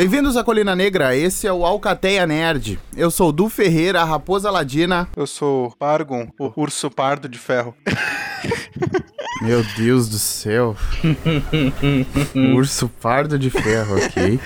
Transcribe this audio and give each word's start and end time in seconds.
Bem-vindos 0.00 0.34
à 0.34 0.42
Colina 0.42 0.74
Negra, 0.74 1.14
esse 1.14 1.46
é 1.46 1.52
o 1.52 1.62
Alcateia 1.62 2.26
Nerd. 2.26 2.80
Eu 2.96 3.10
sou 3.10 3.28
o 3.28 3.32
Du 3.32 3.50
Ferreira, 3.50 4.00
a 4.00 4.04
Raposa 4.04 4.50
Ladina. 4.50 5.06
Eu 5.14 5.26
sou 5.26 5.74
Pargon, 5.78 6.26
o 6.38 6.50
urso 6.56 6.90
pardo 6.90 7.28
de 7.28 7.38
ferro. 7.38 7.74
Meu 9.44 9.62
Deus 9.76 10.08
do 10.08 10.18
céu. 10.18 10.74
Urso 12.56 12.88
pardo 12.88 13.38
de 13.38 13.50
ferro, 13.50 13.98
ok. 13.98 14.40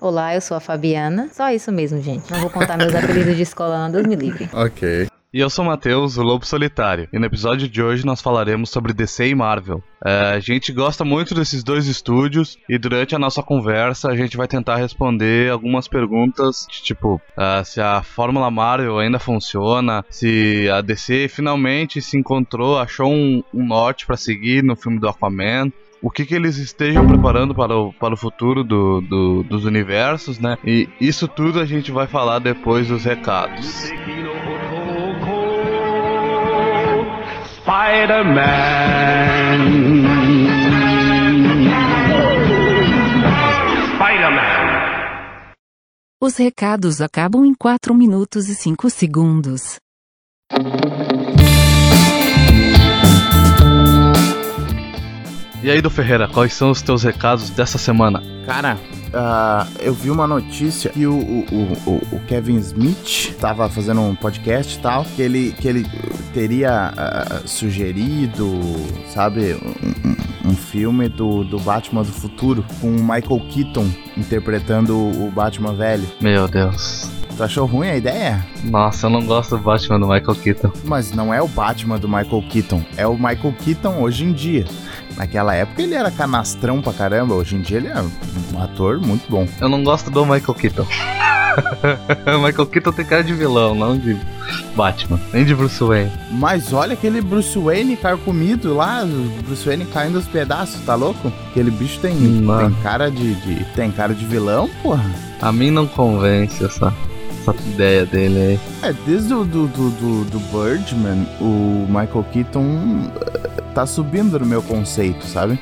Olá, 0.00 0.34
eu 0.34 0.40
sou 0.40 0.56
a 0.56 0.60
Fabiana. 0.60 1.28
Só 1.32 1.50
isso 1.50 1.70
mesmo, 1.70 2.02
gente. 2.02 2.28
Não 2.32 2.40
vou 2.40 2.50
contar 2.50 2.76
meus 2.76 2.92
apelidos 2.92 3.36
de 3.36 3.42
escola, 3.42 3.78
não, 3.78 3.92
Deus 3.92 4.08
me 4.08 4.16
livre. 4.16 4.50
Ok. 4.52 5.06
E 5.34 5.40
eu 5.40 5.50
sou 5.50 5.64
o 5.64 5.66
Matheus, 5.66 6.16
o 6.16 6.22
Lobo 6.22 6.46
Solitário. 6.46 7.08
E 7.12 7.18
no 7.18 7.26
episódio 7.26 7.68
de 7.68 7.82
hoje 7.82 8.06
nós 8.06 8.22
falaremos 8.22 8.70
sobre 8.70 8.92
DC 8.92 9.30
e 9.30 9.34
Marvel. 9.34 9.82
É, 10.06 10.34
a 10.34 10.38
gente 10.38 10.70
gosta 10.70 11.04
muito 11.04 11.34
desses 11.34 11.64
dois 11.64 11.88
estúdios 11.88 12.56
e 12.68 12.78
durante 12.78 13.16
a 13.16 13.18
nossa 13.18 13.42
conversa 13.42 14.08
a 14.08 14.16
gente 14.16 14.36
vai 14.36 14.46
tentar 14.46 14.76
responder 14.76 15.50
algumas 15.50 15.88
perguntas, 15.88 16.68
tipo, 16.70 17.16
uh, 17.16 17.64
se 17.64 17.80
a 17.80 18.00
Fórmula 18.00 18.48
Marvel 18.48 18.96
ainda 18.96 19.18
funciona, 19.18 20.04
se 20.08 20.70
a 20.70 20.80
DC 20.80 21.26
finalmente 21.26 22.00
se 22.00 22.16
encontrou, 22.16 22.78
achou 22.78 23.10
um, 23.10 23.42
um 23.52 23.66
norte 23.66 24.06
para 24.06 24.16
seguir 24.16 24.62
no 24.62 24.76
filme 24.76 25.00
do 25.00 25.08
Aquaman, 25.08 25.72
o 26.00 26.12
que, 26.12 26.24
que 26.24 26.36
eles 26.36 26.58
estejam 26.58 27.08
preparando 27.08 27.52
para 27.56 27.76
o, 27.76 27.92
para 27.94 28.14
o 28.14 28.16
futuro 28.16 28.62
do, 28.62 29.00
do, 29.00 29.42
dos 29.42 29.64
universos, 29.64 30.38
né? 30.38 30.56
E 30.64 30.88
isso 31.00 31.26
tudo 31.26 31.58
a 31.58 31.64
gente 31.64 31.90
vai 31.90 32.06
falar 32.06 32.38
depois 32.38 32.86
dos 32.86 33.04
recados. 33.04 33.90
Spider-Man. 37.64 38.44
Spider-Man. 43.94 45.54
Os 46.20 46.36
recados 46.36 47.00
acabam 47.00 47.46
em 47.46 47.54
4 47.54 47.94
minutos 47.94 48.50
e 48.50 48.54
5 48.54 48.90
segundos. 48.90 49.76
E 55.64 55.70
aí, 55.70 55.80
do 55.80 55.88
Ferreira, 55.88 56.28
quais 56.28 56.52
são 56.52 56.70
os 56.70 56.82
teus 56.82 57.02
recados 57.04 57.48
dessa 57.48 57.78
semana? 57.78 58.22
Cara, 58.44 58.76
uh, 59.14 59.66
eu 59.80 59.94
vi 59.94 60.10
uma 60.10 60.26
notícia 60.26 60.90
que 60.90 61.06
o, 61.06 61.14
o, 61.14 61.72
o, 61.86 62.16
o 62.16 62.20
Kevin 62.28 62.56
Smith 62.56 63.30
estava 63.30 63.66
fazendo 63.70 64.02
um 64.02 64.14
podcast 64.14 64.76
e 64.76 64.82
tal, 64.82 65.06
que 65.06 65.22
ele, 65.22 65.52
que 65.58 65.66
ele 65.66 65.86
teria 66.34 66.92
uh, 66.92 67.48
sugerido, 67.48 68.60
sabe, 69.08 69.54
um, 70.44 70.50
um, 70.50 70.54
filme 70.54 71.08
do, 71.08 71.42
do 71.44 71.58
Batman 71.58 72.02
do 72.02 72.12
futuro, 72.12 72.62
com 72.82 72.88
o 72.88 73.00
Michael 73.00 73.40
Keaton 73.48 73.88
interpretando 74.18 74.94
o 74.94 75.32
Batman 75.34 75.72
velho. 75.72 76.06
Meu 76.20 76.46
Deus. 76.46 77.10
Tu 77.36 77.42
achou 77.42 77.66
ruim 77.66 77.88
a 77.88 77.96
ideia? 77.96 78.46
Nossa, 78.64 79.06
eu 79.06 79.10
não 79.10 79.24
gosto 79.26 79.56
do 79.56 79.62
Batman 79.62 79.98
do 79.98 80.06
Michael 80.06 80.36
Keaton. 80.36 80.72
Mas 80.84 81.10
não 81.10 81.34
é 81.34 81.42
o 81.42 81.48
Batman 81.48 81.98
do 81.98 82.06
Michael 82.06 82.44
Keaton, 82.48 82.84
é 82.96 83.06
o 83.06 83.14
Michael 83.14 83.54
Keaton 83.64 84.02
hoje 84.02 84.24
em 84.24 84.32
dia. 84.32 84.66
Naquela 85.16 85.54
época 85.54 85.82
ele 85.82 85.94
era 85.94 86.10
canastrão 86.10 86.80
pra 86.80 86.92
caramba, 86.92 87.34
hoje 87.34 87.56
em 87.56 87.60
dia 87.60 87.76
ele 87.76 87.88
é 87.88 88.04
um 88.52 88.62
ator 88.62 89.00
muito 89.00 89.28
bom. 89.28 89.46
Eu 89.60 89.68
não 89.68 89.84
gosto 89.84 90.10
do 90.10 90.24
Michael 90.24 90.54
Keaton. 90.54 90.86
Michael 92.44 92.66
Keaton 92.66 92.92
tem 92.92 93.04
cara 93.04 93.22
de 93.22 93.32
vilão, 93.32 93.74
não 93.74 93.96
de 93.96 94.18
Batman, 94.74 95.20
nem 95.32 95.44
de 95.44 95.54
Bruce 95.54 95.82
Wayne. 95.82 96.10
Mas 96.32 96.72
olha 96.72 96.94
aquele 96.94 97.20
Bruce 97.20 97.56
Wayne 97.56 97.96
carcomido 97.96 98.74
lá, 98.74 99.04
Bruce 99.46 99.64
Wayne 99.64 99.84
caindo 99.86 100.16
aos 100.16 100.26
pedaços, 100.26 100.80
tá 100.84 100.94
louco? 100.94 101.32
Aquele 101.50 101.70
bicho 101.70 102.00
tem, 102.00 102.16
tem 102.16 102.74
cara 102.82 103.10
de, 103.10 103.34
de, 103.34 103.64
tem 103.76 103.90
cara 103.92 104.14
de 104.14 104.24
vilão, 104.24 104.68
porra. 104.82 105.08
A 105.40 105.52
mim 105.52 105.70
não 105.70 105.86
convence 105.86 106.64
essa 106.64 106.92
essa 107.48 107.54
ideia 107.68 108.06
dele 108.06 108.38
aí. 108.82 108.88
É, 108.90 108.92
desde 109.06 109.34
o 109.34 109.44
do, 109.44 109.66
do, 109.68 109.90
do, 109.90 110.24
do 110.24 110.38
Birdman, 110.50 111.26
o 111.40 111.86
Michael 111.88 112.24
Keaton 112.32 113.10
tá 113.74 113.86
subindo 113.86 114.38
no 114.38 114.46
meu 114.46 114.62
conceito, 114.62 115.24
sabe? 115.26 115.58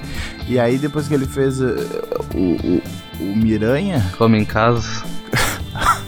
E 0.46 0.58
aí 0.58 0.78
depois 0.78 1.08
que 1.08 1.14
ele 1.14 1.26
fez 1.26 1.60
uh, 1.60 1.74
o, 2.34 2.38
o, 2.38 2.82
o 3.20 3.36
Miranha. 3.36 4.04
Come 4.18 4.38
em 4.38 4.44
casa. 4.44 5.04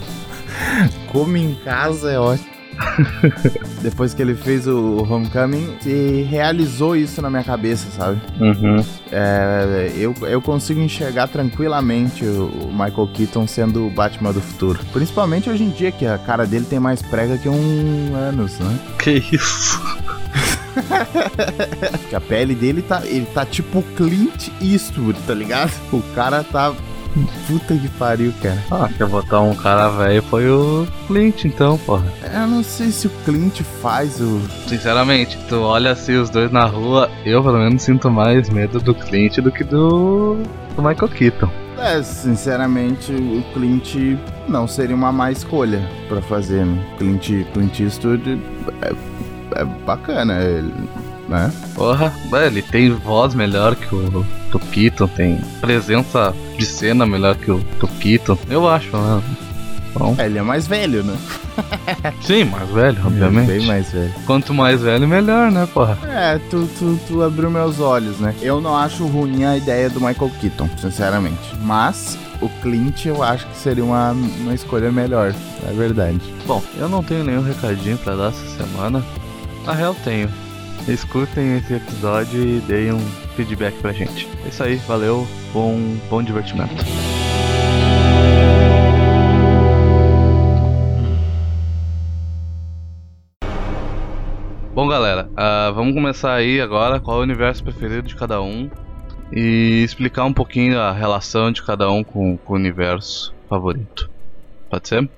Come 1.10 1.40
em 1.40 1.54
casa 1.54 2.10
é 2.10 2.18
ótimo. 2.18 2.54
Depois 3.82 4.14
que 4.14 4.22
ele 4.22 4.34
fez 4.34 4.66
o 4.66 5.06
Homecoming, 5.08 5.76
se 5.80 6.22
realizou 6.22 6.96
isso 6.96 7.20
na 7.22 7.30
minha 7.30 7.44
cabeça, 7.44 7.88
sabe? 7.90 8.20
Uhum. 8.40 8.84
É, 9.12 9.92
eu, 9.96 10.14
eu 10.22 10.40
consigo 10.40 10.80
enxergar 10.80 11.28
tranquilamente 11.28 12.24
o 12.24 12.68
Michael 12.70 13.08
Keaton 13.12 13.46
sendo 13.46 13.86
o 13.86 13.90
Batman 13.90 14.32
do 14.32 14.40
futuro. 14.40 14.80
Principalmente 14.92 15.48
hoje 15.48 15.64
em 15.64 15.70
dia, 15.70 15.92
que 15.92 16.06
a 16.06 16.18
cara 16.18 16.46
dele 16.46 16.66
tem 16.68 16.80
mais 16.80 17.02
prega 17.02 17.38
que 17.38 17.48
um 17.48 18.14
anos, 18.14 18.58
né? 18.58 18.78
Que 18.98 19.22
isso? 19.32 19.93
a 22.14 22.20
pele 22.20 22.54
dele 22.54 22.82
tá, 22.82 23.02
ele 23.04 23.26
tá 23.26 23.44
tipo 23.44 23.82
Clint 23.96 24.48
Eastwood, 24.60 25.18
tá 25.26 25.34
ligado? 25.34 25.72
O 25.92 26.02
cara 26.14 26.42
tá 26.42 26.74
Puta 27.46 27.76
que 27.76 27.88
pariu, 27.90 28.32
cara. 28.42 28.58
Ah, 28.70 28.88
quer 28.96 29.06
botar 29.06 29.40
um 29.40 29.54
cara 29.54 29.88
velho 29.88 30.22
foi 30.22 30.48
o 30.48 30.86
Clint, 31.06 31.44
então, 31.44 31.78
porra. 31.78 32.04
Eu 32.32 32.46
não 32.48 32.62
sei 32.62 32.90
se 32.90 33.06
o 33.06 33.10
Clint 33.24 33.60
faz 33.80 34.20
o. 34.20 34.40
Sinceramente, 34.66 35.38
tu 35.48 35.60
olha 35.60 35.92
assim 35.92 36.16
os 36.16 36.28
dois 36.28 36.50
na 36.50 36.64
rua, 36.64 37.08
eu 37.24 37.42
pelo 37.42 37.58
menos 37.58 37.82
sinto 37.82 38.10
mais 38.10 38.50
medo 38.50 38.80
do 38.80 38.94
Clint 38.94 39.38
do 39.38 39.52
que 39.52 39.62
do, 39.62 40.36
do 40.74 40.82
Michael 40.82 41.08
Keaton. 41.08 41.50
É, 41.78 42.02
sinceramente, 42.02 43.12
o 43.12 43.44
Clint 43.52 44.18
não 44.48 44.66
seria 44.66 44.96
uma 44.96 45.12
má 45.12 45.30
escolha 45.30 45.88
para 46.08 46.20
fazer. 46.22 46.64
Né? 46.64 46.84
Clint, 46.98 47.30
Clint 47.52 47.80
Eastwood 47.80 48.40
é, 49.54 49.62
é 49.62 49.64
bacana, 49.64 50.42
ele 50.42 50.72
né? 51.28 51.52
Porra, 51.74 52.12
ele 52.46 52.62
tem 52.62 52.90
voz 52.90 53.34
melhor 53.34 53.74
que 53.74 53.94
o 53.94 54.24
Tokito, 54.50 55.08
tem 55.08 55.40
presença 55.60 56.34
de 56.58 56.66
cena 56.66 57.06
melhor 57.06 57.34
que 57.36 57.50
o 57.50 57.62
Tokito, 57.80 58.38
eu 58.48 58.68
acho, 58.68 58.96
né? 58.96 59.22
Bom. 59.94 60.14
É, 60.18 60.26
ele 60.26 60.38
é 60.38 60.42
mais 60.42 60.66
velho, 60.66 61.04
né? 61.04 61.16
Sim, 62.20 62.44
mais 62.44 62.68
velho, 62.68 63.00
obviamente. 63.06 63.50
É 63.50 63.58
bem 63.58 63.66
mais 63.66 63.92
velho. 63.92 64.12
Quanto 64.26 64.52
mais 64.52 64.80
velho, 64.80 65.06
melhor, 65.06 65.52
né, 65.52 65.68
porra? 65.72 65.96
É, 66.04 66.38
tu, 66.50 66.68
tu, 66.78 66.98
tu 67.06 67.22
abriu 67.22 67.48
meus 67.48 67.78
olhos, 67.78 68.18
né? 68.18 68.34
Eu 68.42 68.60
não 68.60 68.76
acho 68.76 69.06
ruim 69.06 69.44
a 69.44 69.56
ideia 69.56 69.88
do 69.88 70.00
Michael 70.00 70.32
Keaton, 70.40 70.68
sinceramente. 70.78 71.56
Mas 71.62 72.18
o 72.40 72.48
Clint 72.60 73.06
eu 73.06 73.22
acho 73.22 73.46
que 73.46 73.56
seria 73.56 73.84
uma, 73.84 74.10
uma 74.10 74.52
escolha 74.52 74.90
melhor, 74.90 75.32
é 75.68 75.72
verdade. 75.72 76.20
Bom, 76.44 76.60
eu 76.76 76.88
não 76.88 77.02
tenho 77.02 77.22
nenhum 77.22 77.42
recadinho 77.42 77.96
para 77.98 78.16
dar 78.16 78.28
essa 78.30 78.64
semana. 78.64 79.00
Na 79.64 79.72
real, 79.72 79.94
tenho 80.04 80.28
escutem 80.92 81.56
esse 81.56 81.74
episódio 81.74 82.42
e 82.44 82.60
deem 82.60 82.92
um 82.92 83.00
feedback 83.34 83.74
pra 83.80 83.92
gente. 83.92 84.28
É 84.44 84.48
isso 84.48 84.62
aí, 84.62 84.76
valeu, 84.76 85.26
bom, 85.52 85.78
bom 86.10 86.22
divertimento. 86.22 86.74
Bom, 94.74 94.88
galera, 94.88 95.28
uh, 95.30 95.72
vamos 95.72 95.94
começar 95.94 96.34
aí 96.34 96.60
agora 96.60 97.00
qual 97.00 97.18
é 97.18 97.20
o 97.20 97.22
universo 97.22 97.62
preferido 97.62 98.08
de 98.08 98.16
cada 98.16 98.42
um 98.42 98.68
e 99.32 99.82
explicar 99.82 100.24
um 100.24 100.32
pouquinho 100.32 100.78
a 100.78 100.92
relação 100.92 101.50
de 101.50 101.62
cada 101.62 101.90
um 101.90 102.04
com, 102.04 102.36
com 102.36 102.52
o 102.52 102.56
universo 102.56 103.32
favorito. 103.48 104.10
Pode 104.68 104.88
ser? 104.88 105.08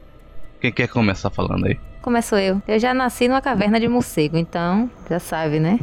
Quem 0.60 0.70
quer 0.70 0.88
começar 0.88 1.30
falando 1.30 1.66
aí? 1.66 1.85
Começou 2.06 2.38
eu. 2.38 2.62
Eu 2.68 2.78
já 2.78 2.94
nasci 2.94 3.26
numa 3.26 3.40
caverna 3.40 3.80
de 3.80 3.88
morcego, 3.88 4.36
então 4.36 4.88
já 5.10 5.18
sabe, 5.18 5.58
né? 5.58 5.76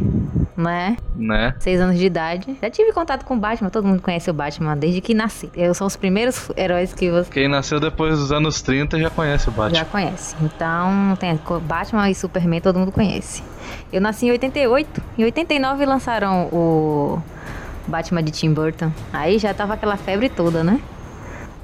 Né? 0.55 0.95
Né? 1.17 1.53
Seis 1.59 1.81
anos 1.81 1.99
de 1.99 2.05
idade. 2.05 2.57
Já 2.61 2.69
tive 2.69 2.93
contato 2.93 3.25
com 3.25 3.35
o 3.35 3.37
Batman, 3.37 3.69
todo 3.69 3.85
mundo 3.85 4.01
conhece 4.01 4.29
o 4.29 4.33
Batman 4.33 4.77
desde 4.77 5.01
que 5.01 5.13
nasci. 5.13 5.49
Eu 5.53 5.73
sou 5.73 5.85
os 5.85 5.97
primeiros 5.97 6.49
heróis 6.55 6.93
que 6.93 7.11
você. 7.11 7.29
Quem 7.29 7.49
nasceu 7.49 7.77
depois 7.77 8.17
dos 8.17 8.31
anos 8.31 8.61
30 8.61 8.99
já 8.99 9.09
conhece 9.09 9.49
o 9.49 9.51
Batman. 9.51 9.79
Já 9.79 9.83
conhece. 9.83 10.33
Então, 10.41 11.17
tem 11.19 11.37
Batman 11.63 12.09
e 12.09 12.15
Superman, 12.15 12.61
todo 12.61 12.79
mundo 12.79 12.93
conhece. 12.93 13.43
Eu 13.91 13.99
nasci 13.99 14.27
em 14.27 14.31
88. 14.31 15.03
Em 15.17 15.25
89 15.25 15.85
lançaram 15.85 16.45
o 16.53 17.21
Batman 17.85 18.23
de 18.23 18.31
Tim 18.31 18.53
Burton. 18.53 18.93
Aí 19.11 19.37
já 19.37 19.53
tava 19.53 19.73
aquela 19.73 19.97
febre 19.97 20.29
toda, 20.29 20.63
né? 20.63 20.79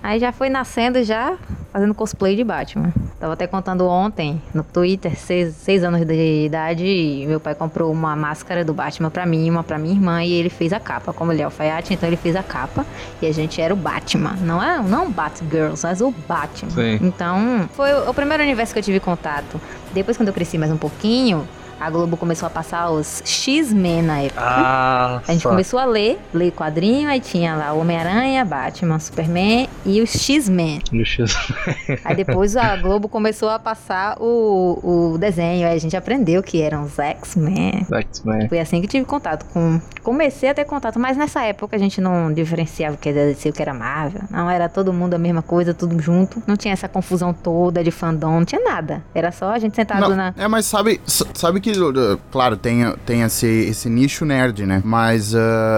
Aí 0.02 0.20
já 0.20 0.32
foi 0.32 0.50
nascendo 0.50 1.04
já 1.04 1.38
fazendo 1.72 1.94
cosplay 1.94 2.36
de 2.36 2.44
Batman. 2.44 2.92
Tava 3.20 3.34
até 3.34 3.46
contando 3.46 3.86
ontem 3.88 4.42
no 4.54 4.64
Twitter, 4.64 5.16
seis, 5.18 5.54
seis 5.56 5.84
anos 5.84 6.06
de 6.06 6.46
idade, 6.46 7.26
meu 7.28 7.40
pai 7.40 7.54
comprou 7.54 7.92
uma 7.92 8.16
máscara 8.16 8.64
do 8.64 8.74
Batman 8.74 9.10
pra 9.10 9.26
mim, 9.26 9.50
uma 9.50 9.64
pra 9.64 9.78
minha 9.78 9.94
irmã, 9.94 10.24
e 10.24 10.32
ele 10.32 10.50
fez 10.50 10.74
a 10.74 10.80
capa. 10.80 11.14
Como 11.14 11.32
ele 11.32 11.42
é 11.42 11.46
alfaiate, 11.46 11.94
então 11.94 12.08
ele 12.08 12.18
fez 12.18 12.36
a 12.36 12.44
capa. 12.44 12.86
E 13.22 13.28
a 13.28 13.34
gente 13.34 13.62
era 13.62 13.74
o 13.74 13.78
Batman. 13.78 14.36
Não 14.42 14.64
é 14.64 14.82
não 14.82 15.12
Batgirls, 15.12 15.84
mas 15.84 16.02
o 16.02 16.12
Batman. 16.28 16.72
Sim. 16.72 17.00
Então, 17.02 17.70
foi 17.74 17.92
o 18.08 18.14
primeiro 18.14 18.42
universo 18.42 18.74
que 18.74 18.80
eu 18.80 18.84
tive 18.84 19.00
contato. 19.00 19.60
Depois, 19.94 20.18
quando 20.18 20.30
eu 20.30 20.34
cresci 20.34 20.58
mais 20.58 20.72
um 20.72 20.78
pouquinho, 20.78 21.48
a 21.80 21.90
Globo 21.90 22.18
começou 22.18 22.48
a 22.48 22.50
passar 22.50 22.90
os 22.90 23.22
X-Men 23.26 24.02
na 24.04 24.20
época. 24.22 24.42
Ah, 24.42 25.22
A 25.28 25.32
gente 25.32 25.42
só. 25.44 25.50
começou 25.50 25.80
a 25.80 25.86
ler, 25.86 26.20
ler 26.34 26.52
quadrinho, 26.52 27.10
aí 27.10 27.20
tinha 27.20 27.56
lá 27.56 27.74
o 27.74 27.80
Homem-Aranha, 27.80 28.44
Batman, 28.46 29.00
Superman 29.00 29.68
e 29.86 30.02
os 30.02 30.12
X-Men. 30.14 30.82
Aí 32.04 32.16
depois 32.16 32.56
a 32.58 32.76
Globo 32.78 33.08
começou 33.08 33.50
a 33.50 33.60
passar 33.60 34.18
o, 34.20 35.14
o 35.14 35.18
desenho, 35.18 35.68
aí 35.68 35.76
a 35.76 35.80
gente 35.80 35.96
aprendeu 35.96 36.42
que 36.44 36.62
eram 36.62 36.84
os 36.84 36.98
X-Men. 36.98 37.86
X-Men. 37.92 38.50
Foi 38.50 38.60
assim 38.60 38.82
que 38.82 38.88
tive 38.88 39.06
contato 39.06 39.46
com. 39.54 39.80
Comecei 40.04 40.50
a 40.50 40.54
ter 40.54 40.66
contato, 40.66 41.00
mas 41.00 41.18
nessa 41.18 41.42
época 41.44 41.76
a 41.76 41.80
gente 41.80 42.02
não 42.02 42.34
diferenciava 42.34 42.96
o 42.96 42.98
que 42.98 43.10
era 43.10 43.28
DC 43.28 43.50
o 43.50 43.54
que 43.54 43.62
era 43.62 43.74
Marvel. 43.74 44.22
Não 44.30 44.50
era 44.50 44.68
todo 44.68 44.92
mundo 44.94 45.14
a 45.14 45.18
mesma 45.18 45.42
coisa, 45.42 45.74
tudo 45.74 46.00
junto. 46.02 46.42
Não 46.48 46.56
tinha 46.56 46.74
essa 46.74 46.88
confusão 46.88 47.34
toda 47.34 47.84
de 47.84 47.92
fandom, 47.92 48.40
não 48.40 48.46
tinha 48.46 48.62
nada. 48.64 49.04
Era 49.14 49.32
só 49.32 49.52
a 49.52 49.60
gente 49.60 49.76
sentado 49.76 50.02
Não, 50.10 50.16
na. 50.16 50.34
É, 50.38 50.48
mas 50.48 50.66
sabe, 50.66 51.00
sabe 51.06 51.60
que, 51.60 51.69
uh, 51.78 52.20
claro, 52.32 52.56
tem, 52.58 52.92
tem 53.06 53.22
esse, 53.22 53.46
esse 53.48 53.90
nicho 53.90 54.26
nerd, 54.26 54.66
né? 54.66 54.82
Mas 54.86 55.34
uh, 55.34 55.38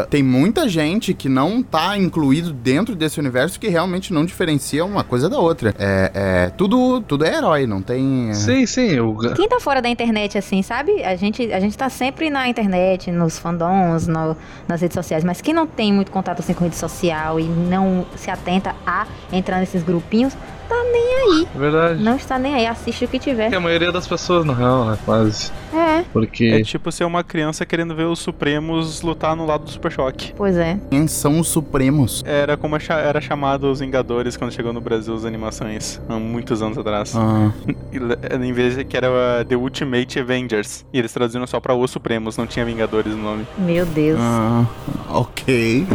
tem 0.09 0.21
muita 0.23 0.67
gente 0.69 1.13
que 1.13 1.27
não 1.29 1.61
tá 1.63 1.97
incluído 1.97 2.51
dentro 2.53 2.95
desse 2.95 3.19
universo 3.19 3.59
que 3.59 3.67
realmente 3.67 4.13
não 4.13 4.25
diferencia 4.25 4.83
uma 4.85 5.03
coisa 5.03 5.29
da 5.29 5.37
outra. 5.39 5.73
É, 5.77 6.11
é 6.13 6.49
tudo, 6.49 7.01
tudo 7.01 7.25
é 7.25 7.35
herói, 7.35 7.65
não 7.67 7.81
tem. 7.81 8.29
é, 8.29 8.33
Sim, 8.33 8.65
sim. 8.65 8.99
O... 8.99 9.17
Quem 9.33 9.47
tá 9.47 9.59
fora 9.59 9.81
da 9.81 9.89
internet, 9.89 10.37
assim, 10.37 10.61
sabe? 10.61 11.03
A 11.03 11.15
gente, 11.15 11.51
a 11.51 11.59
gente 11.59 11.77
tá 11.77 11.89
sempre 11.89 12.29
na 12.29 12.47
internet, 12.47 13.11
nos 13.11 13.37
fandoms, 13.39 14.07
no- 14.07 14.35
nas 14.67 14.81
redes 14.81 14.95
sociais, 14.95 15.23
mas 15.23 15.41
quem 15.41 15.53
não 15.53 15.65
tem 15.67 15.91
muito 15.93 16.11
contato 16.11 16.39
assim 16.39 16.53
com 16.53 16.63
rede 16.63 16.75
social 16.75 17.39
e 17.39 17.43
não 17.43 18.05
se 18.15 18.29
atenta 18.29 18.75
a 18.85 19.07
entrar 19.31 19.59
nesses 19.59 19.83
grupinhos, 19.83 20.33
tá 20.67 20.75
nem 20.91 21.15
aí. 21.41 21.47
É 21.55 21.57
verdade. 21.59 22.03
Não 22.03 22.15
está 22.15 22.37
nem 22.39 22.53
aí, 22.55 22.65
assiste 22.67 23.05
o 23.05 23.07
que 23.07 23.19
tiver. 23.19 23.49
Que 23.49 23.55
a 23.55 23.59
maioria 23.59 23.91
das 23.91 24.07
pessoas, 24.07 24.45
real, 24.45 24.85
né? 24.85 24.97
Quase. 25.05 25.51
É, 25.73 26.03
Porque. 26.11 26.45
É 26.45 26.63
tipo 26.63 26.91
ser 26.91 27.05
uma 27.05 27.23
criança 27.23 27.65
querendo 27.65 27.95
ver 27.95 28.05
os 28.05 28.19
Supremos 28.19 29.01
lutar 29.01 29.35
no 29.35 29.45
lado 29.45 29.65
do 29.65 29.71
Super 29.71 29.91
Choque. 29.91 30.33
pois 30.35 30.57
é. 30.57 30.77
Quem 30.89 31.07
são 31.07 31.39
os 31.39 31.47
Supremos? 31.47 32.23
Era 32.25 32.57
como 32.57 32.75
era 32.75 33.21
chamado 33.21 33.71
os 33.71 33.79
Vingadores 33.79 34.35
quando 34.37 34.51
chegou 34.51 34.73
no 34.73 34.81
Brasil 34.81 35.13
as 35.13 35.25
animações, 35.25 36.01
há 36.07 36.15
muitos 36.15 36.61
anos 36.61 36.77
atrás. 36.77 37.13
Ah, 37.15 37.51
E 37.91 38.35
Em 38.35 38.53
vez 38.53 38.75
de 38.75 38.83
que 38.83 38.97
era 38.97 39.09
uh, 39.09 39.45
The 39.45 39.55
Ultimate 39.55 40.19
Avengers. 40.19 40.85
E 40.91 40.99
eles 40.99 41.13
traduziram 41.13 41.45
só 41.47 41.59
pra 41.59 41.73
Os 41.75 41.91
Supremos, 41.91 42.37
não 42.37 42.47
tinha 42.47 42.65
Vingadores 42.65 43.15
no 43.15 43.21
nome. 43.23 43.45
Meu 43.57 43.85
Deus. 43.85 44.19
ah, 44.19 44.65
ok. 45.09 45.85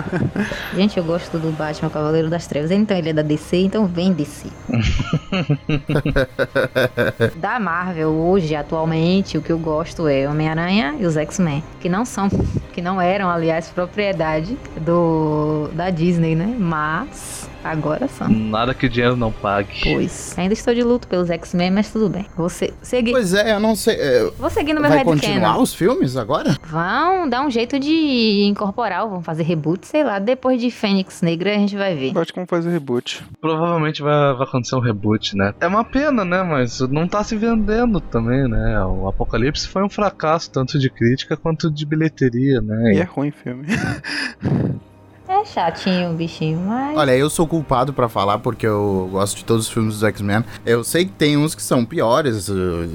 Gente, 0.74 0.98
eu 0.98 1.04
gosto 1.04 1.38
do 1.38 1.50
Batman 1.52 1.90
Cavaleiro 1.90 2.28
das 2.28 2.46
Trevas. 2.46 2.70
Então 2.70 2.96
ele 2.96 3.10
é 3.10 3.12
da 3.12 3.22
DC, 3.22 3.56
então 3.56 3.86
vem 3.86 4.12
DC. 4.12 4.48
da 7.36 7.58
Marvel, 7.58 8.10
hoje, 8.10 8.54
atualmente, 8.54 9.05
o 9.36 9.42
que 9.42 9.52
eu 9.52 9.58
gosto 9.58 10.08
é 10.08 10.28
Homem-Aranha 10.28 10.96
e 10.98 11.06
os 11.06 11.16
X-Men. 11.16 11.62
Que 11.80 11.88
não 11.88 12.04
são, 12.04 12.28
que 12.72 12.82
não 12.82 13.00
eram, 13.00 13.30
aliás, 13.30 13.68
propriedade 13.68 14.58
do 14.80 15.68
da 15.72 15.90
Disney, 15.90 16.34
né? 16.34 16.56
Mas 16.58 17.35
agora 17.70 18.08
são. 18.08 18.28
Nada 18.28 18.74
que 18.74 18.86
o 18.86 18.88
dinheiro 18.88 19.16
não 19.16 19.30
pague. 19.32 19.80
Pois. 19.82 20.34
Ainda 20.38 20.52
estou 20.54 20.74
de 20.74 20.82
luto 20.82 21.06
pelos 21.08 21.30
X-Men, 21.30 21.70
mas 21.70 21.90
tudo 21.90 22.08
bem. 22.08 22.26
Vou, 22.36 22.48
se- 22.48 22.72
seguir, 22.82 23.12
Pois 23.12 23.34
é, 23.34 23.52
eu 23.54 23.60
não 23.60 23.74
sei. 23.76 23.94
é, 23.98 24.30
vou 24.38 24.50
seguir 24.50 24.72
no 24.74 24.80
meu 24.80 24.90
vai 24.90 25.04
continuar 25.04 25.58
os 25.58 25.74
filmes 25.74 26.16
agora? 26.16 26.56
Vão 26.66 27.28
dar 27.28 27.42
um 27.42 27.50
jeito 27.50 27.78
de 27.78 28.44
incorporar, 28.46 29.06
vão 29.08 29.22
fazer 29.22 29.42
reboot, 29.42 29.86
sei 29.86 30.04
lá. 30.04 30.18
Depois 30.18 30.60
de 30.60 30.70
Fênix 30.70 31.22
Negra 31.22 31.50
a 31.54 31.58
gente 31.58 31.76
vai 31.76 31.94
ver. 31.94 32.12
Bate 32.12 32.32
como 32.32 32.46
fazer 32.46 32.70
reboot. 32.70 33.22
Provavelmente 33.40 34.02
vai, 34.02 34.34
vai 34.34 34.46
acontecer 34.46 34.76
um 34.76 34.80
reboot, 34.80 35.36
né? 35.36 35.54
É 35.60 35.66
uma 35.66 35.84
pena, 35.84 36.24
né? 36.24 36.42
Mas 36.42 36.80
não 36.80 37.06
tá 37.08 37.22
se 37.24 37.36
vendendo 37.36 38.00
também, 38.00 38.48
né? 38.48 38.84
O 38.84 39.08
Apocalipse 39.08 39.66
foi 39.68 39.82
um 39.82 39.88
fracasso, 39.88 40.50
tanto 40.50 40.78
de 40.78 40.88
crítica 40.90 41.36
quanto 41.36 41.70
de 41.70 41.84
bilheteria, 41.86 42.60
né? 42.60 42.94
E 42.94 42.98
é 42.98 43.04
ruim 43.04 43.28
o 43.28 43.32
filme. 43.32 43.66
É 45.36 45.44
chatinho 45.44 46.12
o 46.12 46.14
bichinho, 46.14 46.58
mas. 46.60 46.96
Olha, 46.96 47.14
eu 47.14 47.28
sou 47.28 47.46
culpado 47.46 47.92
pra 47.92 48.08
falar 48.08 48.38
porque 48.38 48.66
eu 48.66 49.08
gosto 49.12 49.36
de 49.36 49.44
todos 49.44 49.66
os 49.66 49.72
filmes 49.72 49.94
dos 49.94 50.02
X-Men. 50.02 50.42
Eu 50.64 50.82
sei 50.82 51.04
que 51.04 51.12
tem 51.12 51.36
uns 51.36 51.54
que 51.54 51.62
são 51.62 51.84
piores, 51.84 52.48
uh, 52.48 52.88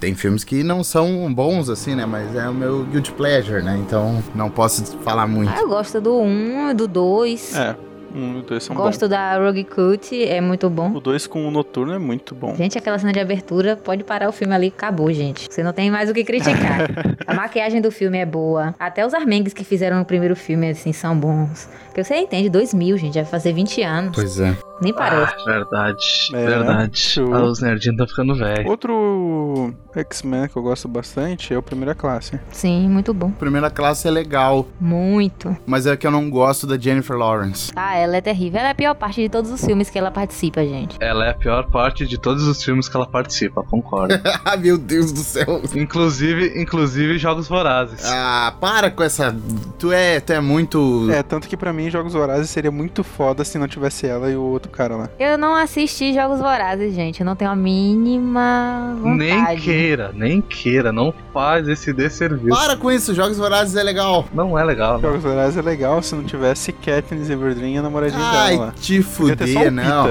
tem 0.00 0.14
filmes 0.14 0.42
que 0.42 0.62
não 0.62 0.82
são 0.82 1.32
bons 1.32 1.68
assim, 1.68 1.94
né? 1.94 2.06
Mas 2.06 2.34
é 2.34 2.48
o 2.48 2.54
meu 2.54 2.84
guilty 2.84 3.12
pleasure, 3.12 3.62
né? 3.62 3.78
Então 3.78 4.22
não 4.34 4.48
posso 4.48 4.96
falar 4.98 5.26
muito. 5.26 5.52
Ah, 5.54 5.60
eu 5.60 5.68
gosto 5.68 6.00
do 6.00 6.18
1 6.18 6.70
e 6.70 6.74
do 6.74 6.88
2. 6.88 7.56
É, 7.56 7.76
um 8.14 8.36
e 8.36 8.40
o 8.40 8.42
dois 8.42 8.62
são 8.62 8.76
gosto 8.76 9.08
da 9.08 9.38
Rogue 9.38 9.64
Cut, 9.64 10.22
é 10.24 10.40
muito 10.40 10.68
bom. 10.68 10.90
bons. 10.90 10.98
O 10.98 11.00
dois 11.00 11.26
com 11.26 11.46
o 11.46 11.50
Noturno 11.50 11.92
é 11.92 11.98
muito 11.98 12.34
bom. 12.34 12.54
Gente, 12.54 12.78
aquela 12.78 12.98
cena 12.98 13.12
de 13.12 13.20
abertura, 13.20 13.76
pode 13.76 14.04
parar 14.04 14.28
o 14.28 14.32
filme 14.32 14.54
ali, 14.54 14.68
acabou, 14.68 15.12
gente. 15.12 15.48
Você 15.50 15.62
não 15.62 15.72
tem 15.72 15.90
mais 15.90 16.10
o 16.10 16.14
que 16.14 16.24
criticar. 16.24 16.88
a 17.26 17.34
maquiagem 17.34 17.80
do 17.80 17.90
filme 17.90 18.18
é 18.18 18.26
boa. 18.26 18.74
Até 18.78 19.06
os 19.06 19.14
armengues 19.14 19.52
que 19.52 19.64
fizeram 19.64 19.98
no 19.98 20.04
primeiro 20.04 20.36
filme, 20.36 20.70
assim, 20.70 20.92
são 20.92 21.16
bons. 21.16 21.68
Porque 21.92 22.04
você 22.04 22.16
entende, 22.16 22.48
2000, 22.48 22.96
gente, 22.96 23.14
vai 23.16 23.24
fazer 23.26 23.52
20 23.52 23.82
anos. 23.82 24.14
Pois 24.14 24.40
é. 24.40 24.56
Nem 24.80 24.94
parece. 24.94 25.34
Ah, 25.38 25.44
verdade, 25.44 26.04
É, 26.32 26.46
verdade. 26.46 26.98
show. 26.98 27.32
Ah, 27.34 27.44
os 27.44 27.60
nerdinhos 27.60 27.92
estão 27.94 28.06
ficando 28.08 28.34
velhos. 28.34 28.66
Outro 28.66 29.72
X-Men 29.94 30.48
que 30.48 30.56
eu 30.56 30.62
gosto 30.62 30.88
bastante 30.88 31.52
é 31.54 31.58
o 31.58 31.62
Primeira 31.62 31.94
Classe. 31.94 32.40
Sim, 32.50 32.88
muito 32.88 33.12
bom. 33.14 33.30
Primeira 33.30 33.70
classe 33.70 34.08
é 34.08 34.10
legal, 34.10 34.66
Muito. 34.80 35.56
mas 35.66 35.86
é 35.86 35.96
que 35.96 36.04
eu 36.06 36.10
não 36.10 36.28
gosto 36.28 36.66
da 36.66 36.76
Jennifer 36.78 37.16
Lawrence. 37.16 37.70
Ah, 37.76 37.94
ela 37.96 38.16
é 38.16 38.20
terrível. 38.20 38.58
Ela 38.58 38.68
é 38.70 38.72
a 38.72 38.74
pior 38.74 38.94
parte 38.94 39.20
de 39.22 39.28
todos 39.28 39.50
os 39.52 39.64
filmes 39.64 39.88
que 39.90 39.98
ela 39.98 40.10
participa, 40.10 40.64
gente. 40.64 40.96
Ela 40.98 41.26
é 41.26 41.30
a 41.30 41.34
pior 41.34 41.70
parte 41.70 42.06
de 42.06 42.18
todos 42.18 42.48
os 42.48 42.64
filmes 42.64 42.88
que 42.88 42.96
ela 42.96 43.06
participa, 43.06 43.62
concordo. 43.62 44.14
ah, 44.44 44.56
meu 44.56 44.78
Deus 44.78 45.12
do 45.12 45.20
céu. 45.20 45.60
inclusive, 45.76 46.60
inclusive 46.60 47.18
Jogos 47.18 47.46
Vorazes. 47.46 48.04
Ah, 48.06 48.54
para 48.60 48.90
com 48.90 49.02
essa. 49.02 49.36
Tu 49.78 49.92
é, 49.92 50.18
tu 50.18 50.32
é 50.32 50.40
muito. 50.40 51.08
É, 51.12 51.22
tanto 51.22 51.46
que 51.46 51.56
pra 51.56 51.72
mim 51.72 51.81
Jogos 51.90 52.12
Vorazes 52.12 52.50
seria 52.50 52.70
muito 52.70 53.02
foda 53.04 53.44
se 53.44 53.58
não 53.58 53.66
tivesse 53.68 54.06
ela 54.06 54.30
e 54.30 54.36
o 54.36 54.42
outro 54.42 54.70
cara 54.70 54.96
lá. 54.96 55.08
Eu 55.18 55.36
não 55.38 55.54
assisti 55.54 56.12
Jogos 56.14 56.38
Vorazes, 56.40 56.94
gente. 56.94 57.20
Eu 57.20 57.26
não 57.26 57.36
tenho 57.36 57.50
a 57.50 57.56
mínima 57.56 58.96
vontade. 59.00 59.16
nem 59.18 59.56
queira, 59.56 60.10
nem 60.14 60.40
queira, 60.40 60.92
não 60.92 61.12
faz 61.32 61.68
esse 61.68 61.92
desserviço. 61.92 62.48
Para 62.56 62.76
com 62.76 62.90
isso, 62.90 63.14
Jogos 63.14 63.38
Vorazes 63.38 63.76
é 63.76 63.82
legal. 63.82 64.24
Não 64.32 64.58
é 64.58 64.64
legal, 64.64 64.96
né? 64.96 65.02
Jogos 65.02 65.22
Vorazes 65.22 65.56
é 65.56 65.62
legal 65.62 66.02
se 66.02 66.14
não 66.14 66.24
tivesse 66.24 66.72
Katniss 66.72 67.30
Everdeen 67.30 67.74
e 67.76 67.78
a 67.78 67.82
namoradinha 67.82 68.20
Ai, 68.22 68.52
dela 68.52 68.66
lá. 68.66 68.72
te 68.72 69.02
fuder, 69.02 69.70
não. 69.70 70.08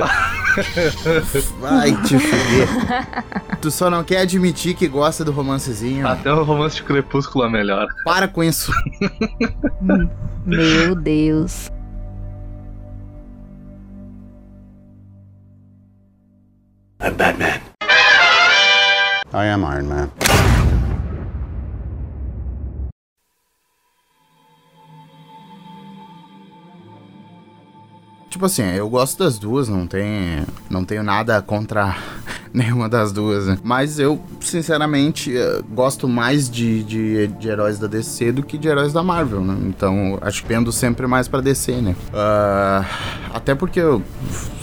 Vai 1.60 1.92
te 2.04 2.18
fuder. 2.20 2.68
tu 3.62 3.72
só 3.72 3.90
não 3.90 4.04
quer 4.04 4.18
admitir 4.22 4.74
que 4.76 4.88
gosta 4.88 5.24
do 5.24 5.32
romancezinho. 5.32 6.08
Até 6.08 6.32
o 6.34 6.44
romance 6.44 6.76
de 6.78 6.84
Crepúsculo 6.84 7.46
é 7.46 7.50
melhor. 7.50 7.88
Para 8.04 8.28
com 8.28 8.44
isso. 8.44 8.72
Meu 10.46 10.96
Deus. 10.96 11.70
I 19.34 19.48
am 19.48 19.64
Iron 19.64 19.88
Man. 19.88 20.12
Tipo 28.30 28.46
assim, 28.46 28.64
eu 28.64 28.90
gosto 28.90 29.24
das 29.24 29.38
duas, 29.38 29.70
não 29.70 29.86
tem, 29.86 30.46
não 30.70 30.84
tenho 30.84 31.04
nada 31.04 31.42
contra 31.42 31.96
nenhuma 32.62 32.88
das 32.90 33.12
duas, 33.12 33.48
né? 33.48 33.58
Mas 33.64 34.00
eu, 34.00 34.20
sinceramente, 34.40 35.36
eh, 35.36 35.62
gosto 35.74 36.08
mais 36.08 36.50
de, 36.50 36.84
de, 36.84 37.28
de 37.28 37.48
heróis 37.50 37.80
da 37.80 37.88
DC 37.88 38.32
do 38.32 38.44
que 38.44 38.58
de 38.58 38.68
heróis 38.68 38.92
da 38.94 39.02
Marvel, 39.02 39.42
né? 39.42 39.58
Então, 39.66 40.18
acho 40.22 40.42
que 40.42 40.48
pendo 40.48 40.72
sempre 40.72 41.08
mais 41.08 41.28
pra 41.28 41.40
DC, 41.42 41.74
né? 41.74 41.96
Ah, 42.14 42.86
até 43.34 43.56
porque 43.56 43.80
eu 43.80 44.02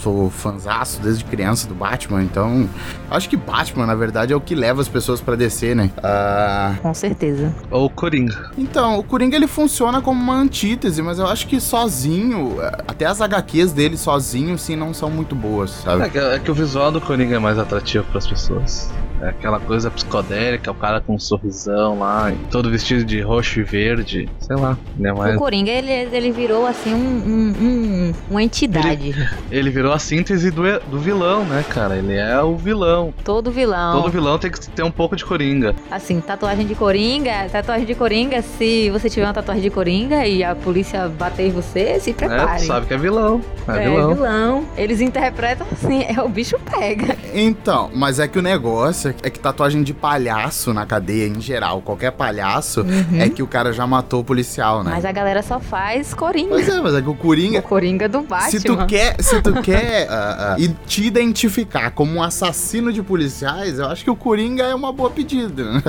sou 0.01 0.29
fanzaço 0.29 1.01
desde 1.01 1.25
criança 1.25 1.67
do 1.67 1.75
Batman, 1.75 2.23
então 2.23 2.69
acho 3.09 3.27
que 3.27 3.35
Batman, 3.35 3.85
na 3.85 3.95
verdade, 3.95 4.31
é 4.31 4.35
o 4.35 4.39
que 4.41 4.55
leva 4.55 4.81
as 4.81 4.87
pessoas 4.87 5.19
pra 5.19 5.35
DC, 5.35 5.73
né? 5.75 5.91
Ah, 6.01 6.75
Com 6.81 6.93
certeza. 6.93 7.53
Ou 7.71 7.89
Coringa. 7.89 8.51
então, 8.57 8.99
o 8.99 9.03
Coringa 9.03 9.35
ele 9.35 9.47
funciona 9.47 10.01
como 10.01 10.21
uma 10.21 10.35
antítese, 10.35 11.01
mas 11.01 11.19
eu 11.19 11.27
acho 11.27 11.47
que 11.47 11.59
sozinho, 11.59 12.57
eh, 12.61 12.83
até 12.87 13.05
as 13.05 13.19
HQs 13.21 13.71
dele 13.73 13.97
sozinho, 13.97 14.57
sim, 14.57 14.75
não 14.75 14.93
são 14.93 15.09
muito 15.09 15.35
boas, 15.35 15.71
sabe? 15.71 16.03
É 16.03 16.09
que, 16.09 16.17
é 16.17 16.39
que 16.39 16.51
o 16.51 16.53
visual 16.53 16.91
do 16.91 17.01
Coringa 17.01 17.35
é 17.35 17.39
mais 17.39 17.57
atrativo 17.57 17.78
pras 18.11 18.27
pessoas. 18.27 18.91
É 19.21 19.29
aquela 19.29 19.59
coisa 19.59 19.91
psicodélica, 19.91 20.71
o 20.71 20.75
cara 20.75 21.01
com 21.01 21.15
um 21.15 21.19
sorrisão 21.19 21.99
lá, 21.99 22.31
todo 22.49 22.69
vestido 22.69 23.03
de 23.03 23.19
roxo 23.21 23.59
e 23.59 23.63
verde. 23.63 24.29
Sei 24.39 24.55
lá, 24.55 24.77
ele 24.97 25.07
é 25.07 25.13
O. 25.13 25.37
Coringa, 25.37 25.71
ele, 25.71 25.91
ele 25.91 26.31
virou, 26.31 26.65
assim, 26.65 26.93
um, 26.93 26.97
um- 26.97 27.55
um- 27.61 28.13
uma 28.31 28.41
entidade. 28.43 29.13
Ele 29.51 29.69
virou 29.69 29.91
a 29.93 29.99
síntese 29.99 30.49
do, 30.51 30.61
do 30.89 30.99
vilão, 30.99 31.43
né, 31.45 31.63
cara? 31.69 31.97
Ele 31.97 32.15
é 32.15 32.41
o 32.41 32.55
vilão. 32.55 33.13
Todo 33.23 33.51
vilão. 33.51 34.01
Todo 34.01 34.11
vilão 34.11 34.37
tem 34.37 34.51
que 34.51 34.69
ter 34.69 34.83
um 34.83 34.91
pouco 34.91 35.15
de 35.15 35.25
Coringa. 35.25 35.75
Assim, 35.91 36.19
tatuagem 36.21 36.65
de 36.65 36.75
Coringa, 36.75 37.47
tatuagem 37.51 37.85
de 37.85 37.95
Coringa, 37.95 38.41
se 38.41 38.89
você 38.89 39.09
tiver 39.09 39.25
uma 39.25 39.33
tatuagem 39.33 39.63
de 39.63 39.69
Coringa 39.69 40.25
e 40.25 40.43
a 40.43 40.55
polícia 40.55 41.07
bater 41.09 41.47
em 41.47 41.51
você, 41.51 41.99
se 41.99 42.11
É, 42.11 42.13
prepare. 42.13 42.61
tu 42.61 42.65
sabe 42.67 42.85
que 42.85 42.93
é 42.93 42.97
vilão. 42.97 43.41
É, 43.67 43.71
É 43.85 43.89
vilão. 43.89 44.13
vilão. 44.13 44.65
Eles 44.77 45.01
interpretam 45.01 45.67
assim, 45.71 46.03
é 46.03 46.21
o 46.21 46.29
bicho 46.29 46.57
pega. 46.59 47.17
Então, 47.33 47.89
mas 47.93 48.19
é 48.19 48.27
que 48.27 48.39
o 48.39 48.41
negócio 48.41 49.08
negócio 49.09 49.27
é 49.27 49.29
que 49.29 49.39
tatuagem 49.39 49.83
de 49.83 49.93
palhaço 49.93 50.73
na 50.73 50.85
cadeia, 50.85 51.27
em 51.27 51.39
geral, 51.41 51.81
qualquer 51.81 52.11
palhaço, 52.11 52.81
Uhum. 52.81 53.19
é 53.21 53.29
que 53.29 53.43
o 53.43 53.47
cara 53.47 53.73
já 53.73 53.85
matou 53.85 54.21
o 54.21 54.23
policial, 54.23 54.83
né? 54.83 54.91
Mas 54.93 55.05
a 55.05 55.11
galera 55.11 55.41
só 55.41 55.59
faz 55.59 56.13
Coringa. 56.13 56.49
Pois 56.49 56.67
é, 56.69 56.81
mas 56.81 56.93
é 56.95 57.01
que 57.01 57.09
o 57.09 57.15
Coringa. 57.15 57.59
O 57.59 57.63
Coringa 57.63 58.07
do 58.07 58.21
Batman. 58.21 58.49
Se 58.51 58.61
tu 58.61 58.85
quer, 58.85 59.15
se 59.21 59.41
tu 59.41 59.53
quer 59.61 60.07
ah, 60.11 60.55
ah, 60.55 60.59
e 60.59 60.69
te 60.87 61.05
identificar 61.05 61.91
como 61.91 62.15
um 62.15 62.23
assassino 62.23 62.91
de 62.93 63.01
policiais, 63.01 63.79
eu 63.79 63.87
acho 63.87 64.03
que 64.03 64.09
o 64.09 64.15
Coringa 64.15 64.63
é 64.63 64.75
uma 64.75 64.91
boa 64.91 65.09
pedida. 65.09 65.63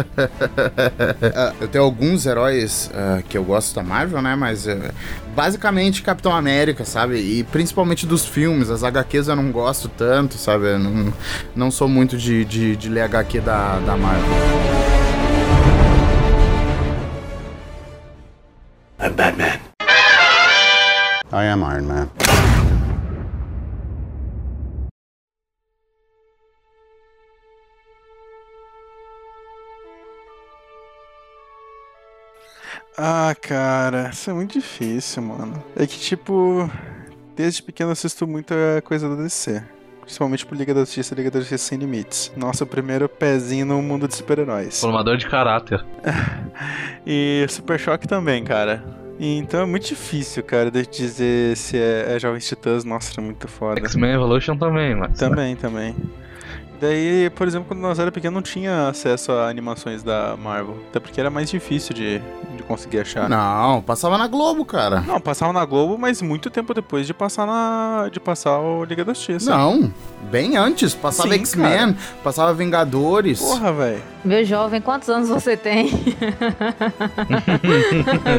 Ah, 1.35 1.53
eu 1.61 1.69
tenho 1.69 1.85
alguns 1.85 2.27
heróis 2.27 2.91
que 3.29 3.37
eu 3.37 3.45
gosto 3.45 3.75
da 3.75 3.83
Marvel, 3.83 4.21
né? 4.23 4.35
Mas 4.35 4.67
basicamente 5.35 6.03
Capitão 6.03 6.35
América, 6.35 6.85
sabe? 6.85 7.17
E 7.17 7.45
principalmente 7.45 8.07
dos 8.07 8.27
filmes. 8.27 8.71
As 8.71 8.83
HQs 8.83 9.29
eu 9.29 9.37
não 9.37 9.51
gosto 9.51 9.89
tanto, 9.89 10.35
sabe? 10.35 10.67
Eu 10.67 10.79
não, 10.79 11.13
não 11.55 11.71
sou 11.71 11.89
muito 11.89 12.17
de, 12.17 12.45
de, 12.45 12.77
de 12.77 12.89
ler 12.89 13.03
HQ 13.03 13.41
da, 13.41 13.79
da 13.81 13.97
Marvel. 13.97 14.31
I'm 18.99 19.15
Batman. 19.15 19.59
I 21.33 21.47
am 21.47 21.63
Iron 21.63 21.87
Man. 21.87 22.60
Ah, 32.97 33.35
cara, 33.41 34.11
isso 34.13 34.31
é 34.31 34.33
muito 34.33 34.53
difícil, 34.53 35.23
mano. 35.23 35.63
É 35.77 35.87
que, 35.87 35.99
tipo, 35.99 36.71
desde 37.37 37.63
pequeno 37.63 37.91
assisto 37.91 38.27
muita 38.27 38.55
coisa 38.85 39.09
da 39.09 39.23
DC. 39.23 39.63
Principalmente 40.03 40.45
por 40.45 40.57
Liga 40.57 40.75
da 40.75 40.81
Justiça 40.81 41.15
e 41.15 41.17
Liga 41.17 41.31
da 41.31 41.39
Justiça 41.39 41.69
Sem 41.69 41.79
Limites. 41.79 42.33
Nosso 42.37 42.67
primeiro 42.67 43.09
pezinho 43.09 43.65
no 43.65 43.81
mundo 43.81 44.09
de 44.09 44.15
super-heróis. 44.17 44.81
Formador 44.81 45.17
de 45.17 45.27
caráter. 45.29 45.85
E 47.07 47.47
Super 47.49 47.81
Choque 47.81 48.07
também, 48.07 48.45
cara. 48.45 48.85
E 49.19 49.39
então 49.39 49.63
é 49.63 49.65
muito 49.65 49.87
difícil, 49.87 50.43
cara, 50.43 50.71
de 50.71 50.87
dizer 50.87 51.57
se 51.57 51.79
é, 51.79 52.15
é 52.15 52.19
Jovens 52.19 52.47
Titãs. 52.47 52.85
Nossa, 52.85 53.19
é 53.19 53.25
muito 53.25 53.49
foda. 53.49 53.81
X-Men 53.81 54.15
Evolution 54.15 54.57
também, 54.57 54.95
mas. 54.95 55.19
Também, 55.19 55.57
também. 55.57 55.97
Daí, 56.81 57.29
por 57.31 57.47
exemplo, 57.47 57.69
quando 57.69 57.81
nós 57.81 57.99
era 57.99 58.11
pequeno 58.11 58.37
não 58.37 58.43
tinha 58.43 58.89
acesso 58.89 59.33
a 59.33 59.49
animações 59.49 60.03
da 60.03 60.37
Marvel. 60.37 60.79
Até 60.89 60.99
porque 60.99 61.21
era 61.21 61.29
mais 61.29 61.51
difícil 61.51 61.95
de, 61.95 62.23
de 62.57 62.63
conseguir 62.63 63.01
achar. 63.01 63.29
Não, 63.29 63.83
passava 63.83 64.17
na 64.17 64.27
Globo, 64.27 64.65
cara. 64.65 65.01
Não, 65.03 65.21
passava 65.21 65.53
na 65.53 65.65
Globo, 65.65 65.99
mas 65.99 66.23
muito 66.23 66.49
tempo 66.49 66.73
depois 66.73 67.07
de 67.07 67.13
passar 67.13 67.47
na. 67.47 68.09
de 68.11 68.19
passar 68.19 68.59
o 68.59 68.85
Liga 68.85 69.05
da 69.05 69.13
Justiça. 69.13 69.51
Não, 69.51 69.93
bem 70.31 70.57
antes. 70.57 70.95
Passava 70.95 71.29
Sim, 71.29 71.41
X-Men, 71.41 71.97
passava 72.25 72.55
Vingadores. 72.55 73.41
Porra, 73.41 73.73
velho. 73.73 74.03
Meu 74.25 74.45
jovem, 74.45 74.81
quantos 74.81 75.09
anos 75.09 75.29
você 75.29 75.57
tem? 75.57 75.91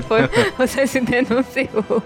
Foi, 0.07 0.29
você 0.57 0.87
se 0.87 0.99
denunciou. 1.01 2.03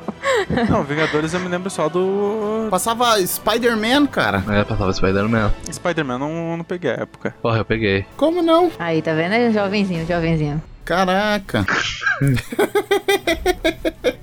Não, 0.70 0.84
Vingadores 0.84 1.34
eu 1.34 1.40
me 1.40 1.48
lembro 1.48 1.70
só 1.70 1.88
do. 1.90 2.68
Passava 2.70 3.20
Spider-Man, 3.26 4.08
cara. 4.08 4.44
É, 4.50 4.64
passava 4.64 4.92
Spider-Man. 4.94 5.52
Spider-Man, 5.72 6.20
não, 6.28 6.58
não 6.58 6.64
peguei 6.64 6.92
a 6.92 7.02
época. 7.02 7.36
Porra, 7.42 7.60
eu 7.60 7.66
peguei. 7.66 8.06
Como 8.18 8.42
não? 8.42 8.72
Aí, 8.80 9.02
tá 9.02 9.14
vendo? 9.14 9.34
É 9.34 9.52
jovenzinho, 9.52 10.08
jovenzinho. 10.08 10.62
Caraca. 10.84 11.66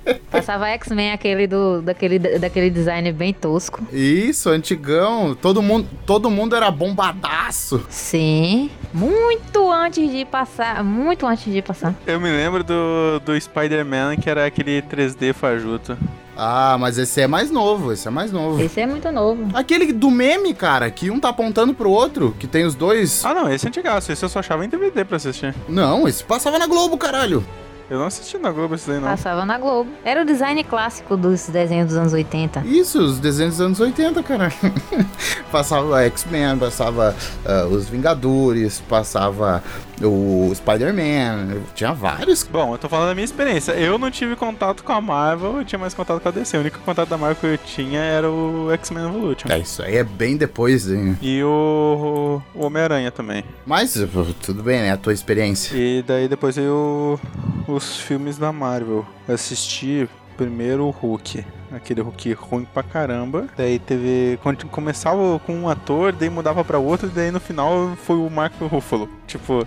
Passava 0.43 0.67
X-Men, 0.67 1.13
aquele 1.13 1.47
do, 1.47 1.81
daquele, 1.81 2.19
daquele 2.19 2.69
design 2.69 3.09
bem 3.13 3.33
tosco. 3.33 3.81
Isso, 3.93 4.49
antigão. 4.49 5.33
Todo 5.33 5.61
mundo, 5.61 5.87
todo 6.05 6.29
mundo 6.29 6.53
era 6.53 6.69
bombadaço. 6.69 7.85
Sim. 7.87 8.69
Muito 8.93 9.71
antes 9.71 10.11
de 10.11 10.25
passar. 10.25 10.83
Muito 10.83 11.25
antes 11.25 11.51
de 11.51 11.61
passar. 11.61 11.95
Eu 12.05 12.19
me 12.19 12.29
lembro 12.29 12.61
do, 12.61 13.21
do 13.25 13.39
Spider-Man, 13.39 14.17
que 14.17 14.29
era 14.29 14.45
aquele 14.45 14.81
3D 14.81 15.33
fajuto. 15.33 15.97
Ah, 16.35 16.75
mas 16.77 16.97
esse 16.97 17.21
é 17.21 17.27
mais 17.27 17.49
novo, 17.49 17.93
esse 17.93 18.05
é 18.05 18.11
mais 18.11 18.31
novo. 18.31 18.61
Esse 18.61 18.81
é 18.81 18.85
muito 18.85 19.09
novo. 19.13 19.47
Aquele 19.53 19.93
do 19.93 20.11
meme, 20.11 20.53
cara, 20.53 20.91
que 20.91 21.09
um 21.09 21.21
tá 21.21 21.29
apontando 21.29 21.73
pro 21.73 21.89
outro, 21.89 22.35
que 22.37 22.47
tem 22.47 22.65
os 22.65 22.75
dois. 22.75 23.23
Ah, 23.23 23.33
não, 23.33 23.49
esse 23.49 23.65
é 23.65 23.69
antigaço. 23.69 24.11
Esse 24.11 24.25
eu 24.25 24.29
só 24.29 24.39
achava 24.39 24.65
em 24.65 24.69
DVD 24.69 25.05
pra 25.05 25.15
assistir. 25.15 25.55
Não, 25.69 26.05
esse 26.05 26.21
passava 26.21 26.59
na 26.59 26.67
Globo, 26.67 26.97
caralho. 26.97 27.45
Eu 27.89 27.99
não 27.99 28.05
assisti 28.05 28.37
na 28.37 28.51
Globo 28.51 28.75
esse 28.75 28.87
daí, 28.87 28.99
não. 28.99 29.07
Passava 29.09 29.45
na 29.45 29.57
Globo. 29.57 29.91
Era 30.03 30.21
o 30.21 30.25
design 30.25 30.63
clássico 30.63 31.17
dos 31.17 31.47
desenhos 31.47 31.87
dos 31.87 31.97
anos 31.97 32.13
80. 32.13 32.61
Isso, 32.65 32.99
os 32.99 33.19
desenhos 33.19 33.57
dos 33.57 33.65
anos 33.65 33.79
80, 33.79 34.23
cara. 34.23 34.51
passava 35.51 36.01
X-Men, 36.03 36.57
passava 36.57 37.15
ah, 37.45 37.67
os 37.69 37.89
Vingadores, 37.89 38.81
passava 38.87 39.63
o 40.01 40.51
Spider-Man, 40.53 41.61
tinha 41.75 41.93
vários. 41.93 42.43
Bom, 42.43 42.73
eu 42.73 42.77
tô 42.77 42.89
falando 42.89 43.09
da 43.09 43.15
minha 43.15 43.25
experiência. 43.25 43.73
Eu 43.73 43.97
não 43.97 44.09
tive 44.09 44.35
contato 44.35 44.83
com 44.83 44.91
a 44.91 45.01
Marvel, 45.01 45.57
eu 45.57 45.65
tinha 45.65 45.79
mais 45.79 45.93
contato 45.93 46.21
com 46.21 46.29
a 46.29 46.31
DC. 46.31 46.57
O 46.57 46.61
único 46.61 46.79
contato 46.79 47.09
da 47.09 47.17
Marvel 47.17 47.35
que 47.35 47.45
eu 47.45 47.57
tinha 47.57 47.99
era 47.99 48.29
o 48.29 48.71
X-Men 48.71 49.05
Evolution. 49.05 49.47
É, 49.49 49.59
isso 49.59 49.81
aí 49.83 49.97
é 49.97 50.03
bem 50.03 50.37
depois, 50.37 50.89
hein? 50.89 51.17
E 51.21 51.43
o, 51.43 52.41
o 52.53 52.65
Homem-Aranha 52.65 53.11
também. 53.11 53.43
Mas 53.65 53.93
tudo 54.41 54.63
bem, 54.63 54.81
né? 54.81 54.91
A 54.91 54.97
tua 54.97 55.13
experiência. 55.13 55.75
E 55.75 56.03
daí 56.03 56.27
depois 56.27 56.57
eu 56.57 57.19
os 57.67 57.97
filmes 57.97 58.37
da 58.37 58.51
Marvel. 58.51 59.05
Eu 59.27 59.35
assisti 59.35 60.09
primeiro 60.33 60.85
o 60.85 60.89
Hulk. 60.89 61.45
Aquele 61.71 62.01
Hulk 62.01 62.33
ruim 62.33 62.67
pra 62.71 62.83
caramba. 62.83 63.47
Daí 63.57 63.79
teve. 63.79 64.37
Quando 64.43 64.65
começava 64.67 65.39
com 65.39 65.53
um 65.55 65.69
ator, 65.69 66.11
daí 66.11 66.29
mudava 66.29 66.63
pra 66.63 66.77
outro, 66.77 67.07
e 67.07 67.11
daí 67.11 67.31
no 67.31 67.39
final 67.39 67.93
foi 68.05 68.15
o 68.17 68.29
Mark 68.29 68.53
Ruffalo. 68.61 69.09
Tipo, 69.25 69.65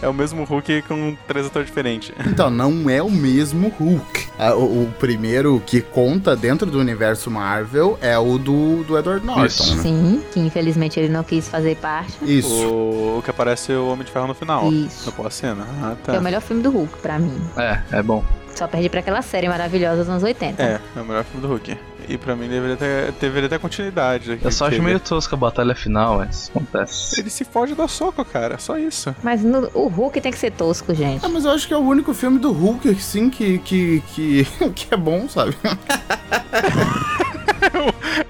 é 0.00 0.08
o 0.08 0.14
mesmo 0.14 0.44
Hulk 0.44 0.82
com 0.82 1.16
três 1.26 1.46
atores 1.46 1.66
diferentes. 1.68 2.12
Então, 2.26 2.50
não 2.50 2.88
é 2.90 3.02
o 3.02 3.10
mesmo 3.10 3.68
Hulk. 3.78 4.26
O, 4.56 4.82
o 4.82 4.94
primeiro 4.98 5.62
que 5.66 5.80
conta 5.80 6.34
dentro 6.36 6.68
do 6.70 6.78
universo 6.78 7.30
Marvel 7.30 7.96
é 8.00 8.18
o 8.18 8.36
do, 8.38 8.82
do 8.84 8.98
Edward 8.98 9.24
Norton, 9.24 9.44
Isso. 9.46 9.76
né? 9.76 9.82
Sim, 9.82 10.22
que 10.32 10.40
infelizmente 10.40 10.98
ele 11.00 11.08
não 11.08 11.22
quis 11.24 11.48
fazer 11.48 11.76
parte. 11.76 12.12
Isso. 12.22 12.48
O, 12.66 13.18
o 13.18 13.22
que 13.22 13.30
aparece 13.30 13.72
é 13.72 13.76
o 13.76 13.88
Homem 13.88 14.04
de 14.04 14.10
Ferro 14.12 14.26
no 14.28 14.34
final. 14.34 14.70
Isso. 14.72 15.06
No 15.06 15.12
pós-cena. 15.12 15.64
Ah, 15.82 15.94
Que 16.02 16.10
é 16.10 16.14
o 16.14 16.16
tá. 16.16 16.20
melhor 16.22 16.40
filme 16.40 16.62
do 16.62 16.70
Hulk, 16.70 16.98
pra 16.98 17.18
mim. 17.18 17.40
É, 17.56 17.80
é 17.98 18.02
bom. 18.02 18.24
Só 18.54 18.66
perde 18.68 18.88
pra 18.88 19.00
aquela 19.00 19.20
série 19.22 19.48
maravilhosa 19.48 19.96
dos 19.98 20.08
anos 20.08 20.22
80. 20.22 20.62
É, 20.62 20.80
é 20.96 21.00
o 21.00 21.04
melhor 21.04 21.24
filme 21.24 21.42
do 21.42 21.48
Hulk. 21.48 21.76
E 22.06 22.18
pra 22.18 22.36
mim 22.36 22.48
deveria 22.48 22.76
ter, 22.76 23.12
deveria 23.12 23.48
ter 23.48 23.58
continuidade. 23.58 24.38
Eu 24.42 24.52
só 24.52 24.66
acho 24.68 24.82
meio 24.82 25.00
tosca 25.00 25.34
a 25.34 25.38
batalha 25.38 25.74
final, 25.74 26.18
mas 26.18 26.50
acontece. 26.54 27.18
Ele 27.18 27.30
se 27.30 27.44
foge 27.44 27.74
da 27.74 27.88
soco, 27.88 28.22
cara. 28.24 28.58
Só 28.58 28.76
isso. 28.78 29.14
Mas 29.22 29.42
no- 29.42 29.70
o 29.74 29.88
Hulk 29.88 30.20
tem 30.20 30.30
que 30.30 30.38
ser 30.38 30.52
tosco, 30.52 30.94
gente. 30.94 31.24
Ah, 31.24 31.28
mas 31.30 31.44
eu 31.46 31.50
acho 31.50 31.66
que 31.66 31.72
é 31.72 31.76
o 31.76 31.80
único 31.80 32.12
filme 32.12 32.38
do 32.38 32.52
Hulk, 32.52 32.94
sim, 32.96 33.30
que, 33.30 33.58
que, 33.58 34.02
que, 34.14 34.44
que 34.74 34.92
é 34.94 34.96
bom, 34.96 35.28
sabe? 35.28 35.56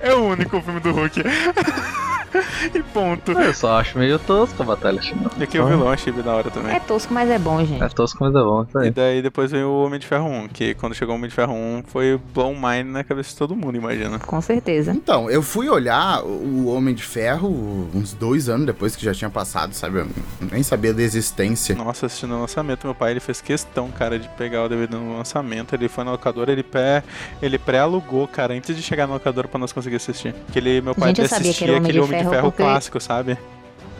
É 0.00 0.14
o 0.14 0.24
único 0.28 0.60
filme 0.60 0.80
do 0.80 0.92
Hulk. 0.92 1.22
e 2.74 2.82
ponto. 2.82 3.32
Eu 3.32 3.54
só 3.54 3.78
acho 3.78 3.98
meio 3.98 4.18
tosca 4.18 4.62
a 4.62 4.66
batalha 4.66 5.00
final. 5.00 5.30
E 5.38 5.42
aqui 5.44 5.58
o 5.58 5.66
vilão 5.66 5.90
achei 5.90 6.12
bem 6.12 6.22
da 6.22 6.32
hora 6.34 6.50
também. 6.50 6.74
É 6.74 6.80
tosco, 6.80 7.12
mas 7.12 7.30
é 7.30 7.38
bom, 7.38 7.64
gente. 7.64 7.82
É 7.82 7.88
tosco, 7.88 8.18
mas 8.20 8.34
é 8.34 8.38
bom, 8.38 8.62
isso 8.64 8.78
E 8.78 8.84
aí. 8.84 8.90
daí 8.90 9.22
depois 9.22 9.50
veio 9.50 9.68
o 9.68 9.84
Homem 9.84 9.98
de 9.98 10.06
Ferro 10.06 10.26
1, 10.28 10.48
que 10.48 10.74
quando 10.74 10.94
chegou 10.94 11.14
o 11.14 11.18
Homem 11.18 11.28
de 11.28 11.34
Ferro 11.34 11.52
1 11.54 11.84
foi 11.86 12.20
blow 12.32 12.54
mind 12.54 12.86
na 12.86 13.04
cabeça 13.04 13.30
de 13.30 13.36
todo 13.36 13.54
mundo, 13.54 13.76
imagina. 13.76 14.18
Com 14.18 14.40
certeza. 14.40 14.92
Então, 14.92 15.30
eu 15.30 15.42
fui 15.42 15.68
olhar 15.68 16.22
o 16.24 16.66
Homem 16.66 16.94
de 16.94 17.02
Ferro 17.02 17.48
uns 17.94 18.12
dois 18.14 18.48
anos 18.48 18.66
depois 18.66 18.96
que 18.96 19.04
já 19.04 19.12
tinha 19.14 19.30
passado, 19.30 19.74
sabe? 19.74 19.98
Eu 20.00 20.06
nem 20.50 20.62
sabia 20.62 20.92
da 20.92 21.02
existência. 21.02 21.74
Nossa, 21.74 22.06
assistindo 22.06 22.34
o 22.34 22.40
lançamento, 22.40 22.86
meu 22.86 22.94
pai 22.94 23.12
ele 23.12 23.20
fez 23.20 23.40
questão, 23.40 23.90
cara, 23.90 24.18
de 24.18 24.28
pegar 24.30 24.64
o 24.64 24.68
DVD 24.68 24.96
no 24.96 25.16
lançamento. 25.16 25.74
Ele 25.74 25.88
foi 25.88 26.04
na 26.04 26.12
locadora, 26.12 26.52
ele 26.52 26.62
pré, 26.62 27.02
ele 27.42 27.58
pré-alugou, 27.58 28.26
cara, 28.26 28.54
antes 28.54 28.74
de 28.74 28.82
chegar 28.82 29.06
na 29.06 29.14
locadora 29.14 29.48
pra 29.48 29.58
nós 29.58 29.72
conseguir 29.72 29.96
assistir. 29.96 30.32
Porque 30.32 30.58
ele, 30.58 30.80
meu 30.80 30.94
pai 30.94 31.08
Gente, 31.10 31.20
ele 31.20 31.26
assistia 31.26 31.76
aquele 31.76 32.00
Homem 32.00 32.18
de 32.18 32.23
Ferro 32.23 32.23
Ferro 32.30 32.42
porque- 32.50 32.62
clássico, 32.62 33.00
sabe? 33.00 33.36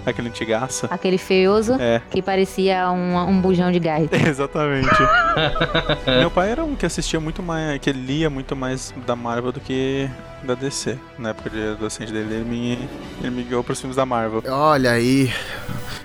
Aquele 0.07 0.28
antigaço. 0.28 0.87
Aquele 0.90 1.16
feioso 1.16 1.75
É. 1.81 2.02
que 2.11 2.21
parecia 2.21 2.90
um, 2.90 3.16
um 3.26 3.40
bujão 3.40 3.73
de 3.73 3.78
gás. 3.78 4.07
Exatamente. 4.12 4.88
Meu 6.21 6.31
pai 6.31 6.50
era 6.50 6.62
um 6.62 6.75
que 6.75 6.85
assistia 6.85 7.19
muito 7.19 7.43
mais, 7.43 7.78
que 7.81 7.90
lia 7.90 8.28
muito 8.28 8.54
mais 8.54 8.93
da 9.07 9.16
Marvel 9.16 9.50
do 9.50 9.61
que 9.61 10.09
da 10.44 10.54
DC. 10.54 10.98
Na 11.18 11.30
época 11.30 11.50
de 11.50 11.68
adolescente 11.68 12.12
dele, 12.12 12.34
ele 12.34 12.44
me, 12.44 12.88
ele 13.20 13.30
me 13.30 13.42
guiou 13.42 13.64
pros 13.64 13.80
filmes 13.80 13.96
da 13.96 14.06
Marvel. 14.06 14.42
Olha 14.46 14.92
aí, 14.92 15.32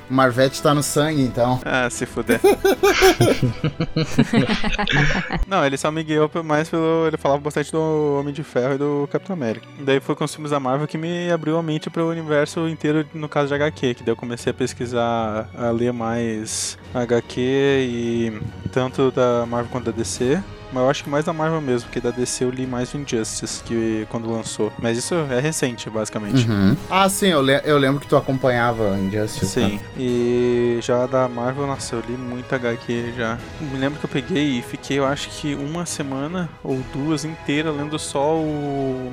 o 0.09 0.13
Marvete 0.13 0.61
tá 0.61 0.73
no 0.73 0.81
sangue, 0.81 1.21
então. 1.21 1.59
Ah, 1.71 1.87
se 1.89 2.05
fuder. 2.05 2.39
Não, 5.47 5.63
ele 5.63 5.77
só 5.77 5.91
me 5.91 6.03
guiou 6.03 6.29
mais 6.43 6.67
pelo. 6.67 7.05
Ele 7.05 7.17
falava 7.17 7.39
bastante 7.39 7.71
do 7.71 8.17
Homem 8.19 8.33
de 8.33 8.43
Ferro 8.43 8.73
e 8.73 8.77
do 8.77 9.07
Capitão 9.11 9.35
América. 9.35 9.67
Daí 9.81 9.99
foi 9.99 10.15
com 10.15 10.23
os 10.23 10.33
filmes 10.33 10.51
da 10.51 10.59
Marvel 10.59 10.87
que 10.87 10.97
me 10.97 11.31
abriu 11.31 11.57
a 11.57 11.63
mente 11.63 11.91
pro 11.91 12.09
universo 12.09 12.67
inteiro, 12.67 13.05
no 13.13 13.29
caso 13.29 13.49
de 13.49 13.53
HQ, 13.53 13.93
que 13.95 14.03
daí 14.03 14.11
eu 14.11 14.17
comecei 14.17 14.49
a 14.49 14.53
pesquisar, 14.53 15.47
a 15.55 15.69
ler 15.69 15.93
mais 15.93 16.77
HQ 16.93 17.39
e 17.39 18.41
tanto 18.71 19.11
da 19.11 19.45
Marvel 19.45 19.71
quanto 19.71 19.85
da 19.85 19.91
DC. 19.91 20.41
Mas 20.71 20.83
eu 20.83 20.89
acho 20.89 21.03
que 21.03 21.09
mais 21.09 21.25
da 21.25 21.33
Marvel 21.33 21.59
mesmo, 21.61 21.87
porque 21.87 21.99
da 21.99 22.11
DC 22.11 22.43
eu 22.43 22.49
li 22.51 22.67
mais 22.67 22.93
o 22.93 22.97
Injustice, 22.97 23.63
que 23.63 24.05
quando 24.09 24.29
lançou. 24.31 24.71
Mas 24.79 24.97
isso 24.97 25.15
é 25.15 25.39
recente, 25.39 25.89
basicamente. 25.89 26.47
Uhum. 26.49 26.75
Ah, 26.89 27.09
sim, 27.09 27.27
eu, 27.27 27.41
le- 27.41 27.61
eu 27.65 27.77
lembro 27.77 27.99
que 27.99 28.07
tu 28.07 28.15
acompanhava 28.15 28.95
Injustice. 28.99 29.47
Sim, 29.47 29.73
né? 29.75 29.79
e 29.97 30.79
já 30.81 31.05
da 31.07 31.27
Marvel, 31.27 31.65
nossa, 31.65 31.95
eu 31.95 32.03
li 32.07 32.15
muita 32.15 32.55
HQ 32.57 33.13
já. 33.17 33.37
Me 33.59 33.77
lembro 33.79 33.97
que 33.99 34.05
eu 34.05 34.09
peguei 34.09 34.59
e 34.59 34.61
fiquei, 34.61 34.99
eu 34.99 35.05
acho 35.05 35.29
que 35.29 35.55
uma 35.55 35.85
semana 35.85 36.47
ou 36.63 36.79
duas 36.93 37.25
inteira 37.25 37.71
lendo 37.71 37.97
só 37.97 38.35
o 38.35 39.11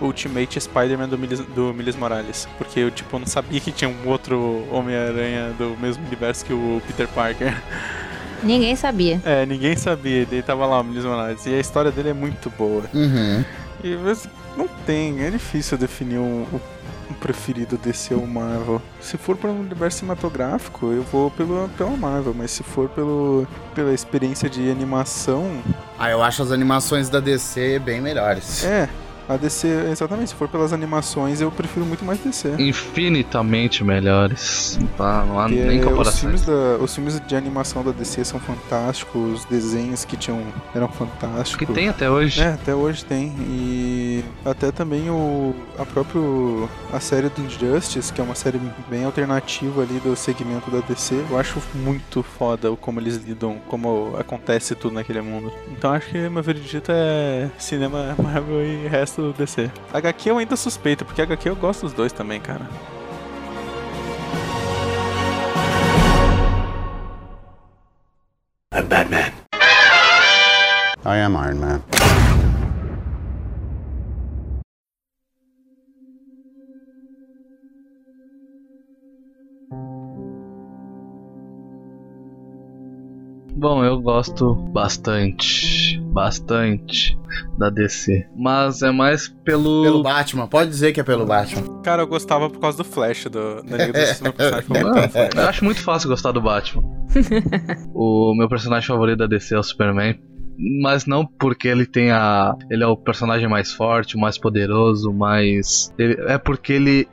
Ultimate 0.00 0.60
Spider-Man 0.60 1.08
do 1.08 1.18
Miles, 1.18 1.40
do 1.40 1.72
Miles 1.74 1.96
Morales. 1.96 2.48
Porque 2.56 2.80
eu, 2.80 2.90
tipo, 2.90 3.18
não 3.18 3.26
sabia 3.26 3.58
que 3.60 3.72
tinha 3.72 3.88
um 3.90 4.08
outro 4.08 4.64
Homem-Aranha 4.70 5.52
do 5.58 5.76
mesmo 5.80 6.04
universo 6.06 6.44
que 6.44 6.52
o 6.52 6.80
Peter 6.86 7.08
Parker. 7.08 7.54
Ninguém 8.44 8.76
sabia. 8.76 9.20
É, 9.24 9.44
ninguém 9.46 9.76
sabia, 9.76 10.26
ele 10.30 10.42
tava 10.42 10.66
lá, 10.66 10.80
o 10.80 10.84
Miles 10.84 11.04
Morales. 11.04 11.44
E 11.46 11.54
a 11.54 11.60
história 11.60 11.90
dele 11.90 12.10
é 12.10 12.14
muito 12.14 12.50
boa. 12.50 12.84
Uhum. 12.92 13.44
E 13.82 13.96
mas 13.96 14.28
não 14.56 14.68
tem, 14.86 15.22
é 15.24 15.30
difícil 15.30 15.76
definir 15.76 16.18
um, 16.18 16.42
o 16.52 16.60
um 17.10 17.14
preferido 17.14 17.76
DC 17.76 18.14
ou 18.14 18.26
Marvel. 18.26 18.80
Se 19.00 19.16
for 19.18 19.36
para 19.36 19.50
um 19.50 19.60
universo 19.60 19.98
cinematográfico, 19.98 20.86
eu 20.90 21.02
vou 21.02 21.30
pelo, 21.30 21.68
pela 21.76 21.90
Marvel, 21.96 22.34
mas 22.34 22.50
se 22.50 22.62
for 22.62 22.88
pelo, 22.88 23.46
pela 23.74 23.92
experiência 23.92 24.48
de 24.48 24.70
animação, 24.70 25.62
Ah, 25.98 26.10
eu 26.10 26.22
acho 26.22 26.42
as 26.42 26.50
animações 26.50 27.08
da 27.10 27.20
DC 27.20 27.78
bem 27.78 28.00
melhores. 28.00 28.64
é. 28.64 28.88
A 29.28 29.36
DC, 29.36 29.66
exatamente, 29.90 30.30
se 30.30 30.34
for 30.34 30.48
pelas 30.48 30.72
animações, 30.72 31.40
eu 31.40 31.50
prefiro 31.50 31.86
muito 31.86 32.04
mais 32.04 32.18
DC. 32.18 32.54
Infinitamente 32.58 33.82
melhores. 33.82 34.78
Tá, 34.96 35.24
não 35.26 35.38
há 35.40 35.44
Porque 35.44 35.62
nem 35.62 35.80
os 35.80 35.84
comparação. 35.84 36.20
filmes, 36.20 36.42
da, 36.42 36.52
os 36.80 36.94
filmes 36.94 37.20
de 37.20 37.36
animação 37.36 37.82
da 37.82 37.90
DC 37.90 38.24
são 38.24 38.38
fantásticos, 38.40 39.40
os 39.40 39.44
desenhos 39.46 40.04
que 40.04 40.16
tinham 40.16 40.42
eram 40.74 40.88
fantásticos. 40.88 41.66
Que 41.66 41.72
tem 41.72 41.88
até 41.88 42.10
hoje. 42.10 42.40
É, 42.40 42.48
até 42.48 42.74
hoje 42.74 43.04
tem. 43.04 43.32
E 43.40 44.24
até 44.44 44.70
também 44.70 45.08
o 45.10 45.54
a 45.78 45.84
próprio 45.84 46.68
a 46.92 47.00
série 47.00 47.28
do 47.28 47.40
Injustice, 47.42 48.12
que 48.12 48.20
é 48.20 48.24
uma 48.24 48.34
série 48.34 48.60
bem 48.88 49.04
alternativa 49.04 49.82
ali 49.82 49.98
do 50.00 50.14
segmento 50.16 50.70
da 50.70 50.80
DC. 50.80 51.24
Eu 51.30 51.38
acho 51.38 51.60
muito 51.74 52.22
foda 52.22 52.74
como 52.76 53.00
eles 53.00 53.16
lidam, 53.16 53.58
como 53.68 54.14
acontece 54.18 54.74
tudo 54.74 54.94
naquele 54.94 55.20
mundo. 55.20 55.52
Então 55.70 55.92
acho 55.92 56.08
que 56.08 56.28
meu 56.28 56.42
veredito 56.42 56.90
é 56.92 57.50
cinema 57.58 58.14
Marvel 58.22 58.64
e 58.64 58.86
resto 58.88 59.13
DC. 59.32 59.70
HQ 59.92 60.30
eu 60.30 60.38
ainda 60.38 60.56
suspeito, 60.56 61.04
porque 61.04 61.22
HQ 61.22 61.48
eu 61.48 61.56
gosto 61.56 61.82
dos 61.82 61.92
dois 61.92 62.12
também, 62.12 62.40
cara. 62.40 62.68
I'm 68.72 68.88
Batman. 68.88 69.32
I 71.06 71.18
am 71.18 71.34
Iron 71.34 71.60
Man. 71.60 71.82
Bom, 83.64 83.82
eu 83.82 83.98
gosto 83.98 84.54
bastante, 84.54 85.98
bastante 86.12 87.18
da 87.56 87.70
DC. 87.70 88.26
Mas 88.36 88.82
é 88.82 88.90
mais 88.90 89.28
pelo. 89.42 89.82
Pelo 89.82 90.02
Batman, 90.02 90.46
pode 90.46 90.68
dizer 90.68 90.92
que 90.92 91.00
é 91.00 91.02
pelo 91.02 91.24
Batman. 91.24 91.80
Cara, 91.82 92.02
eu 92.02 92.06
gostava 92.06 92.50
por 92.50 92.60
causa 92.60 92.76
do 92.76 92.84
Flash, 92.84 93.24
do, 93.24 93.62
da 93.62 93.76
Liga 93.78 93.90
da 93.94 94.00
Justiça, 94.00 94.22
meu 94.22 94.34
personagem 94.34 94.68
favorito. 94.68 95.34
Não, 95.34 95.42
eu 95.44 95.48
acho 95.48 95.64
muito 95.64 95.80
fácil 95.80 96.10
gostar 96.10 96.32
do 96.32 96.42
Batman. 96.42 96.82
o 97.94 98.34
meu 98.36 98.50
personagem 98.50 98.86
favorito 98.86 99.20
da 99.20 99.26
DC 99.26 99.54
é 99.54 99.58
o 99.58 99.62
Superman. 99.62 100.20
Mas 100.82 101.06
não 101.06 101.24
porque 101.26 101.66
ele 101.66 101.86
tenha. 101.86 102.54
Ele 102.70 102.84
é 102.84 102.86
o 102.86 102.98
personagem 102.98 103.48
mais 103.48 103.72
forte, 103.72 104.14
o 104.14 104.20
mais 104.20 104.36
poderoso, 104.36 105.10
mais. 105.10 105.90
ele- 105.98 106.20
é 106.28 106.36
porque 106.36 106.74
ele. 106.74 107.08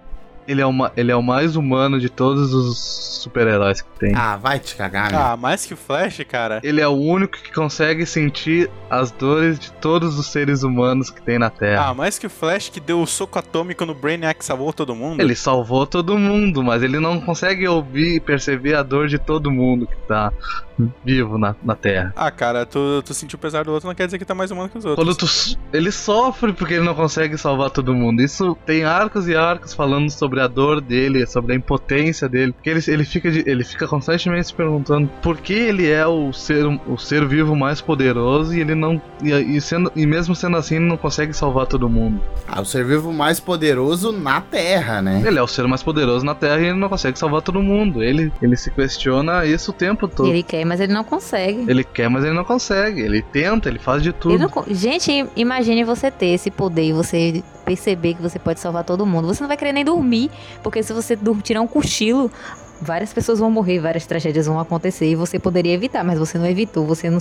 Ele 0.52 0.62
é, 0.62 0.66
uma, 0.66 0.92
ele 0.98 1.12
é 1.12 1.16
o 1.16 1.24
mais 1.24 1.56
humano 1.56 1.98
de 1.98 2.10
todos 2.10 2.54
os 2.54 2.78
super-heróis 3.22 3.82
que 3.82 4.00
tem. 4.00 4.14
Ah, 4.14 4.36
vai 4.36 4.60
te 4.60 4.76
cagar, 4.76 5.10
meu. 5.10 5.20
Ah, 5.20 5.38
mais 5.38 5.66
que 5.66 5.74
o 5.74 5.78
Flash, 5.78 6.22
cara. 6.28 6.60
Ele 6.62 6.82
é 6.82 6.88
o 6.88 6.92
único 6.92 7.38
que 7.38 7.54
consegue 7.54 8.06
sentir 8.06 8.70
as 8.90 9.12
dores 9.12 9.58
de 9.58 9.72
todos 9.72 10.20
os 10.20 10.28
seres 10.28 10.64
humanos 10.64 11.10
que 11.10 11.22
tem 11.22 11.40
na 11.40 11.50
Terra. 11.50 11.88
Ah, 11.88 11.94
mais 11.94 12.20
que 12.20 12.28
o 12.28 12.30
Flash 12.30 12.68
que 12.68 12.82
deu 12.82 13.02
o 13.02 13.08
soco 13.08 13.40
atômico 13.40 13.86
no 13.86 13.94
Brainiac 13.96 14.42
e 14.42 14.46
salvou 14.46 14.74
todo 14.74 14.94
mundo. 14.94 15.22
Ele 15.22 15.36
salvou 15.36 15.88
todo 15.88 16.18
mundo, 16.18 16.62
mas 16.62 16.84
ele 16.84 17.00
não 17.00 17.22
consegue 17.22 17.66
ouvir 17.66 18.16
e 18.16 18.20
perceber 18.20 18.76
a 18.76 18.84
dor 18.84 19.08
de 19.08 19.18
todo 19.18 19.50
mundo 19.50 19.88
que 19.88 19.96
tá 20.06 20.34
vivo 21.06 21.38
na, 21.38 21.56
na 21.64 21.76
Terra. 21.76 22.14
Ah, 22.16 22.32
cara, 22.32 22.66
tu, 22.66 23.02
tu 23.06 23.14
sentiu 23.14 23.38
pesar 23.38 23.64
do 23.64 23.72
outro 23.72 23.88
não 23.88 23.96
quer 23.96 24.06
dizer 24.06 24.18
que 24.18 24.26
tá 24.26 24.34
mais 24.34 24.52
humano 24.52 24.70
que 24.70 24.78
os 24.78 24.86
outros. 24.86 25.06
Quando 25.06 25.16
tu, 25.16 25.58
ele 25.72 25.92
sofre 25.92 26.54
porque 26.54 26.74
ele 26.74 26.84
não 26.84 26.96
consegue 26.96 27.38
salvar 27.38 27.70
todo 27.70 27.94
mundo. 27.94 28.22
Isso 28.22 28.58
tem 28.66 28.84
arcos 28.84 29.28
e 29.28 29.36
arcos 29.36 29.74
falando 29.74 30.10
sobre 30.10 30.41
a 30.42 30.48
dor 30.48 30.82
dele, 30.82 31.26
sobre 31.26 31.54
a 31.54 31.56
impotência 31.56 32.28
dele. 32.28 32.52
Porque 32.54 32.70
ele, 32.70 32.82
ele, 32.88 33.04
fica, 33.06 33.32
de- 33.32 33.44
ele 33.48 33.64
fica 33.64 33.88
constantemente 33.88 34.48
se 34.48 34.54
perguntando 34.54 35.10
por 35.22 35.38
que 35.38 35.54
ele 35.54 35.90
é 35.90 36.06
o 36.06 36.34
ser, 36.34 36.66
o 36.66 36.98
ser 36.98 37.26
vivo 37.26 37.56
mais 37.56 37.80
poderoso 37.82 38.54
e 38.56 38.60
ele 38.60 38.76
não. 38.76 39.02
E, 39.24 39.30
e 39.32 39.62
sendo, 39.62 39.92
e 39.96 40.06
mesmo 40.06 40.36
sendo 40.36 40.58
assim, 40.58 40.76
ele 40.76 40.86
não 40.86 40.98
consegue 40.98 41.34
salvar 41.34 41.66
todo 41.68 41.88
mundo. 41.90 42.22
Ah, 42.48 42.62
o 42.62 42.66
ser 42.66 42.84
vivo 42.86 43.12
mais 43.14 43.40
poderoso 43.40 44.12
na 44.12 44.42
Terra, 44.42 45.02
né? 45.02 45.24
Ele 45.26 45.38
é 45.40 45.42
o 45.42 45.48
ser 45.48 45.68
mais 45.68 45.84
poderoso 45.84 46.26
na 46.26 46.36
Terra 46.36 46.60
e 46.60 46.66
ele 46.66 46.78
não 46.80 46.90
consegue 46.90 47.18
salvar 47.18 47.42
todo 47.42 47.62
mundo. 47.62 48.02
Ele, 48.04 48.32
ele 48.42 48.58
se 48.58 48.72
questiona 48.72 49.46
isso 49.46 49.72
o 49.72 49.74
tempo 49.74 50.08
todo. 50.08 50.30
Ele 50.30 50.44
quer, 50.44 50.66
mas 50.66 50.80
ele 50.80 50.94
não 50.94 51.04
consegue. 51.04 51.66
Ele 51.70 51.84
quer, 51.84 52.10
mas 52.10 52.24
ele 52.24 52.34
não 52.34 52.44
consegue. 52.44 53.02
Ele 53.02 53.22
tenta, 53.22 53.70
ele 53.70 53.80
faz 53.80 54.02
de 54.02 54.10
Ele 54.10 54.18
tudo. 54.20 54.38
não 54.40 54.52
Gente, 54.74 55.26
imagine 55.36 55.84
você 55.84 56.10
ter 56.10 56.28
esse 56.28 56.50
poder 56.52 56.84
e 56.90 56.94
você 56.94 57.44
perceber 57.66 58.16
que 58.16 58.22
você 58.22 58.40
pode 58.40 58.60
salvar 58.60 58.84
todo 58.84 59.06
mundo. 59.06 59.28
Você 59.28 59.42
não 59.42 59.48
vai 59.48 59.58
querer 59.58 59.74
nem 59.74 59.86
dormir, 59.86 60.30
porque 60.64 60.82
se 60.84 60.94
você 60.94 61.18
tirar 61.44 61.62
um 61.62 61.68
cochilo, 61.68 62.32
várias 62.82 63.14
pessoas 63.14 63.40
vão 63.40 63.52
morrer, 63.52 63.80
várias 63.80 64.06
tragédias 64.06 64.48
vão 64.48 64.60
acontecer 64.60 65.10
e 65.10 65.16
você 65.16 65.38
poderia 65.38 65.74
evitar, 65.74 66.04
mas 66.04 66.18
você 66.18 66.38
não 66.38 66.48
evitou. 66.48 66.86
Você 66.88 67.10
não. 67.10 67.20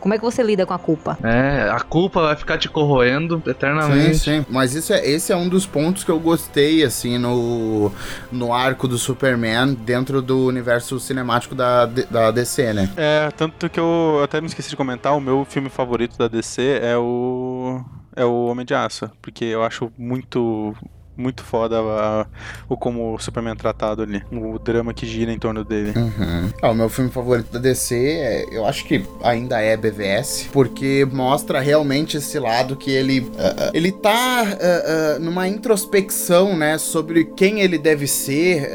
Como 0.00 0.14
é 0.14 0.18
que 0.18 0.24
você 0.24 0.42
lida 0.42 0.64
com 0.64 0.72
a 0.72 0.78
culpa? 0.78 1.18
É, 1.22 1.68
a 1.70 1.80
culpa 1.80 2.22
vai 2.22 2.36
ficar 2.36 2.58
te 2.58 2.68
corroendo 2.68 3.42
Sim, 3.44 3.50
eternamente. 3.50 4.18
sim. 4.18 4.46
Mas 4.48 4.74
isso 4.74 4.92
é, 4.92 5.06
esse 5.06 5.32
é 5.32 5.36
um 5.36 5.48
dos 5.48 5.66
pontos 5.66 6.02
que 6.02 6.10
eu 6.10 6.18
gostei, 6.18 6.82
assim, 6.82 7.18
no, 7.18 7.92
no 8.32 8.52
arco 8.52 8.88
do 8.88 8.96
Superman 8.96 9.74
dentro 9.74 10.22
do 10.22 10.46
universo 10.46 10.98
cinemático 10.98 11.54
da, 11.54 11.86
da 11.86 12.30
DC, 12.30 12.72
né? 12.72 12.90
É, 12.96 13.30
tanto 13.36 13.68
que 13.68 13.78
eu 13.78 14.20
até 14.24 14.40
me 14.40 14.46
esqueci 14.46 14.70
de 14.70 14.76
comentar, 14.76 15.14
o 15.16 15.20
meu 15.20 15.44
filme 15.44 15.68
favorito 15.68 16.16
da 16.16 16.28
DC 16.28 16.80
é 16.82 16.96
o. 16.96 17.84
É 18.16 18.24
o 18.24 18.46
Homem 18.46 18.64
de 18.66 18.74
Aço. 18.74 19.10
Porque 19.22 19.44
eu 19.44 19.62
acho 19.62 19.92
muito. 19.96 20.74
Muito 21.16 21.42
foda 21.42 21.78
a- 21.80 22.26
o 22.68 22.76
como 22.76 23.14
o 23.14 23.18
Superman 23.18 23.52
é 23.54 23.56
tratado 23.56 24.02
ali. 24.02 24.22
O 24.30 24.58
drama 24.58 24.92
que 24.92 25.06
gira 25.06 25.32
em 25.32 25.38
torno 25.38 25.64
dele. 25.64 25.92
Uhum. 25.96 26.50
Ah, 26.62 26.70
o 26.70 26.74
meu 26.74 26.88
filme 26.88 27.10
favorito 27.10 27.50
da 27.52 27.58
DC, 27.58 27.94
é, 27.96 28.44
eu 28.52 28.66
acho 28.66 28.84
que 28.84 29.02
ainda 29.22 29.60
é 29.60 29.76
BVS, 29.76 30.48
porque 30.52 31.06
mostra 31.10 31.60
realmente 31.60 32.16
esse 32.18 32.38
lado 32.38 32.76
que 32.76 32.90
ele 32.90 33.30
ah, 33.38 33.70
ele 33.72 33.92
tá 33.92 34.42
ah, 34.42 35.18
numa 35.18 35.48
introspecção, 35.48 36.56
né, 36.56 36.76
sobre 36.78 37.24
quem 37.24 37.60
ele 37.60 37.78
deve 37.78 38.06
ser 38.06 38.70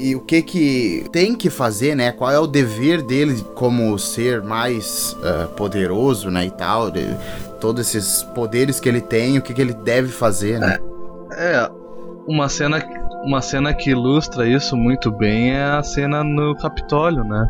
e 0.00 0.14
o 0.14 0.20
que 0.20 0.42
que 0.42 1.04
tem 1.12 1.34
que 1.34 1.50
fazer, 1.50 1.94
né, 1.96 2.12
qual 2.12 2.30
é 2.30 2.38
o 2.38 2.46
dever 2.46 3.02
dele 3.02 3.44
como 3.54 3.98
ser 3.98 4.42
mais 4.42 5.16
poderoso, 5.56 6.30
né, 6.30 6.46
e 6.46 6.50
tal, 6.50 6.90
de, 6.90 7.04
todos 7.60 7.94
esses 7.94 8.22
poderes 8.34 8.80
que 8.80 8.88
ele 8.88 9.00
tem, 9.00 9.38
o 9.38 9.42
que 9.42 9.52
que 9.52 9.60
ele 9.60 9.74
deve 9.74 10.08
fazer, 10.08 10.58
né? 10.58 10.78
É, 11.32 11.70
uma 12.26 12.48
cena, 12.48 12.82
uma 13.24 13.40
cena 13.40 13.74
que 13.74 13.90
ilustra 13.90 14.48
isso 14.48 14.76
muito 14.76 15.10
bem 15.10 15.52
é 15.52 15.62
a 15.62 15.82
cena 15.82 16.22
no 16.22 16.54
Capitólio, 16.56 17.24
né? 17.24 17.48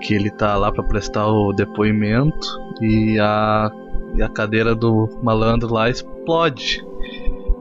Que 0.00 0.14
ele 0.14 0.30
tá 0.30 0.56
lá 0.56 0.70
pra 0.70 0.82
prestar 0.82 1.26
o 1.26 1.52
depoimento 1.52 2.46
e 2.80 3.18
a, 3.18 3.70
e 4.14 4.22
a 4.22 4.28
cadeira 4.28 4.74
do 4.74 5.08
malandro 5.22 5.72
lá 5.72 5.88
explode. 5.88 6.84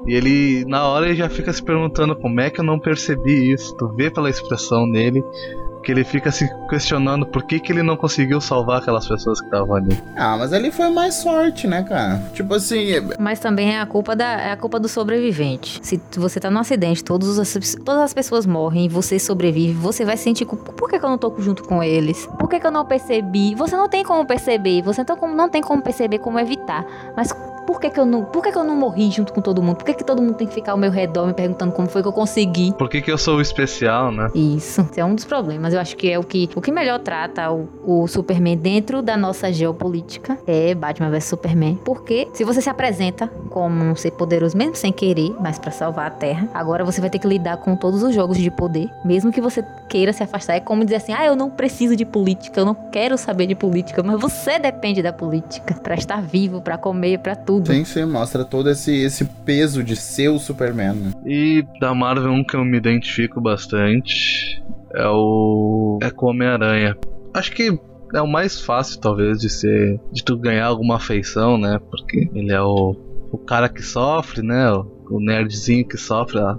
E 0.06 0.14
ele, 0.14 0.66
na 0.66 0.86
hora, 0.86 1.06
ele 1.06 1.16
já 1.16 1.30
fica 1.30 1.54
se 1.54 1.64
perguntando 1.64 2.16
como 2.16 2.42
é 2.42 2.50
que 2.50 2.60
eu 2.60 2.66
não 2.66 2.78
percebi 2.78 3.54
isso. 3.54 3.76
Tu 3.78 3.88
vê 3.96 4.12
pela 4.12 4.30
expressão 4.30 4.90
dele 4.92 5.24
que 5.84 5.91
ele 5.91 6.04
fica 6.04 6.32
se 6.32 6.50
questionando 6.69 7.26
por 7.26 7.43
que, 7.43 7.60
que 7.60 7.72
ele 7.72 7.84
não 7.84 7.96
conseguiu 7.98 8.39
salvar 8.41 8.80
aquelas 8.82 9.08
pessoas 9.08 9.39
que 9.39 9.46
estavam 9.46 9.76
ali. 9.76 9.98
Ah, 10.15 10.36
mas 10.38 10.54
ali 10.54 10.72
foi 10.72 10.89
mais 10.89 11.15
sorte, 11.15 11.67
né, 11.67 11.84
cara? 11.84 12.22
Tipo 12.34 12.54
assim, 12.56 12.88
Mas 13.19 13.39
também 13.39 13.76
é 13.76 13.80
a 13.82 13.86
culpa 13.86 14.15
da 14.15 14.24
é 14.26 14.52
a 14.52 14.58
culpa 14.58 14.80
do 14.80 14.88
sobrevivente. 14.88 15.80
Se 15.84 16.00
você 16.15 16.39
tá 16.39 16.50
num 16.50 16.60
acidente, 16.60 17.04
todos 17.04 17.38
as, 17.38 17.76
todas 17.86 18.02
as 18.02 18.13
pessoas 18.13 18.46
morrem 18.46 18.86
e 18.86 18.89
você 18.89 19.19
sobrevive, 19.19 19.74
você 19.74 20.04
vai 20.06 20.17
sentir 20.17 20.46
culpa. 20.46 20.72
Por 20.74 20.89
que, 20.89 20.98
que 20.98 21.06
eu 21.06 21.10
não 21.10 21.17
tô 21.17 21.34
junto 21.39 21.63
com 21.63 21.84
eles? 21.84 22.26
Por 22.39 22.48
que, 22.50 22.60
que 22.60 22.65
eu 22.65 22.72
não 22.72 22.86
percebi? 22.86 23.54
Você 23.56 23.76
não 23.76 23.89
tem 23.89 24.04
como 24.04 24.26
perceber, 24.26 24.82
você 24.82 25.04
não, 25.08 25.17
como- 25.17 25.36
não 25.36 25.50
tem 25.50 25.62
como 25.62 25.82
perceber 25.82 26.19
como 26.19 26.39
evitar. 26.39 26.86
Mas 27.15 27.34
Por 27.65 27.80
que, 27.80 27.89
que 27.89 27.99
eu 27.99 28.06
não. 28.06 28.26
Por 28.26 28.43
que, 28.43 28.52
que 28.52 28.58
eu 28.58 28.63
não 28.63 28.76
morri 28.76 29.12
junto 29.12 29.34
com 29.34 29.41
todo 29.41 29.62
mundo? 29.62 29.78
Por 29.78 29.86
que, 29.86 29.93
que 29.93 30.04
todo 30.04 30.21
mundo 30.21 30.36
tem 30.36 30.47
que 30.47 30.54
ficar 30.54 30.73
ao 30.73 30.78
meu 30.78 30.91
redor 30.91 31.28
me 31.28 31.34
perguntando 31.34 31.71
como 31.71 31.88
foi 31.88 32.02
que 32.02 32.08
eu 32.08 32.13
consegui? 32.13 32.73
Por 32.73 32.89
que, 32.89 33.02
que 33.02 33.12
eu 33.12 33.17
sou 33.17 33.38
o 33.38 33.41
especial, 33.41 34.12
né? 34.12 34.30
Isso, 34.34 34.82
esse 34.91 34.99
é 34.99 35.06
um 35.06 35.15
dos 35.15 35.26
problemas. 35.26 35.73
Eu 35.73 35.80
acho 35.80 35.95
que 35.95 36.10
é 36.10 36.19
o 36.19 36.23
que, 36.23 36.49
o 36.56 36.62
que 36.62 36.71
melhor 36.71 36.99
trata 36.99 37.52
o, 37.52 37.67
o 37.86 38.08
Superman 38.08 38.58
dentro 38.58 39.02
da 39.02 39.15
nossa 39.15 39.52
geopolítica 39.52 40.38
é 40.45 40.73
Batman 40.73 41.10
vs 41.10 41.26
Superman. 41.26 41.80
Porque 41.84 42.28
se 42.34 42.43
você 42.43 42.62
se 42.62 42.69
apresenta 42.69 43.28
como 43.49 43.84
um 43.84 43.95
ser 43.95 44.12
poderoso, 44.12 44.58
mesmo 44.58 44.76
sem 44.76 44.91
querer, 44.91 45.36
mas 45.39 45.60
pra 45.60 45.71
salvar 45.71 46.08
a 46.08 46.12
Terra, 46.12 46.49
agora 46.54 46.84
você 46.84 46.99
vai 46.99 47.10
ter 47.10 47.19
que 47.19 47.28
lidar 47.28 47.58
com 47.58 47.76
todos 47.76 48.04
os 48.04 48.13
jogos 48.13 48.38
de 48.38 48.52
poder. 48.52 48.89
Mesmo 49.06 49.32
que 49.32 49.41
você 49.41 49.63
queira 49.89 50.12
se 50.12 50.23
afastar, 50.23 50.56
é 50.56 50.60
como 50.60 50.84
dizer 50.84 50.97
assim: 50.97 51.13
ah, 51.13 51.26
eu 51.26 51.36
não 51.36 51.49
preciso 51.49 51.95
de 51.95 52.06
política, 52.06 52.60
eu 52.60 52.65
não 52.65 52.76
quero 52.91 53.17
saber 53.17 53.47
de 53.47 53.56
política, 53.56 54.02
mas 54.04 54.19
você 54.19 54.60
depende 54.60 55.02
da 55.02 55.13
política 55.13 55.76
pra 55.76 55.95
estar 55.95 56.21
vivo, 56.21 56.62
pra 56.62 56.78
comer, 56.78 57.19
pra 57.19 57.36
tudo. 57.36 57.53
Sim, 57.66 57.84
sim, 57.84 58.06
mostra 58.06 58.46
todo 58.46 58.70
esse, 58.70 58.96
esse 58.96 59.26
peso 59.46 59.84
de 59.84 59.96
ser 59.96 60.30
o 60.30 60.39
Superman, 60.39 60.94
né? 60.94 61.12
E 61.26 61.66
da 61.80 61.94
Marvel, 61.94 62.32
um 62.32 62.44
que 62.44 62.56
eu 62.56 62.63
me 62.63 62.78
identifico 62.78 63.42
bastante 63.42 64.62
é 64.94 65.08
o. 65.08 66.00
É 66.02 66.10
com 66.10 66.28
o 66.28 66.30
Homem-Aranha. 66.30 66.96
Acho 67.34 67.52
que 67.52 67.78
é 68.13 68.22
o 68.22 68.28
mais 68.28 68.62
fácil, 68.62 69.00
talvez, 69.00 69.39
de 69.39 69.50
ser. 69.50 70.00
de 70.12 70.24
tu 70.24 70.38
ganhar 70.38 70.68
alguma 70.68 70.96
afeição, 70.96 71.58
né? 71.58 71.80
Porque 71.89 72.30
ele 72.34 72.52
é 72.54 72.62
o. 72.62 72.96
o 73.32 73.38
cara 73.38 73.68
que 73.68 73.82
sofre, 73.82 74.42
né? 74.42 74.72
O, 74.72 74.86
o 75.10 75.20
nerdzinho 75.20 75.88
que 75.88 75.98
sofre 75.98 76.39
a, 76.39 76.58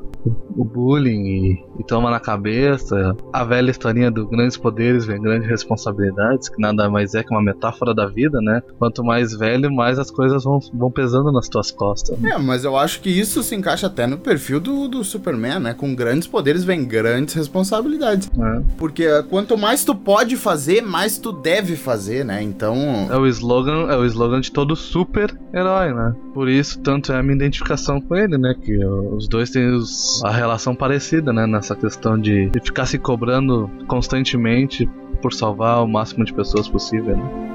o 0.56 0.64
bullying 0.64 1.24
e, 1.26 1.64
e, 1.78 1.84
toma 1.84 2.10
na 2.10 2.20
cabeça. 2.20 3.16
A 3.32 3.44
velha 3.44 3.70
historinha 3.70 4.10
do 4.10 4.26
grandes 4.26 4.56
poderes 4.56 5.04
vem 5.04 5.20
grandes 5.20 5.48
responsabilidades, 5.48 6.48
que 6.48 6.60
nada 6.60 6.88
mais 6.88 7.14
é 7.14 7.22
que 7.22 7.30
uma 7.30 7.42
metáfora 7.42 7.94
da 7.94 8.06
vida, 8.06 8.40
né? 8.40 8.62
Quanto 8.78 9.04
mais 9.04 9.36
velho, 9.36 9.72
mais 9.72 9.98
as 9.98 10.10
coisas 10.10 10.44
vão, 10.44 10.58
vão 10.72 10.90
pesando 10.90 11.30
nas 11.32 11.48
tuas 11.48 11.70
costas. 11.70 12.18
Né? 12.18 12.30
É, 12.30 12.38
mas 12.38 12.64
eu 12.64 12.76
acho 12.76 13.00
que 13.00 13.10
isso 13.10 13.42
se 13.42 13.54
encaixa 13.54 13.86
até 13.86 14.06
no 14.06 14.18
perfil 14.18 14.60
do, 14.60 14.88
do 14.88 15.04
Superman, 15.04 15.58
né? 15.58 15.74
Com 15.74 15.94
grandes 15.94 16.26
poderes 16.26 16.64
vem 16.64 16.84
grandes 16.84 17.34
responsabilidades. 17.34 18.30
É. 18.38 18.62
Porque 18.78 19.06
quanto 19.24 19.58
mais 19.58 19.84
tu 19.84 19.94
pode 19.94 20.36
fazer, 20.36 20.82
mais 20.82 21.18
tu 21.18 21.32
deve 21.32 21.76
fazer, 21.76 22.24
né? 22.24 22.42
Então. 22.42 23.08
É 23.10 23.16
o 23.16 23.26
slogan, 23.26 23.90
é 23.90 23.96
o 23.96 24.04
slogan 24.04 24.40
de 24.40 24.52
todo 24.52 24.76
super-herói, 24.76 25.92
né? 25.92 26.14
Por 26.32 26.48
isso, 26.48 26.80
tanto 26.80 27.12
é 27.12 27.18
a 27.18 27.22
minha 27.22 27.34
identificação 27.34 28.00
com 28.00 28.16
ele, 28.16 28.38
né? 28.38 28.54
Que 28.60 28.84
os 28.84 29.28
dois 29.28 29.50
têm 29.50 29.68
os 29.74 30.13
a 30.22 30.30
relação 30.30 30.74
parecida, 30.74 31.32
né? 31.32 31.46
Nessa 31.46 31.74
questão 31.74 32.18
de, 32.18 32.50
de 32.50 32.60
ficar 32.60 32.86
se 32.86 32.98
cobrando 32.98 33.70
constantemente 33.86 34.88
por 35.22 35.32
salvar 35.32 35.82
o 35.82 35.88
máximo 35.88 36.24
de 36.24 36.32
pessoas 36.32 36.68
possível, 36.68 37.16
né? 37.16 37.53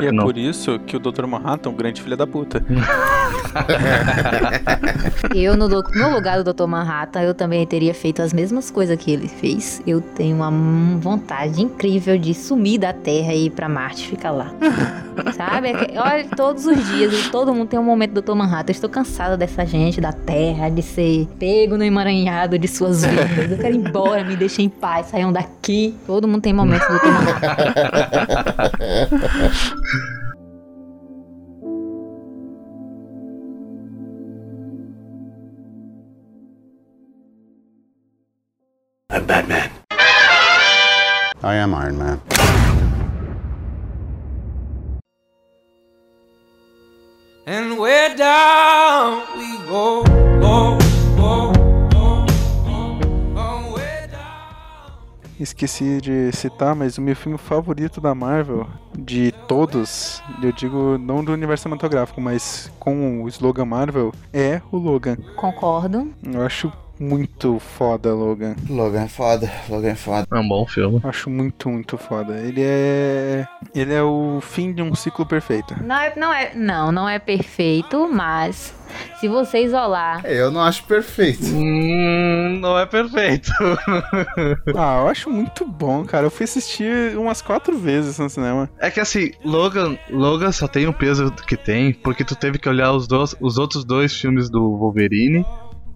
E 0.00 0.06
é 0.06 0.12
não. 0.12 0.24
por 0.24 0.38
isso 0.38 0.78
que 0.80 0.96
o 0.96 1.00
Dr. 1.00 1.26
Manhattan 1.26 1.68
é 1.68 1.72
um 1.72 1.76
grande 1.76 2.00
filho 2.00 2.16
da 2.16 2.26
puta. 2.26 2.64
eu, 5.34 5.56
no, 5.56 5.68
no, 5.68 6.14
lugar 6.14 6.42
do 6.42 6.52
Dr. 6.52 6.66
Manhattan, 6.66 7.22
eu 7.22 7.34
também 7.34 7.66
teria 7.66 7.92
feito 7.92 8.22
as 8.22 8.32
mesmas 8.32 8.70
coisas 8.70 8.96
que 8.96 9.10
ele 9.10 9.26
fez. 9.28 9.82
Eu 9.86 10.00
tenho 10.00 10.36
uma 10.36 10.50
vontade 10.98 11.62
incrível 11.62 12.16
de 12.16 12.32
sumir 12.34 12.78
da 12.78 12.92
Terra 12.92 13.34
e 13.34 13.46
ir 13.46 13.50
pra 13.50 13.68
Marte 13.68 14.06
ficar 14.06 14.30
lá. 14.30 14.52
Sabe? 15.36 15.68
É 15.68 16.00
olha, 16.00 16.26
todos 16.34 16.66
os 16.66 16.88
dias, 16.88 17.28
todo 17.28 17.54
mundo 17.54 17.68
tem 17.68 17.78
um 17.78 17.84
momento 17.84 18.12
do 18.12 18.22
Dr. 18.22 18.34
Manhattan. 18.34 18.70
Eu 18.70 18.74
estou 18.74 18.88
cansada 18.88 19.36
dessa 19.36 19.66
gente 19.66 20.00
da 20.00 20.12
Terra, 20.12 20.70
de 20.70 20.82
ser 20.82 21.28
pego 21.38 21.76
no 21.76 21.84
emaranhado 21.84 22.58
de 22.58 22.66
suas 22.66 23.04
vidas. 23.04 23.50
Eu 23.50 23.58
quero 23.58 23.74
ir 23.74 23.78
embora, 23.78 24.24
me 24.24 24.34
deixem 24.36 24.64
em 24.66 24.70
paz, 24.70 25.06
saiam 25.06 25.32
daqui. 25.32 25.94
Todo 26.06 26.26
mundo 26.26 26.42
tem 26.42 26.52
momentos 26.52 26.88
do 26.88 26.94
Dr. 26.94 27.06
Manhattan. 27.06 27.52
I'm 29.82 30.36
Batman. 39.26 39.70
I 41.42 41.56
am 41.56 41.74
Iron 41.74 41.98
Man. 41.98 42.11
Esqueci 55.42 56.00
de 56.00 56.30
citar, 56.30 56.72
mas 56.72 56.98
o 56.98 57.02
meu 57.02 57.16
filme 57.16 57.36
favorito 57.36 58.00
da 58.00 58.14
Marvel, 58.14 58.64
de 58.96 59.32
todos, 59.48 60.22
eu 60.40 60.52
digo 60.52 60.96
não 60.98 61.24
do 61.24 61.32
universo 61.32 61.64
cinematográfico, 61.64 62.20
mas 62.20 62.70
com 62.78 63.24
o 63.24 63.28
slogan 63.28 63.64
Marvel, 63.64 64.12
é 64.32 64.62
o 64.70 64.76
Logan. 64.76 65.16
Concordo. 65.34 66.12
Eu 66.22 66.42
acho 66.42 66.72
muito 66.98 67.58
foda, 67.58 68.14
Logan. 68.14 68.54
Logan 68.68 69.02
é 69.02 69.08
foda, 69.08 69.50
Logan 69.68 69.90
é 69.90 69.94
foda. 69.94 70.26
É 70.30 70.38
um 70.38 70.48
bom 70.48 70.66
filme. 70.66 71.00
Acho 71.02 71.30
muito, 71.30 71.68
muito 71.68 71.98
foda. 71.98 72.38
Ele 72.38 72.62
é. 72.62 73.46
Ele 73.74 73.92
é 73.92 74.02
o 74.02 74.40
fim 74.40 74.72
de 74.72 74.82
um 74.82 74.94
ciclo 74.94 75.26
perfeito. 75.26 75.74
Não 75.82 75.96
é, 75.96 76.12
não 76.16 76.32
é, 76.32 76.54
não, 76.54 76.92
não 76.92 77.08
é 77.08 77.18
perfeito, 77.18 78.08
mas 78.12 78.74
se 79.18 79.28
você 79.28 79.64
isolar. 79.64 80.24
Eu 80.26 80.50
não 80.50 80.62
acho 80.62 80.84
perfeito. 80.84 81.44
Hum, 81.44 82.58
não 82.60 82.78
é 82.78 82.86
perfeito. 82.86 83.50
ah, 84.76 85.00
eu 85.02 85.08
acho 85.08 85.30
muito 85.30 85.64
bom, 85.64 86.04
cara. 86.04 86.26
Eu 86.26 86.30
fui 86.30 86.44
assistir 86.44 87.16
umas 87.16 87.40
quatro 87.40 87.76
vezes 87.78 88.18
no 88.18 88.28
cinema. 88.28 88.68
É 88.78 88.90
que 88.90 89.00
assim, 89.00 89.32
Logan, 89.44 89.96
Logan 90.10 90.52
só 90.52 90.66
tem 90.66 90.86
o 90.86 90.92
peso 90.92 91.30
que 91.46 91.56
tem, 91.56 91.92
porque 91.92 92.24
tu 92.24 92.34
teve 92.34 92.58
que 92.58 92.68
olhar 92.68 92.92
os, 92.92 93.06
dois, 93.06 93.34
os 93.40 93.58
outros 93.58 93.84
dois 93.84 94.14
filmes 94.14 94.50
do 94.50 94.76
Wolverine 94.76 95.44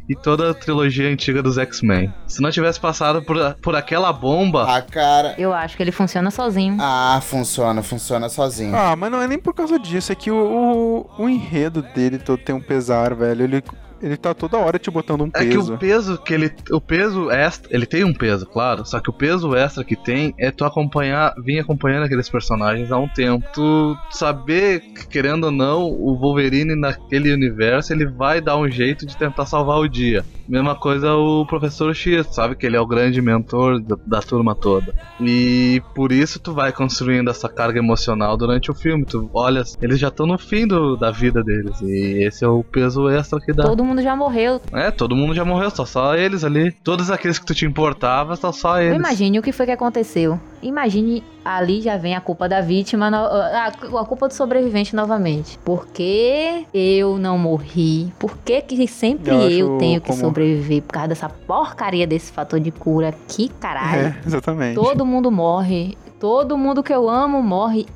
e 0.08 0.14
toda 0.14 0.50
a 0.50 0.54
trilogia 0.54 1.08
antiga 1.08 1.42
dos 1.42 1.58
X-Men. 1.58 2.12
Se 2.26 2.40
não 2.40 2.50
tivesse 2.50 2.78
passado 2.78 3.22
por, 3.22 3.36
por 3.62 3.74
aquela 3.74 4.12
bomba. 4.12 4.66
Ah, 4.68 4.82
cara. 4.82 5.34
Eu 5.38 5.52
acho 5.52 5.76
que 5.76 5.82
ele 5.82 5.92
funciona 5.92 6.30
sozinho. 6.30 6.76
Ah, 6.80 7.20
funciona, 7.22 7.82
funciona 7.82 8.28
sozinho. 8.28 8.74
Ah, 8.76 8.94
mas 8.96 9.10
não 9.10 9.20
é 9.20 9.26
nem 9.26 9.38
por 9.38 9.54
causa 9.54 9.78
disso, 9.78 10.12
é 10.12 10.14
que 10.14 10.30
o, 10.30 11.06
o, 11.18 11.24
o 11.24 11.28
enredo 11.28 11.82
dele 11.82 12.18
todo 12.18 12.38
tem 12.38 12.54
um 12.54 12.60
pesar, 12.60 13.14
velho. 13.14 13.42
Ele 13.42 13.62
ele 14.00 14.16
tá 14.16 14.35
toda 14.35 14.59
hora 14.59 14.78
te 14.78 14.90
botando 14.90 15.22
um 15.22 15.30
peso. 15.30 15.46
É 15.46 15.50
que 15.50 15.56
o 15.56 15.78
peso 15.78 16.18
que 16.18 16.35
ele. 16.35 16.52
O 16.70 16.80
peso 16.80 17.30
extra. 17.30 17.74
Ele 17.74 17.87
tem 17.87 18.04
um 18.04 18.12
peso, 18.12 18.46
claro. 18.46 18.85
Só 18.85 19.00
que 19.00 19.11
o 19.11 19.12
peso 19.12 19.54
extra 19.54 19.85
que 19.85 19.96
tem 19.96 20.35
é 20.38 20.50
tu 20.50 20.64
acompanhar. 20.64 21.35
vir 21.38 21.59
acompanhando 21.59 22.04
aqueles 22.04 22.28
personagens 22.28 22.92
há 22.92 22.98
um 22.98 23.09
tempo. 23.09 23.46
Tu 23.54 23.96
saber, 24.11 24.80
querendo 25.11 25.44
ou 25.44 25.50
não, 25.50 25.85
o 25.85 26.16
Wolverine 26.16 26.74
naquele 26.74 27.32
universo, 27.32 27.92
ele 27.92 28.06
vai 28.06 28.40
dar 28.40 28.56
um 28.56 28.70
jeito 28.70 29.06
de 29.06 29.16
tentar 29.16 29.46
salvar 29.46 29.78
o 29.78 29.88
dia. 29.88 30.24
Mesma 30.48 30.76
coisa 30.76 31.14
o 31.14 31.44
professor 31.44 31.92
X, 31.94 32.28
sabe 32.30 32.54
que 32.54 32.64
ele 32.64 32.76
é 32.76 32.80
o 32.80 32.87
grande 32.87 33.20
mentor 33.20 33.80
da, 33.80 33.96
da 34.06 34.20
turma 34.20 34.54
toda. 34.54 34.94
E 35.20 35.82
por 35.94 36.12
isso 36.12 36.38
tu 36.38 36.52
vai 36.52 36.72
construindo 36.72 37.28
essa 37.28 37.48
carga 37.48 37.78
emocional 37.78 38.37
durante 38.37 38.70
o 38.70 38.74
filme. 38.74 39.04
Tu 39.04 39.28
olha, 39.35 39.62
eles 39.82 39.98
já 39.98 40.09
estão 40.09 40.26
no 40.26 40.38
fim 40.38 40.66
do, 40.66 40.96
da 40.96 41.11
vida 41.11 41.42
deles. 41.42 41.80
E 41.80 42.24
esse 42.24 42.44
é 42.44 42.48
o 42.48 42.62
peso 42.62 43.09
extra 43.09 43.40
que 43.40 43.52
dá. 43.52 43.64
Todo 43.64 43.85
mundo 43.87 44.03
já 44.03 44.14
morreu. 44.14 44.61
É, 44.72 44.90
todo 44.90 45.16
mundo 45.16 45.35
já 45.35 45.44
morreu, 45.44 45.70
só 45.70 45.87
só 45.87 46.14
eles 46.14 46.44
ali. 46.44 46.72
Todos 46.72 47.11
aqueles 47.11 47.38
que 47.38 47.46
tu 47.46 47.55
te 47.55 47.64
importava, 47.64 48.37
só 48.37 48.53
só 48.53 48.81
eles. 48.81 48.96
Imagine 48.96 49.38
o 49.38 49.42
que 49.42 49.53
foi 49.53 49.66
que 49.66 49.72
aconteceu. 49.72 50.38
Imagine 50.62 51.22
ali 51.44 51.81
já 51.81 51.96
vem 51.96 52.16
a 52.16 52.20
culpa 52.20 52.49
da 52.49 52.61
vítima, 52.61 53.09
a, 53.09 53.66
a 53.66 54.05
culpa 54.05 54.27
do 54.29 54.35
sobrevivente 54.35 54.96
novamente. 54.96 55.59
Por 55.64 55.87
que 55.87 56.66
eu 56.75 57.18
não 57.18 57.38
morri? 57.38 58.12
Por 58.18 58.37
que, 58.38 58.61
que 58.62 58.88
sempre 58.88 59.33
eu, 59.33 59.75
eu 59.75 59.79
tenho 59.79 60.01
que 60.01 60.12
sobreviver 60.12 60.83
por 60.83 60.92
causa 60.92 61.09
dessa 61.09 61.29
porcaria 61.29 62.07
desse 62.07 62.33
fator 62.33 62.59
de 62.59 62.70
cura? 62.70 63.14
Que 63.29 63.49
caralho. 63.49 64.09
É, 64.09 64.16
exatamente. 64.27 64.75
Todo 64.75 65.07
mundo 65.07 65.31
morre. 65.31 65.96
Todo 66.18 66.57
mundo 66.57 66.83
que 66.83 66.92
eu 66.92 67.09
amo 67.09 67.42
morre 67.42 67.87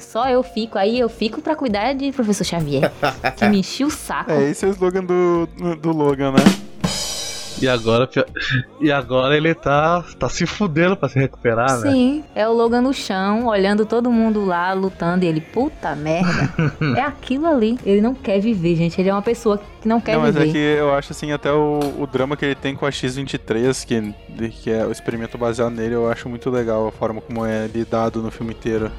só 0.00 0.28
eu 0.28 0.42
fico. 0.42 0.78
Aí 0.78 0.98
eu 0.98 1.08
fico 1.08 1.40
pra 1.40 1.56
cuidar 1.56 1.92
de 1.94 2.12
professor 2.12 2.44
Xavier, 2.44 2.92
que 3.36 3.48
me 3.48 3.60
enchia 3.60 3.86
o 3.86 3.90
saco. 3.90 4.28
É, 4.38 4.50
esse 4.50 4.64
é 4.64 4.68
o 4.68 4.70
slogan 4.70 5.04
do, 5.04 5.48
do 5.80 5.90
Logan, 5.90 6.32
né? 6.32 6.68
E 7.60 7.68
agora, 7.68 8.08
e 8.80 8.92
agora 8.92 9.36
ele 9.36 9.52
tá, 9.52 10.04
tá 10.18 10.28
se 10.28 10.46
fudendo 10.46 10.96
pra 10.96 11.08
se 11.08 11.18
recuperar, 11.18 11.70
Sim, 11.70 11.84
né? 11.84 11.90
Sim, 11.90 12.24
é 12.34 12.48
o 12.48 12.52
Logan 12.52 12.80
no 12.80 12.94
chão, 12.94 13.46
olhando 13.46 13.84
todo 13.84 14.10
mundo 14.10 14.44
lá, 14.44 14.72
lutando, 14.72 15.24
e 15.24 15.28
ele, 15.28 15.40
puta 15.40 15.94
merda, 15.96 16.52
é 16.96 17.00
aquilo 17.00 17.46
ali. 17.46 17.78
Ele 17.84 18.00
não 18.00 18.14
quer 18.14 18.40
viver, 18.40 18.76
gente. 18.76 19.00
Ele 19.00 19.08
é 19.08 19.12
uma 19.12 19.22
pessoa 19.22 19.60
que 19.80 19.88
não 19.88 20.00
quer 20.00 20.16
não, 20.16 20.24
viver. 20.24 20.38
Mas 20.38 20.48
é 20.48 20.52
que 20.52 20.58
eu 20.58 20.94
acho, 20.94 21.12
assim, 21.12 21.32
até 21.32 21.52
o, 21.52 21.80
o 21.98 22.06
drama 22.06 22.36
que 22.36 22.44
ele 22.44 22.54
tem 22.54 22.76
com 22.76 22.86
a 22.86 22.90
X-23, 22.90 23.84
que, 23.84 24.50
que 24.50 24.70
é 24.70 24.86
o 24.86 24.92
experimento 24.92 25.36
baseado 25.36 25.72
nele, 25.72 25.94
eu 25.94 26.10
acho 26.10 26.28
muito 26.28 26.48
legal 26.50 26.86
a 26.86 26.92
forma 26.92 27.20
como 27.20 27.44
é 27.44 27.66
lidado 27.66 28.22
no 28.22 28.30
filme 28.30 28.52
inteiro. 28.52 28.90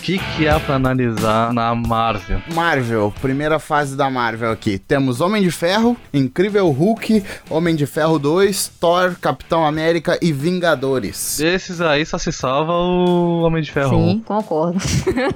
Que, 0.00 0.18
que 0.18 0.48
há 0.48 0.58
pra 0.58 0.76
analisar 0.76 1.52
na 1.52 1.74
Marvel? 1.74 2.40
Marvel, 2.54 3.12
primeira 3.20 3.58
fase 3.58 3.96
da 3.96 4.08
Marvel 4.10 4.50
aqui. 4.50 4.78
Temos 4.78 5.20
Homem 5.20 5.42
de 5.42 5.50
Ferro, 5.50 5.96
Incrível 6.12 6.68
Hulk, 6.70 7.22
Homem 7.48 7.76
de 7.76 7.86
Ferro 7.86 8.18
2, 8.18 8.72
Thor, 8.80 9.14
Capitão 9.20 9.66
América 9.66 10.18
e 10.22 10.32
Vingadores. 10.32 11.36
Desses 11.38 11.80
aí 11.80 12.04
só 12.06 12.18
se 12.18 12.32
salva 12.32 12.72
o 12.72 13.42
Homem 13.42 13.62
de 13.62 13.70
Ferro. 13.70 13.90
Sim, 13.90 14.22
concordo. 14.24 14.78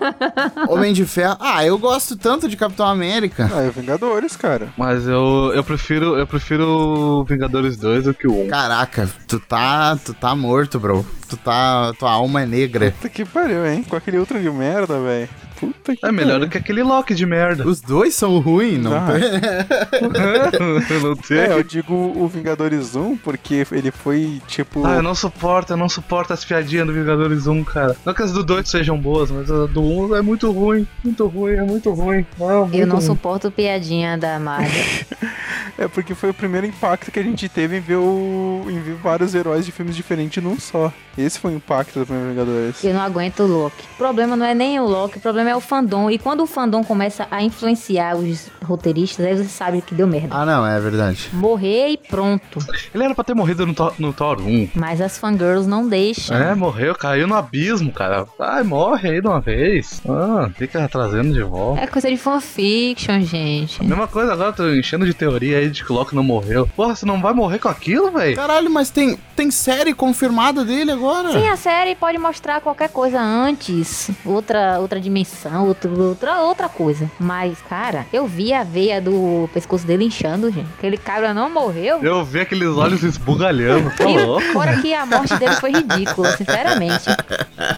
Homem 0.68 0.92
de 0.92 1.04
Ferro. 1.04 1.36
Ah, 1.40 1.64
eu 1.64 1.78
gosto 1.78 2.16
tanto 2.16 2.48
de 2.48 2.56
Capitão 2.56 2.86
América. 2.86 3.50
Ah, 3.54 3.62
é 3.62 3.70
Vingadores, 3.70 4.36
cara. 4.36 4.68
Mas 4.76 5.06
eu, 5.06 5.52
eu 5.54 5.62
prefiro 5.62 6.16
eu 6.16 6.26
prefiro 6.26 7.24
Vingadores 7.28 7.76
2 7.76 8.04
do 8.04 8.14
que 8.14 8.26
o 8.26 8.46
1. 8.46 8.48
Caraca, 8.48 9.08
tu 9.28 9.38
tá, 9.38 9.96
tu 9.96 10.14
tá 10.14 10.34
morto, 10.34 10.78
bro. 10.80 11.04
Tu 11.34 11.38
tá, 11.38 11.92
tua 11.98 12.12
alma 12.12 12.42
é 12.42 12.46
negra. 12.46 12.92
Puta 12.92 13.08
que 13.08 13.24
pariu, 13.24 13.66
hein? 13.66 13.82
Com 13.82 13.96
aquele 13.96 14.18
outro 14.18 14.40
de 14.40 14.48
merda, 14.50 15.00
velho. 15.00 15.28
Puta 15.66 15.96
que 15.96 16.06
É 16.06 16.12
melhor 16.12 16.40
do 16.40 16.48
que 16.48 16.58
aquele 16.58 16.82
Loki 16.82 17.14
de 17.14 17.24
merda. 17.26 17.66
Os 17.66 17.80
dois 17.80 18.14
são 18.14 18.38
ruins, 18.38 18.78
não 18.82 18.94
Ah. 18.94 19.06
tem? 19.12 21.00
não 21.02 21.16
tem. 21.16 21.38
É, 21.38 21.52
eu 21.52 21.62
digo 21.62 21.94
o 21.94 22.26
Vingadores 22.28 22.94
1 22.96 23.16
porque 23.18 23.66
ele 23.72 23.90
foi 23.90 24.40
tipo. 24.46 24.84
Ah, 24.86 24.96
eu 24.96 25.02
não 25.02 25.14
suporto, 25.14 25.72
eu 25.72 25.76
não 25.76 25.88
suporto 25.88 26.32
as 26.32 26.44
piadinhas 26.44 26.86
do 26.86 26.92
Vingadores 26.92 27.46
1, 27.46 27.64
cara. 27.64 27.96
Não 28.04 28.14
que 28.14 28.22
as 28.22 28.32
do 28.32 28.42
2 28.44 28.68
sejam 28.68 28.98
boas, 28.98 29.30
mas 29.30 29.50
a 29.50 29.66
do 29.66 29.82
1 29.82 30.16
é 30.16 30.22
muito 30.22 30.50
ruim. 30.50 30.86
Muito 31.02 31.26
ruim, 31.26 31.52
é 31.54 31.62
muito 31.62 31.90
ruim. 31.92 32.26
Não, 32.38 32.60
muito 32.62 32.74
Eu 32.76 32.86
não 32.86 32.96
ruim. 32.96 33.06
suporto 33.06 33.50
piadinha 33.50 34.16
da 34.18 34.38
Marvel. 34.38 34.70
É 35.76 35.88
porque 35.88 36.14
foi 36.14 36.30
o 36.30 36.34
primeiro 36.34 36.64
impacto 36.68 37.10
que 37.10 37.18
a 37.18 37.22
gente 37.22 37.48
teve 37.48 37.78
em 37.78 37.80
ver, 37.80 37.96
o... 37.96 38.64
em 38.68 38.78
ver 38.80 38.94
vários 38.94 39.34
heróis 39.34 39.66
de 39.66 39.72
filmes 39.72 39.96
diferentes 39.96 40.40
num 40.40 40.56
só. 40.58 40.92
Esse 41.18 41.40
foi 41.40 41.52
o 41.52 41.56
impacto 41.56 41.98
do 41.98 42.06
primeiro 42.06 42.30
Vingadores. 42.30 42.84
Eu 42.84 42.94
não 42.94 43.00
aguento 43.00 43.40
o 43.40 43.46
Loki. 43.48 43.82
O 43.94 43.96
problema 43.96 44.36
não 44.36 44.46
é 44.46 44.54
nem 44.54 44.78
o 44.78 44.84
Loki, 44.86 45.18
o 45.18 45.20
problema 45.20 45.50
é 45.50 45.53
o 45.56 45.60
fandom. 45.60 46.10
E 46.10 46.18
quando 46.18 46.42
o 46.42 46.46
fandom 46.46 46.82
começa 46.84 47.26
a 47.30 47.42
influenciar 47.42 48.16
os 48.16 48.48
roteiristas, 48.64 49.24
aí 49.26 49.36
você 49.36 49.44
sabe 49.44 49.82
que 49.82 49.94
deu 49.94 50.06
merda. 50.06 50.28
Ah, 50.34 50.44
não, 50.46 50.66
é 50.66 50.78
verdade. 50.80 51.28
Morrer 51.32 51.88
e 51.90 51.96
pronto. 51.96 52.58
Ele 52.94 53.04
era 53.04 53.14
pra 53.14 53.24
ter 53.24 53.34
morrido 53.34 53.66
no, 53.66 53.74
Thor- 53.74 53.94
no 53.98 54.12
Thor 54.12 54.40
1. 54.40 54.70
Mas 54.74 55.00
as 55.00 55.18
fangirls 55.18 55.66
não 55.66 55.88
deixam. 55.88 56.36
É, 56.36 56.54
morreu, 56.54 56.94
caiu 56.94 57.26
no 57.26 57.34
abismo, 57.34 57.92
cara. 57.92 58.26
Ai, 58.38 58.62
morre 58.62 59.10
aí 59.10 59.20
de 59.20 59.26
uma 59.26 59.40
vez. 59.40 60.00
Ah, 60.08 60.48
fica 60.56 60.88
trazendo 60.88 61.32
de 61.32 61.42
volta. 61.42 61.80
É 61.82 61.86
coisa 61.86 62.08
de 62.10 62.16
fanfiction, 62.16 63.20
gente. 63.20 63.82
Mesma 63.84 64.06
coisa 64.08 64.32
agora, 64.32 64.52
tô 64.52 64.68
enchendo 64.72 65.04
de 65.06 65.14
teoria 65.14 65.58
aí 65.58 65.68
de 65.70 65.84
que 65.84 65.92
o 65.92 65.94
Loki 65.94 66.14
não 66.14 66.22
morreu. 66.24 66.68
Porra, 66.76 66.94
você 66.94 67.04
não 67.06 67.20
vai 67.20 67.32
morrer 67.32 67.58
com 67.58 67.68
aquilo, 67.68 68.10
velho? 68.10 68.36
Caralho, 68.36 68.70
mas 68.70 68.90
tem, 68.90 69.18
tem 69.36 69.50
série 69.50 69.92
confirmada 69.94 70.64
dele 70.64 70.92
agora? 70.92 71.32
Sim, 71.32 71.48
a 71.48 71.56
série 71.56 71.94
pode 71.94 72.18
mostrar 72.18 72.60
qualquer 72.60 72.88
coisa 72.88 73.20
antes, 73.20 74.10
outra 74.24 74.78
outra 74.80 75.00
dimensão, 75.00 75.33
outro, 75.60 76.00
outra 76.00 76.40
outra 76.40 76.68
coisa. 76.68 77.10
Mas, 77.18 77.58
cara, 77.68 78.06
eu 78.12 78.26
vi 78.26 78.52
a 78.52 78.62
veia 78.62 79.00
do 79.00 79.48
pescoço 79.52 79.86
dele 79.86 80.04
inchando, 80.04 80.50
gente. 80.50 80.68
Aquele 80.78 80.96
cara 80.96 81.34
não 81.34 81.50
morreu. 81.50 82.02
Eu 82.02 82.24
vi 82.24 82.40
aqueles 82.40 82.68
olhos 82.68 83.02
esbugalhando, 83.02 83.90
tá 83.90 84.04
louco? 84.04 84.42
fora 84.52 84.80
que 84.80 84.94
a 84.94 85.06
morte 85.06 85.36
dele 85.36 85.54
foi 85.56 85.72
ridícula, 85.72 86.36
sinceramente. 86.36 87.04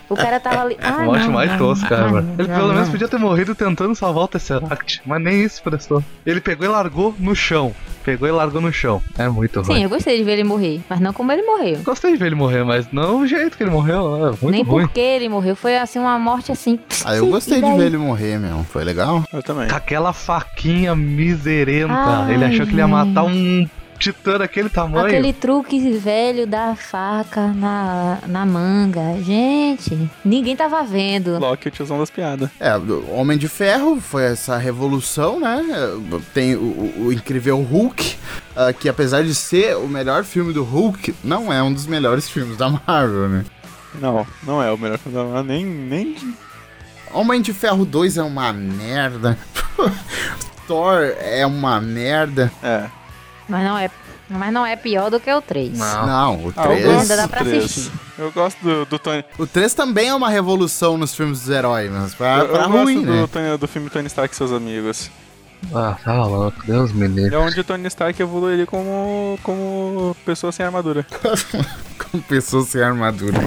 O 0.09 0.17
cara 0.17 0.41
tava 0.41 0.63
ali. 0.63 0.77
Ah, 0.81 1.05
morte 1.05 1.25
não, 1.25 1.33
mais 1.33 1.51
não, 1.51 1.59
tosca, 1.59 2.09
não, 2.09 2.19
Ele 2.39 2.49
pelo 2.49 2.73
menos 2.73 2.89
podia 2.89 3.09
ter 3.09 3.19
morrido 3.19 3.55
tentando 3.55 3.95
salvar 3.95 4.25
o 4.25 4.29
Tesseract, 4.29 5.03
mas 5.05 5.23
nem 5.23 5.43
isso 5.43 5.63
prestou. 5.63 6.03
Ele 6.25 6.41
pegou 6.41 6.67
e 6.67 6.69
largou 6.69 7.15
no 7.19 7.35
chão. 7.35 7.75
Pegou 8.07 8.29
e 8.29 8.31
largou 8.31 8.61
no 8.61 8.73
chão. 8.73 9.03
É 9.19 9.29
muito 9.29 9.61
ruim. 9.63 9.79
Sim, 9.79 9.83
eu 9.83 9.89
gostei 9.89 10.17
de 10.17 10.23
ver 10.23 10.35
ele 10.35 10.45
morrer, 10.45 10.81
mas 10.89 11.01
não 11.01 11.13
como 11.13 11.33
ele 11.33 11.43
morreu. 11.43 11.81
Gostei 11.83 12.13
de 12.13 12.17
ver 12.17 12.27
ele 12.27 12.37
morrer, 12.37 12.63
mas 12.63 12.87
não 12.93 13.19
o 13.23 13.27
jeito 13.27 13.57
que 13.57 13.65
ele 13.65 13.71
morreu. 13.71 14.29
É 14.29 14.31
muito 14.31 14.49
Nem 14.49 14.63
ruim. 14.63 14.85
porque 14.87 15.01
ele 15.01 15.29
morreu, 15.29 15.57
foi 15.57 15.77
assim 15.77 15.99
uma 15.99 16.17
morte 16.17 16.53
assim. 16.53 16.79
Ah, 17.05 17.17
eu 17.17 17.27
gostei 17.27 17.61
de 17.61 17.73
ver 17.73 17.87
ele 17.87 17.97
morrer, 17.99 18.39
meu. 18.39 18.63
Foi 18.71 18.85
legal. 18.85 19.25
Eu 19.33 19.43
também. 19.43 19.67
Com 19.67 19.75
aquela 19.75 20.13
faquinha 20.13 20.95
miserenta. 20.95 21.93
Ai, 21.93 22.35
ele 22.35 22.45
achou 22.45 22.65
que 22.65 22.71
ele 22.73 22.81
ia 22.81 22.87
matar 22.87 23.25
um 23.25 23.67
titã 23.99 24.39
daquele 24.39 24.69
tamanho. 24.69 25.07
Aquele 25.07 25.33
truque 25.33 25.79
velho 25.93 26.47
da 26.47 26.75
faca 26.77 27.49
na, 27.49 28.19
na 28.27 28.47
manga. 28.47 29.17
Gente, 29.23 30.11
ninguém 30.25 30.55
tava 30.57 30.83
vendo. 30.83 31.39
Loki, 31.39 31.69
o 31.69 31.71
tiozão 31.71 31.99
das 31.99 32.11
piadas. 32.11 32.49
É, 32.61 32.77
o 32.77 33.11
Homem 33.15 33.37
de 33.39 33.49
Ferro 33.49 34.01
foi 34.01 34.25
essa 34.25 34.57
revolução, 34.57 35.41
né? 35.41 35.63
Tem 36.35 36.55
o, 36.55 36.61
o- 36.61 36.95
o 37.07 37.13
incrível 37.13 37.61
Hulk, 37.63 38.17
ah, 38.55 38.73
que 38.73 38.89
apesar 38.89 39.23
de 39.25 39.35
ser 39.35 39.77
o 39.77 39.89
melhor 39.89 40.25
filme 40.25 40.53
do 40.53 40.63
Hulk, 40.65 41.15
não 41.25 41.53
é 41.53 41.63
um 41.63 41.73
dos 41.73 41.87
melhores 41.87 42.29
filmes 42.29 42.57
da 42.57 42.69
Marvel, 42.69 43.29
né? 43.29 43.45
Não, 44.01 44.27
não 44.43 44.63
é 44.63 44.71
o 44.71 44.77
melhor 44.79 44.99
filme 44.99 45.17
da 45.17 45.25
Marvel, 45.25 45.45
nem, 45.45 45.65
nem 45.65 46.17
Homem 47.13 47.41
de 47.41 47.53
Ferro 47.53 47.85
2 47.87 48.19
é 48.19 48.23
uma 48.23 48.53
merda. 48.53 49.39
Thor 50.67 51.15
é 51.21 51.47
uma 51.47 51.81
merda. 51.81 52.53
É. 52.63 52.85
Mas 53.49 53.65
não 53.65 53.79
é, 53.79 53.91
mas 54.29 54.53
não 54.53 54.67
é 54.67 54.75
pior 54.77 55.11
do 55.11 55.21
que 55.21 55.33
o 55.33 55.41
3. 55.41 55.79
Não. 55.79 56.07
Não, 56.07 56.35
o 56.47 56.53
Ah, 56.57 56.65
eu 56.65 56.69
3. 56.71 56.85
gosto 56.85 57.01
Ainda 57.03 57.17
dá 57.17 57.29
pra 57.29 57.41
três. 57.45 57.65
assistir. 57.65 57.93
Eu 58.19 58.33
gosto 58.33 58.59
do, 58.63 58.85
do 58.87 58.99
Tony. 58.99 59.25
O 59.39 59.47
3 59.47 59.73
também 59.75 60.09
é 60.09 60.15
uma 60.15 60.29
revolução 60.31 60.97
nos 60.99 61.15
filmes 61.15 61.41
dos 61.41 61.51
heróis, 61.51 61.91
mas 61.91 62.15
pra, 62.15 62.39
eu, 62.39 62.49
pra 62.49 62.63
eu 62.63 62.71
ruim, 62.71 63.05
gosto 63.05 63.39
né? 63.39 63.51
do, 63.53 63.59
do 63.59 63.69
filme 63.69 63.89
Tony 63.91 64.07
Stark 64.09 64.35
e 64.35 64.37
seus 64.37 64.53
amigos. 64.53 65.11
Ah, 65.75 65.97
tá 66.03 66.25
louco. 66.25 66.65
Deus 66.67 66.93
me 66.93 67.07
livre. 67.07 67.35
É 67.35 67.39
onde 67.39 67.61
o 67.61 67.65
Tony 67.65 67.87
Stark 67.89 68.21
evoluiria 68.21 68.67
como, 68.67 69.39
como 69.43 70.17
pessoa 70.25 70.53
sem 70.53 70.65
armadura. 70.65 71.07
Com 72.13 72.21
pessoas 72.21 72.69
sem 72.69 72.83
armadura. 72.83 73.39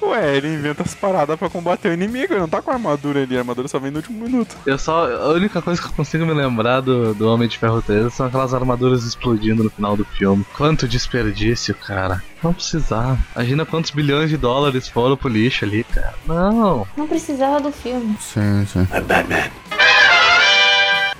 Ué, 0.00 0.36
ele 0.36 0.54
inventa 0.54 0.82
as 0.82 0.94
paradas 0.94 1.36
pra 1.36 1.50
combater 1.50 1.88
o 1.88 1.92
inimigo. 1.92 2.32
Ele 2.32 2.40
não 2.40 2.48
tá 2.48 2.62
com 2.62 2.70
armadura 2.70 3.22
ali. 3.22 3.36
A 3.36 3.40
armadura 3.40 3.66
só 3.66 3.78
vem 3.78 3.90
no 3.90 3.98
último 3.98 4.24
minuto. 4.24 4.56
Eu 4.64 4.78
só. 4.78 5.04
A 5.12 5.28
única 5.30 5.60
coisa 5.60 5.80
que 5.80 5.88
eu 5.88 5.92
consigo 5.92 6.24
me 6.24 6.32
lembrar 6.32 6.80
do, 6.80 7.12
do 7.12 7.28
Homem 7.28 7.48
de 7.48 7.58
Ferro 7.58 7.82
3 7.82 8.14
são 8.14 8.26
aquelas 8.26 8.54
armaduras 8.54 9.04
explodindo 9.04 9.64
no 9.64 9.70
final 9.70 9.96
do 9.96 10.04
filme. 10.04 10.46
Quanto 10.56 10.86
desperdício, 10.86 11.74
cara. 11.74 12.22
Não 12.42 12.54
precisava. 12.54 13.18
Imagina 13.34 13.66
quantos 13.66 13.90
bilhões 13.90 14.30
de 14.30 14.36
dólares 14.36 14.88
foram 14.88 15.16
pro 15.16 15.28
lixo 15.28 15.64
ali, 15.64 15.84
cara. 15.84 16.14
Não. 16.26 16.86
Não 16.96 17.08
precisava 17.08 17.60
do 17.60 17.72
filme. 17.72 18.16
Sim, 18.20 18.64
sim. 18.66 18.86
I'm 18.94 19.02
Batman. 19.02 19.81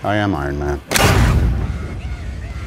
I 0.05 0.19
am 0.19 0.33
Iron 0.33 0.55
Man. 0.59 0.79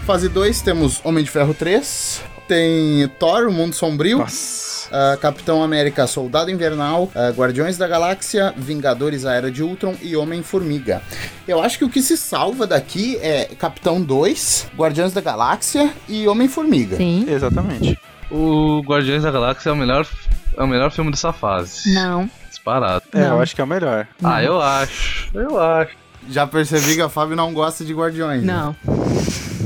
Fase 0.06 0.30
2, 0.30 0.62
temos 0.62 1.02
Homem 1.04 1.24
de 1.24 1.30
Ferro 1.30 1.54
3. 1.54 2.22
Tem 2.48 3.08
Thor, 3.20 3.48
o 3.48 3.52
Mundo 3.52 3.74
Sombrio. 3.74 4.20
Nossa. 4.20 4.88
ah, 4.92 5.18
Capitão 5.20 5.64
América, 5.64 6.06
Soldado 6.06 6.52
Invernal, 6.52 7.12
ah, 7.16 7.32
Guardiões 7.32 7.76
da 7.78 7.88
Galáxia, 7.88 8.54
Vingadores, 8.56 9.26
a 9.26 9.34
Era 9.34 9.50
de 9.52 9.64
Ultron 9.64 9.96
e 10.02 10.16
Homem-Formiga. 10.16 11.02
Eu 11.48 11.62
acho 11.62 11.80
que 11.80 11.84
o 11.86 11.90
que 11.90 12.02
se 12.04 12.16
salva 12.16 12.68
daqui 12.68 13.18
é 13.20 13.46
Capitão 13.58 14.00
2, 14.02 14.68
Guardiões 14.78 15.12
da 15.12 15.22
Galáxia 15.22 15.92
e 16.08 16.28
Homem-Formiga. 16.28 16.98
Sim. 16.98 17.26
Exatamente. 17.28 18.00
O 18.30 18.82
Guardiões 18.86 19.24
da 19.24 19.32
Galáxia 19.32 19.70
é 19.70 19.74
o 19.74 19.76
melhor, 19.76 20.08
é 20.56 20.64
o 20.64 20.68
melhor 20.68 20.92
filme 20.92 21.10
dessa 21.12 21.34
fase. 21.34 21.92
Não. 21.96 22.30
Disparado. 22.48 23.04
É, 23.12 23.22
Não. 23.22 23.36
eu 23.38 23.42
acho 23.42 23.56
que 23.56 23.62
é 23.62 23.64
o 23.64 23.68
melhor. 23.68 24.08
Ah, 24.24 24.44
eu 24.44 24.62
acho. 24.62 25.30
Eu 25.34 25.60
acho. 25.60 26.05
Já 26.30 26.48
percebi 26.48 26.96
que 26.96 27.02
a 27.02 27.10
Fábio 27.10 27.36
não 27.36 27.54
gosta 27.54 27.84
de 27.86 27.94
Guardiões. 27.94 28.44
né? 28.44 28.54
Não. 28.54 28.76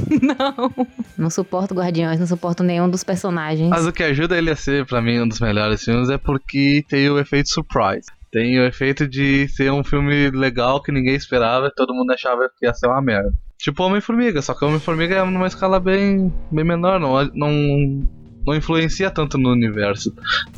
não. 0.21 0.87
Não 1.17 1.29
suporto 1.29 1.73
Guardiões, 1.73 2.19
não 2.19 2.27
suporto 2.27 2.63
nenhum 2.63 2.89
dos 2.89 3.03
personagens. 3.03 3.69
Mas 3.69 3.85
o 3.85 3.91
que 3.91 4.03
ajuda 4.03 4.37
ele 4.37 4.49
a 4.49 4.55
ser, 4.55 4.85
pra 4.85 5.01
mim, 5.01 5.19
um 5.19 5.27
dos 5.27 5.39
melhores 5.39 5.83
filmes 5.83 6.09
é 6.09 6.17
porque 6.17 6.83
tem 6.87 7.09
o 7.09 7.19
efeito 7.19 7.49
surprise. 7.49 8.07
Tem 8.31 8.59
o 8.59 8.65
efeito 8.65 9.07
de 9.07 9.47
ser 9.49 9.71
um 9.71 9.83
filme 9.83 10.29
legal 10.29 10.81
que 10.81 10.91
ninguém 10.91 11.15
esperava 11.15 11.67
e 11.67 11.75
todo 11.75 11.93
mundo 11.93 12.11
achava 12.11 12.49
que 12.57 12.65
ia 12.65 12.73
ser 12.73 12.87
uma 12.87 13.01
merda. 13.01 13.33
Tipo 13.57 13.83
Homem-Formiga, 13.83 14.41
só 14.41 14.53
que 14.53 14.63
Homem-Formiga 14.63 15.15
é 15.15 15.25
numa 15.25 15.47
escala 15.47 15.79
bem, 15.79 16.33
bem 16.49 16.63
menor, 16.63 16.99
não, 16.99 17.25
não, 17.33 18.07
não 18.45 18.55
influencia 18.55 19.09
tanto 19.11 19.37
no 19.37 19.51
universo. 19.51 20.13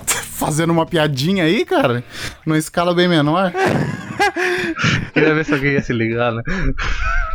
Fazendo 0.06 0.72
uma 0.72 0.86
piadinha 0.86 1.46
aí, 1.46 1.66
cara, 1.66 2.04
numa 2.46 2.58
escala 2.58 2.94
bem 2.94 3.08
menor. 3.08 3.52
Queria 5.14 5.34
ver 5.34 5.46
se 5.46 5.54
alguém 5.54 5.74
ia 5.74 5.82
se 5.82 5.94
ligar, 5.94 6.32
né? 6.34 6.42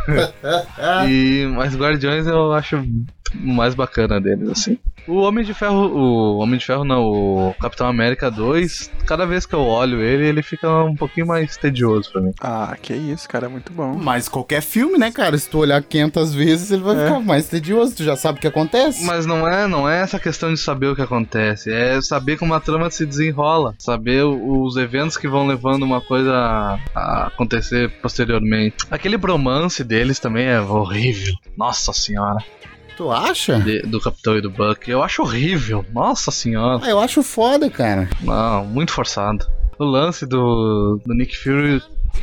e, 1.07 1.45
mas 1.53 1.75
Guardiões 1.75 2.25
eu 2.27 2.53
acho 2.53 2.77
o 2.77 3.47
mais 3.53 3.75
bacana 3.75 4.19
deles, 4.21 4.49
assim. 4.49 4.77
O 5.07 5.21
Homem 5.21 5.45
de 5.45 5.53
Ferro, 5.53 5.85
o 5.87 6.37
Homem 6.39 6.59
de 6.59 6.65
Ferro 6.65 6.83
não, 6.83 7.01
o 7.01 7.55
Capitão 7.61 7.87
América 7.87 8.29
2, 8.29 8.91
cada 9.05 9.25
vez 9.25 9.45
que 9.45 9.53
eu 9.55 9.61
olho 9.61 10.01
ele, 10.01 10.25
ele 10.25 10.41
fica 10.43 10.69
um 10.83 10.95
pouquinho 10.95 11.25
mais 11.27 11.55
tedioso 11.55 12.11
pra 12.11 12.21
mim. 12.21 12.33
Ah, 12.41 12.75
que 12.81 12.93
isso, 12.93 13.27
cara, 13.29 13.45
é 13.45 13.49
muito 13.49 13.71
bom. 13.71 13.93
Mas 13.95 14.27
qualquer 14.27 14.61
filme, 14.61 14.97
né, 14.97 15.09
cara? 15.09 15.37
Se 15.37 15.49
tu 15.49 15.59
olhar 15.59 15.81
500 15.81 16.33
vezes, 16.33 16.71
ele 16.71 16.81
vai 16.83 16.97
É. 16.99 17.05
ficar 17.05 17.19
mais 17.21 17.47
tedioso. 17.47 17.95
Tu 17.95 18.03
já 18.03 18.17
sabe 18.17 18.37
o 18.37 18.41
que 18.41 18.47
acontece. 18.47 19.05
Mas 19.05 19.25
não 19.25 19.47
é, 19.47 19.65
não 19.65 19.89
é 19.89 20.01
essa 20.01 20.19
questão 20.19 20.53
de 20.53 20.59
saber 20.59 20.87
o 20.87 20.95
que 20.95 21.01
acontece, 21.01 21.71
é 21.71 22.01
saber 22.01 22.37
como 22.37 22.53
a 22.53 22.59
trama 22.59 22.89
se 22.91 23.05
desenrola, 23.05 23.75
saber 23.79 24.23
os 24.25 24.75
eventos 24.75 25.15
que 25.15 25.27
vão 25.27 25.47
levando 25.47 25.83
uma 25.83 26.01
coisa 26.01 26.33
a, 26.93 27.25
a 27.25 27.31
acontecer 27.67 27.89
posteriormente. 28.01 28.75
Aquele 28.89 29.17
bromance 29.17 29.83
deles 29.83 30.19
também 30.19 30.45
é 30.47 30.59
horrível. 30.59 31.33
Nossa 31.57 31.91
senhora. 31.93 32.37
Tu 32.95 33.11
acha? 33.11 33.59
De- 33.59 33.81
do 33.83 33.99
Capitão 34.01 34.37
e 34.37 34.41
do 34.41 34.49
Buck. 34.49 34.89
Eu 34.89 35.03
acho 35.03 35.21
horrível. 35.21 35.85
Nossa 35.93 36.31
senhora. 36.31 36.79
Ah, 36.83 36.89
eu 36.89 36.99
acho 36.99 37.21
foda, 37.21 37.69
cara. 37.69 38.09
Não, 38.21 38.65
muito 38.65 38.91
forçado. 38.91 39.45
O 39.77 39.85
lance 39.85 40.25
do, 40.25 40.99
do 41.05 41.13
Nick 41.13 41.37
Fury 41.37 41.79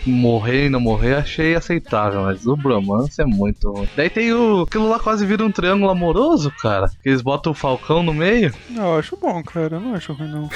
morrer 0.07 0.67
e 0.67 0.69
não 0.69 0.81
morrer 0.81 1.15
achei 1.15 1.55
aceitável, 1.55 2.23
mas 2.23 2.47
o 2.47 2.57
bromance 2.57 3.21
é 3.21 3.25
muito 3.25 3.71
ruim. 3.71 3.89
Daí 3.97 4.11
tem 4.11 4.33
o. 4.33 4.63
Aquilo 4.63 4.89
lá 4.89 4.99
quase 4.99 5.25
vira 5.27 5.45
um 5.45 5.51
triângulo 5.51 5.91
amoroso, 5.91 6.53
cara. 6.61 6.89
Que 7.03 7.09
eles 7.09 7.23
botam 7.23 7.53
o 7.53 7.55
Falcão 7.55 8.03
no 8.03 8.15
meio. 8.15 8.53
Não, 8.71 8.93
eu 8.93 8.99
acho 8.99 9.17
bom, 9.17 9.43
cara. 9.43 9.77
Eu 9.77 9.81
não 9.81 9.95
acho 9.95 10.13
ruim, 10.13 10.29
não. 10.29 10.49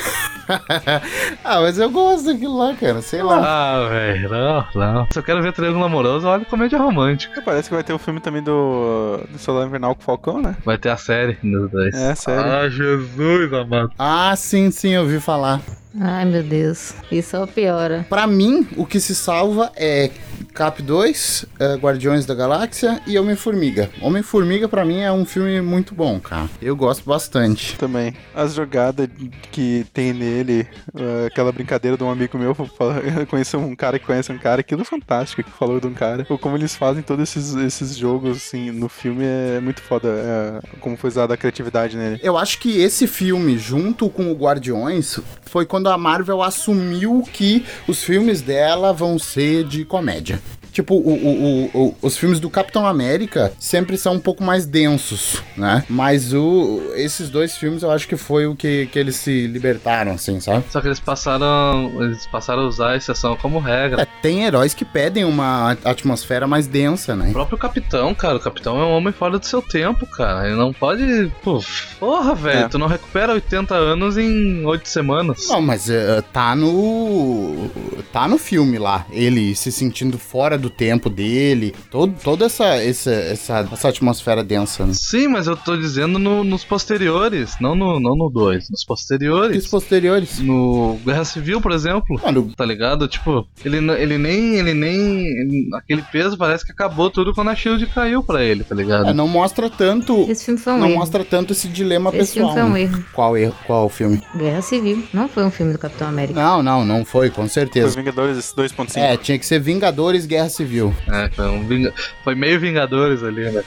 ah, 1.44 1.60
mas 1.60 1.78
eu 1.78 1.90
gosto 1.90 2.26
daquilo 2.26 2.56
lá, 2.56 2.74
cara. 2.74 3.02
Sei 3.02 3.22
lá. 3.22 3.38
Ah, 3.38 3.88
velho, 3.88 4.28
não, 4.28 4.66
não. 4.74 5.06
Se 5.10 5.18
eu 5.18 5.22
quero 5.22 5.42
ver 5.42 5.52
triângulo 5.52 5.84
amoroso, 5.84 6.26
olha 6.26 6.44
comédia 6.44 6.78
romântica. 6.78 7.42
Parece 7.42 7.68
que 7.68 7.74
vai 7.74 7.84
ter 7.84 7.92
o 7.92 7.98
filme 7.98 8.20
também 8.20 8.42
do, 8.42 9.20
do 9.30 9.38
Solar 9.38 9.66
Invernal 9.66 9.94
com 9.94 10.02
o 10.02 10.04
Falcão, 10.04 10.40
né? 10.40 10.56
Vai 10.64 10.78
ter 10.78 10.90
a 10.90 10.96
série 10.96 11.38
dos 11.42 11.70
dois. 11.70 11.94
É, 11.94 12.14
sério. 12.14 12.50
Ah, 12.50 12.68
Jesus, 12.68 13.52
amado. 13.52 13.92
Ah, 13.98 14.34
sim, 14.36 14.70
sim, 14.70 14.90
eu 14.90 15.02
ouvi 15.02 15.20
falar. 15.20 15.60
Ai, 15.98 16.24
meu 16.24 16.42
Deus. 16.42 16.94
Isso 17.10 17.30
só 17.30 17.46
piora. 17.46 18.06
Pra 18.08 18.26
mim, 18.26 18.66
o 18.76 18.86
que 18.86 19.00
se 19.00 19.14
salva 19.14 19.72
é 19.76 20.10
Cap 20.54 20.82
2, 20.82 21.46
eh, 21.58 21.74
Guardiões 21.76 22.26
da 22.26 22.34
Galáxia 22.34 23.00
e 23.06 23.18
Homem-Formiga. 23.18 23.90
Homem-Formiga, 24.00 24.68
pra 24.68 24.84
mim, 24.84 25.00
é 25.00 25.12
um 25.12 25.24
filme 25.24 25.60
muito 25.60 25.94
bom, 25.94 26.18
cara. 26.20 26.48
Eu 26.60 26.76
gosto 26.76 27.04
bastante. 27.04 27.76
Também. 27.76 28.14
As 28.34 28.54
jogadas 28.54 29.08
que 29.52 29.86
tem 29.92 30.12
nele, 30.12 30.66
uh, 30.94 31.26
aquela 31.26 31.52
brincadeira 31.52 31.96
de 31.96 32.02
um 32.02 32.10
amigo 32.10 32.38
meu, 32.38 32.54
conheço 33.28 33.58
um 33.58 33.74
cara 33.74 33.98
que 33.98 34.06
conhece 34.06 34.32
um 34.32 34.38
cara, 34.38 34.60
aquilo 34.60 34.82
é 34.82 34.84
fantástico 34.84 35.42
que 35.42 35.50
falou 35.50 35.80
de 35.80 35.86
um 35.86 35.94
cara. 35.94 36.26
Ou 36.28 36.38
como 36.38 36.56
eles 36.56 36.74
fazem 36.74 37.02
todos 37.02 37.28
esses, 37.28 37.54
esses 37.54 37.96
jogos, 37.96 38.36
assim, 38.36 38.70
no 38.70 38.88
filme 38.88 39.24
é 39.24 39.60
muito 39.60 39.80
foda. 39.82 40.08
é, 40.08 40.78
como 40.80 40.96
foi 40.96 41.08
usada 41.08 41.34
a 41.34 41.36
criatividade 41.36 41.96
nele. 41.96 42.20
Eu 42.22 42.36
acho 42.36 42.58
que 42.58 42.80
esse 42.80 43.06
filme, 43.06 43.56
junto 43.58 44.08
com 44.10 44.30
o 44.30 44.34
Guardiões, 44.34 45.20
foi 45.42 45.66
quando 45.66 45.77
a 45.86 45.96
Marvel 45.96 46.42
assumiu 46.42 47.22
que 47.32 47.64
os 47.86 48.02
filmes 48.02 48.40
dela 48.40 48.92
vão 48.92 49.18
ser 49.18 49.64
de 49.64 49.84
comédia. 49.84 50.40
Tipo, 50.72 50.94
o- 50.94 51.14
o- 51.14 51.70
o- 51.88 51.94
os 52.02 52.16
filmes 52.16 52.38
do 52.40 52.48
Capitão 52.50 52.86
América 52.86 53.52
sempre 53.58 53.96
são 53.96 54.14
um 54.14 54.18
pouco 54.20 54.42
mais 54.44 54.66
densos, 54.66 55.42
né? 55.56 55.84
Mas 55.88 56.32
o, 56.32 56.80
esses 56.94 57.28
dois 57.30 57.56
filmes 57.56 57.82
eu 57.82 57.90
acho 57.90 58.06
que 58.06 58.16
foi 58.16 58.46
o 58.46 58.54
que, 58.54 58.86
que 58.86 58.98
eles 58.98 59.16
se 59.16 59.46
libertaram, 59.46 60.12
assim, 60.12 60.40
sabe? 60.40 60.64
Só 60.70 60.80
que 60.80 60.88
eles 60.88 61.00
passaram. 61.00 61.90
Eles 62.02 62.26
passaram 62.26 62.62
a 62.62 62.66
usar 62.66 62.90
a 62.90 62.96
exceção 62.96 63.36
como 63.36 63.58
regra. 63.58 64.02
É, 64.02 64.06
tem 64.22 64.44
heróis 64.44 64.74
que 64.74 64.84
pedem 64.84 65.24
uma 65.24 65.76
atmosfera 65.84 66.46
mais 66.46 66.66
densa, 66.66 67.14
né? 67.16 67.28
O 67.30 67.32
próprio 67.32 67.58
capitão, 67.58 68.14
cara, 68.14 68.36
o 68.36 68.40
capitão 68.40 68.80
é 68.80 68.84
um 68.84 68.90
homem 68.92 69.12
fora 69.12 69.38
do 69.38 69.46
seu 69.46 69.60
tempo, 69.62 70.06
cara. 70.06 70.46
Ele 70.46 70.56
não 70.56 70.72
pode. 70.72 71.30
Pô, 71.42 71.62
porra, 71.98 72.34
velho. 72.34 72.58
É. 72.60 72.68
Tu 72.68 72.78
não 72.78 72.86
recupera 72.86 73.32
80 73.32 73.74
anos 73.74 74.16
em 74.16 74.64
8 74.64 74.88
semanas. 74.88 75.46
Não, 75.48 75.60
mas 75.60 75.88
eh, 75.90 76.22
tá 76.32 76.54
no. 76.54 77.70
Tá 78.12 78.26
no 78.28 78.38
filme 78.38 78.78
lá. 78.78 79.06
Ele 79.10 79.54
se 79.54 79.70
sentindo 79.72 80.18
fora 80.18 80.56
do 80.58 80.67
tempo 80.70 81.08
dele. 81.10 81.74
Todo, 81.90 82.14
toda 82.22 82.46
essa, 82.46 82.64
essa, 82.76 83.10
essa, 83.10 83.68
essa 83.72 83.88
atmosfera 83.88 84.42
densa, 84.44 84.86
né? 84.86 84.92
Sim, 84.94 85.28
mas 85.28 85.46
eu 85.46 85.56
tô 85.56 85.76
dizendo 85.76 86.18
no- 86.18 86.44
nos 86.44 86.64
posteriores, 86.64 87.54
não 87.60 87.74
no 87.74 87.92
2. 87.94 88.02
Não 88.02 88.16
no 88.16 88.30
dois, 88.30 88.68
nos 88.70 88.80
E 88.80 88.82
os 88.82 88.84
posteriores. 88.84 89.66
posteriores. 89.66 90.38
No 90.40 90.98
Guerra 91.04 91.24
Civil, 91.24 91.60
por 91.60 91.72
exemplo. 91.72 92.20
Mano, 92.22 92.52
Tá 92.56 92.64
ligado? 92.64 93.06
Tipo, 93.08 93.46
ele, 93.64 93.78
ele 93.78 94.18
nem. 94.18 94.56
Ele 94.56 94.74
nem. 94.74 94.98
ele- 95.26 95.68
aquele 95.74 96.02
peso 96.02 96.36
parece 96.36 96.64
que 96.64 96.72
acabou 96.72 97.10
tudo 97.10 97.34
quando 97.34 97.48
a 97.48 97.54
Shield 97.54 97.84
caiu 97.86 98.22
pra 98.22 98.42
ele, 98.42 98.64
tá 98.64 98.74
ligado? 98.74 99.08
é, 99.08 99.12
não 99.14 99.28
mostra 99.28 99.68
tanto. 99.70 100.26
Esse 100.30 100.44
filme 100.46 100.60
foi 100.60 100.72
um 100.72 100.78
Não 100.78 100.88
erro. 100.88 100.98
mostra 100.98 101.24
tanto 101.24 101.52
esse 101.52 101.68
dilema 101.68 102.10
Esse 102.14 102.34
filme 102.34 102.48
pessoal. 102.48 102.52
foi 102.54 102.62
um 102.62 102.74
né? 102.74 102.82
erro. 102.82 103.04
Qual 103.12 103.36
erro? 103.36 103.54
Qual 103.66 103.88
filme? 103.88 104.20
Guerra 104.36 104.62
Civil. 104.62 105.02
Não 105.12 105.28
foi 105.28 105.44
um 105.44 105.50
filme 105.50 105.72
do 105.72 105.78
Capitão 105.78 106.08
América. 106.08 106.40
Não, 106.40 106.62
não, 106.62 106.84
não 106.84 107.04
foi, 107.04 107.28
com 107.30 107.42
Foi 107.42 107.48
certeza. 107.48 107.96
Vingadores 107.96 108.52
2.5. 108.56 108.96
É, 108.96 109.16
tinha 109.16 109.38
que 109.38 109.46
ser 109.46 109.58
Vingadores 109.60 110.26
Guerra 110.26 110.47
Civil. 110.48 110.94
É, 111.06 111.28
foi, 111.30 111.46
um 111.46 111.66
vinga- 111.66 111.92
foi 112.24 112.34
meio 112.34 112.58
Vingadores 112.60 113.22
ali, 113.22 113.50
né? 113.50 113.62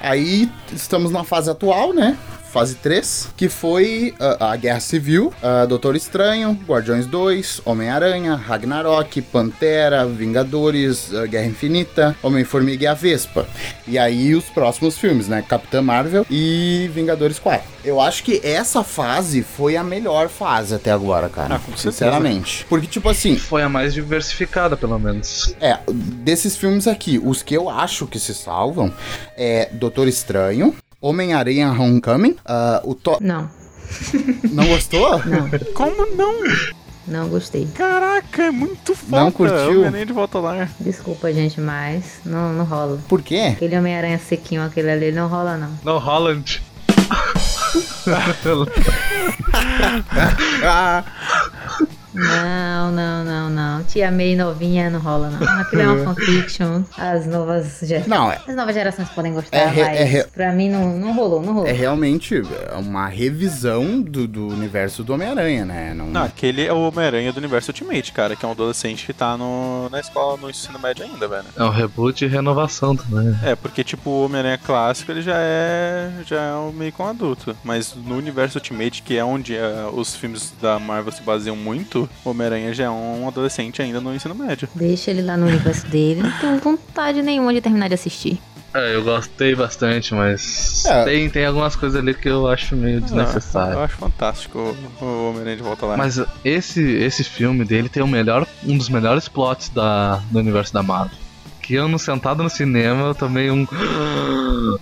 Aí 0.00 0.50
estamos 0.72 1.10
na 1.10 1.24
fase 1.24 1.50
atual, 1.50 1.92
né? 1.92 2.16
Fase 2.54 2.76
3, 2.76 3.30
que 3.36 3.48
foi 3.48 4.14
ah, 4.20 4.52
a 4.52 4.56
Guerra 4.56 4.78
Civil, 4.78 5.34
ah, 5.42 5.66
Doutor 5.66 5.96
Estranho, 5.96 6.56
Guardiões 6.64 7.04
2, 7.04 7.62
Homem-Aranha, 7.64 8.36
Ragnarok, 8.36 9.20
Pantera, 9.22 10.06
Vingadores, 10.06 11.12
ah, 11.12 11.26
Guerra 11.26 11.46
Infinita, 11.46 12.14
Homem-Formiga 12.22 12.84
e 12.84 12.86
a 12.86 12.94
Vespa. 12.94 13.44
E 13.88 13.98
aí 13.98 14.36
os 14.36 14.44
próximos 14.44 14.96
filmes, 14.96 15.26
né? 15.26 15.42
Capitã 15.42 15.82
Marvel 15.82 16.24
e 16.30 16.88
Vingadores 16.94 17.40
4. 17.40 17.74
Eu 17.84 18.00
acho 18.00 18.22
que 18.22 18.40
essa 18.44 18.84
fase 18.84 19.42
foi 19.42 19.76
a 19.76 19.82
melhor 19.82 20.28
fase 20.28 20.76
até 20.76 20.92
agora, 20.92 21.28
cara. 21.28 21.56
Ah, 21.56 21.58
com 21.58 21.76
sinceramente. 21.76 22.64
Porque, 22.68 22.86
tipo 22.86 23.08
assim, 23.08 23.36
Foi 23.36 23.62
a 23.62 23.68
mais 23.68 23.92
diversificada, 23.92 24.76
pelo 24.76 24.96
menos. 24.98 25.54
é, 25.60 25.78
desses 25.92 26.56
filmes 26.56 26.86
aqui, 26.86 27.20
os 27.22 27.42
que 27.42 27.54
eu 27.54 27.68
acho 27.68 28.06
que 28.06 28.18
se 28.20 28.32
salvam 28.32 28.92
é 29.36 29.68
Doutor 29.72 30.06
Estranho, 30.06 30.74
Homem-Aranha 31.04 31.70
Homecoming, 31.70 32.36
ah, 32.46 32.80
o 32.82 32.94
Thor... 32.94 33.18
Não, 33.20 33.50
Não 34.50 34.66
gostou? 34.66 35.20
não. 35.28 35.50
Como 35.74 36.16
não? 36.16 36.32
Não 37.06 37.28
gostei. 37.28 37.68
Caraca, 37.74 38.44
é 38.44 38.50
muito 38.50 38.94
foda. 38.94 39.24
Não 39.24 39.30
curtiu? 39.30 39.80
Homem-Aranha 39.80 40.06
de 40.06 40.14
volta 40.14 40.38
lá. 40.38 40.66
Desculpa, 40.80 41.30
gente, 41.30 41.60
mas 41.60 42.20
não, 42.24 42.54
não 42.54 42.64
rola. 42.64 42.98
Por 43.06 43.20
quê? 43.20 43.52
Aquele 43.52 43.76
Homem-Aranha 43.76 44.18
sequinho, 44.18 44.62
aquele 44.62 44.90
ali, 44.90 45.12
não 45.12 45.28
rola, 45.28 45.58
não. 45.58 45.78
No 45.84 45.98
Holland. 45.98 46.62
Ah, 52.16 52.90
Não, 52.90 52.92
não, 52.92 53.24
não, 53.24 53.50
não. 53.50 53.84
Tia 53.84 54.10
May 54.10 54.36
novinha 54.36 54.88
não 54.90 55.00
rola, 55.00 55.30
não. 55.30 55.60
Aquilo 55.60 55.82
é 55.82 55.86
uma 55.88 56.04
fanfiction. 56.14 56.82
As 56.96 57.26
novas 57.26 57.80
gerações. 57.82 58.06
não, 58.08 58.30
é, 58.30 58.38
As 58.46 58.54
novas 58.54 58.74
gerações 58.74 59.08
podem 59.10 59.32
gostar, 59.32 59.56
É 59.56 59.66
re- 59.66 59.82
mas 59.82 59.98
é 60.00 60.04
re- 60.04 60.24
pra 60.24 60.52
mim 60.52 60.68
não, 60.70 60.96
não 60.98 61.12
rolou, 61.14 61.42
não 61.42 61.52
rolou. 61.54 61.68
é 61.68 61.72
realmente 61.72 62.40
uma 62.78 63.06
revisão 63.08 64.00
do, 64.00 64.26
do 64.28 64.48
universo 64.48 65.02
do 65.02 65.12
Homem-Aranha, 65.14 65.64
né? 65.64 65.94
Não, 65.94 66.06
Não, 66.06 66.22
aquele 66.24 66.66
é 66.66 66.72
o 66.72 66.78
Homem-Aranha 66.88 67.32
do 67.32 67.38
universo 67.38 67.70
Ultimate, 67.70 68.12
cara, 68.12 68.36
que 68.36 68.44
é 68.44 68.48
um 68.48 68.52
adolescente 68.52 69.04
que 69.06 69.12
tá 69.12 69.36
no, 69.36 69.88
na 69.90 70.00
escola, 70.00 70.36
no 70.36 70.48
ensino 70.50 70.78
médio 70.78 71.04
ainda, 71.04 71.26
velho. 71.26 71.44
É 71.56 71.62
um 71.64 71.70
reboot 71.70 72.24
e 72.24 72.28
renovação 72.28 72.94
também. 72.96 73.34
É, 73.42 73.54
porque 73.54 73.82
tipo, 73.82 74.10
o 74.10 74.24
Homem-Aranha 74.26 74.58
clássico 74.58 75.10
ele 75.10 75.22
já 75.22 75.36
é 75.36 76.10
já 76.26 76.40
é 76.40 76.54
um 76.54 76.72
meio 76.72 76.92
que 76.92 77.00
um 77.02 77.06
adulto. 77.08 77.56
Mas 77.64 77.94
no 77.94 78.16
universo 78.16 78.58
Ultimate, 78.58 79.02
que 79.02 79.16
é 79.16 79.24
onde 79.24 79.54
eh, 79.56 79.86
os 79.92 80.14
filmes 80.14 80.52
da 80.60 80.78
Marvel 80.78 81.12
se 81.12 81.22
baseiam 81.22 81.56
muito, 81.56 82.03
o 82.24 82.30
Homem-Aranha 82.30 82.72
já 82.74 82.84
é 82.84 82.90
um 82.90 83.26
adolescente 83.28 83.80
ainda 83.82 84.00
no 84.00 84.14
ensino 84.14 84.34
médio. 84.34 84.68
Deixa 84.74 85.10
ele 85.10 85.22
lá 85.22 85.36
no 85.36 85.46
universo 85.46 85.86
dele. 85.86 86.22
Não 86.22 86.32
tenho 86.38 86.58
vontade 86.58 87.22
nenhuma 87.22 87.52
de 87.52 87.60
terminar 87.60 87.88
de 87.88 87.94
assistir. 87.94 88.38
É, 88.72 88.96
eu 88.96 89.04
gostei 89.04 89.54
bastante, 89.54 90.12
mas 90.14 90.84
É. 90.84 91.04
tem, 91.04 91.30
tem 91.30 91.46
algumas 91.46 91.76
coisas 91.76 91.96
ali 92.00 92.12
que 92.12 92.28
eu 92.28 92.48
acho 92.48 92.74
meio 92.74 92.96
Eu 92.96 93.00
desnecessário. 93.02 93.78
acho 93.78 93.96
fantástico 93.96 94.58
o, 95.00 95.04
o 95.04 95.28
Homem-Aranha 95.30 95.56
de 95.56 95.62
volta 95.62 95.86
lá. 95.86 95.96
Mas 95.96 96.20
esse, 96.44 96.82
esse 96.82 97.22
filme 97.22 97.64
dele 97.64 97.88
tem 97.88 98.02
o 98.02 98.06
melhor, 98.08 98.44
um 98.66 98.76
dos 98.76 98.88
melhores 98.88 99.28
plots 99.28 99.68
da, 99.68 100.16
do 100.30 100.40
universo 100.40 100.74
da 100.74 100.82
Marvel. 100.82 101.16
Que 101.66 101.74
eu, 101.74 101.88
no 101.88 101.98
sentado 101.98 102.42
no 102.42 102.50
cinema, 102.50 103.06
eu 103.06 103.14
tomei 103.14 103.50
um. 103.50 103.66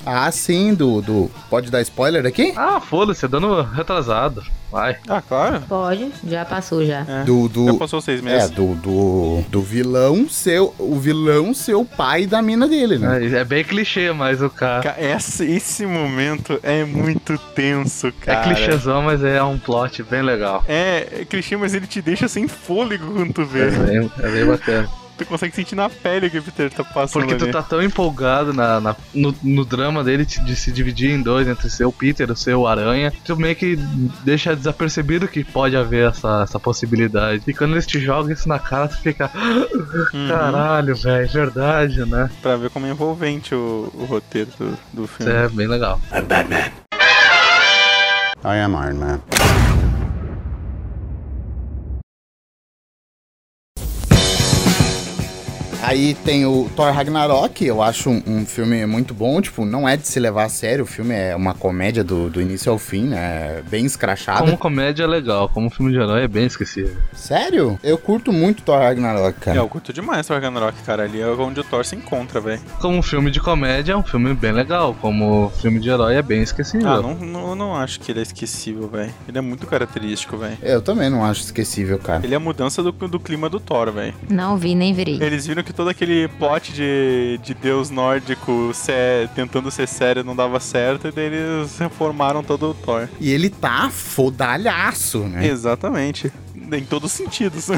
Ah, 0.05 0.30
sim, 0.33 0.74
do, 0.74 1.01
do... 1.01 1.30
Pode 1.49 1.70
dar 1.70 1.80
spoiler 1.83 2.26
aqui? 2.26 2.53
Ah, 2.57 2.80
foda-se, 2.80 3.24
é 3.24 3.28
dando 3.28 3.62
retrasado. 3.62 4.43
Vai. 4.70 4.97
Ah, 5.09 5.20
claro. 5.22 5.61
Pode, 5.68 6.11
já 6.26 6.45
passou 6.45 6.85
já. 6.85 7.05
É. 7.07 7.24
Do, 7.24 7.43
Já 7.66 7.72
do... 7.72 7.78
passou 7.78 8.01
seis 8.01 8.20
É, 8.20 8.22
meses. 8.24 8.51
do, 8.51 8.74
do, 8.74 9.43
do 9.49 9.62
vilão 9.62 10.28
ser 10.28 10.61
o 10.61 10.99
vilão 10.99 11.53
ser 11.55 11.74
o 11.74 11.85
pai 11.85 12.26
da 12.26 12.41
mina 12.43 12.66
dele, 12.66 12.99
né? 12.99 13.22
É, 13.26 13.41
é 13.41 13.45
bem 13.45 13.62
clichê, 13.62 14.11
mas 14.12 14.41
o 14.43 14.49
cara. 14.51 14.83
Ca- 14.83 14.97
Esse, 14.99 15.45
esse 15.45 15.85
momento 15.87 16.59
é 16.62 16.85
muito 16.85 17.37
tenso, 17.55 18.09
É 18.09 18.12
cara. 18.35 18.43
clichêzão, 18.55 19.03
mas 19.03 19.22
é 19.22 19.43
um 19.43 19.59
plot 19.59 20.03
bem 20.05 20.22
legal. 20.22 20.64
É, 20.66 21.20
é 21.20 21.24
clichê, 21.26 21.57
mas 21.57 21.74
ele 21.74 21.87
te 21.87 22.01
deixa 22.03 22.26
sem 22.26 22.49
fôlego 22.49 23.12
quando 23.12 23.33
tu 23.35 23.43
É 23.43 23.45
vê. 23.45 23.70
bem, 23.70 24.11
é 24.20 24.28
bem 24.30 24.47
bacana. 24.47 24.89
Tu 25.18 25.26
consegue 25.26 25.54
sentir 25.54 25.74
na 25.76 25.88
pele 25.90 26.26
o 26.26 26.30
que 26.30 26.38
o 26.38 26.42
Peter 26.42 26.70
tá 26.70 26.82
passando 26.82 27.22
Porque 27.22 27.36
tu 27.36 27.44
ali. 27.44 27.52
tá 27.52 27.62
tão 27.62 27.82
empolgado 27.82 28.52
na, 28.52 28.80
na- 28.80 28.96
no, 29.14 29.34
no 29.42 29.64
drama 29.64 30.02
dele 30.02 30.24
de 30.24 30.56
se 30.56 30.72
dividir 30.72 31.10
em 31.10 31.22
dois, 31.22 31.46
entre 31.46 31.68
ser 31.68 31.84
o 31.84 31.92
Peter 31.92 32.28
e 32.30 32.36
ser 32.36 32.54
o 32.56 32.66
Aranha, 32.66 33.12
tu 33.24 33.36
meio 33.36 33.54
que 33.54 33.76
deixa 34.24 34.56
desapercebido 34.56 35.28
que 35.28 35.44
pode 35.44 35.76
haver 35.76 36.08
essa, 36.08 36.42
essa 36.42 36.58
possibilidade. 36.58 37.42
E 37.46 37.52
quando 37.52 37.72
eles 37.72 37.86
te 37.86 38.00
jogam 38.00 38.32
isso 38.32 38.48
na 38.48 38.58
cara, 38.58 38.88
tu 38.88 38.96
fica. 38.98 39.30
Uhum. 39.34 40.28
Caralho, 40.28 40.96
velho, 40.96 41.28
verdade, 41.28 42.04
né? 42.06 42.30
Pra 42.40 42.56
ver 42.56 42.70
como 42.70 42.86
é 42.86 42.90
envolvente 42.90 43.54
o, 43.54 43.90
o 43.94 44.04
roteiro 44.04 44.50
do, 44.58 44.78
do 44.92 45.04
Isso 45.04 45.14
filme. 45.18 45.32
é 45.32 45.48
bem 45.48 45.66
legal. 45.68 46.00
I'm 46.12 46.24
Batman. 46.24 46.70
I 48.44 48.58
am 48.58 48.72
Iron 48.74 48.94
Man. 48.98 49.61
Aí 55.93 56.14
tem 56.14 56.47
o 56.47 56.70
Thor 56.74 56.90
Ragnarok, 56.90 57.62
eu 57.66 57.82
acho 57.82 58.09
um, 58.09 58.22
um 58.26 58.47
filme 58.47 58.86
muito 58.86 59.12
bom, 59.12 59.43
tipo, 59.43 59.62
não 59.66 59.86
é 59.86 59.95
de 59.95 60.09
se 60.09 60.18
levar 60.18 60.45
a 60.45 60.49
sério, 60.49 60.84
o 60.84 60.86
filme 60.86 61.14
é 61.14 61.36
uma 61.36 61.53
comédia 61.53 62.03
do, 62.03 62.30
do 62.30 62.40
início 62.40 62.72
ao 62.72 62.78
fim, 62.78 63.03
né? 63.09 63.62
Bem 63.68 63.84
escrachada. 63.84 64.40
Como 64.40 64.57
comédia 64.57 65.05
é 65.05 65.07
legal, 65.07 65.51
como 65.51 65.68
filme 65.68 65.93
de 65.93 65.99
herói 65.99 66.22
é 66.22 66.28
bem 66.28 66.47
esquecível. 66.47 66.97
Sério? 67.12 67.78
Eu 67.84 67.99
curto 67.99 68.32
muito 68.32 68.62
Thor 68.62 68.78
Ragnarok, 68.78 69.36
É, 69.36 69.45
cara. 69.45 69.59
eu 69.59 69.68
curto 69.68 69.93
demais 69.93 70.30
o 70.30 70.32
Ragnarok, 70.32 70.82
cara. 70.82 71.03
Ali 71.03 71.20
é 71.20 71.26
onde 71.26 71.61
o 71.61 71.64
Thor 71.64 71.84
se 71.84 71.95
encontra, 71.95 72.40
velho. 72.40 72.62
Como 72.80 73.03
filme 73.03 73.30
de 73.30 73.38
comédia 73.38 73.93
é 73.93 73.97
um 73.97 74.03
filme 74.03 74.32
bem 74.32 74.53
legal, 74.53 74.97
como 74.99 75.53
filme 75.61 75.78
de 75.78 75.90
herói 75.90 76.14
é 76.16 76.22
bem 76.22 76.40
esquecível. 76.43 76.88
Ah, 76.88 77.03
não, 77.03 77.14
não, 77.16 77.55
não 77.55 77.76
acho 77.76 78.01
que 78.01 78.11
ele 78.12 78.20
é 78.20 78.22
esquecível, 78.22 78.88
velho. 78.88 79.12
Ele 79.28 79.36
é 79.36 79.43
muito 79.43 79.66
característico, 79.66 80.38
velho. 80.38 80.57
Eu 80.62 80.80
também 80.80 81.11
não 81.11 81.22
acho 81.22 81.43
esquecível, 81.43 81.99
cara. 81.99 82.24
Ele 82.24 82.32
é 82.32 82.36
a 82.38 82.40
mudança 82.40 82.82
do, 82.82 82.93
do 82.93 83.20
clima 83.20 83.51
do 83.51 83.61
Thor, 83.61 83.93
velho. 83.93 84.14
Não 84.30 84.57
vi, 84.57 84.74
nem 84.74 84.95
verei. 84.95 85.22
Eles 85.22 85.47
viram 85.47 85.62
que 85.62 85.72
todo 85.72 85.82
aquele 85.91 86.28
plot 86.28 86.72
de, 86.72 87.39
de 87.43 87.55
deus 87.55 87.91
nórdico 87.91 88.72
tentando 89.35 89.70
ser 89.70 89.89
sério 89.89 90.24
não 90.24 90.35
dava 90.35 90.61
certo, 90.61 91.09
e 91.09 91.12
daí 91.12 91.26
eles 91.26 91.78
reformaram 91.78 92.43
todo 92.43 92.70
o 92.70 92.74
Thor. 92.74 93.09
E 93.20 93.30
ele 93.30 93.51
tá 93.51 93.91
fodalhaço, 93.91 95.20
né? 95.20 95.47
Exatamente. 95.47 96.33
Em 96.76 96.84
todos 96.84 97.12
os 97.12 97.16
sentidos. 97.16 97.68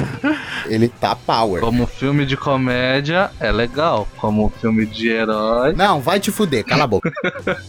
Ele 0.66 0.88
tá 0.88 1.16
power. 1.16 1.60
Como 1.60 1.86
filme 1.86 2.24
de 2.24 2.36
comédia 2.36 3.30
é 3.40 3.50
legal, 3.50 4.06
como 4.16 4.52
filme 4.60 4.86
de 4.86 5.08
herói. 5.08 5.72
Não, 5.74 6.00
vai 6.00 6.20
te 6.20 6.30
fuder, 6.30 6.64
cala 6.64 6.84
a 6.84 6.86
boca. 6.86 7.12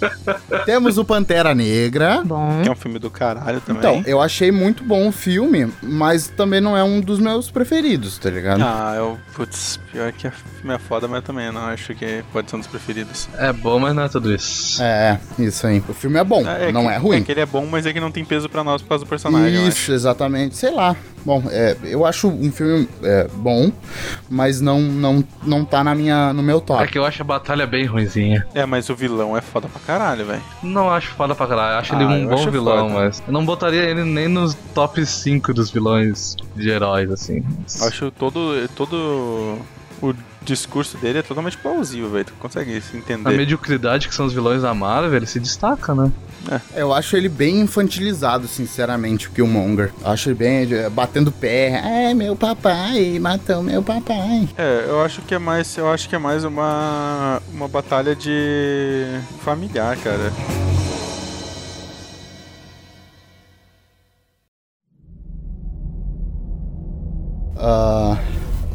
Temos 0.65 0.97
o 0.97 1.05
Pantera 1.05 1.55
Negra. 1.55 2.21
Bom. 2.23 2.61
que 2.61 2.69
é 2.69 2.71
um 2.71 2.76
filme 2.76 2.99
do 2.99 3.09
caralho 3.09 3.61
também. 3.61 3.80
Então, 3.80 4.03
eu 4.05 4.21
achei 4.21 4.51
muito 4.51 4.84
bom 4.84 5.07
o 5.07 5.11
filme, 5.11 5.71
mas 5.82 6.28
também 6.28 6.61
não 6.61 6.78
é 6.78 6.84
um 6.84 7.01
dos 7.01 7.19
meus 7.19 7.49
preferidos, 7.49 8.17
tá 8.17 8.30
ligado? 8.30 8.61
Ah, 8.61 8.93
eu. 8.95 9.17
Putz, 9.34 9.80
pior 9.91 10.11
que 10.11 10.28
o 10.28 10.32
filme 10.32 10.76
é 10.76 10.80
foda, 10.80 11.07
mas 11.07 11.23
também 11.23 11.51
não 11.51 11.61
acho 11.61 11.93
que 11.95 12.23
pode 12.32 12.49
ser 12.49 12.55
um 12.55 12.59
dos 12.59 12.67
preferidos. 12.67 13.28
É 13.38 13.51
bom, 13.51 13.80
mas 13.80 13.95
não 13.95 14.03
é 14.03 14.09
tudo 14.09 14.34
isso. 14.34 14.82
É, 14.82 15.19
isso 15.39 15.65
aí. 15.65 15.84
O 15.88 15.93
filme 15.93 16.19
é 16.19 16.23
bom, 16.23 16.43
não 16.73 16.84
que, 16.84 16.89
é 16.89 16.97
ruim. 16.97 17.17
É 17.17 17.21
que 17.21 17.32
ele 17.32 17.41
é 17.41 17.45
bom, 17.45 17.65
mas 17.65 17.86
é 17.86 17.93
que 17.93 17.99
não 17.99 18.11
tem 18.11 18.23
peso 18.23 18.49
pra 18.49 18.63
nós 18.63 18.82
por 18.82 18.89
causa 18.89 19.03
do 19.03 19.07
personagem. 19.07 19.67
Isso, 19.67 19.91
exatamente. 19.91 20.55
Sei 20.55 20.71
lá. 20.71 20.95
Bom, 21.26 21.43
é, 21.49 21.76
eu 21.84 22.05
acho 22.05 22.28
um 22.28 22.51
filme 22.51 22.88
é, 23.01 23.28
bom, 23.34 23.71
mas 24.30 24.61
não, 24.61 24.80
não, 24.80 25.23
não 25.43 25.65
tá 25.65 25.84
na 25.84 25.95
minha, 25.95 26.32
no 26.32 26.43
meu 26.43 26.57
É 26.57 26.61
top. 26.61 26.88
que 26.91 26.99
eu 26.99 27.05
acho 27.05 27.21
a 27.23 27.26
batalha 27.26 27.65
bem 27.65 27.86
ruinzinha. 27.86 28.45
É, 28.53 28.63
mas 28.65 28.89
o 28.89 28.95
vilão 28.95 29.36
é 29.36 29.41
foda 29.41 29.67
pra 29.67 29.82
caralho, 29.82 30.23
velho. 30.26 30.41
Não 30.61 30.89
acho 30.89 31.09
foda 31.13 31.34
pra 31.34 31.47
caralho, 31.47 31.80
acho 31.80 31.95
ele 31.95 32.03
Ah, 32.03 32.07
um 32.07 32.21
eu 32.23 32.30
bom 32.30 32.51
vilão, 32.51 32.89
foda. 32.89 32.93
mas 33.05 33.23
eu 33.26 33.34
não 33.34 33.43
botaria 33.43 33.82
ele 33.82 34.03
nem 34.03 34.28
nos 34.28 34.53
top 34.76 35.03
5 35.03 35.51
dos 35.53 35.71
vilões 35.71 36.36
de 36.55 36.69
heróis, 36.69 37.09
assim. 37.11 37.43
Acho 37.82 38.11
todo, 38.11 38.53
todo 38.76 39.57
o 40.01 40.13
discurso 40.46 40.98
dele 40.98 41.20
é 41.20 41.22
totalmente 41.22 41.58
plausível, 41.58 42.10
velho. 42.10 42.26
Tu 42.26 42.34
consegue 42.39 42.80
se 42.80 42.96
entender. 42.96 43.30
mediocridade 43.32 44.08
que 44.08 44.16
são 44.16 44.26
os 44.26 44.34
vilões 44.34 44.62
da 44.62 44.74
Marvel, 44.74 45.16
ele 45.16 45.26
se 45.26 45.39
destaca, 45.39 45.93
né? 45.93 46.12
Eu 46.76 46.93
acho 46.93 47.18
ele 47.18 47.28
bem 47.28 47.62
infantilizado, 47.62 48.48
sinceramente, 48.48 49.28
o 49.28 49.32
Killmonger. 49.32 49.91
Eu 50.02 50.10
acho 50.12 50.30
ele 50.30 50.36
bem 50.36 50.74
é, 50.74 50.89
batendo 50.89 51.32
pé. 51.32 51.82
É, 51.84 52.14
meu 52.14 52.36
papai, 52.36 53.18
matou 53.20 53.64
meu 53.64 53.82
papai. 53.82 54.48
É, 54.58 54.86
eu 54.88 55.02
acho 55.02 55.22
que 55.24 55.34
é 55.34 55.39
mais, 55.39 55.76
eu 55.76 55.89
acho 55.89 56.08
que 56.08 56.16
é 56.16 56.20
mais 56.20 56.43
uma 56.43 57.41
uma 57.52 57.68
batalha 57.68 58.16
de 58.16 59.20
familiar, 59.43 59.98
cara. 59.98 60.32
Ah, 67.58 68.18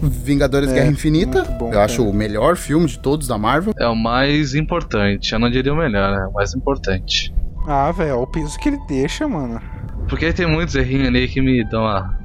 Vingadores 0.02 0.70
É, 0.70 0.74
Guerra 0.74 0.90
Infinita. 0.90 1.42
bom, 1.42 1.66
eu 1.66 1.72
cara. 1.72 1.84
acho 1.84 2.08
o 2.08 2.12
melhor 2.12 2.56
filme 2.56 2.86
de 2.86 2.98
todos 2.98 3.26
da 3.28 3.36
Marvel. 3.38 3.74
É 3.78 3.86
o 3.86 3.96
mais 3.96 4.54
importante. 4.54 5.32
Eu 5.32 5.38
não 5.38 5.50
diria 5.50 5.72
o 5.72 5.76
melhor, 5.76 6.10
né? 6.16 6.22
É 6.24 6.26
o 6.26 6.32
mais 6.32 6.54
importante. 6.54 7.34
Ah, 7.66 7.92
velho, 7.92 8.14
olha 8.14 8.20
o 8.22 8.26
peso 8.26 8.58
que 8.58 8.68
ele 8.68 8.78
deixa, 8.88 9.28
mano. 9.28 9.60
Porque 10.08 10.32
tem 10.32 10.46
muitos 10.46 10.74
errinhos 10.74 11.08
ali 11.08 11.28
que 11.28 11.40
me 11.40 11.62
dão 11.68 11.86
a. 11.86 12.18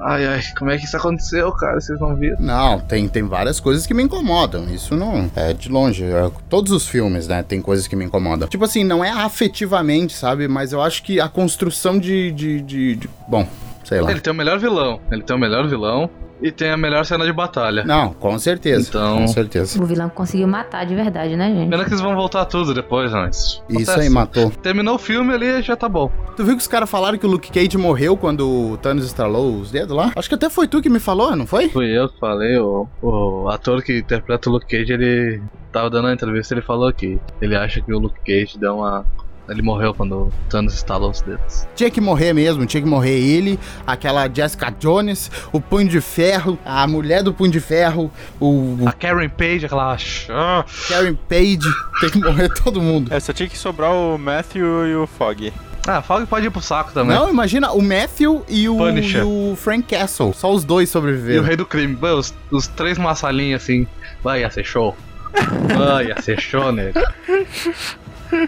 Ai, 0.00 0.26
ai, 0.26 0.40
como 0.58 0.70
é 0.70 0.76
que 0.76 0.84
isso 0.84 0.96
aconteceu, 0.96 1.50
cara? 1.52 1.80
Vocês 1.80 1.98
não 2.00 2.16
viram? 2.16 2.36
Não, 2.40 2.80
tem, 2.80 3.08
tem 3.08 3.22
várias 3.22 3.60
coisas 3.60 3.86
que 3.86 3.94
me 3.94 4.02
incomodam. 4.02 4.64
Isso 4.68 4.96
não 4.96 5.30
é 5.36 5.52
de 5.54 5.68
longe. 5.68 6.04
É, 6.04 6.30
todos 6.50 6.72
os 6.72 6.86
filmes, 6.88 7.28
né? 7.28 7.42
Tem 7.42 7.62
coisas 7.62 7.86
que 7.86 7.94
me 7.94 8.04
incomodam. 8.04 8.48
Tipo 8.48 8.64
assim, 8.64 8.82
não 8.82 9.04
é 9.04 9.10
afetivamente, 9.10 10.14
sabe? 10.14 10.48
Mas 10.48 10.72
eu 10.72 10.82
acho 10.82 11.02
que 11.02 11.20
a 11.20 11.28
construção 11.28 11.98
de. 11.98 12.32
de, 12.32 12.60
de- 12.60 12.96
de- 12.96 13.10
bom, 13.28 13.46
sei 13.84 14.00
lá. 14.00 14.10
Ele 14.10 14.20
tem 14.20 14.32
o 14.32 14.36
melhor 14.36 14.58
vilão. 14.58 15.00
Ele 15.10 15.22
tem 15.22 15.36
o 15.36 15.38
melhor 15.38 15.66
vilão 15.68 16.10
e 16.42 16.50
tem 16.50 16.70
a 16.70 16.76
melhor 16.76 17.04
cena 17.04 17.24
de 17.24 17.32
batalha. 17.32 17.84
Não, 17.84 18.12
com 18.12 18.38
certeza. 18.38 18.88
Então- 18.88 19.18
Com 19.18 19.28
certeza. 19.28 19.82
O 19.82 19.86
vilão 19.86 20.08
conseguiu 20.08 20.46
matar 20.48 20.84
de 20.84 20.94
verdade, 20.94 21.36
né, 21.36 21.48
gente? 21.54 21.70
Pena 21.70 21.84
que 21.84 21.90
eles 21.90 22.00
vão 22.00 22.14
voltar 22.14 22.44
tudo 22.46 22.74
depois, 22.74 23.12
mas. 23.12 23.36
Isso 23.68 23.90
acontece. 23.90 24.00
aí 24.00 24.08
matou. 24.10 24.50
Terminou 24.50 24.96
o 24.96 24.98
filme 24.98 25.32
ali 25.32 25.62
já 25.62 25.76
tá 25.76 25.88
bom. 25.88 26.10
Tu 26.36 26.44
viu 26.44 26.56
que 26.56 26.62
os 26.62 26.66
caras 26.68 26.90
falaram 26.90 27.16
que 27.18 27.26
o 27.26 27.30
Luke 27.30 27.50
Cage 27.52 27.78
morreu 27.78 28.16
quando 28.16 28.48
o 28.72 28.76
Thanos 28.78 29.04
estralou 29.04 29.56
os 29.56 29.70
dedos 29.70 29.96
lá? 29.96 30.12
Acho 30.16 30.28
que 30.28 30.34
até 30.34 30.50
foi 30.50 30.66
tu 30.66 30.80
que 30.82 30.88
me 30.90 30.98
falou, 30.98 31.34
não 31.36 31.46
foi? 31.46 31.68
Fui 31.68 31.86
eu 31.96 32.08
que 32.08 32.18
falei, 32.18 32.58
o, 32.58 32.86
o 33.00 33.48
ator 33.48 33.82
que 33.82 33.98
interpreta 33.98 34.48
o 34.48 34.52
Luke 34.52 34.66
Cage, 34.66 34.92
ele 34.92 35.40
tava 35.70 35.88
dando 35.88 36.06
uma 36.06 36.12
entrevista, 36.14 36.52
ele 36.54 36.62
falou 36.62 36.92
que 36.92 37.18
ele 37.40 37.54
acha 37.54 37.80
que 37.80 37.92
o 37.92 37.98
Luke 37.98 38.18
Cage 38.26 38.58
deu 38.58 38.76
uma. 38.78 39.04
Ele 39.48 39.60
morreu 39.60 39.92
quando 39.92 40.12
o 40.12 40.32
Thanos 40.48 40.74
estalou 40.74 41.10
os 41.10 41.20
dedos. 41.20 41.66
Tinha 41.74 41.90
que 41.90 42.00
morrer 42.00 42.32
mesmo, 42.32 42.64
tinha 42.64 42.82
que 42.82 42.88
morrer 42.88 43.18
ele, 43.18 43.58
aquela 43.86 44.28
Jessica 44.32 44.70
Jones, 44.78 45.30
o 45.52 45.60
Punho 45.60 45.88
de 45.88 46.00
Ferro, 46.00 46.58
a 46.64 46.86
mulher 46.86 47.22
do 47.22 47.34
Punho 47.34 47.50
de 47.50 47.60
Ferro, 47.60 48.10
o, 48.38 48.78
o 48.80 48.88
A 48.88 48.92
Karen 48.92 49.28
Page, 49.28 49.66
aquela. 49.66 49.96
Karen 50.88 51.14
Page, 51.28 51.68
tem 52.00 52.10
que 52.10 52.18
morrer 52.20 52.48
todo 52.62 52.80
mundo. 52.80 53.12
É, 53.12 53.18
só 53.18 53.32
tinha 53.32 53.48
que 53.48 53.58
sobrar 53.58 53.92
o 53.92 54.16
Matthew 54.16 54.86
e 54.86 54.94
o 54.94 55.06
Fog. 55.06 55.52
Ah, 55.86 56.00
Fog 56.00 56.24
pode 56.26 56.46
ir 56.46 56.50
pro 56.50 56.60
saco 56.60 56.92
também. 56.92 57.16
Não, 57.16 57.28
imagina 57.28 57.72
o 57.72 57.82
Matthew 57.82 58.44
e 58.48 58.68
o, 58.68 58.78
e 58.88 59.22
o 59.22 59.56
Frank 59.56 59.82
Castle, 59.82 60.32
só 60.32 60.52
os 60.52 60.64
dois 60.64 60.88
E 60.88 60.90
o 60.90 60.92
sobreviveram. 60.92 61.42
Rei 61.42 61.56
do 61.56 61.66
Crime. 61.66 61.98
Mano, 62.00 62.18
os, 62.18 62.32
os 62.52 62.68
três 62.68 62.96
numa 62.96 63.16
salinha 63.16 63.56
assim. 63.56 63.86
Vai, 64.22 64.42
ia 64.42 64.50
ser 64.50 64.64
show. 64.64 64.96
Vai, 65.76 66.06
ia 66.06 66.22
ser 66.22 66.40
show, 66.40 66.70
nego. 66.70 67.00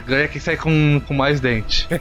Ganha 0.06 0.28
quem 0.28 0.40
sai 0.40 0.56
com, 0.56 1.00
com 1.06 1.14
mais 1.14 1.40
dente. 1.40 1.86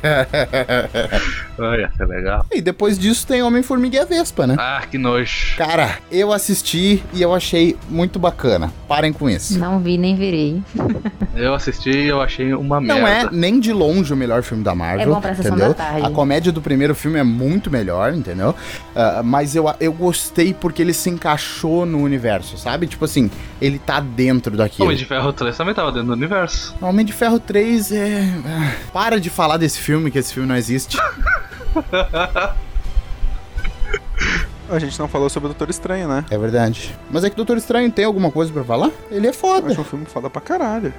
Ia 1.59 1.91
ser 1.95 2.05
legal. 2.07 2.45
E 2.51 2.61
depois 2.61 2.97
disso 2.97 3.27
tem 3.27 3.41
Homem-Formiga 3.43 3.97
e 3.97 3.99
a 3.99 4.05
Vespa, 4.05 4.47
né? 4.47 4.55
Ah, 4.57 4.83
que 4.89 4.97
nojo. 4.97 5.55
Cara, 5.57 5.97
eu 6.11 6.31
assisti 6.31 7.03
e 7.13 7.21
eu 7.21 7.33
achei 7.33 7.77
muito 7.89 8.17
bacana. 8.19 8.71
Parem 8.87 9.13
com 9.13 9.29
isso. 9.29 9.57
Não 9.59 9.79
vi, 9.79 9.97
nem 9.97 10.15
verei. 10.15 10.61
Eu 11.35 11.53
assisti 11.53 11.89
e 11.91 12.07
eu 12.07 12.21
achei 12.21 12.53
uma 12.53 12.79
Não 12.79 13.01
merda. 13.01 13.29
é 13.29 13.35
nem 13.35 13.59
de 13.59 13.71
longe 13.73 14.13
o 14.13 14.17
melhor 14.17 14.43
filme 14.43 14.63
da 14.63 14.73
Marvel. 14.75 15.01
É 15.01 15.05
bom 15.05 15.21
pra 15.21 15.35
sessão 15.35 15.51
entendeu? 15.51 15.69
da 15.69 15.73
tarde. 15.75 16.05
A 16.05 16.09
comédia 16.09 16.51
do 16.51 16.61
primeiro 16.61 16.93
filme 16.95 17.19
é 17.19 17.23
muito 17.23 17.69
melhor, 17.71 18.13
entendeu? 18.13 18.55
Ah, 18.95 19.21
mas 19.23 19.55
eu, 19.55 19.65
eu 19.79 19.91
gostei 19.93 20.53
porque 20.53 20.81
ele 20.81 20.93
se 20.93 21.09
encaixou 21.09 21.85
no 21.85 21.99
universo, 21.99 22.57
sabe? 22.57 22.87
Tipo 22.87 23.05
assim, 23.05 23.29
ele 23.61 23.79
tá 23.79 23.99
dentro 23.99 24.55
daquilo. 24.55 24.85
Homem 24.85 24.97
de 24.97 25.05
Ferro 25.05 25.31
3 25.33 25.55
também 25.57 25.73
tava 25.73 25.91
dentro 25.91 26.07
do 26.07 26.13
universo. 26.13 26.75
Homem 26.81 27.05
de 27.05 27.13
Ferro 27.13 27.39
3 27.39 27.72
é. 27.91 28.21
ah, 28.45 28.75
Para 28.91 29.19
de 29.19 29.29
falar 29.29 29.57
desse 29.57 29.79
filme, 29.79 30.09
que 30.11 30.19
esse 30.19 30.33
filme 30.33 30.47
não 30.47 30.55
existe. 30.55 30.97
A 34.69 34.79
gente 34.79 34.97
não 34.99 35.07
falou 35.07 35.29
sobre 35.29 35.47
o 35.47 35.49
Doutor 35.49 35.69
Estranho, 35.69 36.07
né? 36.07 36.25
É 36.29 36.37
verdade. 36.37 36.97
Mas 37.11 37.23
é 37.23 37.29
que 37.29 37.35
Doutor 37.35 37.57
Estranho 37.57 37.91
tem 37.91 38.05
alguma 38.05 38.31
coisa 38.31 38.51
pra 38.51 38.63
falar? 38.63 38.89
Ele 39.11 39.27
é 39.27 39.33
foda. 39.33 39.67
acho 39.71 39.81
um 39.81 39.83
filme 39.83 40.05
foda 40.05 40.29
pra 40.29 40.41
caralho. 40.41 40.93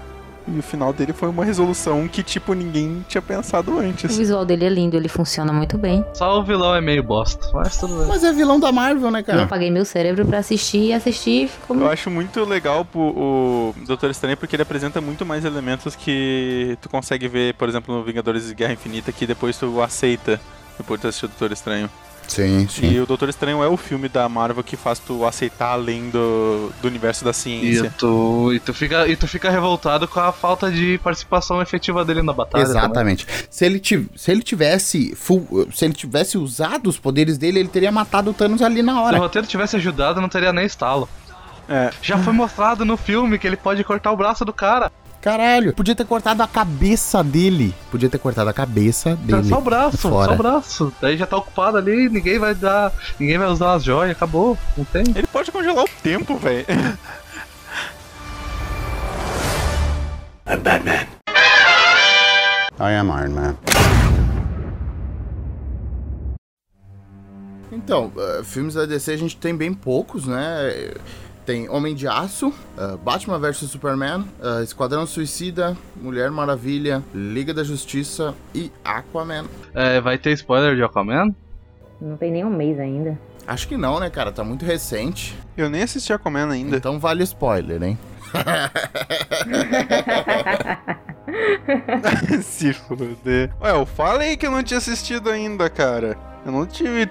E 0.46 0.58
o 0.58 0.62
final 0.62 0.92
dele 0.92 1.12
foi 1.14 1.28
uma 1.30 1.42
resolução 1.44 2.06
que, 2.06 2.22
tipo, 2.22 2.52
ninguém 2.52 3.04
tinha 3.08 3.22
pensado 3.22 3.76
O 3.76 3.78
antes. 3.78 4.14
visual 4.16 4.44
dele 4.44 4.66
é 4.66 4.68
lindo, 4.68 4.94
ele 4.96 5.08
funciona 5.08 5.52
muito 5.52 5.78
bem. 5.78 6.04
Só 6.12 6.38
o 6.38 6.42
vilão 6.44 6.74
é 6.74 6.80
meio 6.82 7.02
bosta, 7.02 7.48
mas 7.54 7.78
tudo 7.78 7.96
bem. 7.96 8.06
Mas 8.08 8.22
é 8.22 8.32
vilão 8.32 8.60
da 8.60 8.70
Marvel, 8.70 9.10
né, 9.10 9.20
Eu 9.20 9.24
cara? 9.24 9.42
apaguei 9.44 9.70
meu 9.70 9.84
cérebro 9.86 10.26
pra 10.26 10.38
assistir 10.38 10.88
e 10.88 10.92
assistir 10.92 11.48
ficou 11.48 11.76
Eu 11.78 11.88
acho 11.88 12.10
muito 12.10 12.44
legal 12.44 12.86
o, 12.94 12.98
o 12.98 13.74
Doutor 13.86 14.10
Estranho 14.10 14.36
porque 14.36 14.54
ele 14.54 14.62
apresenta 14.62 15.00
muito 15.00 15.24
mais 15.24 15.44
elementos 15.46 15.96
que 15.96 16.76
tu 16.82 16.88
consegue 16.90 17.26
ver, 17.26 17.54
por 17.54 17.66
exemplo, 17.68 17.94
no 17.96 18.04
Vingadores 18.04 18.46
de 18.46 18.54
Guerra 18.54 18.74
Infinita, 18.74 19.10
que 19.12 19.26
depois 19.26 19.56
tu 19.56 19.80
aceita 19.80 20.38
depois 20.76 21.00
de 21.00 21.06
assistir 21.06 21.24
o 21.24 21.28
Doutor 21.28 21.52
Estranho. 21.52 21.88
Sim, 22.26 22.66
E 22.82 23.00
o 23.00 23.06
Doutor 23.06 23.28
Estranho 23.28 23.62
é 23.62 23.68
o 23.68 23.76
filme 23.76 24.08
da 24.08 24.28
Marvel 24.28 24.62
que 24.64 24.76
faz 24.76 24.98
tu 24.98 25.24
aceitar 25.24 25.72
além 25.72 26.10
do, 26.10 26.72
do 26.80 26.88
universo 26.88 27.24
da 27.24 27.30
E 27.30 27.34
ciência. 27.34 27.94
tu, 27.98 28.52
e, 28.52 28.58
tu 28.60 28.72
fica, 28.74 29.06
e 29.06 29.14
tu 29.16 29.28
fica 29.28 29.50
revoltado 29.50 30.08
com 30.08 30.20
a 30.20 30.32
falta 30.32 30.70
de 30.70 30.98
participação 30.98 31.60
efetiva 31.62 32.04
dele 32.04 32.22
na 32.22 32.32
batalha. 32.32 32.64
também. 32.64 32.78
Exatamente. 32.80 33.26
Se 33.50 33.64
ele, 33.66 33.78
tiv- 33.78 34.08
se 34.16 34.30
ele 34.32 34.42
tivesse 34.42 35.14
full- 35.14 35.68
se 35.72 35.84
ele 35.84 35.94
tivesse 35.94 36.36
usado 36.38 36.88
os 36.88 36.98
poderes 36.98 37.36
dele, 37.38 37.60
ele 37.60 37.68
teria 37.68 37.92
matado 37.92 38.30
o 38.30 38.34
Thanos 38.34 38.62
ali 38.62 38.82
na 38.82 38.92
Se 38.94 38.98
o 38.98 39.02
hora. 39.02 39.18
roteiro 39.18 39.46
tivesse 39.46 39.76
ajudado, 39.76 40.20
não 40.20 40.28
teria 40.28 40.52
nem 40.52 40.64
estalo. 40.66 41.08
É. 41.68 41.90
Já 42.02 42.18
foi 42.18 42.32
mostrado 42.32 42.84
no 42.84 42.96
filme 42.96 43.38
que 43.38 43.46
ele 43.46 43.56
pode 43.56 43.82
cortar 43.84 44.12
o 44.12 44.16
braço 44.16 44.44
do 44.44 44.52
cara. 44.52 44.90
Caralho, 45.24 45.72
podia 45.72 45.94
ter 45.94 46.04
cortado 46.04 46.42
a 46.42 46.46
cabeça 46.46 47.24
dele. 47.24 47.74
Podia 47.90 48.10
ter 48.10 48.18
cortado 48.18 48.50
a 48.50 48.52
cabeça 48.52 49.16
dele. 49.16 49.48
Só 49.48 49.58
o 49.58 49.62
braço, 49.62 49.96
fora. 49.96 50.26
só 50.26 50.34
o 50.34 50.36
braço. 50.36 50.92
Daí 51.00 51.16
já 51.16 51.26
tá 51.26 51.38
ocupado 51.38 51.78
ali, 51.78 52.10
ninguém 52.10 52.38
vai 52.38 52.54
dar. 52.54 52.92
Ninguém 53.18 53.38
vai 53.38 53.48
usar 53.48 53.72
as 53.72 53.82
joias, 53.82 54.14
acabou. 54.14 54.58
Não 54.76 54.84
tem. 54.84 55.02
Ele 55.16 55.26
pode 55.26 55.50
congelar 55.50 55.82
o 55.82 55.88
tempo, 56.02 56.36
velho. 56.36 56.66
I'm 60.46 60.58
Batman. 60.60 61.06
I 62.78 62.92
am 62.92 63.08
Iron 63.08 63.30
Man. 63.30 63.56
Então, 67.72 68.12
eh, 68.14 68.42
filmes 68.44 68.74
da 68.74 68.84
DC 68.84 69.12
a 69.12 69.16
gente 69.16 69.38
tem 69.38 69.56
bem 69.56 69.72
poucos, 69.72 70.26
né? 70.26 70.92
Tem 71.44 71.68
Homem 71.68 71.94
de 71.94 72.08
Aço, 72.08 72.52
eh, 72.78 72.96
Batman 73.02 73.38
vs 73.38 73.70
Superman, 73.70 74.24
eh, 74.42 74.62
Esquadrão 74.62 75.06
Suicida, 75.06 75.76
Mulher 75.94 76.30
Maravilha, 76.30 77.02
Liga 77.14 77.52
da 77.52 77.62
Justiça 77.62 78.34
e 78.54 78.72
Aquaman. 78.82 79.44
É, 79.74 80.00
vai 80.00 80.16
ter 80.16 80.32
spoiler 80.32 80.74
de 80.74 80.82
Aquaman? 80.82 81.34
Não 82.00 82.16
tem 82.16 82.32
nem 82.32 82.44
um 82.44 82.50
mês 82.50 82.78
ainda. 82.80 83.18
Acho 83.46 83.68
que 83.68 83.76
não, 83.76 84.00
né, 84.00 84.08
cara? 84.08 84.32
Tá 84.32 84.42
muito 84.42 84.64
recente. 84.64 85.36
Eu 85.56 85.68
nem 85.68 85.82
assisti 85.82 86.12
a 86.12 86.16
Aquaman 86.16 86.50
ainda. 86.50 86.76
Então 86.76 86.98
vale 86.98 87.22
spoiler, 87.24 87.82
hein? 87.82 87.98
Se 92.42 92.72
fuder. 92.72 93.52
Ué, 93.60 93.70
eu 93.70 93.84
falei 93.84 94.36
que 94.36 94.46
eu 94.46 94.50
não 94.50 94.62
tinha 94.62 94.78
assistido 94.78 95.30
ainda, 95.30 95.68
cara. 95.68 96.16
Eu 96.44 96.52
não 96.52 96.66
tive 96.66 97.06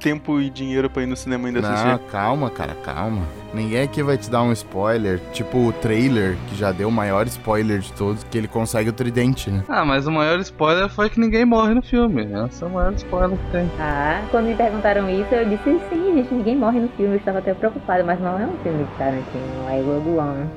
tempo 0.00 0.40
e 0.40 0.48
dinheiro 0.48 0.88
pra 0.88 1.02
ir 1.02 1.06
no 1.06 1.14
cinema 1.14 1.46
ainda 1.46 1.60
Não, 1.60 1.68
assistir. 1.70 2.10
calma, 2.10 2.48
cara, 2.48 2.74
calma. 2.82 3.20
Ninguém 3.52 3.82
aqui 3.82 4.02
vai 4.02 4.16
te 4.16 4.30
dar 4.30 4.42
um 4.42 4.50
spoiler, 4.52 5.20
tipo 5.32 5.58
o 5.58 5.72
trailer, 5.74 6.38
que 6.48 6.56
já 6.56 6.72
deu 6.72 6.88
o 6.88 6.92
maior 6.92 7.26
spoiler 7.26 7.80
de 7.80 7.92
todos, 7.92 8.24
que 8.24 8.38
ele 8.38 8.48
consegue 8.48 8.88
o 8.88 8.92
tridente, 8.92 9.50
né? 9.50 9.62
Ah, 9.68 9.84
mas 9.84 10.06
o 10.06 10.10
maior 10.10 10.38
spoiler 10.40 10.88
foi 10.88 11.10
que 11.10 11.20
ninguém 11.20 11.44
morre 11.44 11.74
no 11.74 11.82
filme. 11.82 12.26
Esse 12.48 12.64
é 12.64 12.66
o 12.66 12.70
maior 12.70 12.94
spoiler 12.94 13.36
que 13.36 13.50
tem. 13.52 13.70
Ah, 13.78 14.22
quando 14.30 14.46
me 14.46 14.54
perguntaram 14.54 15.08
isso, 15.10 15.34
eu 15.34 15.46
disse 15.50 15.78
sim, 15.90 16.14
gente, 16.14 16.32
ninguém 16.32 16.56
morre 16.56 16.80
no 16.80 16.88
filme. 16.88 17.12
Eu 17.14 17.18
estava 17.18 17.40
até 17.40 17.52
preocupada, 17.52 18.02
mas 18.02 18.18
não 18.20 18.38
é 18.38 18.46
um 18.46 18.56
filme 18.62 18.84
de 18.84 18.90
Tarantino, 18.96 19.68
é 19.68 19.80
Rogue 19.82 20.18
One. 20.18 20.50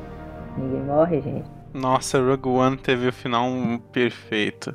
Ninguém 0.57 0.83
morre, 0.83 1.19
gente. 1.21 1.43
Nossa, 1.73 2.17
Rogue 2.21 2.47
One 2.47 2.77
teve 2.77 3.09
o 3.09 3.13
final 3.13 3.49
perfeito. 3.91 4.71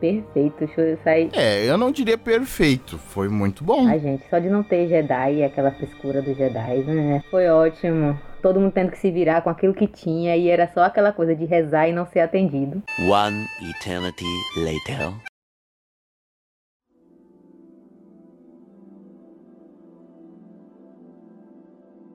Perfeito, 0.00 0.54
deixa 0.58 0.80
eu 0.80 0.98
sair. 1.02 1.30
É, 1.32 1.68
eu 1.68 1.78
não 1.78 1.90
diria 1.90 2.18
perfeito, 2.18 2.98
foi 2.98 3.28
muito 3.28 3.64
bom. 3.64 3.86
Ai, 3.86 3.98
gente, 3.98 4.24
só 4.28 4.38
de 4.38 4.48
não 4.48 4.62
ter 4.62 4.88
Jedi 4.88 5.36
e 5.36 5.44
aquela 5.44 5.70
frescura 5.70 6.20
dos 6.20 6.36
Jedi, 6.36 6.78
né? 6.86 7.22
Foi 7.30 7.48
ótimo. 7.48 8.18
Todo 8.42 8.60
mundo 8.60 8.72
tendo 8.72 8.90
que 8.90 8.98
se 8.98 9.10
virar 9.10 9.40
com 9.40 9.48
aquilo 9.48 9.72
que 9.72 9.86
tinha 9.86 10.36
e 10.36 10.48
era 10.48 10.70
só 10.74 10.84
aquela 10.84 11.12
coisa 11.12 11.34
de 11.34 11.46
rezar 11.46 11.88
e 11.88 11.92
não 11.92 12.06
ser 12.06 12.20
atendido. 12.20 12.82
One 13.08 13.46
eternity 13.70 14.26
later. 14.56 15.33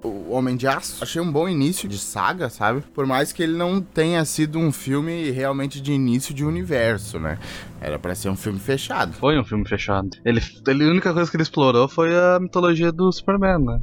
O 0.02 0.32
Homem 0.32 0.56
de 0.56 0.66
Aço, 0.66 1.04
achei 1.04 1.22
um 1.22 1.30
bom 1.30 1.48
início 1.50 1.90
de 1.90 1.98
saga, 1.98 2.50
sabe? 2.50 2.82
Por 2.94 3.06
mais 3.06 3.34
que 3.34 3.44
ele 3.44 3.58
não 3.58 3.82
tenha 3.82 4.24
sido 4.24 4.58
um 4.58 4.72
filme 4.72 5.30
realmente 5.32 5.82
de 5.82 5.92
início 5.92 6.34
de 6.34 6.46
universo, 6.46 7.20
né? 7.20 7.38
Era 7.82 8.00
pra 8.00 8.16
ser 8.16 8.30
um 8.30 8.36
filme 8.36 8.60
fechado. 8.60 9.12
Foi 9.14 9.38
um 9.38 9.44
filme 9.44 9.68
fechado. 9.68 10.10
Ele, 10.24 10.42
ele, 10.68 10.86
a 10.86 10.90
única 10.90 11.14
coisa 11.14 11.30
que 11.30 11.36
ele 11.36 11.44
explorou 11.44 11.90
foi 11.90 12.16
a 12.16 12.40
mitologia 12.40 12.92
do 12.94 13.12
Superman, 13.12 13.60
né? 13.60 13.82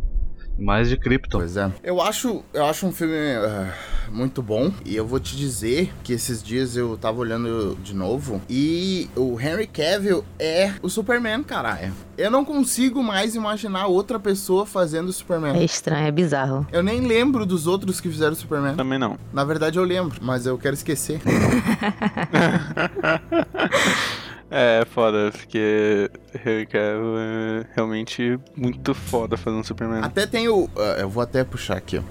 Mais 0.58 0.88
de 0.88 0.96
Krypton. 0.96 1.38
Pois 1.38 1.56
é. 1.56 1.70
Eu 1.82 2.00
acho, 2.00 2.42
eu 2.52 2.64
acho 2.64 2.86
um 2.86 2.92
filme 2.92 3.14
ah, 3.14 3.72
muito 4.10 4.42
bom. 4.42 4.72
E 4.84 4.96
eu 4.96 5.06
vou 5.06 5.20
te 5.20 5.36
dizer 5.36 5.92
que 6.02 6.12
esses 6.12 6.42
dias 6.42 6.76
eu 6.76 6.96
tava 6.96 7.20
olhando 7.20 7.76
de 7.82 7.94
novo. 7.94 8.40
E 8.48 9.08
o 9.14 9.38
Henry 9.40 9.66
Cavill 9.66 10.24
é 10.38 10.72
o 10.82 10.88
Superman, 10.88 11.42
caralho. 11.42 11.92
Eu 12.16 12.30
não 12.30 12.44
consigo 12.44 13.02
mais 13.02 13.34
imaginar 13.34 13.86
outra 13.86 14.18
pessoa 14.18 14.64
fazendo 14.64 15.06
o 15.06 15.10
É 15.10 15.12
Superman. 15.12 15.64
estranho, 15.64 16.06
é 16.06 16.10
bizarro. 16.10 16.66
Eu 16.72 16.82
nem 16.82 17.00
lembro 17.00 17.44
dos 17.44 17.66
outros 17.66 18.00
que 18.00 18.08
fizeram 18.08 18.32
o 18.32 18.36
Superman. 18.36 18.76
Também 18.76 18.98
não. 18.98 19.18
Na 19.32 19.44
verdade 19.44 19.78
eu 19.78 19.84
lembro, 19.84 20.18
mas 20.22 20.46
eu 20.46 20.56
quero 20.56 20.74
esquecer. 20.74 21.20
É 24.50 24.84
foda, 24.84 25.30
porque 25.32 26.08
Henry 26.34 26.66
Cavill 26.66 27.18
é 27.18 27.64
realmente 27.74 28.38
muito 28.56 28.94
foda 28.94 29.36
fazendo 29.36 29.64
Superman. 29.64 30.00
Até 30.04 30.24
tem 30.26 30.48
o. 30.48 30.68
ah, 30.76 30.96
eu 31.00 31.08
vou 31.08 31.22
até 31.22 31.42
puxar 31.42 31.76
aqui, 31.76 31.98
ó. 31.98 32.02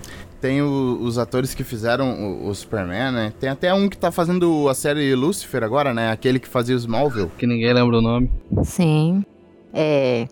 Tem 0.41 0.61
o- 0.61 0.99
os 1.01 1.17
atores 1.17 1.53
que 1.55 1.63
fizeram 1.63 2.11
o, 2.11 2.49
o 2.49 2.53
Superman, 2.53 3.11
né? 3.13 3.33
Tem 3.39 3.49
até 3.49 3.73
um 3.73 3.87
que 3.87 3.97
tá 3.97 4.11
fazendo 4.11 4.67
a 4.69 4.73
série 4.73 5.15
Lucifer 5.15 5.63
agora, 5.63 5.93
né? 5.93 6.11
Aquele 6.11 6.37
que 6.39 6.47
fazia 6.47 6.75
o 6.75 6.77
Smallville. 6.77 7.31
Que 7.37 7.47
ninguém 7.47 7.73
lembra 7.73 7.97
o 7.97 8.01
nome. 8.01 8.29
Sim. 8.63 9.23
É. 9.73 10.27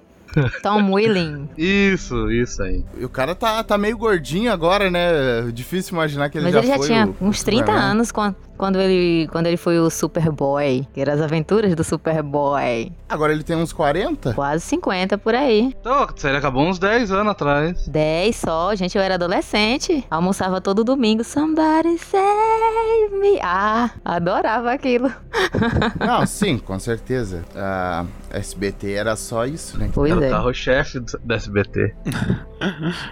Tom 0.61 0.91
Willing. 0.93 1.47
Isso, 1.57 2.29
isso 2.31 2.61
aí. 2.63 2.83
E 2.97 3.05
o 3.05 3.09
cara 3.09 3.33
tá, 3.33 3.63
tá 3.63 3.77
meio 3.77 3.97
gordinho 3.97 4.51
agora, 4.51 4.91
né? 4.91 5.49
Difícil 5.53 5.93
imaginar 5.93 6.29
que 6.29 6.37
ele 6.37 6.45
Mas 6.45 6.53
já 6.53 6.59
ele 6.59 6.67
já 6.67 6.77
foi 6.77 6.87
tinha 6.87 7.09
uns 7.21 7.41
30 7.43 7.65
Superman. 7.65 7.83
anos 7.91 8.11
quan- 8.11 8.35
quando 8.63 8.79
ele, 8.79 9.27
quando 9.27 9.47
ele 9.47 9.57
foi 9.57 9.77
o 9.77 9.89
Superboy. 9.89 10.87
Que 10.93 11.01
eram 11.01 11.11
as 11.11 11.19
aventuras 11.19 11.75
do 11.75 11.83
Superboy. 11.83 12.93
Agora 13.09 13.33
ele 13.33 13.43
tem 13.43 13.57
uns 13.57 13.73
40? 13.73 14.33
Quase 14.33 14.63
50 14.63 15.17
por 15.17 15.35
aí. 15.35 15.75
Então, 15.81 16.03
a 16.03 16.07
série 16.15 16.37
acabou 16.37 16.65
uns 16.65 16.79
10 16.79 17.11
anos 17.11 17.33
atrás. 17.33 17.85
10 17.89 18.33
só, 18.33 18.73
gente, 18.73 18.97
eu 18.97 19.03
era 19.03 19.15
adolescente. 19.15 20.05
Almoçava 20.09 20.61
todo 20.61 20.81
domingo. 20.81 21.25
Somebody 21.25 21.97
save 21.97 23.19
me. 23.19 23.37
Ah, 23.41 23.91
adorava 24.05 24.71
aquilo. 24.71 25.11
Não, 25.99 26.25
sim, 26.25 26.57
com 26.57 26.79
certeza. 26.79 27.43
A 27.53 28.05
SBT 28.31 28.93
era 28.93 29.17
só 29.17 29.45
isso, 29.45 29.77
né? 29.77 29.89
Pois 29.93 30.09
Era 30.09 30.21
o 30.21 30.23
é. 30.23 30.29
carro-chefe 30.29 31.01
do 31.01 31.19
do 31.21 31.33
SBT. 31.33 31.93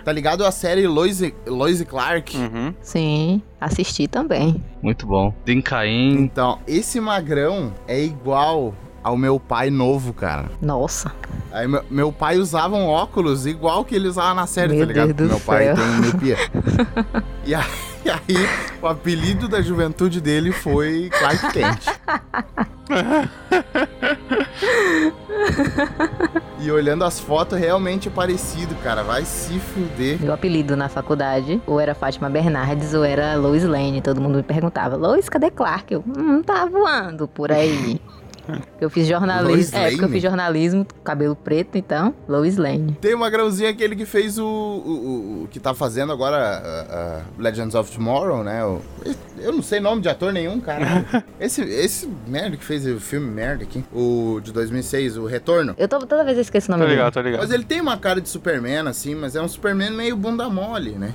Tá 0.03 0.11
ligado 0.11 0.45
a 0.45 0.51
série 0.51 0.87
Lois 0.87 1.21
Lois 1.45 1.81
Clark? 1.83 2.37
Uhum. 2.37 2.73
Sim, 2.81 3.41
assisti 3.61 4.07
também. 4.07 4.61
Muito 4.81 5.05
bom. 5.05 5.33
Din 5.45 5.61
Caim. 5.61 6.15
Então, 6.15 6.59
esse 6.67 6.99
magrão 6.99 7.71
é 7.87 8.03
igual 8.03 8.73
ao 9.03 9.15
meu 9.15 9.39
pai 9.39 9.69
novo, 9.69 10.13
cara. 10.13 10.49
Nossa. 10.61 11.11
Aí 11.51 11.67
meu, 11.67 11.83
meu 11.89 12.11
pai 12.11 12.37
usava 12.37 12.75
um 12.75 12.87
óculos 12.87 13.45
igual 13.45 13.83
que 13.83 13.95
ele 13.95 14.07
usava 14.07 14.33
na 14.33 14.47
série, 14.47 14.73
Meu 14.73 14.79
tá 14.81 14.85
ligado? 14.85 15.13
Deus 15.13 15.29
do 15.29 15.35
meu 15.35 15.39
pai 15.39 15.65
céu. 15.65 15.75
tem 15.75 15.85
miopia. 16.01 16.37
e, 17.45 17.53
aí, 17.53 17.63
aí, 18.27 18.35
o 18.81 18.87
apelido 18.87 19.47
da 19.47 19.61
juventude 19.61 20.19
dele 20.19 20.51
foi 20.51 21.09
Clark 21.09 21.51
Kent. 21.51 21.85
e 26.59 26.71
olhando 26.71 27.03
as 27.03 27.19
fotos, 27.19 27.57
realmente 27.57 28.07
é 28.07 28.11
parecido, 28.11 28.75
cara. 28.75 29.03
Vai 29.03 29.23
se 29.25 29.59
fuder. 29.59 30.21
Meu 30.21 30.33
apelido 30.33 30.75
na 30.75 30.89
faculdade, 30.89 31.61
ou 31.65 31.79
era 31.79 31.95
Fátima 31.95 32.29
Bernardes, 32.29 32.93
ou 32.93 33.03
era 33.03 33.35
Lois 33.35 33.63
Lane. 33.63 34.01
Todo 34.01 34.21
mundo 34.21 34.35
me 34.35 34.43
perguntava, 34.43 34.95
Lois, 34.95 35.29
cadê 35.29 35.49
Clark? 35.49 35.93
Eu, 35.93 36.03
hum, 36.05 36.41
tá 36.43 36.65
voando 36.65 37.27
por 37.27 37.51
aí. 37.51 37.99
Eu 38.79 38.89
fiz 38.89 39.07
jornalismo. 39.07 39.77
É, 39.77 39.89
porque 39.89 40.05
eu 40.05 40.09
fiz 40.09 40.21
jornalismo, 40.21 40.85
cabelo 41.03 41.35
preto, 41.35 41.77
então, 41.77 42.13
Lois 42.27 42.57
Lane. 42.57 42.97
Tem 42.99 43.13
o 43.13 43.19
magrãozinho 43.19 43.69
aquele 43.69 43.95
que 43.95 44.05
fez 44.05 44.37
o, 44.37 44.45
o, 44.45 45.43
o- 45.43 45.47
que 45.49 45.59
tá 45.59 45.73
fazendo 45.73 46.11
agora 46.11 46.37
a- 46.37 47.21
a 47.37 47.41
Legends 47.41 47.75
of 47.75 47.91
Tomorrow, 47.91 48.43
né? 48.43 48.63
O- 48.65 48.81
eu 49.39 49.51
não 49.53 49.61
sei 49.61 49.79
nome 49.79 50.01
de 50.01 50.09
ator 50.09 50.33
nenhum, 50.33 50.59
cara. 50.59 51.05
esse, 51.39 51.61
esse 51.61 52.09
merda 52.27 52.57
que 52.57 52.65
fez 52.65 52.85
o 52.85 52.99
filme 52.99 53.27
merda 53.29 53.63
aqui, 53.63 53.83
o 53.93 54.39
de 54.43 54.51
2006, 54.51 55.17
o 55.17 55.25
Retorno. 55.25 55.75
Eu 55.77 55.87
tô, 55.87 55.99
toda 55.99 56.23
vez 56.23 56.37
eu 56.37 56.41
esqueço 56.41 56.71
o 56.71 56.75
Tô 56.75 56.79
nome 56.79 56.91
ligado, 56.91 57.13
dele. 57.13 57.23
tô 57.23 57.27
ligado. 57.29 57.41
Mas 57.41 57.51
ele 57.51 57.63
tem 57.63 57.79
uma 57.81 57.97
cara 57.97 58.19
de 58.21 58.29
Superman, 58.29 58.87
assim, 58.87 59.15
mas 59.15 59.35
é 59.35 59.41
um 59.41 59.47
Superman 59.47 59.91
meio 59.91 60.15
bunda 60.15 60.49
mole, 60.49 60.91
né? 60.91 61.13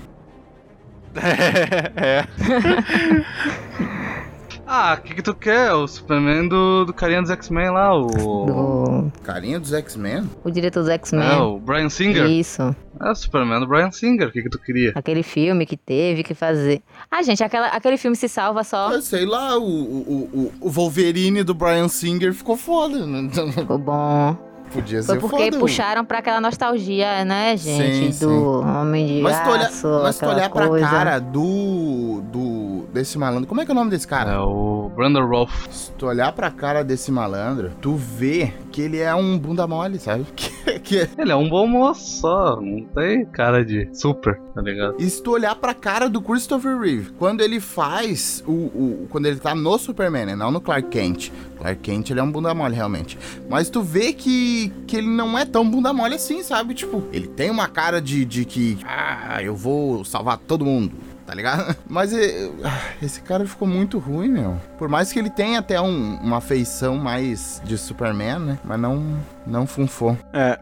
é. 1.96 2.26
Ah, 4.66 4.96
o 4.98 5.02
que, 5.02 5.14
que 5.14 5.22
tu 5.22 5.32
quer? 5.32 5.72
O 5.72 5.86
Superman 5.86 6.48
do, 6.48 6.84
do 6.84 6.92
carinha 6.92 7.22
dos 7.22 7.30
X-Men 7.30 7.70
lá, 7.70 7.96
o. 7.96 8.06
Do, 8.06 9.12
Carinha 9.22 9.60
dos 9.60 9.72
X-Men? 9.72 10.28
o 10.42 10.50
diretor 10.50 10.80
dos 10.80 10.88
X-Men. 10.88 11.28
É, 11.28 11.36
o 11.36 11.58
Brian 11.58 11.88
Singer. 11.88 12.26
Isso. 12.26 12.74
É 13.00 13.10
o 13.10 13.14
Superman 13.14 13.60
do 13.60 13.66
Brian 13.66 13.90
Singer. 13.92 14.28
O 14.28 14.32
que, 14.32 14.42
que 14.42 14.48
tu 14.48 14.58
queria? 14.58 14.92
Aquele 14.94 15.22
filme 15.22 15.66
que 15.66 15.76
teve 15.76 16.22
que 16.24 16.34
fazer. 16.34 16.82
Ah, 17.10 17.22
gente, 17.22 17.44
aquela, 17.44 17.68
aquele 17.68 17.96
filme 17.96 18.16
se 18.16 18.28
salva 18.28 18.64
só. 18.64 18.88
Ah, 18.88 19.00
sei 19.00 19.24
lá, 19.24 19.56
o, 19.56 19.62
o, 19.62 20.30
o, 20.32 20.52
o 20.62 20.70
Wolverine 20.70 21.42
do 21.44 21.54
Brian 21.54 21.88
Singer 21.88 22.32
ficou 22.34 22.56
foda. 22.56 23.06
né? 23.06 23.28
Ficou 23.54 23.78
bom. 23.78 24.36
Podia 24.76 25.02
Foi 25.02 25.14
ser 25.16 25.20
porque 25.20 25.44
foda. 25.46 25.58
puxaram 25.58 26.04
pra 26.04 26.18
aquela 26.18 26.40
nostalgia, 26.40 27.24
né, 27.24 27.56
gente? 27.56 28.14
Sim, 28.14 28.26
do 28.26 28.60
Homem 28.60 29.06
de 29.06 29.20
Mas 29.22 29.40
tu 29.42 29.48
olha, 29.50 29.66
Aço, 29.66 30.00
mas 30.02 30.18
tu 30.18 30.26
olhar 30.26 30.50
pra 30.50 30.68
coisa. 30.68 30.86
cara 30.88 31.18
do, 31.18 32.22
do. 32.32 32.86
desse 32.92 33.18
malandro. 33.18 33.46
Como 33.48 33.60
é 33.60 33.64
que 33.64 33.70
é 33.70 33.74
o 33.74 33.76
nome 33.76 33.90
desse 33.90 34.06
cara? 34.06 34.32
É 34.32 34.38
o 34.38 34.90
Brandon 34.94 35.26
Rolf. 35.26 35.66
Se 35.70 35.90
tu 35.92 36.06
olhar 36.06 36.32
pra 36.32 36.50
cara 36.50 36.82
desse 36.84 37.10
malandro, 37.12 37.72
tu 37.80 37.94
vê 37.94 38.52
que 38.70 38.80
ele 38.82 38.98
é 38.98 39.14
um 39.14 39.38
bunda 39.38 39.66
mole, 39.66 39.98
sabe? 39.98 40.24
Que, 40.66 40.80
que- 40.80 41.08
Ele 41.16 41.30
é 41.30 41.36
um 41.36 41.48
bom 41.48 41.64
moço 41.66 42.20
só, 42.20 42.60
não 42.60 42.82
tem 42.86 43.24
cara 43.24 43.64
de 43.64 43.88
super, 43.92 44.36
tá 44.52 44.60
ligado? 44.60 44.96
E 44.98 45.08
se 45.08 45.22
tu 45.22 45.30
olhar 45.32 45.54
pra 45.54 45.72
cara 45.72 46.08
do 46.08 46.20
Christopher 46.20 46.76
Reeve, 46.78 47.10
quando 47.18 47.40
ele 47.40 47.60
faz 47.60 48.42
o, 48.46 48.50
o- 48.52 49.06
Quando 49.08 49.26
ele 49.26 49.36
tá 49.38 49.54
no 49.54 49.78
Superman, 49.78 50.26
né? 50.26 50.34
Não 50.36 50.50
no 50.50 50.60
Clark 50.60 50.88
Kent. 50.88 51.30
Clark 51.58 51.80
Kent, 51.80 52.10
ele 52.10 52.18
é 52.20 52.22
um 52.22 52.30
bunda 52.32 52.52
mole, 52.52 52.74
realmente. 52.74 53.16
Mas 53.48 53.70
tu 53.70 53.80
vê 53.80 54.12
que, 54.12 54.65
que 54.86 54.96
ele 54.96 55.08
não 55.08 55.38
é 55.38 55.44
tão 55.44 55.68
bunda 55.68 55.92
mole 55.92 56.14
assim, 56.14 56.42
sabe? 56.42 56.74
Tipo, 56.74 57.02
ele 57.12 57.26
tem 57.26 57.50
uma 57.50 57.68
cara 57.68 58.00
de, 58.00 58.24
de 58.24 58.44
que. 58.44 58.78
Ah, 58.84 59.42
eu 59.42 59.54
vou 59.56 60.04
salvar 60.04 60.38
todo 60.38 60.64
mundo. 60.64 60.92
Tá 61.26 61.34
ligado? 61.34 61.76
Mas 61.90 62.12
eh, 62.12 62.48
ah, 62.64 62.80
esse 63.02 63.20
cara 63.20 63.44
ficou 63.46 63.66
muito 63.66 63.98
ruim, 63.98 64.28
meu. 64.28 64.60
Por 64.78 64.88
mais 64.88 65.10
que 65.12 65.18
ele 65.18 65.28
tenha 65.28 65.58
até 65.58 65.80
um- 65.80 66.16
uma 66.22 66.40
feição 66.40 66.96
mais 66.96 67.60
de 67.64 67.76
Superman, 67.76 68.38
né? 68.38 68.58
Mas 68.64 68.78
não, 68.78 69.16
não 69.44 69.66
funfou. 69.66 70.16
É. 70.32 70.56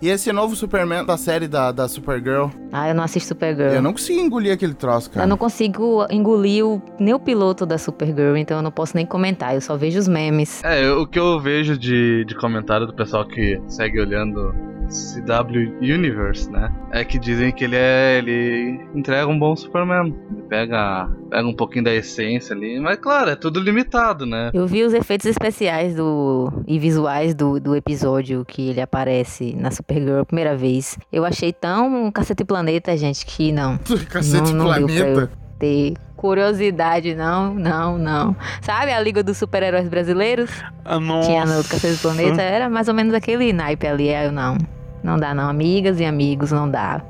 E 0.00 0.08
esse 0.08 0.32
novo 0.32 0.54
Superman 0.54 1.04
da 1.04 1.16
série 1.16 1.48
da, 1.48 1.72
da 1.72 1.88
Supergirl, 1.88 2.46
Ah, 2.72 2.88
eu 2.88 2.94
não 2.94 3.02
assisto 3.02 3.28
Supergirl. 3.30 3.72
eu 3.74 3.82
não 3.82 3.92
consigo 3.92 4.20
engolir 4.20 4.52
aquele 4.52 4.72
troço, 4.74 5.10
cara. 5.10 5.24
Eu 5.26 5.28
não 5.28 5.36
consigo 5.36 6.06
engolir 6.08 6.64
o, 6.64 6.80
nem 7.00 7.14
o 7.14 7.18
piloto 7.18 7.66
da 7.66 7.76
Supergirl, 7.78 8.36
então 8.36 8.58
eu 8.58 8.62
não 8.62 8.70
posso 8.70 8.94
nem 8.96 9.04
comentar. 9.04 9.54
Eu 9.56 9.60
só 9.60 9.76
vejo 9.76 9.98
os 9.98 10.06
memes. 10.06 10.62
É, 10.62 10.84
eu- 10.84 11.00
o 11.02 11.06
que 11.06 11.18
eu 11.18 11.40
vejo 11.40 11.76
de, 11.76 12.24
de 12.24 12.34
comentário 12.36 12.86
do 12.86 12.94
pessoal 12.94 13.26
que 13.26 13.60
segue 13.66 14.00
olhando 14.00 14.54
CW 14.88 15.76
Universe, 15.80 16.50
né? 16.50 16.72
É 16.90 17.04
que 17.04 17.18
dizem 17.18 17.52
que 17.52 17.64
ele 17.64 17.76
é. 17.76 18.18
ele 18.18 18.80
entrega 18.94 19.26
um 19.26 19.38
bom 19.38 19.54
Superman. 19.54 20.14
Ele 20.30 20.42
pega, 20.48 21.08
pega 21.30 21.46
um 21.46 21.54
pouquinho 21.54 21.84
da 21.84 21.94
essência 21.94 22.54
ali, 22.54 22.80
mas 22.80 22.98
claro, 22.98 23.30
é 23.30 23.36
tudo 23.36 23.60
limitado, 23.60 24.24
né? 24.24 24.50
Eu 24.54 24.66
vi 24.66 24.82
os 24.82 24.94
efeitos 24.94 25.26
especiais 25.26 25.94
do 25.94 26.52
e 26.66 26.78
visuais 26.78 27.34
do, 27.34 27.60
do 27.60 27.76
episódio 27.76 28.44
que 28.44 28.70
ele 28.70 28.80
aparece 28.80 29.54
na 29.54 29.70
Supergirl 29.70 30.20
a 30.20 30.24
primeira 30.24 30.56
vez. 30.56 30.98
Eu 31.12 31.24
achei 31.24 31.52
tão 31.52 32.10
cacete 32.10 32.44
planeta, 32.44 32.96
gente, 32.96 33.24
que 33.26 33.52
não. 33.52 33.78
Cacete 34.08 34.52
não, 34.52 34.66
não 34.66 34.86
deu 34.86 34.86
pra 34.86 34.96
eu 34.96 35.14
Planeta. 35.14 35.30
ter 35.58 35.94
curiosidade, 36.16 37.14
não, 37.14 37.54
não, 37.54 37.96
não. 37.96 38.36
Sabe 38.60 38.92
a 38.92 39.00
Liga 39.00 39.22
dos 39.22 39.36
Super-Heróis 39.36 39.88
Brasileiros? 39.88 40.50
Ah, 40.84 40.98
nossa. 40.98 41.28
Tinha 41.28 41.44
no 41.44 41.62
Cacete 41.62 41.98
Planeta, 41.98 42.42
era 42.42 42.68
mais 42.68 42.88
ou 42.88 42.94
menos 42.94 43.14
aquele 43.14 43.52
naipe 43.52 43.86
ali. 43.86 44.12
Aí 44.12 44.26
eu 44.26 44.32
não. 44.32 44.58
Não 45.02 45.16
dá, 45.18 45.34
não. 45.34 45.48
Amigas 45.48 46.00
e 46.00 46.04
amigos, 46.04 46.52
não 46.52 46.68
dá. 46.70 47.02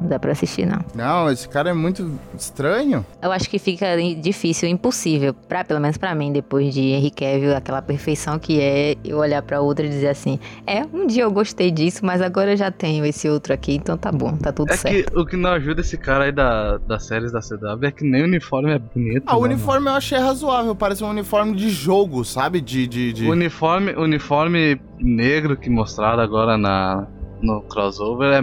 Não 0.00 0.08
dá 0.08 0.18
pra 0.18 0.32
assistir, 0.32 0.64
não. 0.64 0.78
Não, 0.94 1.30
esse 1.30 1.46
cara 1.46 1.70
é 1.70 1.74
muito 1.74 2.10
estranho. 2.34 3.04
Eu 3.20 3.30
acho 3.30 3.50
que 3.50 3.58
fica 3.58 3.86
difícil, 4.18 4.66
impossível, 4.66 5.34
pra, 5.34 5.62
pelo 5.62 5.78
menos 5.78 5.98
pra 5.98 6.14
mim, 6.14 6.32
depois 6.32 6.72
de 6.72 6.80
Henry 6.80 7.10
Cavill, 7.10 7.54
aquela 7.54 7.82
perfeição 7.82 8.38
que 8.38 8.58
é 8.60 8.96
eu 9.04 9.18
olhar 9.18 9.42
pra 9.42 9.60
outra 9.60 9.84
e 9.84 9.90
dizer 9.90 10.08
assim: 10.08 10.40
é, 10.66 10.82
um 10.90 11.06
dia 11.06 11.24
eu 11.24 11.30
gostei 11.30 11.70
disso, 11.70 12.04
mas 12.04 12.22
agora 12.22 12.52
eu 12.52 12.56
já 12.56 12.70
tenho 12.70 13.04
esse 13.04 13.28
outro 13.28 13.52
aqui, 13.52 13.74
então 13.74 13.98
tá 13.98 14.10
bom, 14.10 14.36
tá 14.38 14.50
tudo 14.50 14.72
É 14.72 14.76
certo. 14.76 15.12
que 15.12 15.18
o 15.18 15.26
que 15.26 15.36
não 15.36 15.50
ajuda 15.50 15.82
esse 15.82 15.98
cara 15.98 16.24
aí 16.24 16.32
da, 16.32 16.78
das 16.78 17.04
séries 17.04 17.30
da 17.30 17.40
CW 17.40 17.84
é 17.86 17.90
que 17.90 18.04
nem 18.04 18.22
o 18.22 18.24
uniforme 18.24 18.70
é 18.72 18.78
bonito. 18.78 19.24
Ah, 19.26 19.36
o 19.36 19.42
né, 19.42 19.52
uniforme 19.52 19.88
eu 19.88 19.94
achei 19.94 20.18
razoável, 20.18 20.74
parece 20.74 21.04
um 21.04 21.10
uniforme 21.10 21.54
de 21.54 21.68
jogo, 21.68 22.24
sabe? 22.24 22.62
De. 22.62 22.86
de, 22.86 23.12
de... 23.12 23.28
Uniforme, 23.28 23.92
uniforme 23.92 24.80
negro 24.98 25.58
que 25.58 25.68
mostraram 25.68 26.22
agora 26.22 26.56
na, 26.56 27.06
no 27.42 27.62
crossover 27.62 28.32
é 28.32 28.40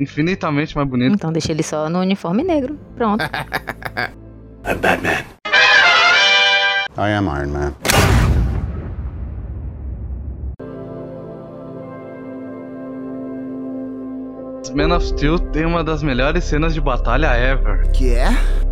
infinitamente 0.00 0.76
mais 0.76 0.88
bonito. 0.88 1.14
Então 1.14 1.32
deixa 1.32 1.52
ele 1.52 1.62
só 1.62 1.88
no 1.88 2.00
uniforme 2.00 2.42
negro. 2.42 2.78
Pronto. 2.96 3.24
I'm 4.66 4.78
Batman. 4.80 5.24
I 6.96 7.10
am 7.12 7.26
Iron 7.26 7.52
Man. 7.52 7.74
Man 14.74 14.94
of 14.94 15.04
Steel 15.06 15.38
tem 15.38 15.64
uma 15.64 15.82
das 15.82 16.02
melhores 16.02 16.44
cenas 16.44 16.74
de 16.74 16.80
batalha 16.80 17.34
ever. 17.34 17.90
Que 17.92 18.14
é? 18.14 18.28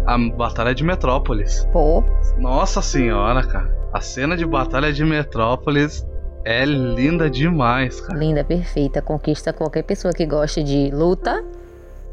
A 0.07 0.17
batalha 0.37 0.75
de 0.75 0.85
Metrópolis. 0.85 1.67
Pô, 1.73 2.05
Nossa 2.39 2.83
senhora, 2.83 3.43
cara. 3.43 3.75
A 3.93 4.01
cena 4.01 4.37
de 4.37 4.45
batalha 4.45 4.93
de 4.93 5.05
Metrópolis 5.05 6.07
é 6.47 6.65
linda 6.65 7.29
demais, 7.29 8.01
cara. 8.01 8.19
linda, 8.19 8.45
perfeita. 8.45 9.03
Conquista 9.03 9.53
qualquer 9.53 9.83
pessoa 9.83 10.13
que 10.15 10.25
goste 10.25 10.63
de 10.63 10.91
luta 10.91 11.45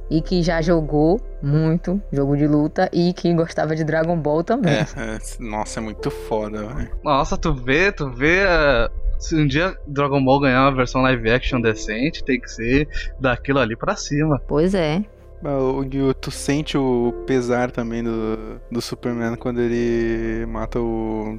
e 0.10 0.22
que 0.22 0.44
já 0.44 0.62
jogou 0.62 1.22
muito 1.42 2.02
jogo 2.12 2.36
de 2.36 2.46
luta 2.48 2.90
e 2.92 3.14
que 3.14 3.34
gostava 3.34 3.76
de 3.76 3.84
Dragon 3.84 4.18
Ball 4.18 4.44
também. 4.44 4.74
É, 4.74 4.82
é, 4.98 5.20
nossa, 5.40 5.80
é 5.80 5.84
muito 5.84 6.12
foda, 6.12 6.68
velho. 6.68 6.92
Nossa, 7.04 7.38
tu 7.38 7.54
vê, 7.54 7.92
tu 7.92 8.10
vê. 8.10 8.40
eh, 8.46 8.90
Se 9.20 9.36
um 9.36 9.48
dia 9.48 9.76
Dragon 9.88 10.24
Ball 10.24 10.42
ganhar 10.42 10.62
uma 10.64 10.76
versão 10.76 11.02
live 11.02 11.30
action 11.32 11.62
decente, 11.62 12.24
tem 12.24 12.40
que 12.40 12.50
ser 12.52 12.88
daquilo 13.20 13.60
ali 13.60 13.76
pra 13.76 13.96
cima. 13.96 14.42
Pois 14.48 14.74
é. 14.76 15.02
Ah, 15.46 15.58
o- 15.58 15.80
o- 15.82 16.14
Tu 16.14 16.32
sente 16.32 16.78
o 16.78 17.14
pesar 17.26 17.72
também 17.72 18.04
do, 18.04 18.60
do 18.72 18.82
Superman 18.82 19.36
quando 19.36 19.60
ele 19.62 20.46
mata 20.46 20.80
o. 20.80 21.38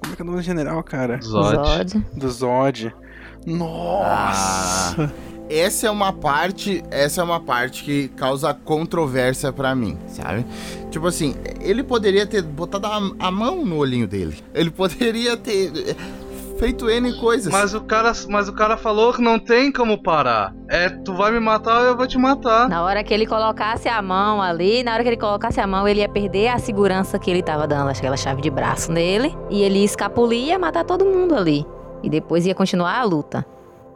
Como 0.00 0.12
é 0.12 0.16
que 0.16 0.22
é 0.22 0.24
o 0.24 0.26
nome 0.26 0.38
do 0.38 0.44
general, 0.44 0.82
cara? 0.82 1.20
Zod. 1.22 1.54
Zod. 1.54 2.06
Do 2.14 2.30
Zod. 2.30 2.94
Nossa! 3.46 5.12
Essa 5.48 5.88
é 5.88 5.90
uma 5.90 6.12
parte, 6.12 6.80
essa 6.92 7.20
é 7.20 7.24
uma 7.24 7.40
parte 7.40 7.82
que 7.82 8.06
causa 8.10 8.54
controvérsia 8.54 9.52
pra 9.52 9.74
mim, 9.74 9.98
sabe? 10.06 10.46
Tipo 10.92 11.08
assim, 11.08 11.34
ele 11.60 11.82
poderia 11.82 12.24
ter 12.24 12.40
botado 12.42 12.86
a, 12.86 13.00
a 13.18 13.30
mão 13.32 13.64
no 13.66 13.76
olhinho 13.76 14.06
dele. 14.06 14.36
Ele 14.54 14.70
poderia 14.70 15.36
ter 15.36 15.96
feito 16.60 16.90
N 16.90 17.18
coisas. 17.18 17.50
Mas 17.50 17.72
o 17.74 17.80
cara, 17.80 18.12
mas 18.28 18.46
o 18.46 18.52
cara 18.52 18.76
falou 18.76 19.14
que 19.14 19.22
não 19.22 19.38
tem 19.38 19.72
como 19.72 20.00
parar. 20.00 20.54
É, 20.68 20.90
tu 20.90 21.14
vai 21.14 21.32
me 21.32 21.40
matar, 21.40 21.82
eu 21.84 21.96
vou 21.96 22.06
te 22.06 22.18
matar. 22.18 22.68
Na 22.68 22.84
hora 22.84 23.02
que 23.02 23.14
ele 23.14 23.26
colocasse 23.26 23.88
a 23.88 24.00
mão 24.02 24.42
ali, 24.42 24.84
na 24.84 24.92
hora 24.92 25.02
que 25.02 25.08
ele 25.08 25.16
colocasse 25.16 25.58
a 25.58 25.66
mão, 25.66 25.88
ele 25.88 26.00
ia 26.00 26.08
perder 26.08 26.48
a 26.48 26.58
segurança 26.58 27.18
que 27.18 27.30
ele 27.30 27.42
tava 27.42 27.66
dando, 27.66 27.88
aquela 27.88 28.16
chave 28.16 28.42
de 28.42 28.50
braço 28.50 28.92
nele. 28.92 29.34
E 29.48 29.62
ele 29.62 29.78
ia 29.78 29.84
escapulir 29.86 30.38
e 30.38 30.46
ia 30.48 30.58
matar 30.58 30.84
todo 30.84 31.04
mundo 31.04 31.34
ali. 31.34 31.64
E 32.02 32.10
depois 32.10 32.44
ia 32.44 32.54
continuar 32.54 32.98
a 32.98 33.04
luta. 33.04 33.44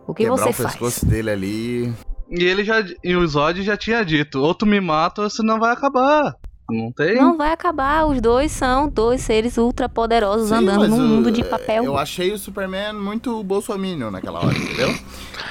O 0.07 0.15
que 0.15 0.25
Quebrar 0.25 0.39
você 0.39 0.49
o 0.49 0.53
faz? 0.55 0.71
pescoço 0.73 1.05
dele 1.07 1.31
ali. 1.31 1.95
E 2.31 2.43
ele 2.43 2.65
já, 2.65 2.83
e 3.03 3.15
o 3.15 3.27
Zod 3.29 3.63
já 3.63 3.77
tinha 3.77 4.03
dito, 4.03 4.41
ou 4.41 4.55
tu 4.55 4.65
me 4.65 4.81
mata 4.81 5.21
ou 5.23 5.31
senão 5.31 5.61
vai 5.61 5.71
acabar. 5.73 6.35
Não 6.69 6.91
tem? 6.91 7.17
Não 7.17 7.37
vai 7.37 7.53
acabar. 7.53 8.07
Os 8.07 8.21
dois 8.23 8.51
são 8.51 8.89
dois 8.89 9.21
seres 9.21 9.59
ultra 9.59 9.87
poderosos 9.89 10.49
Sim, 10.49 10.55
andando 10.55 10.89
num 10.89 10.97
o- 10.97 11.01
mundo 11.01 11.31
de 11.31 11.45
papel. 11.45 11.85
Eu 11.85 11.99
achei 11.99 12.33
o 12.33 12.39
Superman 12.39 12.95
muito 12.95 13.43
bolsominion 13.45 14.11
naquela 14.11 14.39
hora, 14.45 14.57
entendeu? 14.57 14.89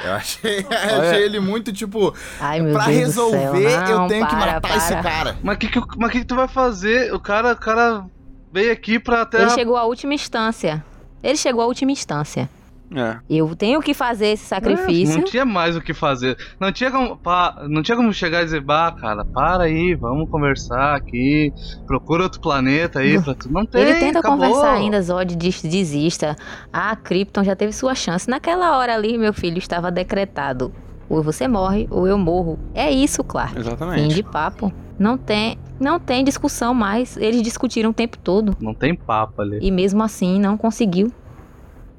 Eu 0.03 0.13
achei, 0.13 0.65
achei 0.69 1.23
ele 1.23 1.39
muito 1.39 1.71
tipo, 1.71 2.13
Ai, 2.39 2.59
meu 2.61 2.73
pra 2.73 2.85
Deus 2.85 2.97
resolver 2.97 3.47
do 3.63 3.69
céu. 3.69 3.85
eu 3.87 3.99
Não, 3.99 4.07
tenho 4.07 4.25
que 4.27 4.35
para, 4.35 4.53
matar 4.53 4.77
esse 4.77 4.93
para. 4.93 5.03
cara. 5.03 5.37
Mas 5.43 5.57
que 5.57 5.67
que, 5.67 5.79
o- 5.79 5.87
mas 5.97 6.11
que 6.11 6.19
que 6.21 6.25
tu 6.25 6.35
vai 6.35 6.47
fazer? 6.47 7.13
O 7.13 7.19
cara, 7.19 7.53
o 7.53 7.57
cara 7.57 8.05
veio 8.51 8.71
aqui 8.71 8.97
pra 8.99 9.21
até 9.21 9.41
Ele 9.41 9.49
chegou 9.51 9.77
à 9.77 9.83
última 9.85 10.15
instância. 10.15 10.83
Ele 11.21 11.37
chegou 11.37 11.61
à 11.63 11.67
última 11.67 11.91
instância. 11.91 12.49
É. 12.95 13.17
Eu 13.29 13.55
tenho 13.55 13.81
que 13.81 13.93
fazer 13.93 14.27
esse 14.27 14.43
É, 14.45 14.47
sacrifício. 14.47 15.17
Não 15.17 15.23
tinha 15.25 15.45
mais 15.45 15.75
o 15.75 15.81
que 15.81 15.93
fazer. 15.93 16.37
Não 16.59 16.71
tinha 16.71 16.91
como, 16.91 17.17
pa- 17.17 17.65
não 17.69 17.81
tinha 17.81 17.95
como 17.97 18.13
chegar 18.13 18.41
e 18.41 18.45
dizer, 18.45 18.61
bah, 18.61 18.91
cara, 18.99 19.25
para 19.25 19.63
aí, 19.63 19.95
vamos 19.95 20.29
conversar 20.29 20.95
aqui, 20.95 21.51
procura 21.87 22.23
outro 22.23 22.39
planeta 22.41 22.99
aí 22.99 23.21
pra 23.21 23.33
tu. 23.35 23.51
Não 23.51 23.65
tem, 23.65 23.81
Ele 23.81 23.95
tenta 23.99 24.19
acabou. 24.19 24.37
conversar 24.39 24.73
ainda, 24.73 25.01
Zod 25.01 25.35
diz, 25.35 25.61
desista. 25.61 26.35
A 26.71 26.95
Krypton 26.95 27.43
já 27.43 27.55
teve 27.55 27.73
sua 27.73 27.95
chance. 27.95 28.29
Naquela 28.29 28.77
hora 28.77 28.93
ali, 28.95 29.17
meu 29.17 29.33
filho, 29.33 29.57
estava 29.57 29.91
decretado. 29.91 30.71
Ou 31.09 31.21
você 31.21 31.47
morre, 31.47 31.87
ou 31.91 32.07
eu 32.07 32.17
morro. 32.17 32.57
É 32.73 32.89
isso, 32.89 33.23
Clark. 33.23 33.53
Fim 33.53 33.59
Exatamente. 33.59 34.15
de 34.15 34.23
papo. 34.23 34.71
Não 34.97 35.17
tem, 35.17 35.57
não 35.79 35.99
tem 35.99 36.23
discussão 36.23 36.73
mais. 36.73 37.17
Eles 37.17 37.41
discutiram 37.41 37.89
o 37.89 37.93
tempo 37.93 38.17
todo. 38.17 38.55
Não 38.59 38.73
tem 38.73 38.95
papo 38.95 39.41
ali. 39.41 39.59
E 39.61 39.69
mesmo 39.69 40.01
assim, 40.01 40.39
não 40.39 40.55
conseguiu. 40.57 41.11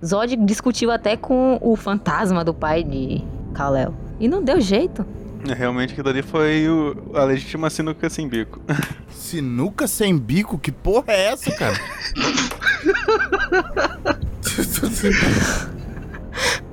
Zod 0.05 0.37
discutiu 0.37 0.91
até 0.91 1.17
com 1.17 1.59
o 1.61 1.75
fantasma 1.77 2.45
do 2.45 2.53
pai 2.53 2.85
de 2.85 3.23
Kal-El. 3.55 3.95
E 4.21 4.29
não 4.29 4.43
deu 4.43 4.61
jeito. 4.61 5.05
É, 5.49 5.55
Realmente 5.55 5.93
aquilo 5.93 6.09
ali 6.09 6.23
foi 6.23 6.69
o, 6.69 6.97
a 7.15 7.25
legítima 7.25 7.71
sinuca 7.71 8.09
sem 8.11 8.29
bico. 8.29 8.61
Sinuca 9.11 9.87
sem 9.87 10.17
bico? 10.17 10.59
Que 10.59 10.71
porra 10.71 11.13
é 11.13 11.33
essa, 11.33 11.51
cara? 11.53 11.75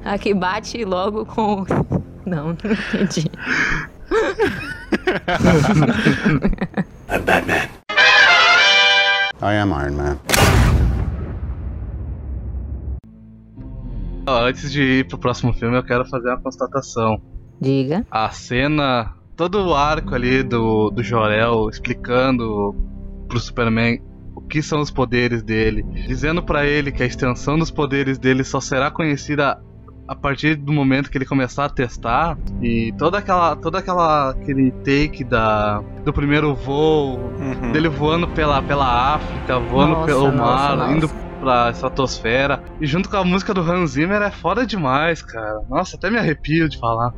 Aqui 0.04 0.34
bate 0.34 0.84
logo 0.84 1.26
com. 1.26 1.66
Não, 2.26 2.48
não 2.50 2.54
entendi. 2.54 3.32
I'm 7.10 7.24
Batman. 7.26 7.68
I 9.42 9.54
am 9.56 9.72
Iron 9.72 9.94
Man. 9.94 10.20
Antes 14.28 14.72
de 14.72 14.82
ir 15.00 15.08
pro 15.08 15.18
próximo 15.18 15.54
filme, 15.54 15.78
eu 15.78 15.84
quero 15.84 16.06
fazer 16.06 16.30
uma 16.30 16.40
constatação. 16.42 17.22
Diga. 17.60 18.06
A 18.10 18.30
cena, 18.30 19.14
todo 19.36 19.60
o 19.68 19.74
arco 19.76 20.16
ali 20.16 20.44
do, 20.44 20.90
do 20.90 21.04
Jorel 21.04 21.70
explicando 21.70 22.76
pro 23.28 23.40
Superman 23.40 24.00
o 24.36 24.42
que 24.42 24.62
são 24.62 24.80
os 24.80 24.90
poderes 24.90 25.44
dele, 25.44 25.84
dizendo 26.08 26.42
pra 26.42 26.66
ele 26.66 26.92
que 26.92 27.04
a 27.04 27.06
extensão 27.06 27.58
dos 27.60 27.70
poderes 27.70 28.18
dele 28.18 28.44
só 28.44 28.60
será 28.62 28.90
conhecida 28.90 29.62
a 30.08 30.16
partir 30.16 30.56
do 30.56 30.74
momento 30.74 31.10
que 31.10 31.18
ele 31.18 31.26
começar 31.26 31.66
a 31.66 31.70
testar 31.70 32.38
e 32.62 32.94
toda 32.98 33.18
aquela 33.20 33.56
toda 33.56 33.80
aquela 33.80 34.32
aquele 34.32 34.72
take 34.84 35.24
da 35.24 35.82
do 36.04 36.12
primeiro 36.12 36.54
voo 36.56 37.18
Uhum. 37.40 37.72
dele 37.72 37.88
voando 37.90 38.28
pela 38.30 38.62
pela 38.62 39.16
África, 39.16 39.60
voando 39.60 39.94
Nossa, 39.94 40.06
pelo 40.08 40.32
nossa, 40.32 40.36
mar, 40.36 40.78
nossa. 40.78 40.92
indo 40.94 41.10
pra 41.42 41.72
estratosfera 41.72 42.62
e 42.80 42.86
junto 42.88 43.10
com 43.10 43.18
a 43.18 43.24
música 43.26 43.54
do 43.54 43.62
Hans 43.62 43.92
Zimmer 43.92 44.22
é 44.22 44.32
foda 44.32 44.66
demais, 44.66 45.22
cara. 45.22 45.60
Nossa, 45.70 45.98
até 45.98 46.10
me 46.10 46.18
arrepio 46.18 46.70
de 46.70 46.78
falar. 46.78 47.14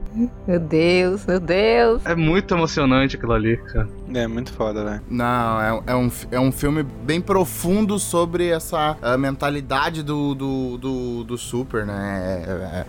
Meu 0.48 0.60
Deus, 0.60 1.26
meu 1.26 1.40
Deus. 1.40 2.06
É 2.06 2.16
muito 2.16 2.54
emocionante 2.54 3.16
aquilo 3.18 3.34
ali, 3.34 3.58
cara. 3.58 3.88
É 4.14 4.26
muito 4.28 4.52
foda, 4.54 4.84
velho. 4.84 5.02
Não, 5.10 5.62
é, 5.62 5.84
é 5.88 5.96
um, 5.96 6.12
é 6.32 6.40
um 6.40 6.52
filme 6.52 6.84
bem 6.84 7.20
profundo 7.20 8.00
sobre 8.00 8.48
essa 8.50 8.98
mentalidade 9.20 10.02
do, 10.02 10.34
do, 10.34 10.78
do, 10.78 11.24
do 11.26 11.38
Super, 11.38 11.86
né? 11.86 12.44
É, 12.48 12.52
é- 12.80 12.86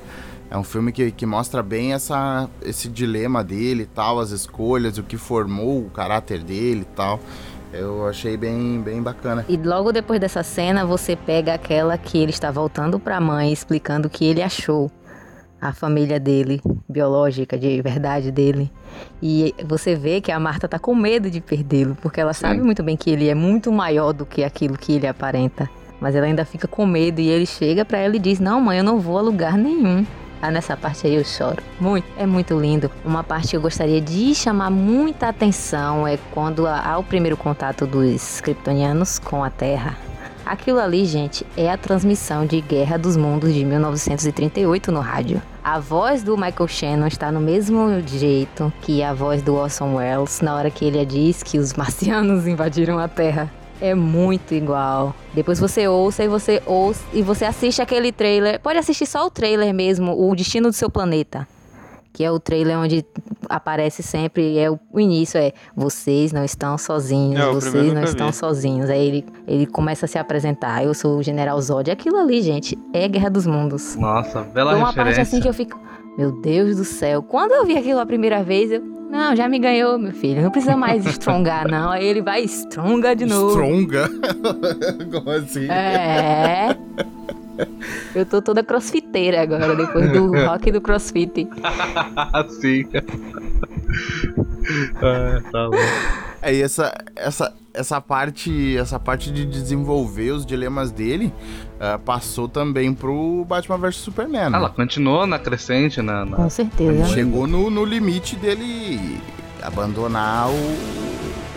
é 0.51 0.59
um 0.59 0.63
filme 0.63 0.93
que, 0.93 1.11
que 1.11 1.27
mostra 1.27 1.65
bem 1.65 1.95
essa, 1.95 2.49
esse 2.63 2.89
dilema 2.89 3.43
dele 3.43 3.85
e 3.85 3.87
tal, 3.87 4.21
as 4.21 4.31
escolhas, 4.31 4.99
o 4.99 5.03
que 5.03 5.17
formou 5.17 5.85
o 5.87 5.91
caráter 5.91 6.39
dele 6.45 6.83
e 6.83 6.95
tal. 6.95 7.19
Eu 7.77 8.07
achei 8.07 8.37
bem, 8.37 8.81
bem 8.81 9.03
bacana. 9.03 9.45
E 9.49 9.57
logo 9.57 9.91
depois 9.91 10.21
dessa 10.21 10.45
cena, 10.45 10.87
você 10.87 11.17
pega 11.17 11.55
aquela 11.55 11.99
que 11.99 12.17
ele 12.17 12.31
está 12.31 12.49
voltando 12.49 13.01
pra 13.01 13.21
mãe, 13.21 13.53
explicando 13.53 14.07
o 14.07 14.11
que 14.11 14.25
ele 14.25 14.41
achou. 14.41 14.89
A 15.61 15.73
família 15.73 16.21
dele, 16.21 16.61
biológica, 16.89 17.59
de 17.59 17.83
verdade 17.83 18.31
dele. 18.31 18.71
E 19.21 19.53
você 19.67 19.97
vê 19.97 20.21
que 20.21 20.31
a 20.31 20.39
Marta 20.39 20.69
tá 20.69 20.79
com 20.79 20.95
medo 20.95 21.29
de 21.29 21.41
perdê-lo, 21.41 21.97
porque 22.01 22.21
ela 22.21 22.33
sabe 22.33 22.63
muito 22.63 22.83
bem 22.83 22.97
que 22.97 23.11
ele 23.11 23.29
é 23.29 23.35
muito 23.35 23.73
maior 23.73 24.13
do 24.13 24.25
que 24.25 24.45
aquilo 24.45 24.79
que 24.79 24.93
ele 24.93 25.09
aparenta. 25.09 25.69
Mas 26.01 26.15
ela 26.15 26.27
ainda 26.27 26.45
fica 26.45 26.69
com 26.69 26.87
medo 26.87 27.21
e 27.21 27.29
ele 27.29 27.47
chega 27.47 27.85
pra 27.85 27.99
ela 27.99 28.15
e 28.15 28.21
diz: 28.21 28.39
Não, 28.39 28.61
mãe, 28.61 28.79
eu 28.79 28.85
não 28.85 29.01
vou 29.01 29.19
a 29.19 29.23
lugar 29.23 29.59
nenhum. 29.59 30.07
Ah, 30.45 30.51
nessa 30.51 30.77
parte 30.77 31.07
aí 31.07 31.15
eu 31.15 31.25
choro. 31.25 31.63
Muito. 31.81 32.07
É 32.19 32.27
muito 32.27 32.61
lindo. 32.61 32.91
Uma 33.03 33.25
parte 33.25 33.49
que 33.49 33.57
eu 33.57 33.63
gostaria 33.63 33.99
de 33.99 34.35
chamar 34.35 34.69
muita 34.69 35.29
atenção 35.29 36.07
é 36.07 36.19
quando 36.33 36.67
há 36.67 36.99
o 36.99 37.03
primeiro 37.03 37.35
contato 37.35 37.87
dos 37.87 38.43
kryptonianos 38.43 39.19
com 39.19 39.43
a 39.43 39.49
Terra. 39.49 39.97
Aquilo 40.45 40.81
ali, 40.81 41.07
gente, 41.07 41.47
é 41.57 41.71
a 41.71 41.79
transmissão 41.79 42.45
de 42.45 42.61
Guerra 42.61 42.99
dos 42.99 43.17
Mundos 43.17 43.55
de 43.55 43.65
1938 43.65 44.93
no 44.93 45.01
rádio. 45.01 45.41
A 45.65 45.79
voz 45.79 46.23
do 46.23 46.37
Michael 46.37 46.69
Shannon 46.69 47.07
está 47.07 47.33
no 47.33 47.41
mesmo 47.41 48.03
jeito 48.07 48.71
que 48.83 49.03
a 49.03 49.15
voz 49.15 49.41
do 49.41 49.55
Orson 49.55 49.95
Welles 49.95 50.43
na 50.43 50.55
hora 50.55 50.71
que 50.71 50.85
ele 50.85 51.07
diz 51.07 51.43
que 51.43 51.59
os 51.59 51.73
marcianos 51.73 52.45
invadiram 52.47 52.99
a 52.99 53.09
Terra. 53.09 53.51
É 53.81 53.95
muito 53.95 54.55
igual. 54.55 55.15
Depois 55.35 55.59
você 55.59 55.87
ouça 55.89 56.25
e 56.25 56.29
você 56.29 56.63
ouça 56.65 57.03
e 57.13 57.23
você 57.23 57.45
assiste 57.45 57.83
aquele 57.83 58.13
trailer. 58.13 58.61
Pode 58.61 58.79
assistir 58.79 59.07
só 59.07 59.27
o 59.27 59.31
trailer 59.31 59.75
mesmo, 59.75 60.13
O 60.17 60.35
Destino 60.35 60.69
do 60.69 60.73
Seu 60.75 60.89
Planeta. 60.89 61.47
Que 62.13 62.23
é 62.23 62.31
o 62.31 62.39
trailer 62.39 62.79
onde 62.79 63.05
aparece 63.49 64.01
sempre, 64.01 64.57
é 64.57 64.71
o, 64.71 64.79
o 64.93 65.01
início 65.01 65.37
é 65.37 65.53
vocês 65.75 66.33
não 66.33 66.45
estão 66.45 66.79
sozinhos, 66.79 67.41
É, 67.41 67.51
vocês 67.53 67.93
não 67.93 68.05
estão 68.05 68.29
vi. 68.29 68.33
sozinhos. 68.33 68.89
Aí 68.89 69.05
ele, 69.09 69.27
ele 69.49 69.67
começa 69.67 70.07
a 70.07 70.09
se 70.09 70.17
apresentar, 70.17 70.85
eu 70.85 70.95
sou 70.95 71.19
o 71.19 71.23
General 71.25 71.61
Zod. 71.61 71.91
Aquilo 71.91 72.17
ali, 72.19 72.41
gente, 72.41 72.79
é 72.93 73.09
Guerra 73.09 73.29
dos 73.31 73.47
Mundos. 73.47 73.97
Nossa, 73.97 74.43
bela 74.43 74.71
Foi 74.71 74.79
uma 74.79 74.93
parte 74.93 75.09
referência. 75.09 75.23
assim 75.23 75.41
que 75.41 75.49
eu 75.49 75.53
fico, 75.53 75.77
meu 76.17 76.33
Deus 76.33 76.77
do 76.77 76.85
céu. 76.85 77.23
Quando 77.23 77.53
eu 77.53 77.65
vi 77.65 77.77
aquilo 77.77 78.01
a 78.01 78.07
primeira 78.07 78.43
vez, 78.43 78.71
eu, 78.71 78.81
não, 78.81 79.35
já 79.35 79.49
me 79.49 79.59
ganhou, 79.59 79.99
meu 79.99 80.13
filho. 80.13 80.43
Não 80.43 80.51
precisa 80.51 80.77
mais 80.77 81.05
strongar, 81.07 81.69
não. 81.69 81.91
Aí 81.91 82.05
ele 82.05 82.23
vai 82.23 82.43
stronga 82.43 83.15
de 83.15 83.27
novo. 83.27 83.51
Stronga? 83.51 84.09
Como 85.13 85.31
assim? 85.31 85.71
É. 85.71 86.77
Eu 88.15 88.27
tô 88.27 88.43
toda 88.43 88.63
crossfiteira 88.63 89.43
agora, 89.43 89.77
depois 89.77 90.11
do 90.13 90.33
rock 90.47 90.73
do 90.73 90.81
crossfit. 90.81 91.49
Sim. 92.61 92.85
Ah, 95.03 95.41
tá 95.51 95.63
louco. 95.65 95.77
É, 96.43 96.55
e 96.55 96.61
essa, 96.63 96.95
essa, 97.17 97.55
essa 97.73 98.01
parte 98.01 98.77
essa 98.77 98.99
parte 99.01 99.31
de 99.33 99.47
desenvolver 99.47 100.31
os 100.33 100.45
dilemas 100.45 100.91
dele 100.91 101.33
ah, 101.81 101.99
passou 101.99 102.49
também 102.49 102.93
pro 102.93 103.45
Batman 103.49 103.79
vs 103.79 103.97
Superman. 103.97 104.51
né? 104.51 104.59
Ela 104.59 104.69
continuou 104.71 105.27
na 105.27 105.39
crescente, 105.39 106.03
na, 106.03 106.25
na- 106.25 106.37
Com 106.37 106.51
certeza. 106.51 107.07
Chegou 107.07 107.47
no, 107.47 107.71
no 107.71 107.85
limite 107.85 108.37
dele 108.37 109.19
abandonar 109.63 110.49
o, 110.49 110.53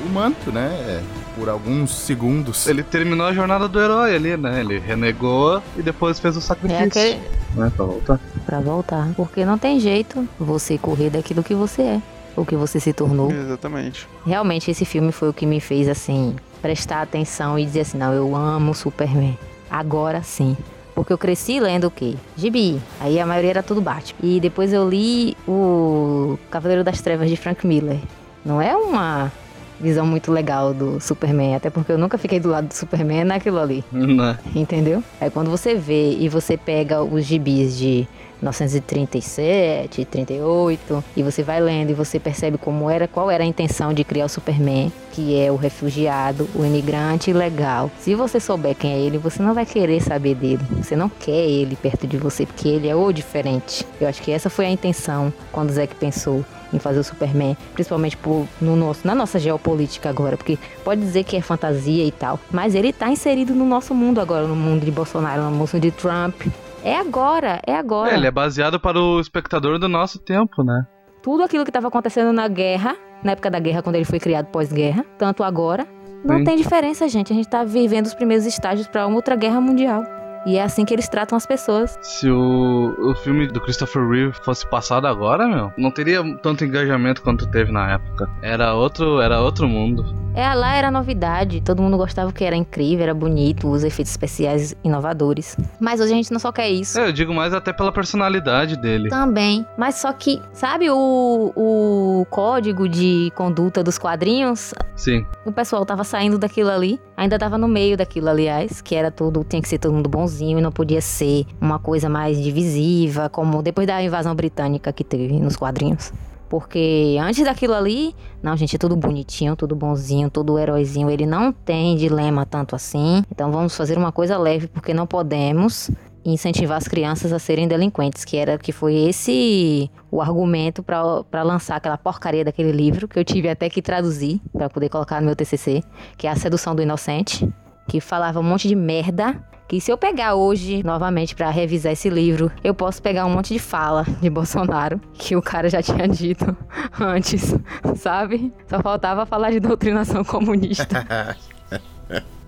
o 0.06 0.10
manto, 0.14 0.52
né? 0.52 1.04
Por 1.36 1.50
alguns 1.50 1.92
segundos. 1.92 2.66
Ele 2.66 2.82
terminou 2.82 3.28
a 3.28 3.34
jornada 3.34 3.68
do 3.68 3.80
herói 3.80 4.16
ali, 4.16 4.36
né? 4.38 4.60
Ele 4.62 4.80
renegou 4.80 5.62
e 5.78 5.82
depois 5.84 6.20
fez 6.20 6.36
o 6.36 6.40
É 6.40 6.42
sacrifício. 6.42 6.86
aquele. 6.88 7.20
Né, 7.56 7.72
pra 7.76 7.86
voltar. 7.86 8.20
Pra 8.46 8.60
voltar. 8.60 9.08
Porque 9.16 9.46
não 9.46 9.58
tem 9.58 9.80
jeito 9.80 10.28
você 10.40 10.78
correr 10.78 11.10
daquilo 11.12 11.44
que 11.44 11.54
você 11.54 11.82
é. 11.84 12.02
O 12.38 12.46
que 12.46 12.56
você 12.56 12.80
se 12.80 12.94
tornou. 12.94 13.32
Exatamente. 13.32 14.08
Realmente 14.26 14.72
esse 14.72 14.86
filme 14.86 15.12
foi 15.12 15.28
o 15.28 15.34
que 15.34 15.46
me 15.46 15.60
fez 15.60 15.90
assim 15.90 16.36
prestar 16.62 17.02
atenção 17.02 17.58
e 17.58 17.66
dizer 17.66 17.82
assim, 17.82 17.98
não, 17.98 18.14
eu 18.14 18.36
amo 18.36 18.74
Superman. 18.74 19.38
Agora 19.70 20.22
sim. 20.24 20.56
Porque 20.94 21.12
eu 21.12 21.18
cresci 21.18 21.60
lendo 21.60 21.88
o 21.88 21.92
quê? 21.92 22.16
Gibi. 22.36 22.80
Aí 23.00 23.20
a 23.20 23.26
maioria 23.26 23.52
era 23.52 23.64
tudo 23.64 23.82
Batman. 23.82 24.20
E 24.24 24.40
depois 24.40 24.74
eu 24.74 24.88
li 24.88 25.36
o 25.48 26.40
Cavaleiro 26.50 26.84
das 26.84 27.02
Trevas 27.02 27.30
de 27.30 27.36
Frank 27.36 27.66
Miller. 27.66 28.00
Não 28.46 28.62
é 28.62 28.76
uma 28.76 29.32
visão 29.80 30.06
muito 30.06 30.32
legal 30.32 30.74
do 30.74 31.00
Superman, 31.00 31.56
até 31.56 31.70
porque 31.70 31.92
eu 31.92 31.98
nunca 31.98 32.18
fiquei 32.18 32.40
do 32.40 32.50
lado 32.50 32.68
do 32.68 32.74
Superman 32.74 33.24
naquilo 33.26 33.60
ali. 33.60 33.84
Né? 33.94 34.40
Entendeu? 34.56 35.04
Aí 35.22 35.30
quando 35.30 35.52
você 35.52 35.76
vê 35.76 36.14
e 36.18 36.28
você 36.30 36.58
pega 36.58 37.04
os 37.04 37.24
gibis 37.26 37.78
de 37.78 38.08
1937, 38.42 40.06
38, 40.06 41.04
e 41.16 41.24
você 41.24 41.44
vai 41.44 41.60
lendo 41.60 41.90
e 41.90 41.94
você 41.94 42.20
percebe 42.20 42.58
como 42.58 42.90
era, 42.90 43.08
qual 43.08 43.32
era 43.32 43.44
a 43.44 43.48
intenção 43.48 43.94
de 43.94 44.04
criar 44.04 44.26
o 44.26 44.30
Superman, 44.30 44.92
que 45.12 45.40
é 45.40 45.52
o 45.52 45.56
refugiado, 45.56 46.48
o 46.56 46.64
imigrante 46.64 47.32
ilegal. 47.32 47.90
Se 48.00 48.14
você 48.14 48.40
souber 48.40 48.76
quem 48.76 48.94
é 48.94 49.00
ele, 49.00 49.18
você 49.18 49.42
não 49.42 49.54
vai 49.54 49.66
querer 49.66 50.02
saber 50.02 50.36
dele. 50.36 50.62
Você 50.78 50.96
não 50.96 51.10
quer 51.10 51.32
ele 51.32 51.76
perto 51.76 52.06
de 52.06 52.18
você, 52.18 52.46
porque 52.46 52.68
ele 52.68 52.88
é 52.88 52.96
o 52.96 53.12
diferente. 53.12 53.86
Eu 54.00 54.08
acho 54.08 54.22
que 54.22 54.32
essa 54.32 54.50
foi 54.50 54.66
a 54.66 54.70
intenção 54.70 55.34
quando 55.52 55.70
o 55.70 55.74
Zack 55.74 55.96
pensou 55.96 56.46
em 56.72 56.80
fazer 56.80 57.00
o 57.00 57.04
Superman, 57.04 57.58
principalmente 57.74 58.18
por, 58.18 58.48
no 58.62 58.76
nosso, 58.76 59.06
na 59.08 59.16
nossa 59.16 59.40
geopolítica 59.40 60.10
agora, 60.10 60.38
porque 60.38 60.58
pode 60.84 61.02
dizer 61.02 61.24
que 61.24 61.36
é 61.36 61.42
fantasia 61.42 62.04
e 62.04 62.12
tal, 62.12 62.40
mas 62.52 62.76
ele 62.76 62.92
tá 62.92 63.10
inserido 63.10 63.56
no 63.56 63.66
nosso 63.66 63.96
mundo 63.96 64.20
agora, 64.20 64.46
no 64.46 64.56
mundo 64.56 64.84
de 64.84 64.92
Bolsonaro, 64.92 65.44
no 65.44 65.52
mundo 65.52 65.80
de 65.80 65.92
Trump. 65.92 66.42
É 66.84 66.96
agora, 66.96 67.62
é 67.66 67.76
agora. 67.76 68.12
É, 68.12 68.16
ele 68.16 68.28
é 68.28 68.32
baseado 68.32 68.80
para 68.80 69.00
o 69.00 69.20
espectador 69.20 69.80
do 69.80 69.88
nosso 69.88 70.20
tempo, 70.20 70.64
né? 70.64 70.86
Tudo 71.22 71.44
aquilo 71.44 71.64
que 71.64 71.70
estava 71.70 71.88
acontecendo 71.88 72.32
na 72.32 72.48
guerra, 72.48 72.96
na 73.24 73.32
época 73.34 73.50
da 73.50 73.60
guerra, 73.60 73.82
quando 73.82 73.96
ele 73.96 74.06
foi 74.06 74.20
criado 74.20 74.46
pós-guerra, 74.48 75.06
tanto 75.18 75.44
agora, 75.44 75.88
não 76.24 76.38
Sim. 76.38 76.44
tem 76.44 76.56
diferença, 76.58 77.08
gente. 77.08 77.34
A 77.34 77.36
gente 77.36 77.50
tá 77.50 77.64
vivendo 77.64 78.06
os 78.06 78.14
primeiros 78.14 78.46
estágios 78.46 78.88
para 78.88 79.06
uma 79.08 79.16
outra 79.16 79.36
guerra 79.36 79.60
mundial. 79.60 80.04
E 80.46 80.56
é 80.58 80.64
assim 80.64 80.86
que 80.86 80.94
eles 80.94 81.10
tratam 81.10 81.36
as 81.36 81.46
pessoas. 81.46 81.98
Se 82.02 82.30
o, 82.30 82.96
o 83.00 83.16
filme 83.16 83.48
do 83.48 83.60
Christopher 83.60 84.08
Reeve 84.08 84.34
fosse 84.46 84.66
passado 84.70 85.06
agora, 85.06 85.46
meu, 85.46 85.74
não 85.78 85.92
teria 85.92 86.24
tanto 86.38 86.64
engajamento 86.64 87.22
quanto 87.22 87.46
teve 87.48 87.72
na 87.72 87.92
época. 87.92 88.30
Era 88.42 88.74
outro, 88.74 89.20
era 89.20 89.42
outro 89.42 89.68
mundo. 89.68 90.06
É, 90.38 90.54
lá 90.54 90.76
era 90.76 90.92
novidade, 90.92 91.62
todo 91.62 91.82
mundo 91.82 91.98
gostava 91.98 92.32
que 92.32 92.44
era 92.44 92.56
incrível, 92.56 93.02
era 93.02 93.14
bonito, 93.16 93.68
os 93.68 93.84
efeitos 93.84 94.12
especiais 94.12 94.76
inovadores. 94.84 95.58
Mas 95.80 96.00
hoje 96.00 96.14
a 96.14 96.16
gente 96.16 96.32
não 96.32 96.38
só 96.38 96.52
quer 96.52 96.70
isso. 96.70 97.00
É, 97.00 97.08
eu 97.08 97.12
digo 97.12 97.34
mais 97.34 97.56
até 97.56 97.74
pela 97.74 97.92
personalidade 97.92 98.80
dele. 98.80 99.10
Também. 99.10 99.66
Mas 99.76 99.96
só 99.96 100.14
que, 100.14 100.40
sabe 100.54 100.92
o, 100.92 101.52
o 101.56 102.24
código 102.30 102.88
de 102.88 103.32
conduta 103.34 103.84
dos 103.84 103.98
quadrinhos? 103.98 104.76
Sim. 104.96 105.26
O 105.44 105.52
pessoal 105.52 105.84
tava 105.84 106.04
saindo 106.04 106.38
daquilo 106.38 106.70
ali, 106.70 107.02
ainda 107.18 107.40
tava 107.40 107.58
no 107.58 107.68
meio 107.68 107.98
daquilo, 107.98 108.30
aliás, 108.30 108.80
que 108.80 108.94
era 108.94 109.10
tudo, 109.10 109.44
tinha 109.44 109.60
que 109.60 109.68
ser 109.68 109.80
todo 109.80 109.92
mundo 109.92 110.08
bonzinho 110.08 110.60
e 110.60 110.62
não 110.62 110.72
podia 110.72 111.02
ser 111.02 111.48
uma 111.60 111.80
coisa 111.80 112.08
mais 112.08 112.40
divisiva, 112.40 113.28
como 113.28 113.64
depois 113.64 113.88
da 113.88 114.04
invasão 114.04 114.36
britânica 114.36 114.94
que 114.94 115.04
teve 115.04 115.40
nos 115.40 115.56
quadrinhos. 115.56 116.14
Porque 116.50 117.18
antes 117.20 117.44
daquilo 117.44 117.74
ali, 117.74 118.16
não, 118.42 118.56
gente, 118.56 118.76
é 118.76 118.80
tudo 118.80 118.96
bonitinho, 118.96 119.56
tudo 119.56 119.76
bonzinho, 119.76 120.30
tudo 120.30 120.58
heróizinho. 120.58 121.10
Ele 121.10 121.26
não 121.26 121.52
tem 121.52 121.96
dilema 121.96 122.46
tanto 122.46 122.76
assim. 122.76 123.24
Então 123.32 123.52
vamos 123.52 123.76
fazer 123.76 123.98
uma 123.98 124.12
coisa 124.12 124.38
leve, 124.38 124.68
porque 124.68 124.94
não 124.94 125.06
podemos 125.06 125.92
incentivar 126.24 126.78
as 126.78 126.88
crianças 126.88 127.32
a 127.32 127.40
serem 127.40 127.68
delinquentes, 127.68 128.26
que 128.26 128.36
era 128.36 128.58
que 128.58 128.72
foi 128.72 128.96
esse 128.96 129.90
o 130.12 130.22
argumento 130.22 130.84
para 130.84 131.44
lançar 131.44 131.78
aquela 131.78 131.98
porcaria 131.98 132.44
daquele 132.44 132.72
livro 132.72 133.08
que 133.08 133.18
eu 133.18 133.24
tive 133.24 133.48
até 133.50 133.70
que 133.70 133.82
traduzir 133.82 134.42
para 134.52 134.70
poder 134.70 134.90
colocar 134.90 135.22
no 135.22 135.28
meu 135.28 135.36
TCC, 135.36 135.84
que 136.18 136.28
é 136.28 136.30
A 136.30 136.36
Sedução 136.36 136.76
do 136.76 136.82
Inocente, 136.82 137.48
que 137.88 138.02
falava 138.02 138.40
um 138.40 138.44
monte 138.44 138.68
de 138.68 138.76
merda 138.76 139.42
que 139.68 139.82
se 139.82 139.92
eu 139.92 139.98
pegar 139.98 140.36
hoje 140.36 140.82
novamente 140.84 141.36
pra 141.36 141.50
revisar 141.50 141.92
esse 141.92 142.10
livro, 142.10 142.52
eu 142.64 142.74
posso 142.74 143.02
pegar 143.02 143.26
um 143.26 143.30
monte 143.30 143.54
de 143.54 143.60
fala 143.60 144.04
de 144.22 144.30
Bolsonaro 144.32 145.00
que 145.14 145.36
o 145.36 145.42
cara 145.42 145.70
já 145.70 145.82
tinha 145.82 146.08
dito 146.08 146.56
antes, 147.00 147.54
sabe? 147.96 148.54
Só 148.68 148.82
faltava 148.82 149.26
falar 149.26 149.52
de 149.52 149.60
doutrinação 149.60 150.24
comunista. 150.24 151.06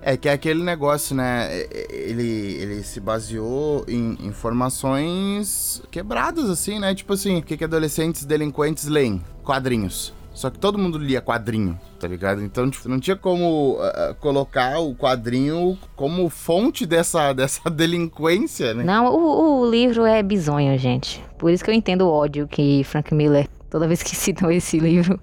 É 0.01 0.15
que 0.15 0.29
é 0.29 0.31
aquele 0.31 0.63
negócio, 0.63 1.13
né? 1.13 1.65
Ele, 1.89 2.55
ele 2.55 2.83
se 2.83 3.01
baseou 3.01 3.83
em 3.85 4.17
informações 4.21 5.83
quebradas, 5.91 6.49
assim, 6.49 6.79
né? 6.79 6.95
Tipo 6.95 7.13
assim, 7.13 7.39
o 7.39 7.43
que, 7.43 7.57
que 7.57 7.65
adolescentes 7.65 8.23
delinquentes 8.23 8.87
leem? 8.87 9.21
Quadrinhos. 9.43 10.13
Só 10.39 10.49
que 10.49 10.57
todo 10.57 10.77
mundo 10.77 10.97
lia 10.97 11.21
quadrinho, 11.21 11.77
tá 11.99 12.07
ligado? 12.07 12.41
Então 12.41 12.69
tipo, 12.69 12.87
não 12.87 12.97
tinha 12.97 13.17
como 13.17 13.73
uh, 13.73 14.15
colocar 14.21 14.79
o 14.79 14.95
quadrinho 14.95 15.77
como 15.97 16.29
fonte 16.29 16.85
dessa, 16.85 17.33
dessa 17.35 17.69
delinquência, 17.69 18.73
né? 18.73 18.81
Não, 18.81 19.13
o, 19.13 19.59
o 19.59 19.69
livro 19.69 20.05
é 20.05 20.23
bizonho, 20.23 20.77
gente. 20.77 21.21
Por 21.37 21.51
isso 21.51 21.61
que 21.61 21.69
eu 21.69 21.73
entendo 21.73 22.03
o 22.03 22.09
ódio 22.09 22.47
que 22.47 22.85
Frank 22.85 23.13
Miller, 23.13 23.49
toda 23.69 23.85
vez 23.85 24.01
que 24.01 24.15
citam 24.15 24.49
esse 24.49 24.79
livro, 24.79 25.19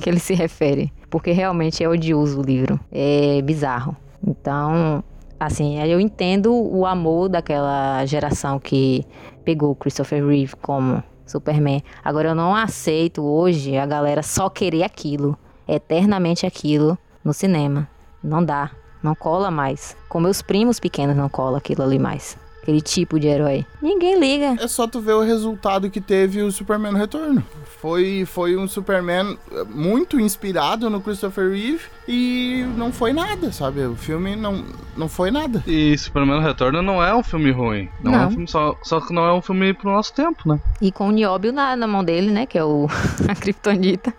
que 0.00 0.08
ele 0.08 0.20
se 0.20 0.34
refere. 0.34 0.92
Porque 1.10 1.32
realmente 1.32 1.82
é 1.82 1.88
odioso 1.88 2.38
o 2.38 2.44
livro. 2.44 2.78
É 2.92 3.42
bizarro. 3.42 3.96
Então, 4.24 5.02
assim, 5.40 5.82
eu 5.82 5.98
entendo 5.98 6.54
o 6.54 6.86
amor 6.86 7.28
daquela 7.28 8.06
geração 8.06 8.60
que 8.60 9.04
pegou 9.44 9.74
Christopher 9.74 10.24
Reeve 10.24 10.54
como 10.62 11.02
Superman. 11.30 11.82
Agora 12.04 12.30
eu 12.30 12.34
não 12.34 12.54
aceito 12.54 13.22
hoje 13.22 13.76
a 13.76 13.86
galera 13.86 14.22
só 14.22 14.50
querer 14.50 14.82
aquilo, 14.82 15.38
eternamente 15.66 16.44
aquilo 16.44 16.98
no 17.24 17.32
cinema. 17.32 17.88
Não 18.22 18.44
dá, 18.44 18.70
não 19.02 19.14
cola 19.14 19.50
mais. 19.50 19.96
Com 20.08 20.20
meus 20.20 20.42
primos 20.42 20.80
pequenos 20.80 21.16
não 21.16 21.28
cola 21.28 21.58
aquilo 21.58 21.82
ali 21.82 21.98
mais 21.98 22.36
aquele 22.70 22.80
tipo 22.80 23.18
de 23.18 23.26
herói. 23.26 23.66
Ninguém 23.82 24.18
liga. 24.18 24.56
É 24.62 24.68
só 24.68 24.86
tu 24.86 25.00
ver 25.00 25.14
o 25.14 25.20
resultado 25.20 25.90
que 25.90 26.00
teve 26.00 26.40
o 26.40 26.52
Superman 26.52 26.92
no 26.92 26.98
Retorno. 26.98 27.42
Foi, 27.80 28.24
foi 28.26 28.56
um 28.56 28.68
Superman 28.68 29.36
muito 29.68 30.20
inspirado 30.20 30.88
no 30.88 31.00
Christopher 31.00 31.50
Reeve 31.50 31.82
e 32.06 32.64
não 32.76 32.92
foi 32.92 33.12
nada, 33.12 33.50
sabe? 33.50 33.84
O 33.84 33.96
filme 33.96 34.36
não, 34.36 34.64
não 34.96 35.08
foi 35.08 35.30
nada. 35.30 35.62
E 35.66 35.96
Superman 35.98 36.36
no 36.36 36.46
Retorno 36.46 36.80
não 36.82 37.02
é 37.02 37.14
um 37.14 37.22
filme 37.22 37.50
ruim. 37.50 37.88
Não, 38.02 38.12
não. 38.12 38.20
é 38.20 38.26
um 38.26 38.30
filme 38.30 38.48
só, 38.48 38.76
só 38.82 39.00
que 39.00 39.12
não 39.12 39.24
é 39.24 39.32
um 39.32 39.42
filme 39.42 39.74
pro 39.74 39.90
nosso 39.90 40.12
tempo, 40.12 40.48
né? 40.48 40.60
E 40.80 40.92
com 40.92 41.08
o 41.08 41.10
Nióbio 41.10 41.52
na, 41.52 41.74
na 41.74 41.86
mão 41.86 42.04
dele, 42.04 42.30
né? 42.30 42.46
Que 42.46 42.58
é 42.58 42.64
o 42.64 42.86
a 43.28 43.34
Kryptonita. 43.34 44.14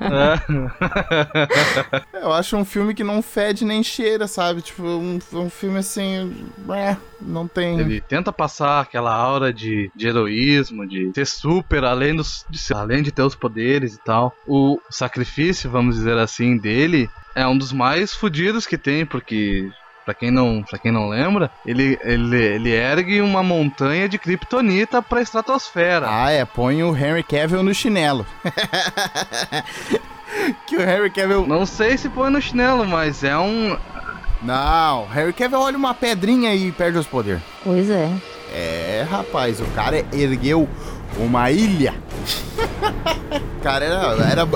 É. 0.00 2.06
Eu 2.22 2.32
acho 2.32 2.56
um 2.56 2.64
filme 2.64 2.94
que 2.94 3.04
não 3.04 3.22
fede 3.22 3.64
nem 3.64 3.82
cheira, 3.82 4.26
sabe? 4.26 4.62
Tipo, 4.62 4.82
um, 4.82 5.18
um 5.32 5.50
filme 5.50 5.78
assim. 5.78 6.34
É, 6.70 6.96
não 7.20 7.46
tem. 7.46 7.78
Ele 7.78 8.00
tenta 8.00 8.32
passar 8.32 8.80
aquela 8.80 9.14
aura 9.14 9.52
de, 9.52 9.90
de 9.94 10.08
heroísmo, 10.08 10.86
de 10.86 11.10
ser 11.14 11.26
super, 11.26 11.84
além, 11.84 12.14
dos, 12.14 12.44
de 12.48 12.58
ser, 12.58 12.74
além 12.74 13.02
de 13.02 13.12
ter 13.12 13.22
os 13.22 13.34
poderes 13.34 13.94
e 13.94 13.98
tal. 13.98 14.34
O 14.46 14.80
sacrifício, 14.90 15.70
vamos 15.70 15.96
dizer 15.96 16.18
assim, 16.18 16.56
dele 16.56 17.08
é 17.34 17.46
um 17.46 17.56
dos 17.56 17.72
mais 17.72 18.14
fodidos 18.14 18.66
que 18.66 18.78
tem, 18.78 19.04
porque 19.04 19.70
Pra 20.06 20.14
quem 20.14 20.30
não, 20.30 20.62
pra 20.62 20.78
quem 20.78 20.92
não 20.92 21.08
lembra, 21.08 21.50
ele, 21.66 21.98
ele, 22.04 22.36
ele 22.36 22.70
ergue 22.70 23.20
uma 23.20 23.42
montanha 23.42 24.08
de 24.08 24.16
kryptonita 24.16 25.02
pra 25.02 25.20
estratosfera. 25.20 26.06
Ah, 26.08 26.30
é. 26.30 26.44
Põe 26.44 26.84
o 26.84 26.96
Henry 26.96 27.24
Cavill 27.24 27.64
no 27.64 27.74
chinelo. 27.74 28.24
que 30.64 30.76
o 30.76 30.80
Henry 30.80 31.10
Cavill. 31.10 31.44
Não 31.44 31.66
sei 31.66 31.98
se 31.98 32.08
põe 32.08 32.30
no 32.30 32.40
chinelo, 32.40 32.86
mas 32.86 33.24
é 33.24 33.36
um. 33.36 33.76
Não, 34.40 35.08
Harry 35.08 35.32
Cavill 35.32 35.58
olha 35.58 35.76
uma 35.76 35.92
pedrinha 35.92 36.54
e 36.54 36.70
perde 36.70 36.98
os 36.98 37.06
poderes. 37.08 37.42
Pois 37.64 37.90
é. 37.90 38.08
É, 38.54 39.04
rapaz, 39.10 39.60
o 39.60 39.66
cara 39.74 40.06
ergueu 40.12 40.68
uma 41.18 41.50
ilha. 41.50 41.94
o 43.58 43.58
cara 43.60 43.84
era, 43.84 44.30
era 44.30 44.46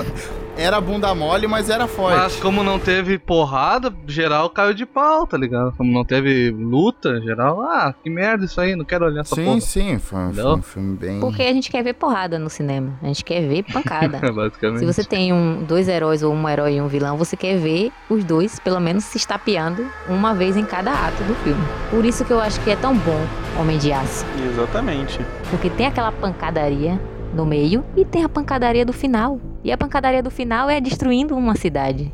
era 0.61 0.79
bunda 0.79 1.13
mole, 1.13 1.47
mas 1.47 1.69
era 1.69 1.87
forte. 1.87 2.17
Mas 2.17 2.35
como 2.37 2.63
não 2.63 2.79
teve 2.79 3.17
porrada, 3.17 3.93
geral 4.07 4.49
caiu 4.49 4.73
de 4.73 4.85
pau, 4.85 5.25
tá 5.25 5.37
ligado? 5.37 5.73
Como 5.75 5.91
não 5.91 6.05
teve 6.05 6.51
luta, 6.51 7.19
geral, 7.21 7.61
ah, 7.61 7.93
que 8.03 8.09
merda 8.09 8.45
isso 8.45 8.59
aí, 8.59 8.75
não 8.75 8.85
quero 8.85 9.05
olhar 9.05 9.21
essa 9.21 9.35
sim, 9.35 9.43
porra. 9.43 9.61
Sim, 9.61 9.91
sim, 9.91 9.99
foi, 9.99 10.33
foi, 10.33 10.45
um 10.45 10.61
filme 10.61 10.97
bem... 10.97 11.19
Porque 11.19 11.41
a 11.41 11.53
gente 11.53 11.69
quer 11.69 11.83
ver 11.83 11.93
porrada 11.93 12.37
no 12.37 12.49
cinema, 12.49 12.93
a 13.01 13.07
gente 13.07 13.23
quer 13.23 13.41
ver 13.41 13.63
pancada. 13.63 14.19
Basicamente. 14.31 14.79
Se 14.79 14.85
você 14.85 15.03
tem 15.03 15.33
um, 15.33 15.63
dois 15.63 15.87
heróis 15.87 16.23
ou 16.23 16.33
um 16.33 16.49
herói 16.49 16.75
e 16.75 16.81
um 16.81 16.87
vilão, 16.87 17.17
você 17.17 17.35
quer 17.35 17.57
ver 17.57 17.91
os 18.09 18.23
dois, 18.23 18.59
pelo 18.59 18.79
menos, 18.79 19.03
se 19.03 19.17
estapeando 19.17 19.85
uma 20.07 20.33
vez 20.33 20.55
em 20.55 20.65
cada 20.65 20.91
ato 20.91 21.23
do 21.23 21.35
filme. 21.35 21.63
Por 21.89 22.05
isso 22.05 22.23
que 22.23 22.31
eu 22.31 22.39
acho 22.39 22.59
que 22.61 22.69
é 22.69 22.75
tão 22.75 22.95
bom 22.95 23.21
Homem 23.59 23.77
de 23.77 23.91
Aço. 23.91 24.25
Exatamente. 24.49 25.19
Porque 25.49 25.69
tem 25.69 25.85
aquela 25.85 26.11
pancadaria 26.11 26.99
no 27.33 27.45
meio 27.45 27.83
e 27.95 28.05
tem 28.05 28.23
a 28.23 28.29
pancadaria 28.29 28.85
do 28.85 28.93
final. 28.93 29.39
E 29.63 29.71
a 29.71 29.77
pancadaria 29.77 30.23
do 30.23 30.31
final 30.31 30.69
é 30.69 30.79
destruindo 30.79 31.35
uma 31.35 31.55
cidade. 31.55 32.13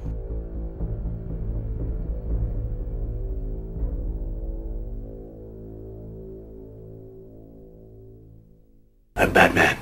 I'm 9.16 9.32
Batman. 9.32 9.76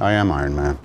I 0.00 0.12
am 0.12 0.30
Iron 0.30 0.52
Man. 0.52 0.78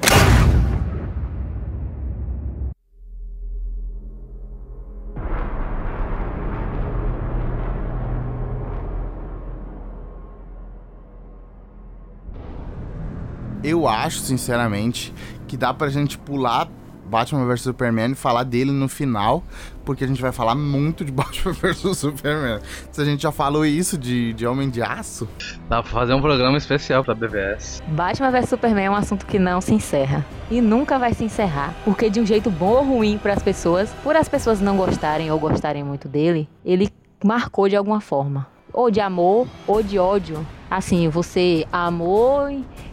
Eu 13.74 13.88
acho, 13.88 14.20
sinceramente, 14.20 15.14
que 15.48 15.58
dá 15.58 15.74
pra 15.74 15.90
gente 15.90 16.18
pular 16.18 16.70
Batman 17.06 17.46
vs 17.46 17.62
Superman 17.62 18.14
e 18.14 18.16
falar 18.16 18.44
dele 18.44 18.72
no 18.72 18.88
final, 18.88 19.44
porque 19.86 20.04
a 20.04 20.08
gente 20.08 20.22
vai 20.22 20.32
falar 20.32 20.56
muito 20.56 21.06
de 21.06 21.12
Batman 21.14 21.54
vs 21.54 21.98
Superman. 21.98 22.60
Se 22.92 23.02
a 23.02 23.06
gente 23.06 23.22
já 23.22 23.32
falou 23.32 23.66
isso 23.66 23.98
de, 23.98 24.34
de 24.34 24.48
Homem 24.48 24.70
de 24.70 24.82
Aço. 24.82 25.28
Dá 25.70 25.84
pra 25.84 25.92
fazer 25.92 26.14
um 26.14 26.22
programa 26.22 26.58
especial 26.58 27.04
pra 27.04 27.14
BVS. 27.14 27.84
Batman 27.90 28.32
vs 28.32 28.50
Superman 28.50 28.86
é 28.86 28.90
um 28.90 28.96
assunto 28.96 29.26
que 29.26 29.38
não 29.38 29.62
se 29.62 29.74
encerra. 29.74 30.26
E 30.50 30.60
nunca 30.60 30.98
vai 30.98 31.14
se 31.14 31.24
encerrar. 31.24 31.76
Porque 31.86 32.10
de 32.10 32.20
um 32.20 32.26
jeito 32.26 32.50
bom 32.50 32.72
ou 32.72 32.84
ruim 32.84 33.20
para 33.22 33.34
as 33.34 33.44
pessoas, 33.44 33.92
por 34.04 34.16
as 34.16 34.28
pessoas 34.28 34.60
não 34.60 34.76
gostarem 34.78 35.32
ou 35.32 35.40
gostarem 35.40 35.84
muito 35.84 36.08
dele, 36.08 36.50
ele 36.66 36.90
marcou 37.24 37.70
de 37.70 37.76
alguma 37.76 38.02
forma. 38.02 38.48
Ou 38.72 38.90
de 38.90 39.00
amor, 39.00 39.48
ou 39.68 39.84
de 39.84 40.00
ódio. 40.00 40.44
Assim, 40.74 41.08
você 41.08 41.68
amou 41.72 42.50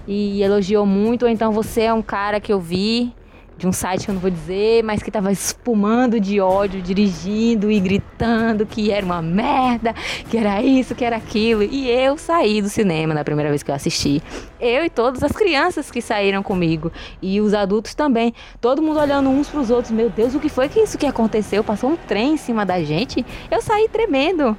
e 0.07 0.43
elogiou 0.43 0.85
muito, 0.85 1.23
ou 1.23 1.31
então 1.31 1.51
você 1.51 1.85
é 1.85 1.95
um 1.95 2.03
cara 2.03 2.39
que 2.39 2.53
eu 2.53 2.61
vi 2.61 3.11
de 3.57 3.67
um 3.67 3.73
site 3.73 4.05
que 4.05 4.11
eu 4.11 4.15
não 4.15 4.21
vou 4.21 4.31
dizer, 4.31 4.85
mas 4.85 5.03
que 5.03 5.11
tava 5.11 5.33
espumando 5.33 6.21
de 6.21 6.43
ódio, 6.43 6.83
dirigindo 6.83 7.71
e 7.71 7.81
gritando 7.81 8.67
que 8.67 8.91
era 8.91 9.05
uma 9.05 9.23
merda, 9.23 9.95
que 10.29 10.37
era 10.37 10.63
isso, 10.63 10.95
que 10.95 11.07
era 11.07 11.17
aquilo. 11.17 11.63
E 11.63 11.89
eu 11.89 12.19
saí 12.19 12.61
do 12.61 12.69
cinema 12.69 13.15
na 13.15 13.25
primeira 13.25 13.49
vez 13.49 13.63
que 13.63 13.71
eu 13.71 13.75
assisti. 13.75 14.23
Eu 14.61 14.85
e 14.85 14.91
todas 14.91 15.23
as 15.23 15.33
crianças 15.33 15.91
que 15.91 16.03
saíram 16.03 16.43
comigo 16.43 16.93
e 17.23 17.41
os 17.41 17.55
adultos 17.55 17.95
também, 17.95 18.35
todo 18.61 18.83
mundo 18.83 19.01
olhando 19.01 19.31
uns 19.31 19.49
para 19.49 19.61
os 19.61 19.71
outros. 19.71 19.91
Meu 19.91 20.11
Deus, 20.11 20.35
o 20.35 20.39
que 20.39 20.51
foi 20.51 20.69
que 20.69 20.81
isso 20.81 20.99
que 20.99 21.07
aconteceu? 21.07 21.65
Passou 21.65 21.89
um 21.89 21.97
trem 21.97 22.35
em 22.35 22.37
cima 22.37 22.67
da 22.67 22.83
gente. 22.83 23.25
Eu 23.51 23.63
saí 23.63 23.89
tremendo. 23.89 24.55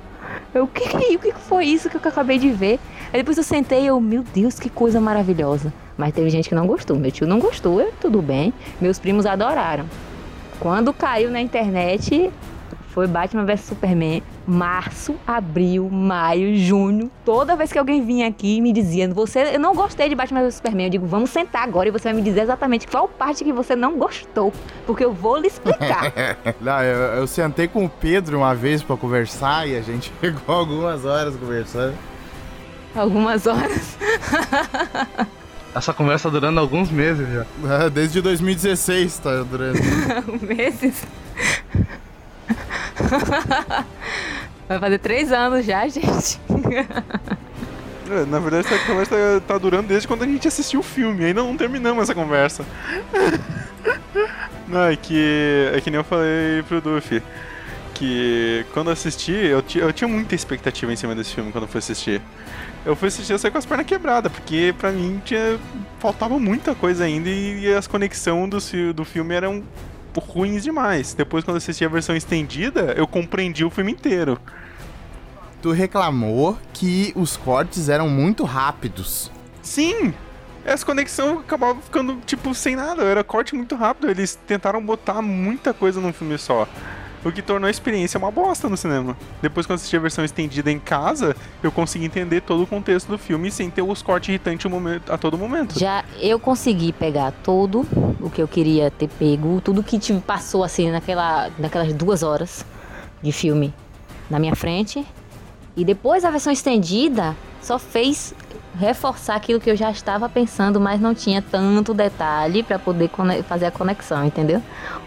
Eu, 0.54 0.66
o 0.66 0.68
que, 0.68 0.84
o 1.16 1.20
que 1.20 1.34
foi 1.34 1.66
isso 1.66 1.90
que 1.90 1.96
eu 1.96 2.02
acabei 2.04 2.38
de 2.38 2.50
ver? 2.50 2.80
Aí 3.14 3.20
depois 3.20 3.38
eu 3.38 3.44
sentei 3.44 3.84
e 3.84 3.88
eu, 3.88 4.00
meu 4.00 4.24
Deus, 4.24 4.60
que 4.60 4.70
coisa 4.70 5.00
maravilhosa. 5.00 5.74
Mas 5.98 6.14
teve 6.14 6.30
gente 6.30 6.50
que 6.50 6.56
não 6.56 6.66
gostou. 6.66 6.98
Meu 6.98 7.12
tio 7.12 7.28
não 7.28 7.40
gostou, 7.40 7.82
eu, 7.82 7.92
tudo 8.00 8.22
bem. 8.22 8.54
Meus 8.80 9.00
primos 9.00 9.26
adoraram. 9.26 9.86
Quando 10.60 10.94
caiu 10.94 11.32
na 11.32 11.42
internet, 11.42 12.32
foi 12.90 13.08
Batman 13.08 13.46
vs 13.46 13.62
Superman. 13.62 14.22
Março, 14.46 15.16
abril, 15.26 15.90
maio, 15.90 16.56
junho. 16.58 17.12
Toda 17.24 17.56
vez 17.56 17.72
que 17.72 17.78
alguém 17.78 18.04
vinha 18.04 18.28
aqui 18.28 18.60
me 18.60 18.74
dizendo, 18.74 19.14
você, 19.14 19.56
eu 19.56 19.60
não 19.60 19.76
gostei 19.76 20.10
de 20.10 20.16
Batman 20.16 20.42
vs 20.42 20.56
Superman, 20.56 20.86
eu 20.88 20.90
digo, 20.90 21.06
vamos 21.06 21.30
sentar 21.30 21.64
agora 21.64 21.90
e 21.90 21.92
você 21.92 22.06
vai 22.06 22.14
me 22.14 22.22
dizer 22.22 22.42
exatamente 22.42 22.88
qual 22.88 23.08
parte 23.08 23.44
que 23.44 23.54
você 23.54 23.76
não 23.76 23.98
gostou, 23.98 24.52
porque 24.86 25.06
eu 25.06 25.14
vou 25.14 25.38
lhe 25.38 25.48
explicar. 25.48 26.12
não, 26.60 26.82
eu, 26.84 26.98
eu, 27.20 27.28
sentei 27.28 27.68
com 27.68 27.86
o 27.86 27.90
Pedro 27.90 28.38
uma 28.38 28.56
vez 28.56 28.82
para 28.82 28.98
conversar 28.98 29.68
e 29.68 29.76
a 29.76 29.82
gente 29.82 30.12
ficou 30.20 30.56
algumas 30.56 31.06
horas 31.06 31.36
conversando. 31.36 31.96
Algumas 32.96 33.48
horas. 33.48 33.98
Essa 35.74 35.94
conversa 35.94 36.30
durando 36.30 36.60
alguns 36.60 36.92
meses 36.92 37.26
já. 37.30 37.88
Desde 37.90 38.22
2016 38.22 39.18
tá 39.20 39.44
durando. 39.44 39.80
meses? 40.42 41.08
Vai 44.68 44.80
fazer 44.80 45.00
três 45.00 45.32
anos 45.32 45.66
já, 45.66 45.88
gente. 45.88 46.40
É, 48.10 48.26
na 48.26 48.40
verdade, 48.40 48.68
essa 48.68 48.86
conversa 48.86 49.42
tá 49.48 49.58
durando 49.58 49.88
desde 49.88 50.08
quando 50.08 50.24
a 50.24 50.26
gente 50.26 50.48
assistiu 50.48 50.82
o 50.82 50.84
filme. 50.84 51.24
Ainda 51.24 51.42
não 51.42 51.56
terminamos 51.56 52.04
essa 52.04 52.14
conversa. 52.14 52.66
Não, 54.68 54.86
é 54.86 54.96
que, 54.96 55.70
é 55.74 55.82
que 55.82 55.90
nem 55.90 55.98
eu 55.98 56.04
falei 56.04 56.64
pro 56.68 56.82
Duffy. 56.82 57.22
que 57.94 58.66
quando 58.74 58.90
assisti, 58.90 59.32
eu, 59.32 59.64
eu 59.76 59.94
tinha 59.94 60.08
muita 60.08 60.34
expectativa 60.34 60.92
em 60.92 60.96
cima 60.96 61.14
desse 61.14 61.34
filme 61.34 61.52
quando 61.52 61.66
eu 61.66 61.68
fui 61.68 61.80
assistir. 61.80 62.22
Eu 62.86 62.96
fui 62.96 63.10
assistir, 63.10 63.34
eu 63.34 63.40
saí 63.40 63.52
com 63.52 63.60
as 63.60 63.66
pernas 63.66 63.86
quebradas, 63.86 64.32
porque 64.32 64.74
pra 64.78 64.92
mim 64.92 65.22
tinha, 65.24 65.60
faltava 66.00 66.40
muita 66.40 66.74
coisa 66.74 67.04
ainda 67.04 67.30
e, 67.30 67.72
as 67.74 67.86
conexões 67.86 68.50
do, 68.50 68.94
do 68.94 69.06
filme 69.06 69.36
eram 69.36 69.64
ruins 70.20 70.64
demais. 70.64 71.14
Depois, 71.14 71.44
quando 71.44 71.56
eu 71.56 71.60
assisti 71.60 71.86
a 71.86 71.90
versão 71.90 72.16
estendida, 72.16 72.94
eu 72.98 73.08
compreendi 73.08 73.64
o 73.64 73.70
filme 73.70 73.92
inteiro. 73.92 74.38
Tu 75.62 75.72
reclamou 75.72 76.58
que 76.74 77.14
os 77.16 77.38
cortes 77.38 77.88
eram 77.88 78.10
muito 78.10 78.44
rápidos. 78.44 79.32
Sim! 79.62 80.14
Essa 80.64 80.86
conexão 80.86 81.40
acabava 81.40 81.80
ficando, 81.82 82.18
tipo, 82.26 82.54
sem 82.54 82.76
nada. 82.76 83.04
Era 83.04 83.24
corte 83.24 83.56
muito 83.56 83.76
rápido. 83.76 84.10
Eles 84.10 84.38
tentaram 84.48 84.84
botar 84.84 85.22
muita 85.22 85.74
coisa 85.74 86.00
num 86.00 86.14
filme 86.14 86.38
só. 86.38 86.68
O 87.24 87.32
que 87.32 87.42
tornou 87.42 87.68
a 87.68 87.72
experiência 87.72 88.18
uma 88.18 88.32
bosta 88.32 88.68
no 88.68 88.76
cinema. 88.76 89.16
Depois, 89.42 89.66
quando 89.66 89.72
eu 89.72 89.76
assisti 89.76 89.96
a 89.96 90.00
versão 90.00 90.26
estendida 90.26 90.72
em 90.72 90.80
casa, 90.80 91.36
eu 91.62 91.72
consegui 91.72 92.06
entender 92.06 92.42
todo 92.42 92.64
o 92.64 92.68
contexto 92.68 93.08
do 93.10 93.18
filme 93.18 93.52
sem 93.52 93.70
ter 93.70 93.82
os 93.82 94.02
cortes 94.02 94.30
irritantes 94.30 94.66
a 95.08 95.18
todo 95.18 95.38
momento. 95.38 95.78
Já 95.78 96.04
eu 96.20 96.40
consegui 96.40 96.92
pegar 96.92 97.32
todo 97.44 97.86
o 98.20 98.30
que 98.30 98.42
eu 98.42 98.48
queria 98.48 98.90
ter 98.90 99.08
pego, 99.08 99.62
tudo 99.62 99.84
que 99.84 100.00
te 100.00 100.14
passou 100.16 100.64
assim 100.64 100.90
naquela, 100.90 101.50
naquelas 101.60 101.94
duas 101.94 102.24
horas 102.24 102.66
de 103.22 103.32
filme 103.32 103.74
na 104.30 104.40
minha 104.40 104.56
frente. 104.56 105.06
E 105.76 105.86
depois 105.86 106.26
a 106.26 106.32
versão 106.32 106.52
estendida 106.52 107.36
só 107.62 107.78
fez 107.78 108.34
reforçar 108.80 109.36
aquilo 109.36 109.60
que 109.60 109.70
eu 109.70 109.76
já 109.76 109.92
estava 109.92 110.30
pensando, 110.30 110.80
mas 110.80 111.00
não 111.00 111.14
tinha 111.14 111.42
tanto 111.42 111.94
detalhe 111.94 112.64
para 112.64 112.80
poder 112.80 113.10
fazer 113.48 113.66
a 113.66 113.72
conexão, 113.72 114.26
entendeu? 114.26 114.62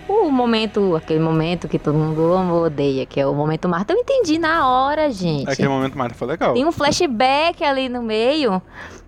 O 0.09 0.31
momento, 0.31 0.95
aquele 0.97 1.21
momento 1.21 1.67
que 1.67 1.79
todo 1.79 1.95
mundo 1.97 2.33
ama 2.33 2.53
odeia, 2.55 3.07
que 3.07 3.19
é 3.19 3.27
o 3.27 3.35
momento 3.35 3.69
Marta, 3.69 3.93
eu 3.95 3.99
entendi 3.99 4.39
na 4.39 4.69
hora, 4.69 5.11
gente. 5.11 5.51
Aquele 5.51 5.69
momento, 5.69 5.97
Marta, 5.97 6.15
foi 6.15 6.29
legal. 6.29 6.53
Tem 6.53 6.65
um 6.67 6.73
flashback 6.73 7.65
ali 7.65 7.89
no 7.89 8.03
meio, 8.03 8.61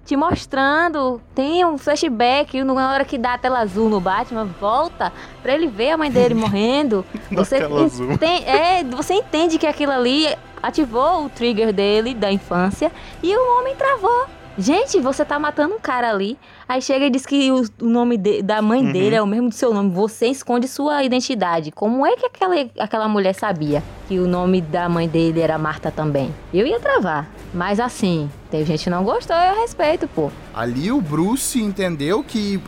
te 0.07 0.17
mostrando. 0.17 1.21
Tem 1.35 1.65
um 1.67 1.77
flashback 1.77 2.63
na 2.65 2.93
hora 2.93 3.05
que 3.05 3.19
dá 3.19 3.35
a 3.35 3.39
tela 3.39 3.59
azul 3.61 3.91
no 3.91 4.01
Batman, 4.01 4.49
volta 4.59 5.13
pra 5.43 5.55
ele 5.55 5.67
ver 5.67 5.91
a 5.91 5.99
mãe 5.99 6.11
dele 6.11 6.33
morrendo. 6.39 7.05
Você, 7.31 7.59
tela 7.59 7.85
azul. 7.85 8.13
enten- 8.13 8.45
é, 8.47 8.83
você 8.85 9.15
entende 9.15 9.59
que 9.59 9.67
aquilo 9.67 9.93
ali 9.93 10.27
ativou 10.63 11.27
o 11.27 11.29
trigger 11.29 11.73
dele 11.75 12.15
da 12.15 12.33
infância 12.33 12.91
e 13.23 13.37
o 13.37 13.59
homem 13.59 13.75
travou. 13.77 14.27
Gente, 14.59 14.99
você 15.01 15.25
tá 15.25 15.39
matando 15.39 15.75
um 15.75 15.79
cara 15.81 16.11
ali. 16.11 16.39
Aí 16.69 16.81
chega 16.81 17.05
e 17.07 17.11
diz 17.11 17.27
que 17.27 17.51
o, 17.53 17.63
o 17.81 17.85
nome 17.89 18.17
de- 18.17 18.43
da 18.43 18.63
mãe 18.63 18.81
Uhum. 18.87 18.93
dele 18.93 19.15
é 19.15 19.21
o 19.23 19.27
mesmo 19.27 19.51
do 19.51 19.55
seu 19.55 19.73
nome. 19.75 19.91
Você 19.91 20.29
esconde 20.29 20.67
sua 20.67 21.03
identidade. 21.05 21.71
Como 21.71 22.07
é 22.07 22.17
que 22.17 22.25
aquela, 22.27 22.55
aquela 22.79 23.07
mulher 23.09 23.35
sabia 23.35 23.83
que 24.09 24.19
o 24.19 24.27
nome 24.27 24.61
da 24.63 24.89
mãe 24.89 25.07
dele 25.07 25.41
era 25.41 25.59
Marta 25.59 25.91
também? 25.91 26.35
Eu 26.55 26.67
ia 26.67 26.81
travar. 26.81 27.29
Mas 27.53 27.79
assim, 27.79 28.31
tem 28.51 28.65
gente 28.65 28.85
que 28.85 28.91
não 28.91 29.05
gostou, 29.05 29.37
eu 29.37 29.61
respeito, 29.61 30.09
pô. 30.09 30.31
Ali 30.55 30.91
o 30.91 31.01
Bruce 31.03 31.61
entendeu 31.61 32.23
que 32.25 32.59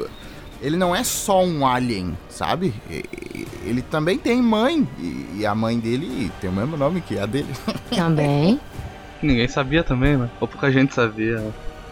ele 0.61 0.77
não 0.77 0.95
é 0.95 1.03
só 1.05 1.43
um 1.43 1.67
alien, 1.67 2.17
sabe? 2.29 2.75
Ele 3.65 3.81
também 3.83 4.19
tem 4.19 4.43
mãe. 4.43 4.87
E 4.99 5.29
e 5.39 5.47
a 5.47 5.55
mãe 5.55 5.79
dele 5.79 6.31
tem 6.41 6.51
o 6.51 6.53
mesmo 6.53 6.77
nome 6.77 7.01
que 7.01 7.19
a 7.19 7.25
dele. 7.27 7.49
Também, 7.95 8.61
Ninguém 9.23 9.49
sabia 9.49 9.83
também, 9.83 10.17
né? 10.17 10.31
Ou 10.41 10.47
pouca 10.47 10.71
gente 10.71 10.95
sabia. 10.95 11.43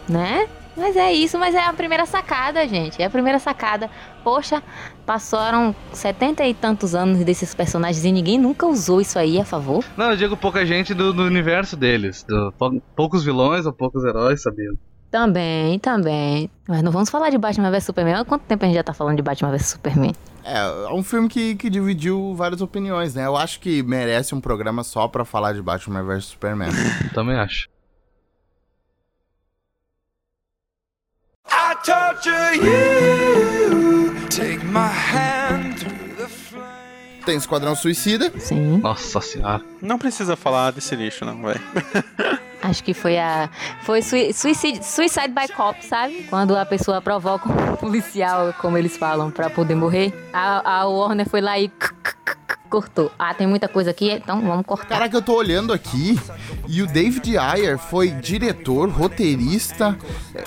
Né? 0.08 0.48
Mas 0.76 0.94
é 0.94 1.10
isso, 1.10 1.38
mas 1.38 1.54
é 1.54 1.64
a 1.64 1.72
primeira 1.72 2.04
sacada, 2.04 2.68
gente. 2.68 3.00
É 3.00 3.06
a 3.06 3.10
primeira 3.10 3.38
sacada. 3.38 3.88
Poxa, 4.22 4.62
passaram 5.06 5.74
setenta 5.92 6.44
e 6.46 6.52
tantos 6.52 6.94
anos 6.94 7.24
desses 7.24 7.54
personagens 7.54 8.04
e 8.04 8.12
ninguém 8.12 8.38
nunca 8.38 8.66
usou 8.66 9.00
isso 9.00 9.18
aí 9.18 9.40
a 9.40 9.44
favor. 9.44 9.82
Não, 9.96 10.10
eu 10.10 10.16
digo 10.18 10.36
pouca 10.36 10.66
gente 10.66 10.92
do, 10.92 11.14
do 11.14 11.22
universo 11.22 11.76
deles. 11.76 12.22
Do, 12.28 12.52
pou- 12.58 12.82
poucos 12.94 13.24
vilões 13.24 13.64
ou 13.64 13.72
poucos 13.72 14.04
heróis 14.04 14.42
sabiam. 14.42 14.74
Também, 15.10 15.78
também. 15.78 16.50
Mas 16.68 16.82
não 16.82 16.92
vamos 16.92 17.08
falar 17.08 17.30
de 17.30 17.38
Batman 17.38 17.70
vs 17.70 17.84
Superman. 17.84 18.14
Há 18.16 18.24
quanto 18.26 18.42
tempo 18.42 18.64
a 18.64 18.66
gente 18.66 18.76
já 18.76 18.82
tá 18.84 18.92
falando 18.92 19.16
de 19.16 19.22
Batman 19.22 19.52
vs 19.52 19.66
Superman? 19.68 20.12
É, 20.44 20.58
é 20.58 20.92
um 20.92 21.02
filme 21.02 21.26
que, 21.28 21.54
que 21.54 21.70
dividiu 21.70 22.34
várias 22.34 22.60
opiniões, 22.60 23.14
né? 23.14 23.24
Eu 23.24 23.36
acho 23.36 23.60
que 23.60 23.82
merece 23.82 24.34
um 24.34 24.40
programa 24.42 24.84
só 24.84 25.08
pra 25.08 25.24
falar 25.24 25.54
de 25.54 25.62
Batman 25.62 26.02
vs 26.02 26.24
Superman. 26.26 26.68
Também 27.14 27.36
acho. 27.38 27.68
Tem 37.24 37.36
Esquadrão 37.36 37.74
Suicida. 37.76 38.32
Sim. 38.38 38.78
Nossa 38.78 39.20
senhora. 39.20 39.62
Não 39.80 39.96
precisa 39.98 40.34
falar 40.36 40.72
desse 40.72 40.94
lixo, 40.96 41.24
não, 41.24 41.42
vai. 41.42 41.54
Acho 42.62 42.82
que 42.82 42.92
foi 42.94 43.16
a. 43.18 43.48
Foi 43.82 44.02
sui- 44.02 44.32
suicide, 44.32 44.84
suicide 44.84 45.28
by 45.28 45.46
cop, 45.54 45.84
sabe? 45.84 46.24
Quando 46.28 46.56
a 46.56 46.64
pessoa 46.66 47.00
provoca 47.00 47.48
um 47.48 47.76
policial, 47.76 48.52
como 48.60 48.76
eles 48.76 48.96
falam, 48.96 49.30
pra 49.30 49.48
poder 49.48 49.74
morrer. 49.76 50.12
A, 50.32 50.78
a 50.80 50.86
Warner 50.88 51.28
foi 51.28 51.40
lá 51.40 51.56
e. 51.58 51.70
Cortou. 52.68 53.10
Ah, 53.18 53.32
tem 53.32 53.46
muita 53.46 53.68
coisa 53.68 53.90
aqui, 53.90 54.10
então 54.10 54.40
vamos 54.40 54.66
cortar. 54.66 54.96
Caraca, 54.96 55.16
eu 55.16 55.22
tô 55.22 55.34
olhando 55.34 55.72
aqui 55.72 56.18
e 56.68 56.82
o 56.82 56.86
David 56.86 57.38
Ayer 57.38 57.78
foi 57.78 58.10
diretor, 58.10 58.88
roteirista, 58.88 59.96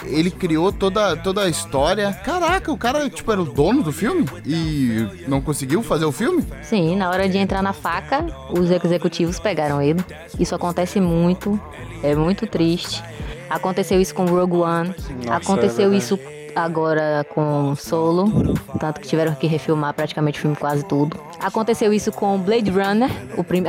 ele 0.04 0.30
criou 0.30 0.72
toda, 0.72 1.16
toda 1.16 1.44
a 1.44 1.50
história. 1.50 2.14
Caraca, 2.26 2.72
o 2.72 2.78
cara, 2.78 3.10
tipo, 3.10 3.32
era 3.32 3.42
o 3.42 3.46
dono 3.46 3.82
do 3.82 3.92
filme 3.92 4.26
e 4.46 5.26
não 5.28 5.42
conseguiu 5.42 5.82
fazer 5.82 6.06
o 6.06 6.12
filme? 6.12 6.46
Sim, 6.62 6.96
na 6.96 7.10
hora 7.10 7.28
de 7.30 7.38
entrar 7.38 7.62
na 7.62 7.74
faca, 7.74 8.26
os 8.50 8.70
executivos 8.70 9.40
pegaram 9.40 9.82
ele. 9.82 10.04
Isso 10.38 10.54
acontece 10.54 11.00
muito, 11.00 11.60
é 12.04 12.14
muito 12.16 12.46
triste. 12.46 13.02
Aconteceu 13.50 14.00
isso 14.00 14.14
com 14.14 14.26
Rogue 14.26 14.58
One, 14.58 14.94
Nossa, 15.26 15.34
aconteceu 15.36 15.92
é 15.92 15.98
isso 15.98 16.20
agora 16.56 17.26
com 17.34 17.76
Solo, 17.76 18.54
tanto 18.80 19.00
que 19.02 19.08
tiveram 19.08 19.34
que 19.36 19.48
refilmar 19.48 19.94
praticamente 19.94 20.40
o 20.40 20.42
filme 20.42 20.56
quase 20.56 20.84
tudo. 20.86 21.18
Aconteceu 21.40 21.94
isso 21.94 22.12
com 22.12 22.38
Blade 22.38 22.70
Runner, 22.70 23.10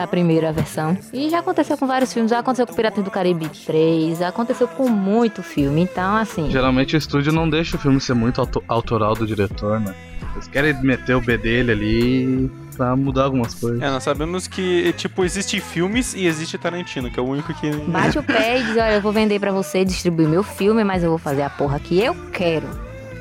a 0.03 0.07
primeira 0.07 0.53
versão. 0.53 0.97
E 1.12 1.28
já 1.31 1.39
aconteceu 1.39 1.76
com 1.78 1.87
vários 1.87 2.12
filmes, 2.12 2.31
já 2.31 2.39
aconteceu 2.41 2.66
com 2.66 2.74
Piratas 2.74 3.05
do 3.05 3.11
Caribe 3.11 3.49
3, 3.49 4.18
já 4.18 4.28
aconteceu 4.28 4.66
com 4.68 4.89
muito 4.89 5.43
filme. 5.43 5.83
Então, 5.83 6.16
assim, 6.16 6.51
Geralmente 6.51 6.97
o 6.97 6.99
estúdio 6.99 7.33
não 7.33 7.49
deixa 7.49 7.76
o 7.76 7.78
filme 7.81 8.01
ser 8.01 8.14
muito 8.14 8.41
auto- 8.41 8.62
autoral 8.68 9.14
do 9.14 9.26
diretor, 9.26 9.78
né? 9.81 9.95
Eles 10.41 10.49
querem 10.49 10.82
meter 10.82 11.14
o 11.14 11.20
B 11.20 11.36
dele 11.36 11.72
ali 11.72 12.51
pra 12.74 12.97
mudar 12.97 13.24
algumas 13.24 13.55
coisas. 13.55 13.82
É, 13.82 13.91
nós 13.91 14.03
sabemos 14.03 14.49
que, 14.49 14.93
tipo, 14.95 15.22
existe 15.22 15.61
filmes 15.61 16.14
e 16.14 16.26
existe 16.26 16.57
Tarantino, 16.57 17.11
que 17.11 17.20
é 17.20 17.22
o 17.22 17.26
único 17.26 17.53
que. 17.55 17.70
Bate 17.88 18.18
o 18.18 18.22
pé 18.22 18.61
e 18.61 18.62
diz: 18.62 18.72
Olha, 18.72 18.95
eu 18.95 19.03
vou 19.03 19.12
vender 19.12 19.38
pra 19.38 19.53
você, 19.53 19.84
distribuir 19.84 20.28
meu 20.28 20.43
filme, 20.43 20.82
mas 20.82 21.03
eu 21.03 21.11
vou 21.11 21.18
fazer 21.18 21.43
a 21.43 21.51
porra 21.51 21.78
que 21.78 22.01
eu 22.01 22.14
quero. 22.32 22.66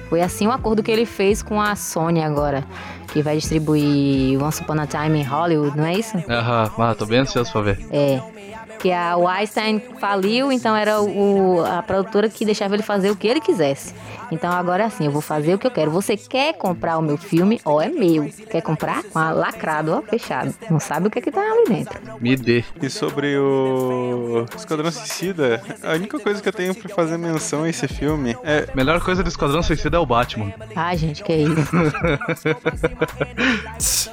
Foi 0.10 0.22
assim 0.22 0.48
o 0.48 0.52
acordo 0.52 0.82
que 0.82 0.90
ele 0.90 1.06
fez 1.06 1.44
com 1.44 1.62
a 1.62 1.76
Sony 1.76 2.24
agora, 2.24 2.64
que 3.12 3.22
vai 3.22 3.36
distribuir 3.36 4.42
Once 4.42 4.62
Upon 4.64 4.80
a 4.80 4.88
Time 4.88 5.20
em 5.20 5.24
Hollywood, 5.24 5.78
não 5.78 5.86
é 5.86 5.94
isso? 5.94 6.18
Aham, 6.28 6.72
ah, 6.78 6.96
tô 6.96 7.06
bem 7.06 7.20
ansioso 7.20 7.52
pra 7.52 7.62
ver. 7.62 7.80
É. 7.92 8.20
Que 8.80 8.92
a 8.92 9.18
Weinstein 9.18 9.82
faliu, 10.00 10.52
então 10.52 10.76
era 10.76 11.02
o, 11.02 11.64
a 11.66 11.84
produtora 11.84 12.30
que 12.30 12.46
deixava 12.46 12.76
ele 12.76 12.84
fazer 12.84 13.12
o 13.12 13.16
que 13.16 13.28
ele 13.28 13.42
quisesse. 13.42 13.94
Então 14.32 14.52
agora 14.52 14.84
é 14.84 14.86
assim, 14.86 15.06
eu 15.06 15.12
vou 15.12 15.22
fazer 15.22 15.56
o 15.56 15.60
que 15.60 15.68
eu 15.68 15.72
quero. 15.72 15.92
Você 15.92 16.16
quer 16.16 16.54
comprar 16.54 16.98
o 16.98 17.02
meu 17.02 17.18
filme? 17.18 17.60
Ó, 17.66 17.82
é 17.82 17.90
meu. 17.90 18.30
Quer 18.50 18.62
comprar? 18.62 19.04
Ah, 19.14 19.32
lacrado, 19.32 19.92
ó, 19.92 20.02
fechado. 20.02 20.54
Não 20.70 20.80
sabe 20.80 21.08
o 21.08 21.12
que, 21.12 21.20
que 21.20 21.32
tá 21.32 21.42
ali 21.42 21.66
dentro. 21.68 22.00
Me 22.22 22.36
dê. 22.36 22.64
E 22.82 22.90
sobre 22.90 23.36
o 23.38 24.46
Esquadrão 24.56 24.92
Suicida, 24.92 25.62
a 25.84 25.94
única 25.94 26.20
coisa 26.20 26.42
que 26.42 26.48
eu 26.48 26.54
tenho 26.54 26.76
pra 26.76 26.94
fazer 26.94 27.18
menção 27.18 27.64
a 27.64 27.70
esse 27.70 27.88
filme 27.88 28.38
é. 28.44 28.68
Melhor 28.76 29.02
coisa 29.02 29.24
do 29.24 29.30
Esquadrão 29.30 29.64
Suicida 29.64 29.98
é 29.98 30.00
o 30.00 30.06
Batman. 30.06 30.54
Ah, 30.76 30.96
gente, 30.96 31.24
que 31.24 31.34
isso. 31.34 31.70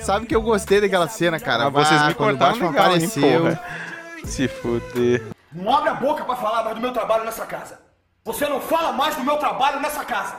Sabe 0.00 0.26
que 0.26 0.34
eu 0.34 0.42
gostei 0.42 0.80
daquela 0.80 1.08
cena, 1.08 1.38
cara? 1.40 1.66
Ah, 1.66 1.70
vocês 1.70 2.00
Ah, 2.00 2.08
me 2.08 2.14
quando 2.14 2.34
o 2.34 2.38
cortaram 2.38 2.52
Batman 2.52 2.70
legal, 2.70 2.96
hein, 2.96 3.06
apareceu. 3.06 3.41
Porra. 3.50 3.60
Se 4.24 4.48
fuder. 4.48 5.22
Não 5.52 5.74
abre 5.74 5.90
a 5.90 5.94
boca 5.94 6.24
pra 6.24 6.36
falar 6.36 6.62
mais 6.64 6.74
do 6.76 6.80
meu 6.80 6.92
trabalho 6.92 7.24
nessa 7.24 7.44
casa. 7.44 7.78
Você 8.24 8.46
não 8.48 8.60
fala 8.60 8.92
mais 8.92 9.16
do 9.16 9.24
meu 9.24 9.36
trabalho 9.36 9.80
nessa 9.80 10.04
casa. 10.04 10.36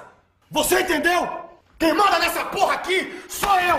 Você 0.50 0.82
entendeu? 0.82 1.28
Quem 1.78 1.94
manda 1.94 2.18
nessa 2.20 2.46
porra 2.46 2.76
aqui 2.76 3.22
sou 3.28 3.60
eu! 3.60 3.78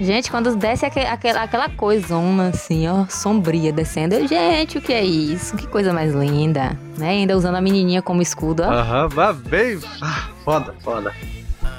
Gente, 0.00 0.30
quando 0.30 0.54
desce 0.54 0.86
aque- 0.86 1.00
aquela, 1.00 1.42
aquela 1.42 1.68
coisona 1.68 2.50
assim, 2.50 2.86
ó, 2.88 3.04
sombria 3.10 3.72
descendo. 3.72 4.14
eu, 4.14 4.28
gente, 4.28 4.78
o 4.78 4.80
que 4.80 4.92
é 4.92 5.02
isso? 5.02 5.56
Que 5.56 5.66
coisa 5.66 5.92
mais 5.92 6.14
linda. 6.14 6.78
Né? 6.96 7.08
Ainda 7.10 7.36
usando 7.36 7.56
a 7.56 7.60
menininha 7.60 8.00
como 8.00 8.22
escudo, 8.22 8.62
ó. 8.62 8.66
Aham, 8.70 9.08
vá 9.08 9.32
bem. 9.32 9.80
Ah, 10.00 10.28
foda, 10.44 10.72
foda. 10.84 11.12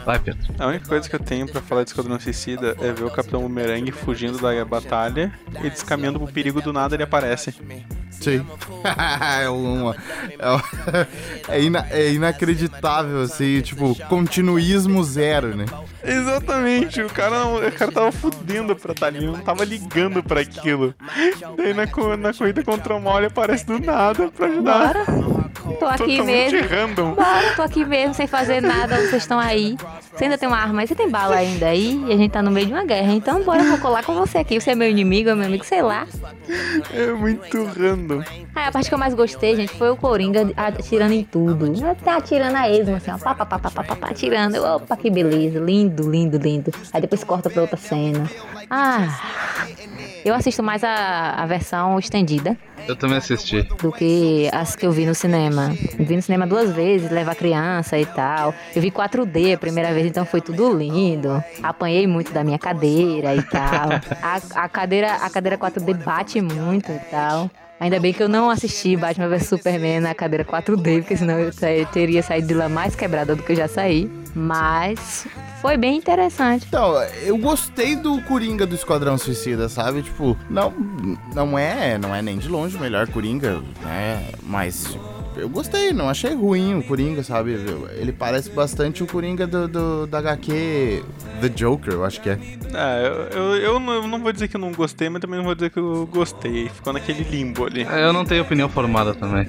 Vai, 0.10 0.18
Pedro. 0.18 0.56
A 0.58 0.66
única 0.66 0.88
coisa 0.88 1.08
que 1.08 1.16
eu 1.16 1.20
tenho 1.20 1.48
pra 1.48 1.62
falar 1.62 1.84
de 1.84 1.92
Esquadrão 1.92 2.20
Suicida 2.20 2.76
é 2.82 2.92
ver 2.92 3.04
o 3.04 3.12
Capitão 3.12 3.42
Boomerang 3.42 3.92
fugindo 3.92 4.40
da 4.40 4.66
batalha 4.66 5.32
e 5.64 5.70
descaminhando 5.70 6.20
pro 6.20 6.34
perigo 6.34 6.60
do 6.64 6.74
nada 6.74 6.96
ele 6.96 7.04
aparece. 7.04 7.54
Sim. 8.10 8.44
é, 9.44 9.48
uma, 9.50 9.96
é, 10.40 10.50
uma- 10.50 10.64
é 11.48 11.62
ina- 11.62 11.86
é 11.92 12.12
inacreditável, 12.12 13.22
assim, 13.22 13.62
tipo, 13.62 13.94
continuismo 14.08 15.04
zero, 15.04 15.56
né? 15.56 15.66
Exatamente, 16.04 17.04
o 17.04 17.10
cara, 17.10 17.42
não- 17.42 17.58
o 17.58 17.72
cara 17.72 17.92
tava 17.92 18.12
fudendo 18.12 18.76
pra 18.76 18.94
estar 18.94 19.06
ali, 19.06 19.24
não 19.24 19.40
tava 19.40 19.64
ligando 19.64 20.24
pra 20.24 20.42
aquilo. 20.42 20.96
Daí 21.56 21.72
na, 21.76 21.86
co- 21.86 22.18
na 22.18 22.34
corrida 22.34 22.64
contra 22.64 22.96
o 22.96 23.00
mal 23.00 23.18
ele 23.20 23.28
aparece 23.28 23.64
do 23.64 23.80
nada 23.80 24.32
pra 24.32 24.48
ajudar. 24.48 24.94
Bora. 25.06 25.49
Tô 25.78 25.86
aqui 25.86 26.18
Totalmente 26.18 26.54
mesmo. 26.54 26.68
random. 26.70 27.14
Bora, 27.14 27.56
tô 27.56 27.62
aqui 27.62 27.86
mesmo, 27.86 28.14
sem 28.14 28.28
fazer 28.28 28.62
nada, 28.62 28.96
vocês 28.98 29.24
estão 29.24 29.40
aí. 29.40 29.78
Você 30.14 30.26
ainda 30.26 30.38
tem 30.38 30.48
uma 30.48 30.58
arma 30.58 30.82
aí, 30.82 30.88
você 30.88 30.96
tem 30.96 31.10
bala 31.10 31.36
ainda 31.36 31.68
aí, 31.68 32.04
e 32.08 32.14
a 32.14 32.18
gente 32.18 32.32
tá 32.32 32.42
no 32.42 32.52
meio 32.52 32.68
de 32.68 32.74
uma 32.74 32.84
guerra. 32.84 33.14
Então 33.14 33.42
bora, 33.44 33.62
eu 33.62 33.70
vou 33.70 33.78
colar 33.78 34.04
com 34.04 34.14
você 34.16 34.38
aqui. 34.40 34.60
Você 34.60 34.72
é 34.72 34.76
meu 34.76 34.90
inimigo, 34.90 35.30
é 35.30 35.36
meu 35.36 35.46
amigo, 35.46 35.64
sei 35.64 35.82
lá. 35.82 36.08
É 36.94 37.08
muito 37.14 37.64
random. 37.64 38.22
Ah, 38.56 38.68
a 38.68 38.72
parte 38.72 38.90
que 38.90 38.94
eu 38.94 39.00
mais 39.00 39.14
gostei, 39.14 39.56
gente, 39.56 39.74
foi 39.74 39.90
o 39.90 39.96
Coringa 39.96 40.52
atirando 40.58 41.14
em 41.14 41.24
tudo. 41.24 41.72
Até 41.86 42.12
atirando 42.12 42.58
a 42.58 42.70
esmo, 42.70 42.96
assim, 42.96 43.12
ó. 43.12 43.18
Pá, 43.18 43.34
pá, 43.34 43.46
pá, 43.46 43.60
pá, 43.60 43.72
pá, 43.72 43.96
pá, 43.96 44.10
atirando. 44.10 44.62
Opa, 44.64 44.98
que 44.98 45.10
beleza. 45.10 45.60
Lindo, 45.60 46.10
lindo, 46.10 46.38
lindo. 46.38 46.72
Aí 46.92 47.00
depois 47.02 47.24
corta 47.24 47.50
pra 47.50 47.62
outra 47.62 47.78
cena. 47.78 48.30
Ah, 48.70 49.08
eu 50.24 50.34
assisto 50.36 50.62
mais 50.62 50.84
a, 50.84 51.32
a 51.32 51.46
versão 51.46 51.98
estendida 51.98 52.56
Eu 52.88 52.96
também 52.96 53.18
assisti. 53.18 53.64
do 53.82 53.92
que 53.92 54.50
as 54.54 54.76
que 54.76 54.86
eu 54.86 54.92
vi 54.92 55.06
no 55.06 55.16
cinema. 55.16 55.74
Eu 55.98 56.06
vi 56.06 56.16
no 56.16 56.22
cinema 56.22 56.46
duas 56.46 56.72
vezes, 56.72 57.10
levar 57.10 57.36
criança 57.36 57.98
e 57.98 58.06
tal. 58.06 58.54
Eu 58.76 58.82
vi 58.82 58.92
4D 58.92 59.56
a 59.56 59.58
primeira 59.58 59.94
vez, 59.94 60.08
então 60.08 60.26
foi 60.26 60.42
tudo 60.42 60.72
lindo. 60.76 61.44
Apanhei 61.64 62.06
muito 62.08 62.32
da 62.32 62.44
minha 62.44 62.60
cadeira 62.60 63.34
e 63.36 63.42
tal. 63.44 63.90
A, 64.22 64.64
a 64.64 64.70
cadeira, 64.70 65.14
a 65.16 65.30
cadeira 65.30 65.58
4D 65.58 66.04
bate 66.04 66.42
muito 66.42 66.92
e 66.92 67.00
tal. 67.12 67.50
Ainda 67.80 68.00
bem 68.00 68.14
que 68.14 68.22
eu 68.22 68.28
não 68.28 68.50
assisti 68.50 68.98
Batman 68.98 69.30
vs 69.30 69.48
Superman 69.48 70.02
na 70.02 70.14
cadeira 70.14 70.44
4D, 70.44 71.00
porque 71.00 71.16
senão 71.16 71.40
eu 71.40 71.52
teria 71.92 72.22
saído 72.22 72.48
de 72.48 72.54
lá 72.54 72.68
mais 72.68 72.94
quebrada 72.94 73.36
do 73.36 73.42
que 73.42 73.54
eu 73.54 73.56
já 73.56 73.68
saí. 73.68 74.12
Mas 74.36 75.26
foi 75.62 75.78
bem 75.78 75.98
interessante. 75.98 76.66
Então, 76.68 77.02
eu 77.24 77.38
gostei 77.38 77.96
do 77.96 78.22
Coringa 78.24 78.66
do 78.66 78.76
Esquadrão 78.76 79.18
Suicida, 79.18 79.70
sabe? 79.70 80.04
Tipo, 80.04 80.38
não, 80.50 80.74
não 81.34 81.58
é, 81.58 81.98
não 81.98 82.14
é 82.14 82.22
nem 82.22 82.38
de 82.38 82.48
longe 82.48 82.76
o 82.78 82.80
melhor 82.80 83.08
Coringa, 83.08 83.62
né? 83.82 84.26
Mas 84.44 84.98
eu 85.40 85.50
gostei, 85.50 85.92
não 85.94 86.10
achei 86.10 86.34
ruim 86.34 86.78
o 86.80 86.84
Coringa, 86.84 87.24
sabe? 87.24 87.54
Ele 87.98 88.12
parece 88.12 88.50
bastante 88.50 89.04
o 89.04 89.08
Coringa 89.08 89.46
do, 89.48 89.68
do, 89.68 90.08
da 90.08 90.20
HQ 90.20 91.04
The 91.42 91.50
Joker, 91.50 91.94
eu 91.94 92.06
acho 92.06 92.22
que 92.22 92.30
é. 92.30 92.40
É, 92.74 93.08
eu, 93.08 93.14
eu, 93.42 93.56
eu 93.58 93.80
não, 93.80 93.94
eu 93.94 94.08
não 94.08 94.20
vou 94.20 94.32
dizer 94.32 94.48
que 94.48 94.56
eu 94.56 94.60
não 94.62 94.72
gostei, 94.72 95.10
mas 95.10 95.22
também 95.22 95.38
não 95.38 95.46
vou 95.46 95.56
dizer 95.56 95.70
que 95.70 95.80
eu 95.80 96.08
gostei. 96.12 96.70
Ficou 96.70 96.94
naquele 96.94 97.24
limbo 97.24 97.66
ali. 97.66 97.84
É, 97.84 98.04
Eu 98.06 98.14
não 98.14 98.26
tenho 98.26 98.42
opinião 98.44 98.70
formada 98.70 99.14
também. 99.14 99.48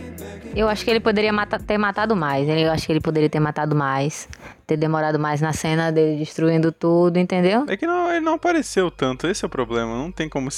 Eu 0.54 0.68
acho 0.68 0.84
que 0.84 0.90
ele 0.90 0.98
poderia 1.00 1.32
mata- 1.32 1.58
ter 1.60 1.78
matado 1.78 2.16
mais. 2.16 2.48
Eu 2.48 2.72
acho 2.72 2.84
que 2.86 2.92
ele 2.92 3.00
poderia 3.00 3.28
ter 3.30 3.38
matado 3.38 3.76
mais. 3.76 4.28
Ter 4.66 4.76
demorado 4.76 5.18
mais 5.18 5.40
na 5.40 5.52
cena 5.52 5.92
dele 5.92 6.18
destruindo 6.18 6.72
tudo, 6.72 7.18
entendeu? 7.18 7.64
É 7.68 7.76
que 7.76 7.86
não, 7.86 8.10
ele 8.10 8.20
não 8.24 8.34
apareceu 8.34 8.90
tanto, 8.90 9.26
esse 9.28 9.44
é 9.44 9.46
o 9.46 9.48
problema. 9.48 9.96
Não 9.96 10.10
tem 10.10 10.28
como 10.28 10.48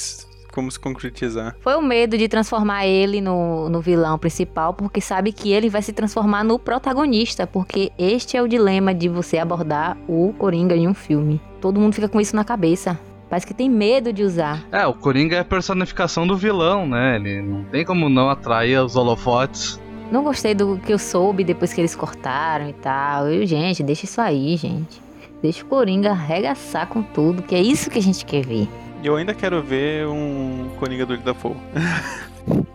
como 0.53 0.71
se 0.71 0.79
concretizar. 0.79 1.55
Foi 1.59 1.75
o 1.75 1.81
medo 1.81 2.17
de 2.17 2.27
transformar 2.27 2.85
ele 2.85 3.19
no, 3.19 3.67
no 3.69 3.81
vilão 3.81 4.17
principal, 4.19 4.73
porque 4.73 5.01
sabe 5.01 5.33
que 5.33 5.51
ele 5.51 5.69
vai 5.69 5.81
se 5.81 5.91
transformar 5.91 6.43
no 6.43 6.59
protagonista, 6.59 7.47
porque 7.47 7.91
este 7.97 8.37
é 8.37 8.41
o 8.41 8.47
dilema 8.47 8.93
de 8.93 9.09
você 9.09 9.39
abordar 9.39 9.97
o 10.07 10.33
Coringa 10.37 10.75
em 10.75 10.87
um 10.87 10.93
filme. 10.93 11.41
Todo 11.59 11.79
mundo 11.79 11.93
fica 11.93 12.07
com 12.07 12.21
isso 12.21 12.35
na 12.35 12.43
cabeça. 12.43 12.99
Parece 13.29 13.47
que 13.47 13.53
tem 13.53 13.67
medo 13.67 14.13
de 14.13 14.23
usar. 14.23 14.63
É, 14.71 14.85
o 14.85 14.93
Coringa 14.93 15.37
é 15.37 15.39
a 15.39 15.45
personificação 15.45 16.27
do 16.27 16.37
vilão, 16.37 16.87
né? 16.87 17.15
Ele 17.15 17.41
não 17.41 17.63
tem 17.63 17.83
como 17.83 18.07
não 18.07 18.29
atrair 18.29 18.79
os 18.79 18.95
holofotes. 18.95 19.81
Não 20.11 20.23
gostei 20.23 20.53
do 20.53 20.77
que 20.77 20.93
eu 20.93 20.99
soube 20.99 21.43
depois 21.43 21.73
que 21.73 21.81
eles 21.81 21.95
cortaram 21.95 22.69
e 22.69 22.73
tal. 22.73 23.27
Eu, 23.27 23.43
gente, 23.47 23.81
deixa 23.81 24.05
isso 24.05 24.21
aí, 24.21 24.55
gente. 24.55 25.01
Deixa 25.41 25.63
o 25.63 25.67
Coringa 25.67 26.11
arregaçar 26.11 26.87
com 26.87 27.01
tudo, 27.01 27.41
que 27.41 27.55
é 27.55 27.61
isso 27.61 27.89
que 27.89 27.97
a 27.97 28.01
gente 28.01 28.23
quer 28.23 28.45
ver. 28.45 28.69
E 29.03 29.07
eu 29.07 29.15
ainda 29.17 29.33
quero 29.33 29.61
ver 29.61 30.07
um 30.07 30.69
Coringa 30.79 31.05
do 31.05 31.17
Dafoe. 31.17 31.55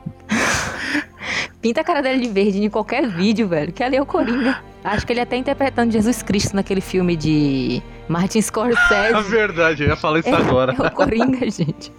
Pinta 1.62 1.81
a 1.81 1.85
cara 1.85 2.01
dele 2.03 2.20
de 2.20 2.29
verde 2.29 2.62
em 2.62 2.68
qualquer 2.70 3.09
vídeo, 3.09 3.49
velho. 3.49 3.72
Que 3.72 3.83
ali 3.83 3.97
é 3.97 4.03
o 4.03 4.07
Coringa. 4.07 4.59
Acho 4.85 5.05
que 5.07 5.12
ele 5.12 5.20
até 5.20 5.37
interpretando 5.37 5.91
Jesus 5.91 6.22
Cristo 6.22 6.55
naquele 6.55 6.81
filme 6.81 7.16
de 7.16 7.83
Martin 8.09 8.39
É 8.39 8.43
Scorsese. 8.43 9.22
verdade, 9.31 9.83
eu 9.85 9.89
ia 9.89 9.97
falar 9.97 10.20
isso 10.20 10.29
É, 10.29 10.35
agora. 10.35 10.72
é 10.79 10.83
o 10.87 10.91
Coringa, 10.91 11.41
gente. 11.51 11.91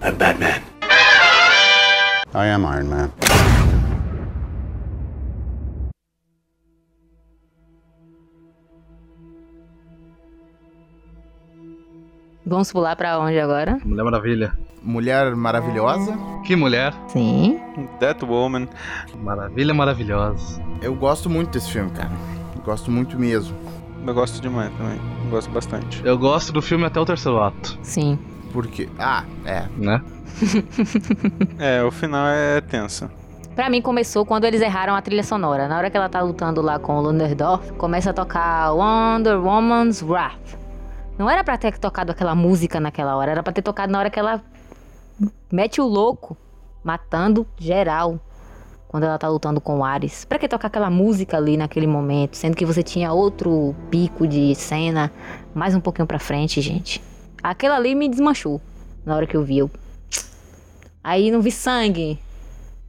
I 2.34 2.48
am 2.52 2.64
Iron 2.64 2.86
Man. 2.86 3.12
Vamos 12.50 12.72
pular 12.72 12.96
pra 12.96 13.20
onde 13.20 13.40
agora? 13.40 13.78
Mulher 13.86 14.04
Maravilha. 14.04 14.54
Mulher 14.82 15.36
Maravilhosa. 15.36 16.18
Que 16.46 16.56
mulher. 16.56 16.94
Sim. 17.08 17.60
That 18.00 18.26
Woman. 18.26 18.68
Maravilha 19.22 19.74
maravilhosa. 19.74 20.62
Eu 20.82 20.96
gosto 20.96 21.30
muito 21.30 21.52
desse 21.52 21.72
filme, 21.72 21.92
cara. 21.92 22.12
Gosto 22.66 22.90
muito 22.90 23.18
mesmo. 23.20 23.56
Eu 24.06 24.14
gosto 24.14 24.42
demais 24.42 24.72
também. 24.78 25.00
Gosto 25.30 25.52
bastante. 25.52 26.02
Eu 26.04 26.18
gosto 26.18 26.52
do 26.52 26.62
filme 26.62 26.86
até 26.86 27.00
o 27.00 27.06
terceiro 27.06 27.40
ato, 27.42 27.78
Sim. 27.84 28.18
Porque. 28.52 28.90
Ah, 28.98 29.24
é. 29.46 29.66
né? 29.78 30.02
É, 31.60 31.84
o 31.84 31.92
final 31.92 32.26
é 32.28 32.62
tenso. 32.62 33.10
Pra 33.56 33.70
mim 33.70 33.82
começou 33.82 34.26
quando 34.26 34.46
eles 34.46 34.62
erraram 34.62 34.96
a 34.96 35.02
trilha 35.02 35.24
sonora. 35.24 35.68
Na 35.68 35.78
hora 35.78 35.90
que 35.90 35.98
ela 35.98 36.08
tá 36.08 36.22
lutando 36.22 36.62
lá 36.62 36.80
com 36.80 36.98
o 36.98 37.02
Lunderdorf, 37.02 37.74
começa 37.74 38.12
a 38.12 38.14
tocar 38.14 38.72
Wonder 38.72 39.38
Woman's 39.38 40.02
Wrath. 40.02 40.59
Não 41.20 41.30
era 41.30 41.44
pra 41.44 41.58
ter 41.58 41.78
tocado 41.78 42.14
aquela 42.14 42.34
música 42.34 42.80
naquela 42.80 43.14
hora, 43.18 43.32
era 43.32 43.44
pra 43.44 43.52
ter 43.52 43.62
tocado 43.62 43.92
na 43.92 44.00
hora 44.00 44.10
que 44.10 44.18
ela 44.18 44.42
mete 45.52 45.82
o 45.82 45.86
louco, 45.86 46.38
matando 46.82 47.46
geral. 47.58 48.18
Quando 48.88 49.04
ela 49.04 49.20
tá 49.20 49.28
lutando 49.28 49.60
com 49.60 49.80
o 49.80 49.84
Ares. 49.84 50.24
Pra 50.24 50.40
que 50.40 50.48
tocar 50.48 50.68
aquela 50.68 50.90
música 50.90 51.36
ali 51.36 51.58
naquele 51.58 51.86
momento? 51.86 52.38
Sendo 52.38 52.56
que 52.56 52.66
você 52.66 52.82
tinha 52.82 53.12
outro 53.12 53.76
pico 53.92 54.26
de 54.26 54.56
cena 54.56 55.12
mais 55.54 55.76
um 55.76 55.82
pouquinho 55.82 56.08
pra 56.08 56.18
frente, 56.18 56.60
gente. 56.62 57.04
Aquela 57.44 57.76
ali 57.76 57.94
me 57.94 58.08
desmanchou. 58.08 58.60
Na 59.06 59.16
hora 59.16 59.28
que 59.28 59.36
eu 59.36 59.44
vi. 59.44 59.60
Eu... 59.60 59.70
Aí 61.04 61.30
não 61.30 61.42
vi 61.42 61.52
sangue. 61.52 62.18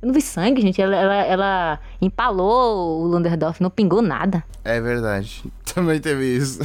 Eu 0.01 0.07
não 0.07 0.15
vi 0.15 0.23
sangue, 0.23 0.63
gente. 0.63 0.81
Ela, 0.81 0.97
ela, 0.97 1.15
ela 1.17 1.81
empalou 2.01 3.03
o 3.03 3.07
Lunderdorf, 3.09 3.61
não 3.61 3.69
pingou 3.71 4.01
nada. 4.01 4.43
É 4.65 4.81
verdade. 4.81 5.45
Também 5.75 6.01
teve 6.01 6.25
isso. 6.25 6.61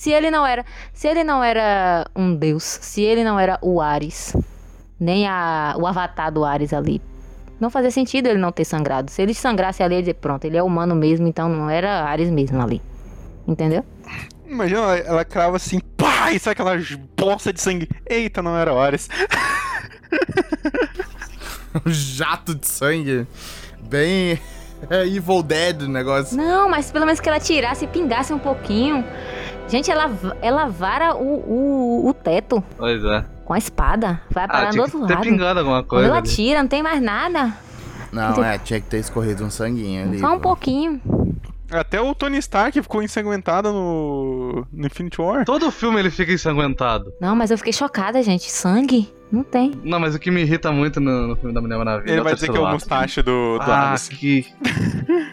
Se 0.00 0.10
ele 0.10 0.30
não 0.30 0.46
era, 0.46 0.64
se 0.94 1.08
ele 1.08 1.22
não 1.22 1.44
era 1.44 2.06
um 2.16 2.34
deus, 2.34 2.64
se 2.64 3.02
ele 3.02 3.22
não 3.22 3.38
era 3.38 3.58
o 3.60 3.82
Ares, 3.82 4.34
nem 4.98 5.28
a, 5.28 5.74
o 5.78 5.86
avatar 5.86 6.32
do 6.32 6.42
Ares 6.42 6.72
ali, 6.72 7.02
não 7.60 7.68
fazia 7.68 7.90
sentido 7.90 8.26
ele 8.26 8.38
não 8.38 8.50
ter 8.50 8.64
sangrado. 8.64 9.10
Se 9.10 9.20
ele 9.20 9.34
sangrasse 9.34 9.82
ali, 9.82 9.96
ele 9.96 9.98
ia 9.98 10.02
dizer, 10.04 10.14
pronto, 10.14 10.42
ele 10.46 10.56
é 10.56 10.62
humano 10.62 10.94
mesmo, 10.94 11.26
então 11.28 11.50
não 11.50 11.68
era 11.68 12.04
Ares 12.04 12.30
mesmo 12.30 12.62
ali. 12.62 12.80
Entendeu? 13.46 13.84
Imagina, 14.46 14.80
ela, 14.80 14.96
ela 14.96 15.24
crava 15.26 15.56
assim, 15.56 15.78
pá, 15.98 16.32
e 16.32 16.38
sai 16.38 16.54
aquela 16.54 16.78
bolsa 17.14 17.52
de 17.52 17.60
sangue. 17.60 17.86
Eita, 18.08 18.40
não 18.40 18.56
era 18.56 18.72
Ares. 18.72 19.06
Um 21.86 21.90
jato 21.90 22.54
de 22.54 22.66
sangue. 22.66 23.26
Bem. 23.82 24.40
É 24.88 25.06
Evil 25.06 25.42
Dead 25.42 25.82
o 25.82 25.88
negócio. 25.88 26.36
Não, 26.36 26.70
mas 26.70 26.90
pelo 26.90 27.04
menos 27.04 27.20
que 27.20 27.28
ela 27.28 27.38
tirasse 27.38 27.84
e 27.84 27.88
pingasse 27.88 28.32
um 28.32 28.38
pouquinho. 28.38 29.04
Gente, 29.70 29.90
ela, 29.90 30.10
ela 30.42 30.66
vara 30.66 31.14
o, 31.14 32.02
o, 32.04 32.08
o 32.08 32.14
teto 32.14 32.62
Pois 32.76 33.02
é. 33.04 33.24
com 33.44 33.52
a 33.54 33.58
espada. 33.58 34.20
Vai 34.30 34.46
parar 34.48 34.62
Ah, 34.62 34.64
do 34.66 34.70
tinha 34.72 34.82
outro 34.82 35.00
lado. 35.00 35.20
pingado 35.20 35.58
alguma 35.60 35.78
Quando 35.82 35.88
coisa. 35.88 36.08
ela 36.08 36.18
ali. 36.18 36.28
tira, 36.28 36.60
não 36.60 36.68
tem 36.68 36.82
mais 36.82 37.00
nada. 37.00 37.54
Não, 38.12 38.42
é, 38.44 38.58
tinha 38.58 38.80
que 38.80 38.86
ter 38.88 38.98
escorrido 38.98 39.44
um 39.44 39.50
sanguinho 39.50 40.02
ali. 40.08 40.18
Só 40.18 40.28
um 40.32 40.36
pô. 40.40 40.48
pouquinho. 40.48 41.00
Até 41.70 42.00
o 42.00 42.14
Tony 42.14 42.38
Stark 42.38 42.80
ficou 42.82 43.02
ensanguentado 43.02 43.72
no, 43.72 44.66
no 44.72 44.86
Infinity 44.86 45.20
War. 45.20 45.44
Todo 45.44 45.70
filme 45.70 45.98
ele 46.00 46.10
fica 46.10 46.32
ensanguentado. 46.32 47.12
Não, 47.20 47.34
mas 47.36 47.50
eu 47.50 47.58
fiquei 47.58 47.72
chocada, 47.72 48.22
gente. 48.22 48.50
Sangue? 48.50 49.12
Não 49.30 49.44
tem. 49.44 49.72
Não, 49.84 50.00
mas 50.00 50.14
o 50.16 50.18
que 50.18 50.28
me 50.28 50.40
irrita 50.40 50.72
muito 50.72 50.98
no, 51.00 51.28
no 51.28 51.36
filme 51.36 51.54
da 51.54 51.60
Mulher 51.60 51.78
Maravilha. 51.78 52.10
Ele 52.10 52.18
é 52.18 52.20
o 52.20 52.24
vai 52.24 52.34
dizer 52.34 52.50
que 52.50 52.56
é 52.56 52.60
o 52.60 52.66
mustache 52.72 53.22
do, 53.22 53.58
do 53.58 53.62
Ah, 53.70 53.90
Ares. 53.90 54.08
que. 54.08 54.44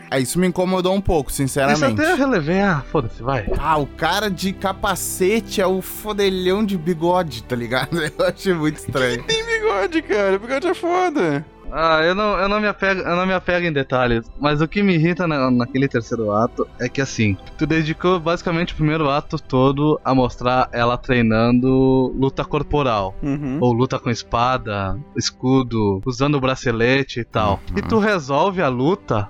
É, 0.10 0.22
isso 0.22 0.40
me 0.40 0.48
incomodou 0.48 0.94
um 0.96 1.02
pouco, 1.02 1.30
Isso 1.30 1.38
sinceramente. 1.38 1.84
até 2.02 2.14
eu 2.14 2.16
relevei. 2.16 2.62
Ah, 2.62 2.82
foda-se, 2.90 3.22
vai. 3.22 3.46
Ah, 3.60 3.78
o 3.78 3.86
cara 3.86 4.30
de 4.32 4.54
capacete 4.54 5.60
é 5.60 5.68
o 5.68 5.82
fodelhão 5.82 6.66
de 6.66 6.78
bigode, 6.78 7.44
tá 7.44 7.58
ligado? 7.58 8.00
Eu 8.18 8.26
achei 8.26 8.54
muito 8.54 8.78
estranho. 8.78 9.22
Tem 9.24 9.46
bigode, 9.46 10.02
cara. 10.04 10.40
Bigode 10.40 10.68
é 10.68 10.74
foda. 10.74 11.46
Ah, 11.72 12.02
eu 12.04 12.16
não, 12.16 12.38
eu 12.40 12.48
não 12.48 12.60
me 12.60 12.68
apego, 12.68 13.02
eu 13.02 13.16
não 13.16 13.26
me 13.26 13.34
apego 13.34 13.66
em 13.66 13.74
detalhes, 13.74 14.30
mas 14.40 14.62
o 14.62 14.68
que 14.68 14.82
me 14.82 14.96
irrita 14.96 15.28
na- 15.28 15.52
naquele 15.52 15.88
terceiro 15.88 16.32
ato 16.32 16.68
é 16.80 16.88
que 16.88 17.02
assim, 17.02 17.38
tu 17.58 17.66
dedicou 17.68 18.20
basicamente 18.20 18.74
o 18.74 18.78
primeiro 18.78 19.10
ato 19.10 19.38
todo 19.38 20.00
a 20.04 20.14
mostrar 20.16 20.70
ela 20.72 20.98
treinando 20.98 22.14
luta 22.18 22.44
corporal. 22.46 23.16
Uhum. 23.22 23.58
Ou 23.62 23.74
luta 23.74 24.00
com 24.00 24.10
espada, 24.10 24.98
escudo, 25.18 26.02
usando 26.06 26.36
o 26.36 26.40
bracelete 26.42 27.20
e 27.20 27.24
tal. 27.26 27.60
E 27.76 27.82
tu 27.82 28.00
resolve 28.00 28.62
a 28.62 28.70
luta 28.70 29.30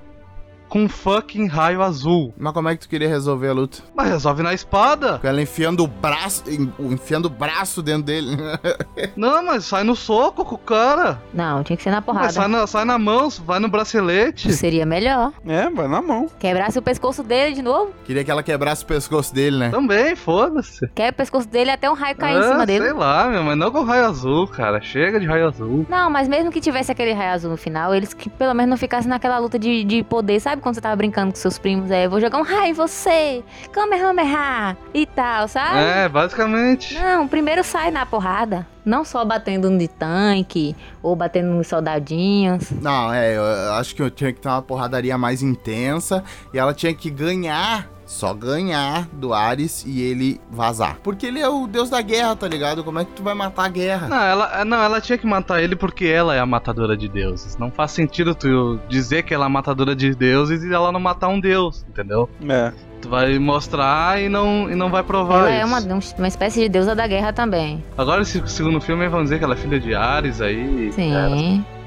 com 0.69 0.83
um 0.83 0.89
fucking 0.89 1.47
raio 1.47 1.81
azul. 1.81 2.33
Mas 2.37 2.53
como 2.53 2.69
é 2.69 2.75
que 2.75 2.81
tu 2.81 2.89
queria 2.89 3.07
resolver 3.07 3.49
a 3.49 3.53
luta? 3.53 3.79
Mas 3.95 4.09
resolve 4.09 4.43
na 4.43 4.53
espada. 4.53 5.19
Com 5.19 5.27
ela 5.27 5.41
enfiando 5.41 5.83
o 5.83 5.87
braço, 5.87 6.43
en- 6.47 6.71
enfiando 6.79 7.25
o 7.25 7.29
braço 7.29 7.81
dentro 7.81 8.03
dele. 8.03 8.37
Não, 9.15 9.43
mas 9.43 9.65
sai 9.65 9.83
no 9.83 9.95
soco 9.95 10.43
com 10.45 10.55
o 10.55 10.57
cara. 10.57 11.21
Não, 11.33 11.63
tinha 11.63 11.77
que 11.77 11.83
ser 11.83 11.89
na 11.91 11.97
Mas 11.97 12.05
porrada. 12.05 12.31
sai 12.31 12.47
na, 12.47 12.67
sai 12.67 12.85
na 12.85 12.97
mão, 12.97 13.29
vai 13.45 13.59
no 13.59 13.67
bracelete. 13.69 14.51
Seria 14.53 14.85
melhor. 14.85 15.31
É, 15.45 15.69
vai 15.69 15.87
na 15.87 16.01
mão. 16.01 16.27
Quebrasse 16.39 16.77
o 16.77 16.81
pescoço 16.81 17.23
dele 17.23 17.55
de 17.55 17.61
novo. 17.61 17.91
queria 18.05 18.23
que 18.23 18.31
ela 18.31 18.43
quebrasse 18.43 18.83
o 18.83 18.87
pescoço 18.87 19.33
dele, 19.33 19.57
né? 19.57 19.69
Também, 19.69 20.15
foda-se. 20.15 20.87
Quebra 20.95 21.11
o 21.11 21.15
pescoço 21.15 21.47
dele 21.47 21.71
até 21.71 21.89
um 21.89 21.93
raio 21.93 22.15
cair 22.15 22.35
em 22.35 22.39
Ah, 22.39 22.51
cima 22.51 22.65
dele. 22.65 22.85
Sei 22.85 22.93
lá, 22.93 23.27
meu, 23.29 23.43
mas 23.43 23.57
não 23.57 23.71
com 23.71 23.83
raio 23.83 24.05
azul, 24.05 24.47
cara. 24.47 24.81
Chega 24.81 25.19
de 25.19 25.25
raio 25.25 25.47
azul. 25.47 25.85
Não, 25.89 26.09
mas 26.09 26.27
mesmo 26.27 26.51
que 26.51 26.59
tivesse 26.61 26.91
aquele 26.91 27.13
raio 27.13 27.33
azul 27.33 27.51
no 27.51 27.57
final, 27.57 27.93
eles 27.93 28.13
que 28.13 28.29
pelo 28.29 28.53
menos 28.53 28.69
não 28.69 28.77
ficassem 28.77 29.09
naquela 29.09 29.37
luta 29.37 29.57
de, 29.57 29.83
de 29.83 30.03
poder. 30.03 30.39
Sabe 30.39 30.56
quando 30.61 30.75
você 30.75 30.81
tava 30.81 30.95
brincando 30.95 31.31
com 31.31 31.37
seus 31.37 31.57
primos? 31.57 31.91
É, 31.91 32.05
eu 32.05 32.09
vou 32.09 32.19
jogar 32.19 32.37
um 32.37 32.43
raio 32.43 32.71
em 32.71 32.73
você, 32.73 33.43
Kamehameha 33.71 34.77
e 34.93 35.05
tal, 35.05 35.47
sabe? 35.47 35.79
É, 35.79 36.09
basicamente. 36.09 36.93
Não, 36.95 37.27
primeiro 37.27 37.63
sai 37.63 37.91
na 37.91 38.05
porrada. 38.05 38.65
Não 38.85 39.03
só 39.03 39.25
batendo 39.25 39.75
de 39.77 39.87
tanque 39.87 40.75
ou 41.03 41.15
batendo 41.15 41.49
nos 41.49 41.67
soldadinhos. 41.67 42.71
Não, 42.71 43.13
é, 43.13 43.35
eu 43.35 43.73
acho 43.73 43.93
que 43.93 44.01
eu 44.01 44.09
tinha 44.09 44.31
que 44.31 44.39
ter 44.39 44.47
uma 44.47 44.61
porradaria 44.61 45.17
mais 45.17 45.41
intensa 45.41 46.23
e 46.53 46.57
ela 46.57 46.73
tinha 46.73 46.93
que 46.93 47.09
ganhar, 47.09 47.89
só 48.07 48.33
ganhar 48.33 49.07
do 49.13 49.33
Ares 49.33 49.83
e 49.85 50.01
ele 50.01 50.39
vazar. 50.49 50.97
Porque 51.03 51.27
ele 51.27 51.39
é 51.39 51.47
o 51.49 51.67
deus 51.67 51.89
da 51.89 52.01
guerra, 52.01 52.35
tá 52.35 52.47
ligado? 52.47 52.83
Como 52.83 52.97
é 52.97 53.05
que 53.05 53.11
tu 53.11 53.21
vai 53.21 53.33
matar 53.35 53.65
a 53.65 53.69
guerra? 53.69 54.07
Não 54.07 54.17
ela, 54.21 54.65
não, 54.65 54.77
ela 54.81 54.99
tinha 55.01 55.17
que 55.17 55.27
matar 55.27 55.61
ele 55.61 55.75
porque 55.75 56.05
ela 56.05 56.33
é 56.33 56.39
a 56.39 56.45
matadora 56.45 56.95
de 56.97 57.07
deuses. 57.07 57.57
Não 57.57 57.69
faz 57.69 57.91
sentido 57.91 58.33
tu 58.33 58.79
dizer 58.87 59.23
que 59.23 59.33
ela 59.33 59.45
é 59.45 59.47
a 59.47 59.49
matadora 59.49 59.95
de 59.95 60.15
deuses 60.15 60.63
e 60.63 60.73
ela 60.73 60.91
não 60.91 60.99
matar 60.99 61.27
um 61.27 61.39
deus, 61.39 61.85
entendeu? 61.87 62.29
É. 62.49 62.71
Tu 63.01 63.09
vai 63.09 63.37
mostrar 63.37 64.19
e 64.21 64.27
não, 64.27 64.71
e 64.71 64.75
não 64.75 64.89
vai 64.89 65.03
provar 65.03 65.41
Ela 65.41 65.51
isso. 65.51 65.61
é 65.61 65.65
uma, 65.93 65.99
uma 66.17 66.27
espécie 66.27 66.61
de 66.61 66.69
deusa 66.69 66.95
da 66.95 67.05
guerra 67.05 67.31
também. 67.31 67.83
Agora 67.95 68.21
esse 68.23 68.41
segundo 68.47 68.81
filme 68.81 69.07
vão 69.07 69.21
dizer 69.23 69.37
que 69.37 69.43
ela 69.43 69.53
é 69.53 69.57
filha 69.57 69.79
de 69.79 69.93
Ares 69.93 70.41
aí. 70.41 70.91
Sim. 70.93 71.13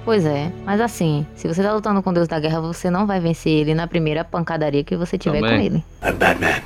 Pois 0.04 0.24
é. 0.24 0.50
Mas 0.64 0.80
assim, 0.80 1.26
se 1.34 1.46
você 1.46 1.62
tá 1.62 1.72
lutando 1.72 2.02
com 2.02 2.10
o 2.10 2.12
deus 2.12 2.26
da 2.26 2.40
guerra, 2.40 2.60
você 2.60 2.90
não 2.90 3.06
vai 3.06 3.20
vencer 3.20 3.52
ele 3.52 3.74
na 3.74 3.86
primeira 3.86 4.24
pancadaria 4.24 4.82
que 4.82 4.96
você 4.96 5.18
tiver 5.18 5.40
Também. 5.40 5.58
com 5.58 5.64
ele. 5.64 5.84
I'm 6.02 6.16
Batman. 6.16 6.62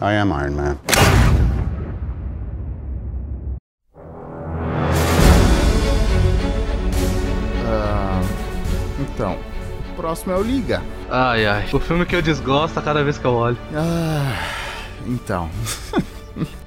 I 0.00 0.14
am 0.16 0.30
Iron 0.30 0.52
Man. 0.52 0.76
Ah, 7.66 8.20
então, 9.00 9.36
o 9.90 9.94
próximo 9.96 10.32
é 10.32 10.36
o 10.36 10.42
Liga. 10.42 10.82
Ai, 11.10 11.46
ai. 11.46 11.68
O 11.72 11.78
filme 11.80 12.04
que 12.06 12.14
eu 12.14 12.22
desgosto 12.22 12.78
a 12.78 12.82
cada 12.82 13.02
vez 13.02 13.18
que 13.18 13.24
eu 13.24 13.32
olho. 13.34 13.58
Ah, 13.74 14.36
então. 15.06 15.50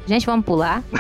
Gente, 0.08 0.26
vamos 0.26 0.46
pular. 0.46 0.84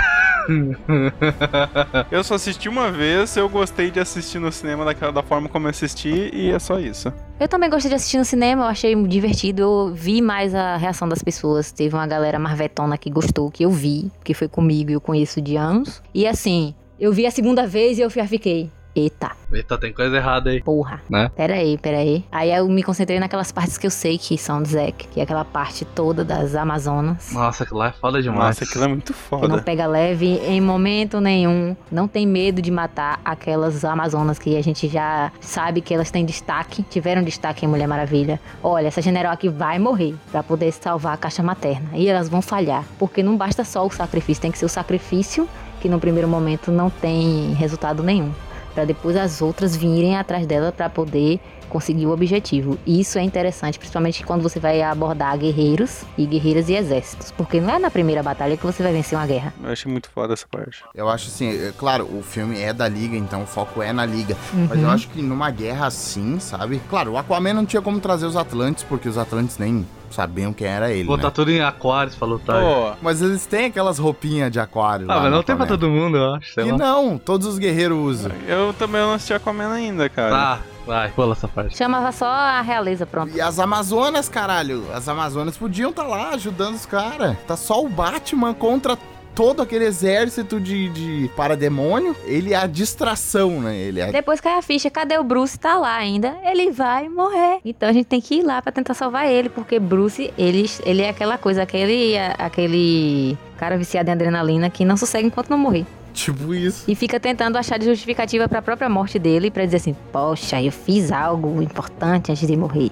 Eu 2.09 2.23
só 2.23 2.35
assisti 2.35 2.67
uma 2.67 2.91
vez, 2.91 3.37
eu 3.37 3.47
gostei 3.47 3.91
de 3.91 3.99
assistir 3.99 4.39
no 4.39 4.51
cinema 4.51 4.83
daquela 4.83 5.11
da 5.11 5.21
forma 5.21 5.47
como 5.47 5.67
eu 5.67 5.69
assisti 5.69 6.31
e 6.33 6.49
é 6.49 6.57
só 6.57 6.79
isso. 6.79 7.13
Eu 7.39 7.47
também 7.47 7.69
gostei 7.69 7.89
de 7.89 7.95
assistir 7.95 8.17
no 8.17 8.25
cinema, 8.25 8.63
eu 8.63 8.67
achei 8.67 8.95
divertido. 9.07 9.61
Eu 9.61 9.91
vi 9.93 10.21
mais 10.21 10.55
a 10.55 10.77
reação 10.77 11.07
das 11.07 11.21
pessoas. 11.21 11.71
Teve 11.71 11.95
uma 11.95 12.07
galera 12.07 12.39
marvetona 12.39 12.97
que 12.97 13.09
gostou, 13.09 13.51
que 13.51 13.63
eu 13.63 13.69
vi, 13.69 14.11
que 14.23 14.33
foi 14.33 14.47
comigo 14.47 14.89
e 14.89 14.93
eu 14.93 15.01
conheço 15.01 15.39
de 15.39 15.55
anos. 15.55 16.01
E 16.13 16.25
assim, 16.25 16.73
eu 16.99 17.13
vi 17.13 17.25
a 17.25 17.31
segunda 17.31 17.67
vez 17.67 17.97
e 17.97 18.01
eu 18.01 18.09
já 18.09 18.25
fiquei. 18.25 18.71
Eita, 18.95 19.31
Eita, 19.53 19.77
tem 19.77 19.93
coisa 19.93 20.17
errada 20.17 20.49
aí. 20.49 20.61
porra. 20.61 21.01
Né? 21.09 21.29
Peraí, 21.35 21.77
peraí. 21.77 22.25
Aí 22.31 22.51
eu 22.51 22.67
me 22.67 22.81
concentrei 22.83 23.19
naquelas 23.19 23.51
partes 23.51 23.77
que 23.77 23.85
eu 23.87 23.91
sei 23.91 24.17
que 24.17 24.37
são 24.37 24.61
de 24.61 24.69
Zack, 24.69 25.07
que 25.07 25.19
é 25.19 25.23
aquela 25.23 25.45
parte 25.45 25.85
toda 25.85 26.23
das 26.25 26.55
Amazonas. 26.55 27.31
Nossa, 27.31 27.63
aquilo 27.63 27.79
lá 27.79 27.89
é 27.89 27.91
foda 27.91 28.21
demais. 28.21 28.57
Nossa, 28.59 28.63
aquilo 28.63 28.83
é 28.83 28.87
muito 28.87 29.13
Que 29.13 29.31
não 29.31 29.39
foda. 29.39 29.61
pega 29.61 29.85
leve 29.85 30.39
em 30.45 30.59
momento 30.59 31.21
nenhum. 31.21 31.75
Não 31.91 32.07
tem 32.07 32.25
medo 32.27 32.61
de 32.61 32.71
matar 32.71 33.19
aquelas 33.23 33.85
Amazonas 33.85 34.39
que 34.39 34.57
a 34.57 34.61
gente 34.63 34.87
já 34.87 35.31
sabe 35.39 35.81
que 35.81 35.93
elas 35.93 36.11
têm 36.11 36.25
destaque, 36.25 36.83
tiveram 36.83 37.23
destaque 37.23 37.65
em 37.65 37.69
Mulher 37.69 37.87
Maravilha. 37.87 38.39
Olha, 38.61 38.87
essa 38.87 39.01
general 39.01 39.33
aqui 39.33 39.49
vai 39.49 39.77
morrer 39.79 40.15
pra 40.31 40.41
poder 40.43 40.71
salvar 40.73 41.13
a 41.13 41.17
caixa 41.17 41.43
materna. 41.43 41.89
E 41.93 42.07
elas 42.09 42.27
vão 42.27 42.41
falhar. 42.41 42.83
Porque 42.97 43.21
não 43.23 43.37
basta 43.37 43.63
só 43.63 43.85
o 43.85 43.89
sacrifício, 43.91 44.41
tem 44.41 44.51
que 44.51 44.57
ser 44.57 44.65
o 44.65 44.69
sacrifício 44.69 45.47
que 45.79 45.87
no 45.87 45.99
primeiro 45.99 46.27
momento 46.27 46.71
não 46.71 46.89
tem 46.89 47.53
resultado 47.53 48.03
nenhum. 48.03 48.31
Pra 48.79 48.85
depois 48.85 49.17
as 49.17 49.41
outras 49.41 49.75
virem 49.75 50.15
atrás 50.15 50.47
dela 50.47 50.71
pra 50.71 50.89
poder 50.89 51.37
conseguir 51.67 52.05
o 52.05 52.11
objetivo. 52.11 52.79
E 52.85 53.01
isso 53.01 53.19
é 53.19 53.21
interessante, 53.21 53.77
principalmente 53.77 54.23
quando 54.23 54.41
você 54.41 54.57
vai 54.57 54.81
abordar 54.81 55.37
guerreiros 55.37 56.03
e 56.17 56.25
guerreiras 56.25 56.69
e 56.69 56.75
exércitos. 56.75 57.29
Porque 57.31 57.59
não 57.59 57.73
é 57.75 57.77
na 57.77 57.91
primeira 57.91 58.23
batalha 58.23 58.55
que 58.55 58.65
você 58.65 58.81
vai 58.81 58.93
vencer 58.93 59.17
uma 59.19 59.27
guerra. 59.27 59.53
Eu 59.61 59.69
achei 59.69 59.91
muito 59.91 60.09
foda 60.09 60.31
essa 60.33 60.47
parte. 60.49 60.81
Eu 60.95 61.09
acho 61.09 61.27
assim, 61.27 61.49
é, 61.49 61.73
claro, 61.77 62.05
o 62.05 62.23
filme 62.23 62.57
é 62.57 62.71
da 62.71 62.87
Liga, 62.87 63.17
então 63.17 63.43
o 63.43 63.45
foco 63.45 63.81
é 63.83 63.91
na 63.91 64.05
Liga. 64.05 64.37
Mas 64.69 64.79
eu 64.79 64.87
Uhum. 64.87 64.93
acho 64.93 65.09
que 65.09 65.21
numa 65.21 65.51
guerra 65.51 65.87
assim, 65.87 66.39
sabe? 66.39 66.81
Claro, 66.89 67.11
o 67.11 67.17
Aquaman 67.17 67.53
não 67.53 67.65
tinha 67.65 67.81
como 67.81 67.99
trazer 67.99 68.27
os 68.27 68.37
Atlantes, 68.37 68.85
porque 68.85 69.09
os 69.09 69.17
Atlantes 69.17 69.57
nem 69.57 69.85
sabiam 70.11 70.51
quem 70.53 70.67
era 70.67 70.91
ele. 70.91 71.05
Botar 71.05 71.27
Né? 71.27 71.31
tudo 71.33 71.51
em 71.51 71.61
aquários 71.61 72.15
pra 72.15 72.27
lutar. 72.27 72.61
Pô, 72.61 72.93
Mas 73.01 73.21
eles 73.21 73.45
têm 73.45 73.65
aquelas 73.65 73.97
roupinhas 73.99 74.51
de 74.51 74.59
aquário. 74.59 75.05
ah, 75.09 75.15
lá 75.15 75.21
mas 75.23 75.31
não 75.31 75.43
tem 75.43 75.55
pra 75.55 75.65
todo 75.65 75.89
mundo, 75.89 76.17
eu 76.17 76.35
acho. 76.35 76.53
Sei 76.53 76.65
E 76.67 76.71
lá. 76.71 76.77
não, 76.77 77.17
todos 77.17 77.45
os 77.47 77.57
guerreiros 77.57 77.97
usam. 77.97 78.31
eu 78.47 78.73
também 78.73 79.01
não 79.01 79.13
assisti 79.13 79.33
Aquaman 79.33 79.71
ainda, 79.73 80.09
cara. 80.09 80.35
Ah, 80.35 80.59
vai, 80.85 81.09
pula 81.09 81.33
essa 81.33 81.47
parte. 81.47 81.77
Chamava 81.77 82.11
só 82.11 82.25
a 82.27 82.61
realeza, 82.61 83.05
pronto. 83.05 83.35
E 83.35 83.41
as 83.41 83.59
Amazonas, 83.59 84.27
caralho. 84.29 84.83
As 84.93 85.07
Amazonas 85.07 85.57
podiam 85.57 85.89
estar 85.91 86.03
lá 86.03 86.29
ajudando 86.31 86.75
os 86.75 86.85
caras. 86.85 87.37
Tá 87.47 87.55
só 87.55 87.83
o 87.83 87.89
Batman 87.89 88.53
contra 88.53 88.97
todo 89.35 89.61
aquele 89.61 89.85
exército 89.85 90.59
de, 90.59 90.89
de 90.89 91.31
parademônio. 91.35 92.15
Ele 92.25 92.53
é 92.53 92.57
a 92.57 92.67
distração, 92.67 93.61
né? 93.61 93.75
Ele 93.75 93.99
é. 93.99 94.11
Depois 94.11 94.41
cai 94.41 94.57
a 94.57 94.61
ficha, 94.61 94.89
cadê 94.89 95.17
o 95.17 95.23
Bruce? 95.23 95.57
Tá 95.57 95.77
lá 95.77 95.95
ainda. 95.95 96.35
Ele 96.43 96.71
vai 96.71 97.07
morrer. 97.09 97.59
Então 97.63 97.89
a 97.89 97.93
gente 97.93 98.05
tem 98.05 98.21
que 98.21 98.35
ir 98.35 98.43
lá 98.43 98.61
pra 98.61 98.71
tentar 98.71 98.93
salvar 98.93 99.27
ele, 99.27 99.49
porque 99.49 99.79
Bruce, 99.79 100.33
ele, 100.37 100.69
ele 100.85 101.01
é 101.01 101.09
aquela 101.09 101.37
coisa, 101.37 101.63
aquele, 101.63 102.17
aquele 102.37 103.37
cara 103.57 103.77
viciado 103.77 104.09
em 104.09 104.13
adrenalina 104.13 104.69
que 104.69 104.85
não 104.85 104.97
sossega 104.97 105.25
enquanto 105.25 105.49
não 105.49 105.57
morrer. 105.57 105.85
Tipo 106.13 106.53
isso. 106.53 106.83
E 106.87 106.95
fica 106.95 107.19
tentando 107.19 107.57
achar 107.57 107.77
de 107.77 107.85
justificativa 107.85 108.47
pra 108.47 108.61
própria 108.61 108.89
morte 108.89 109.17
dele 109.19 109.49
pra 109.51 109.63
dizer 109.63 109.77
assim: 109.77 109.95
Poxa, 110.11 110.61
eu 110.61 110.71
fiz 110.71 111.11
algo 111.11 111.61
importante 111.61 112.31
antes 112.31 112.47
de 112.47 112.57
morrer. 112.57 112.91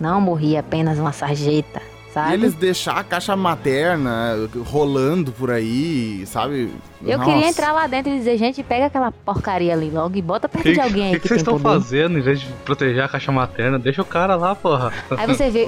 Não 0.00 0.20
morri 0.20 0.56
apenas 0.56 0.98
uma 0.98 1.12
sarjeta, 1.12 1.80
E 2.14 2.24
sabe? 2.24 2.34
eles 2.34 2.54
deixar 2.54 2.96
a 2.96 3.02
caixa 3.02 3.34
materna 3.34 4.48
rolando 4.66 5.32
por 5.32 5.50
aí, 5.50 6.24
sabe? 6.26 6.72
Eu 7.02 7.18
Nossa. 7.18 7.30
queria 7.32 7.48
entrar 7.48 7.72
lá 7.72 7.88
dentro 7.88 8.12
e 8.12 8.18
dizer: 8.18 8.38
Gente, 8.38 8.62
pega 8.62 8.86
aquela 8.86 9.10
porcaria 9.10 9.72
ali 9.72 9.90
logo 9.90 10.16
e 10.16 10.22
bota 10.22 10.48
perto 10.48 10.72
de 10.72 10.80
alguém 10.80 11.06
aí 11.06 11.12
que, 11.14 11.16
que, 11.16 11.22
que 11.22 11.28
vocês 11.28 11.40
estão 11.40 11.58
fazendo 11.58 12.16
em 12.18 12.22
vez 12.22 12.40
de 12.40 12.46
proteger 12.64 13.02
a 13.02 13.08
caixa 13.08 13.32
materna? 13.32 13.78
Deixa 13.78 14.00
o 14.00 14.04
cara 14.04 14.36
lá, 14.36 14.54
porra. 14.54 14.92
Aí 15.10 15.26
você 15.26 15.50
vê. 15.50 15.66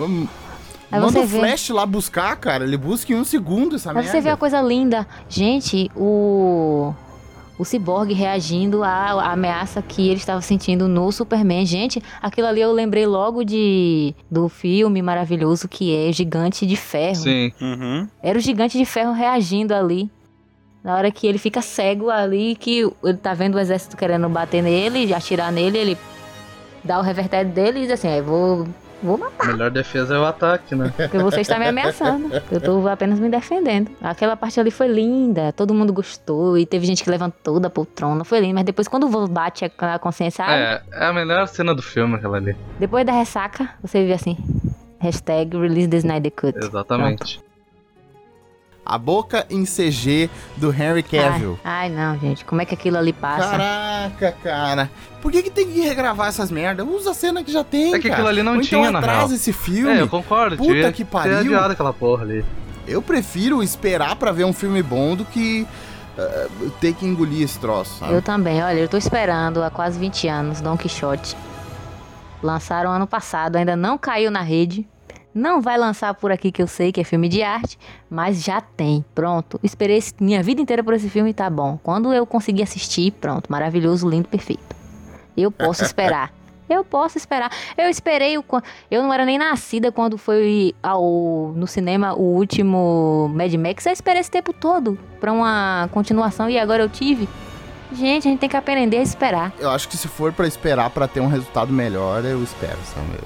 Aí 0.91 1.01
Manda 1.01 1.13
você 1.13 1.19
o 1.19 1.27
vê. 1.27 1.39
Flash 1.41 1.71
lá 1.71 1.85
buscar, 1.85 2.37
cara. 2.37 2.63
Ele 2.65 2.77
busca 2.77 3.13
em 3.13 3.17
um 3.17 3.25
segundo 3.25 3.75
essa 3.75 3.93
Mas 3.93 4.05
merda. 4.05 4.19
você 4.19 4.23
vê 4.23 4.31
a 4.31 4.37
coisa 4.37 4.61
linda. 4.63 5.05
Gente, 5.29 5.91
o. 5.97 6.95
O 7.59 7.65
Cyborg 7.65 8.13
reagindo 8.13 8.83
à 8.83 9.33
ameaça 9.33 9.81
que 9.81 10.07
ele 10.09 10.19
estava 10.19 10.43
sentindo 10.43 10.87
no 10.87 11.11
Superman. 11.11 11.65
Gente, 11.65 12.03
aquilo 12.21 12.47
ali 12.47 12.61
eu 12.61 12.71
lembrei 12.73 13.07
logo 13.07 13.45
de 13.45 14.15
do 14.31 14.49
filme 14.49 15.01
maravilhoso 15.01 15.67
que 15.67 15.95
é 15.95 16.13
Gigante 16.13 16.67
de 16.67 16.77
Ferro. 16.77 17.15
Sim. 17.15 17.53
Uhum. 17.61 18.09
Era 18.23 18.39
o 18.39 18.43
Gigante 18.43 18.77
de 18.77 18.85
Ferro 18.85 19.13
reagindo 19.13 19.75
ali. 19.75 20.11
Na 20.85 20.95
hora 20.95 21.11
que 21.11 21.27
ele 21.27 21.39
fica 21.39 21.61
cego 21.63 22.11
ali, 22.11 22.55
que 22.55 22.89
ele 23.03 23.17
tá 23.17 23.35
vendo 23.35 23.57
o 23.57 23.59
exército 23.59 23.97
querendo 23.97 24.29
bater 24.29 24.63
nele, 24.63 25.13
atirar 25.13 25.51
nele, 25.51 25.79
ele 25.79 25.99
dá 26.85 27.01
o 27.01 27.03
revertério 27.03 27.51
dele 27.51 27.81
e 27.81 27.83
diz 27.83 27.91
assim: 27.93 28.09
é, 28.09 28.23
vou, 28.23 28.69
vou 29.03 29.19
matar. 29.19 29.47
Melhor 29.49 29.71
defesa 29.71 30.15
é 30.15 30.19
o 30.19 30.25
ataque, 30.25 30.75
né? 30.75 30.93
Porque 30.97 31.19
você 31.19 31.41
está 31.41 31.59
me 31.59 31.67
ameaçando. 31.67 32.31
Eu 32.51 32.61
tô 32.61 32.87
apenas 32.89 33.19
me 33.19 33.29
defendendo. 33.29 33.91
Aquela 34.03 34.37
parte 34.37 34.59
ali 34.59 34.71
foi 34.71 34.89
linda. 34.89 35.53
Todo 35.53 35.73
mundo 35.75 35.93
gostou. 35.93 36.57
E 36.59 36.65
teve 36.67 36.87
gente 36.87 37.05
que 37.05 37.11
levantou 37.11 37.61
da 37.61 37.69
poltrona. 37.71 38.25
Foi 38.25 38.41
lindo. 38.41 38.55
Mas 38.55 38.65
depois, 38.65 38.89
quando 38.89 39.05
o 39.05 39.09
vô 39.09 39.27
bate 39.27 39.71
a 39.79 39.99
consciência, 39.99 40.45
ah, 40.47 40.55
É, 40.57 40.83
é 40.93 41.07
a 41.07 41.13
melhor 41.13 41.47
cena 41.49 41.75
do 41.75 41.83
filme, 41.83 42.17
aquela 42.17 42.37
ali. 42.39 42.57
depois 42.79 43.05
da 43.07 43.13
ressaca, 43.13 43.69
você 43.83 44.05
vê 44.05 44.13
assim: 44.13 44.37
hashtag 44.99 45.57
release 45.57 45.89
the 45.89 45.97
Snyder 45.99 46.33
Cut. 46.33 46.57
Exatamente. 46.59 47.41
A 48.87 48.97
boca 48.99 49.45
em 49.51 49.65
CG 49.65 50.31
do 50.57 50.71
Henry 50.73 51.03
Cavill. 51.03 51.59
Ai, 51.65 51.87
ai, 51.87 51.91
não, 51.91 52.17
gente. 52.21 52.45
Como 52.45 52.63
é 52.63 52.65
que 52.65 52.73
aquilo 52.73 52.97
ali 52.97 53.13
passa? 53.13 53.51
Caraca, 53.51 54.33
cara. 54.43 54.91
Por 55.21 55.33
que, 55.33 55.43
que 55.43 55.51
tem 55.51 55.67
que 55.69 55.81
regravar 55.81 56.29
essas 56.29 56.53
merdas? 56.53 56.87
Usa 56.89 57.11
a 57.11 57.15
cena 57.15 57.43
que 57.43 57.51
já 57.51 57.65
tem, 57.65 57.95
É 57.95 57.99
que 57.99 58.03
cara. 58.05 58.15
aquilo 58.15 58.29
ali 58.29 58.43
não 58.45 58.55
Ou 58.57 58.61
tinha, 58.61 58.81
então 58.83 58.93
na 58.93 59.01
atrasa 59.01 59.27
real. 59.27 59.35
esse 59.35 59.53
filme. 59.53 59.93
É, 59.99 60.01
eu 60.01 60.09
concordo. 60.09 60.57
Puta 60.57 60.93
que 60.93 61.05
pariu. 61.05 61.39
adiado 61.39 61.73
aquela 61.73 61.93
porra 61.93 62.23
ali. 62.23 62.45
Eu 62.87 63.03
prefiro 63.03 63.61
esperar 63.61 64.15
pra 64.15 64.31
ver 64.31 64.45
um 64.45 64.53
filme 64.53 64.81
bom 64.85 65.17
do 65.17 65.25
que 65.25 65.67
eh, 66.17 66.49
ter 66.81 66.95
que 66.95 67.05
engolir 67.05 67.43
esse 67.43 67.59
troço, 67.59 67.99
sabe? 67.99 68.13
Eu 68.15 68.23
também. 68.23 68.63
Olha, 68.63 68.79
eu 68.79 68.89
tô 68.89 68.97
esperando 68.97 69.65
há 69.65 69.71
quase 69.71 69.99
20 69.99 70.29
anos 70.29 70.61
Don 70.61 70.77
Quixote. 70.77 71.37
Lançaram 72.41 72.93
ano 72.93 73.07
passado, 73.07 73.57
ainda 73.57 73.75
não 73.75 73.99
caiu 73.99 74.31
na 74.31 74.43
rede. 74.43 74.87
Não 75.37 75.61
vai 75.61 75.77
lançar 75.77 76.15
por 76.15 76.33
aqui 76.33 76.51
que 76.51 76.63
eu 76.63 76.67
sei 76.67 76.91
que 76.91 76.99
é 76.99 77.05
filme 77.05 77.29
de 77.29 77.43
arte, 77.43 77.79
mas 78.09 78.43
já 78.43 78.59
tem. 78.59 79.05
Pronto. 79.15 79.61
Esperei 79.63 80.03
minha 80.19 80.43
vida 80.43 80.63
inteira 80.63 80.83
por 80.83 80.95
esse 80.95 81.11
filme 81.11 81.29
e 81.29 81.35
tá 81.35 81.51
bom. 81.51 81.79
Quando 81.83 82.11
eu 82.11 82.25
conseguir 82.25 82.63
assistir, 82.63 83.11
pronto. 83.11 83.53
Maravilhoso, 83.53 84.09
lindo, 84.09 84.27
perfeito. 84.27 84.75
Eu 85.37 85.51
posso 85.51 85.85
esperar. 85.85 86.33
Eu 86.71 86.83
posso 86.83 87.19
esperar. 87.19 87.53
Eu 87.77 87.91
esperei 87.91 88.39
o. 88.39 88.45
Eu 88.91 89.03
não 89.03 89.13
era 89.13 89.27
nem 89.27 89.37
nascida 89.37 89.93
quando 89.93 90.17
foi 90.17 90.75
ao, 90.83 91.53
no 91.55 91.67
cinema 91.67 92.15
o 92.15 92.23
último 92.23 93.31
Mad 93.35 93.53
Max. 93.57 93.85
Eu 93.85 93.93
esperei 93.93 94.23
esse 94.23 94.31
tempo 94.31 94.55
todo 94.55 94.99
pra 95.21 95.31
uma 95.35 95.87
continuação 95.93 96.49
e 96.49 96.59
agora 96.59 96.83
eu 96.83 96.89
tive. 96.89 97.29
Gente, 97.93 98.27
a 98.27 98.31
gente 98.31 98.41
tem 98.41 98.49
que 98.49 98.57
aprender 98.57 98.97
a 98.97 99.03
esperar. 99.03 99.53
Eu 99.59 99.69
acho 99.69 99.87
que 99.87 99.99
se 99.99 100.09
for 100.09 100.33
pra 100.33 100.47
esperar 100.47 100.89
pra 100.89 101.07
ter 101.07 101.21
um 101.21 101.29
resultado 101.29 101.71
melhor, 101.75 102.25
eu 102.25 102.43
espero, 102.43 102.79
sabe? 102.87 103.19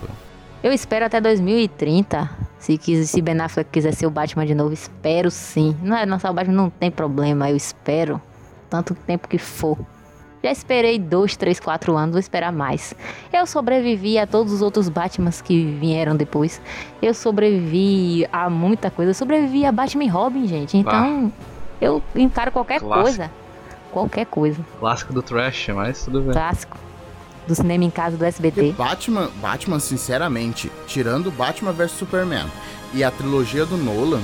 Eu- 0.62 0.72
espero 0.72 1.04
até 1.06 1.20
2030. 1.20 2.30
Se, 2.58 2.78
se 3.06 3.22
Ben 3.22 3.40
Affleck 3.40 3.70
quiser 3.70 3.94
ser 3.94 4.06
o 4.06 4.10
Batman 4.10 4.44
de 4.44 4.54
novo, 4.54 4.72
espero 4.74 5.30
sim. 5.30 5.74
Não 5.82 5.96
é 5.96 6.04
lançar 6.04 6.30
o 6.30 6.34
Batman, 6.34 6.54
não 6.54 6.70
tem 6.70 6.90
problema, 6.90 7.48
eu 7.48 7.56
espero. 7.56 8.20
Tanto 8.68 8.94
tempo 8.94 9.26
que 9.26 9.38
for. 9.38 9.78
Já 10.42 10.50
esperei 10.50 10.98
dois, 10.98 11.36
três, 11.36 11.58
quatro 11.60 11.96
anos, 11.96 12.12
vou 12.12 12.20
esperar 12.20 12.52
mais. 12.52 12.94
Eu 13.32 13.46
sobrevivi 13.46 14.18
a 14.18 14.26
todos 14.26 14.52
os 14.52 14.62
outros 14.62 14.88
Batmans 14.88 15.40
que 15.42 15.64
vieram 15.80 16.14
depois. 16.16 16.60
Eu 17.02 17.12
sobrevivi 17.14 18.26
a 18.32 18.48
muita 18.48 18.90
coisa. 18.90 19.10
Eu 19.10 19.14
sobrevivi 19.14 19.64
a 19.66 19.72
Batman 19.72 20.04
e 20.04 20.08
Robin, 20.08 20.46
gente. 20.46 20.76
Então, 20.76 21.32
eu 21.80 22.02
encaro 22.14 22.52
qualquer 22.52 22.80
coisa. 23.02 23.30
Qualquer 23.90 24.26
coisa. 24.26 24.64
Clássico 24.78 25.12
do 25.12 25.20
trash, 25.22 25.68
mas 25.74 26.04
tudo 26.04 26.20
bem. 26.22 26.32
Clássico. 26.32 26.76
Do 27.50 27.54
cinema 27.56 27.82
em 27.82 27.90
casa 27.90 28.16
do 28.16 28.24
SBT. 28.24 28.60
Porque 28.60 28.72
Batman, 28.74 29.28
Batman, 29.42 29.80
sinceramente, 29.80 30.70
tirando 30.86 31.32
Batman 31.32 31.72
vs 31.72 31.90
Superman 31.90 32.46
e 32.94 33.02
a 33.02 33.10
trilogia 33.10 33.66
do 33.66 33.76
Nolan, 33.76 34.22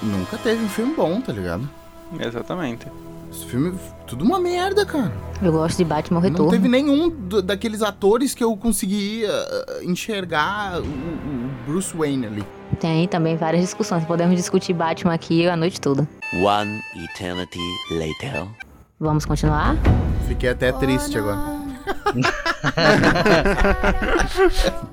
nunca 0.00 0.38
teve 0.38 0.64
um 0.64 0.68
filme 0.68 0.94
bom, 0.94 1.20
tá 1.20 1.32
ligado? 1.32 1.68
Exatamente. 2.16 2.86
Esse 3.28 3.44
filme, 3.46 3.76
tudo 4.06 4.24
uma 4.24 4.38
merda, 4.38 4.86
cara. 4.86 5.12
Eu 5.42 5.50
gosto 5.50 5.78
de 5.78 5.84
Batman 5.84 6.20
Retorno. 6.20 6.44
Não 6.44 6.50
teve 6.52 6.68
nenhum 6.68 7.10
daqueles 7.44 7.82
atores 7.82 8.36
que 8.36 8.44
eu 8.44 8.56
conseguia 8.56 9.32
uh, 9.32 9.82
enxergar 9.82 10.80
o, 10.80 10.84
o 10.84 11.50
Bruce 11.66 11.92
Wayne 11.96 12.26
ali. 12.26 12.44
Tem 12.78 13.08
também 13.08 13.36
várias 13.36 13.62
discussões. 13.62 14.04
Podemos 14.04 14.36
discutir 14.36 14.74
Batman 14.74 15.14
aqui 15.14 15.48
a 15.48 15.56
noite 15.56 15.80
toda. 15.80 16.08
One 16.34 16.80
eternity 16.94 17.58
later. 17.90 18.46
Vamos 19.00 19.24
continuar? 19.24 19.76
Fiquei 20.28 20.50
até 20.50 20.70
triste 20.70 21.18
agora. 21.18 21.63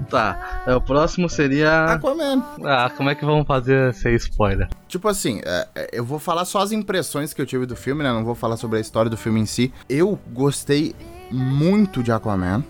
Tá, 0.09 0.63
é, 0.67 0.75
o 0.75 0.81
próximo 0.81 1.29
seria. 1.29 1.85
Aquaman. 1.85 2.43
Ah, 2.65 2.91
como 2.95 3.09
é 3.09 3.15
que 3.15 3.25
vamos 3.25 3.47
fazer 3.47 3.93
sem 3.93 4.13
spoiler? 4.15 4.67
Tipo 4.87 5.07
assim, 5.07 5.41
é, 5.45 5.67
é, 5.75 5.89
eu 5.93 6.03
vou 6.03 6.19
falar 6.19 6.45
só 6.45 6.59
as 6.59 6.71
impressões 6.71 7.33
que 7.33 7.41
eu 7.41 7.45
tive 7.45 7.65
do 7.65 7.75
filme, 7.75 8.03
né? 8.03 8.11
Não 8.11 8.25
vou 8.25 8.35
falar 8.35 8.57
sobre 8.57 8.77
a 8.77 8.81
história 8.81 9.09
do 9.09 9.17
filme 9.17 9.39
em 9.39 9.45
si. 9.45 9.73
Eu 9.89 10.19
gostei 10.33 10.93
muito 11.31 12.03
de 12.03 12.11
Aquaman, 12.11 12.63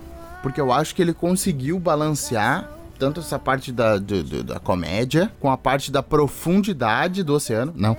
porque 0.43 0.61
eu 0.61 0.71
acho 0.71 0.93
que 0.93 1.01
ele 1.01 1.13
conseguiu 1.13 1.79
balancear 1.79 2.69
tanto 2.99 3.19
essa 3.19 3.39
parte 3.39 3.71
da, 3.71 3.97
do- 3.97 4.23
do- 4.23 4.43
da 4.43 4.59
comédia 4.59 5.31
com 5.39 5.49
a 5.49 5.57
parte 5.57 5.91
da 5.91 6.03
profundidade 6.03 7.23
do 7.23 7.33
oceano. 7.33 7.73
Não. 7.75 7.97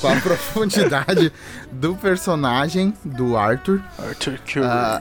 Com 0.00 0.08
a 0.08 0.16
profundidade 0.20 1.32
do 1.70 1.94
personagem 1.94 2.94
do 3.04 3.36
Arthur. 3.36 3.82
Arthur 3.98 4.38
Curry. 4.46 4.64
Ah, 4.66 5.00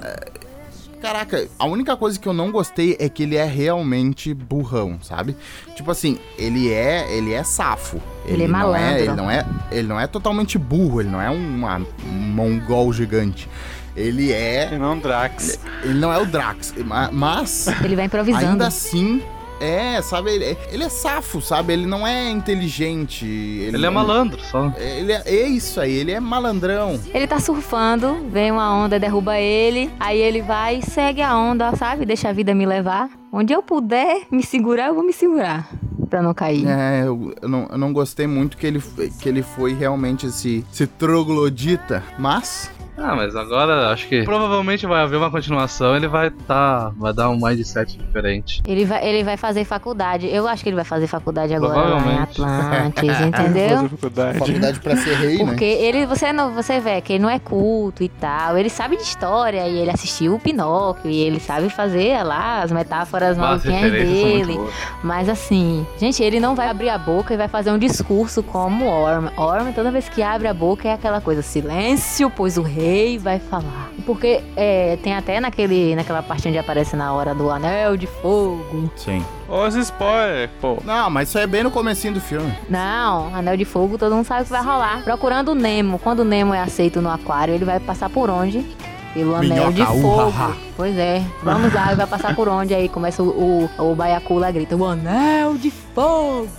Caraca, 1.02 1.48
a 1.58 1.66
única 1.66 1.96
coisa 1.96 2.20
que 2.20 2.28
eu 2.28 2.34
não 2.34 2.52
gostei 2.52 2.98
é 3.00 3.08
que 3.08 3.24
ele 3.24 3.38
é 3.38 3.46
realmente 3.46 4.34
burrão, 4.34 5.00
sabe? 5.02 5.34
Tipo 5.74 5.92
assim, 5.92 6.20
ele 6.38 6.70
é, 6.74 7.10
ele 7.16 7.32
é 7.32 7.42
safo. 7.42 8.02
Ele 8.26 8.44
é 8.44 8.48
não 8.48 8.52
malandro. 8.60 9.00
ele 9.04 9.14
não 9.14 9.32
é, 9.32 9.46
ele 9.72 9.88
não 9.88 9.98
é 9.98 10.08
totalmente 10.08 10.58
burro, 10.58 11.00
ele 11.00 11.10
não 11.10 11.22
é 11.22 11.30
uma- 11.30 11.78
um 12.06 12.12
mongol 12.12 12.92
gigante. 12.92 13.48
Ele 13.96 14.34
é, 14.34 14.74
E 14.74 14.78
não 14.78 15.00
Drax. 15.00 15.58
ele 15.84 15.94
não 16.00 16.12
é 16.12 16.18
o 16.18 16.26
Drax, 16.26 16.74
ma- 16.86 17.10
mas 17.14 17.68
Ele 17.82 17.96
vai 17.96 18.06
improvisando. 18.06 18.46
ainda 18.46 18.68
assim 18.68 19.22
é, 19.60 20.02
sabe, 20.02 20.32
ele 20.32 20.46
é, 20.46 20.58
ele 20.72 20.84
é 20.84 20.90
safo, 20.90 21.42
sabe? 21.42 21.74
Ele 21.74 21.86
não 21.86 22.06
é 22.08 22.30
inteligente. 22.30 23.26
Ele, 23.26 23.78
Ele 23.78 23.86
é 23.86 23.90
malandro, 23.90 24.40
só. 24.44 24.72
Ele 24.78 25.12
é, 25.12 25.24
é 25.26 25.48
isso 25.48 25.80
aí, 25.80 25.94
ele 25.94 26.12
é 26.12 26.20
malandrão. 26.20 27.00
Ele 27.14 27.28
tá 27.28 27.40
surfando, 27.40 28.28
vem 28.30 28.52
uma 28.52 28.74
onda, 28.74 29.00
derruba 29.00 29.38
ele, 29.38 29.90
aí 30.00 30.20
ele 30.20 30.42
vai 30.42 30.78
e 30.78 30.82
segue 30.82 31.22
a 31.22 31.38
onda, 31.38 31.76
sabe? 31.76 32.06
Deixa 32.06 32.30
a 32.30 32.34
vida 32.34 32.54
me 32.54 32.66
levar. 32.66 33.10
Onde 33.32 33.54
eu 33.54 33.62
puder 33.62 34.24
me 34.32 34.44
segurar, 34.44 34.88
eu 34.88 34.96
vou 34.96 35.04
me 35.04 35.14
segurar. 35.14 35.70
Pra 36.10 36.24
não 36.24 36.34
cair. 36.34 36.66
É, 36.68 37.04
eu, 37.06 37.36
eu 37.40 37.48
não, 37.48 37.68
eu 37.72 37.78
não 37.78 37.94
gostei 37.94 38.26
muito 38.26 38.58
que 38.58 38.66
ele, 38.66 38.82
que 39.22 39.30
ele 39.30 39.44
foi 39.44 39.76
realmente 39.76 40.26
esse, 40.26 40.66
esse 40.74 40.88
troglodita, 40.88 42.04
mas 42.18 42.72
Ah, 43.02 43.16
mas 43.16 43.34
agora 43.36 43.90
acho 43.92 44.08
que 44.08 44.24
provavelmente 44.24 44.86
vai 44.86 45.02
haver 45.02 45.16
uma 45.16 45.32
continuação, 45.32 45.96
ele 45.96 46.08
vai 46.08 46.30
tá, 46.30 46.92
vai 46.98 47.14
dar 47.14 47.30
um 47.30 47.40
mindset 47.40 47.98
diferente. 47.98 48.62
Ele 48.68 48.84
vai, 48.84 49.08
ele 49.08 49.24
vai 49.24 49.38
fazer 49.38 49.64
faculdade. 49.64 50.28
Eu 50.28 50.48
acho 50.48 50.62
que 50.62 50.70
ele 50.70 50.76
vai 50.76 50.84
fazer 50.84 51.08
faculdade 51.08 51.54
agora 51.54 51.96
lá 51.96 52.02
em. 52.02 52.20
Atlantis, 52.20 53.20
entendeu? 53.26 53.84
Dificuldade. 53.84 54.40
faculdade 54.40 54.80
pra 54.82 54.98
ser 54.98 55.16
rei, 55.16 55.38
Porque 55.38 55.66
né? 55.66 55.82
ele, 55.82 56.06
você, 56.06 56.34
não, 56.34 56.54
você 56.54 56.80
vê 56.82 57.00
que 57.00 57.14
ele 57.14 57.24
não 57.24 57.30
é 57.30 57.40
culto 57.40 58.04
e 58.04 58.10
tal. 58.10 58.58
Ele 58.58 58.70
sabe 58.70 58.98
de 58.98 59.04
história 59.04 59.66
e 59.66 59.78
ele 59.78 59.92
assistiu 59.92 60.36
o 60.36 60.40
Pinóquio 60.40 61.10
e 61.10 61.22
ele 61.22 61.40
sabe 61.40 61.70
fazer 61.70 62.22
lá 62.24 62.62
as 62.62 62.72
metáforas 62.72 63.32
As 63.32 63.38
maluquinhas 63.38 63.92
dele. 63.92 64.60
Mas 65.02 65.30
assim, 65.30 65.88
gente, 65.98 66.22
ele 66.22 66.40
não 66.40 66.54
vai 66.54 66.68
abrir 66.68 66.90
a 66.90 66.98
boca 66.98 67.34
e 67.34 67.38
vai 67.38 67.48
fazer 67.48 67.72
um 67.72 67.78
discurso 67.78 68.44
como 68.44 68.86
Orm. 68.86 69.30
Orm, 69.38 69.72
toda 69.74 69.90
vez 69.90 70.10
que 70.10 70.22
abre 70.22 70.50
a 70.50 70.54
boca 70.54 70.88
é 70.88 70.94
aquela 70.94 71.22
coisa, 71.22 71.42
silêncio, 71.42 72.30
pois 72.30 72.58
o 72.58 72.62
rei 72.62 72.89
vai 73.18 73.40
falar. 73.40 73.92
Porque 74.06 74.42
é, 74.56 74.98
tem 75.04 75.16
até 75.16 75.40
naquele, 75.40 75.96
naquela 75.96 76.24
parte 76.24 76.48
onde 76.48 76.58
aparece 76.58 76.96
na 76.96 77.14
hora 77.14 77.36
do 77.36 77.50
anel 77.50 77.96
de 77.98 78.08
fogo. 78.08 78.92
Sim. 78.96 79.24
Os 79.48 79.76
spoiler, 79.76 80.50
pô. 80.62 80.78
Não, 80.84 81.10
mas 81.10 81.30
isso 81.30 81.38
aí 81.38 81.44
é 81.44 81.48
bem 81.48 81.64
no 81.64 81.72
comecinho 81.72 82.14
do 82.14 82.22
filme. 82.22 82.54
Não, 82.70 83.34
anel 83.36 83.58
de 83.58 83.66
fogo, 83.66 83.98
todo 83.98 84.16
mundo 84.16 84.26
sabe 84.26 84.42
o 84.42 84.46
que 84.46 84.52
vai 84.52 84.64
rolar. 84.64 85.04
Procurando 85.04 85.50
o 85.52 85.56
Nemo. 85.56 86.00
Quando 86.00 86.20
o 86.20 86.26
Nemo 86.26 86.54
é 86.54 86.62
aceito 86.62 87.02
no 87.02 87.10
aquário, 87.10 87.54
ele 87.54 87.66
vai 87.66 87.80
passar 87.80 88.10
por 88.10 88.30
onde? 88.30 88.66
Pelo 89.14 89.36
anel 89.36 89.72
de 89.72 89.82
Minhoca, 89.82 89.94
uh, 89.94 90.02
fogo. 90.02 90.34
ha, 90.38 90.46
ha. 90.46 90.56
Pois 90.76 90.98
é. 90.98 91.24
Vamos 91.44 91.74
lá, 91.74 91.94
vai 91.96 92.08
passar 92.08 92.36
por 92.36 92.48
onde? 92.48 92.74
Aí 92.74 92.88
começa 92.88 93.24
o, 93.24 93.70
o, 93.78 93.92
o 93.92 93.96
baiacu 93.96 94.36
lá 94.36 94.52
grita: 94.52 94.76
O 94.76 94.86
anel 94.86 95.56
de 95.58 95.72
fogo. 95.72 96.50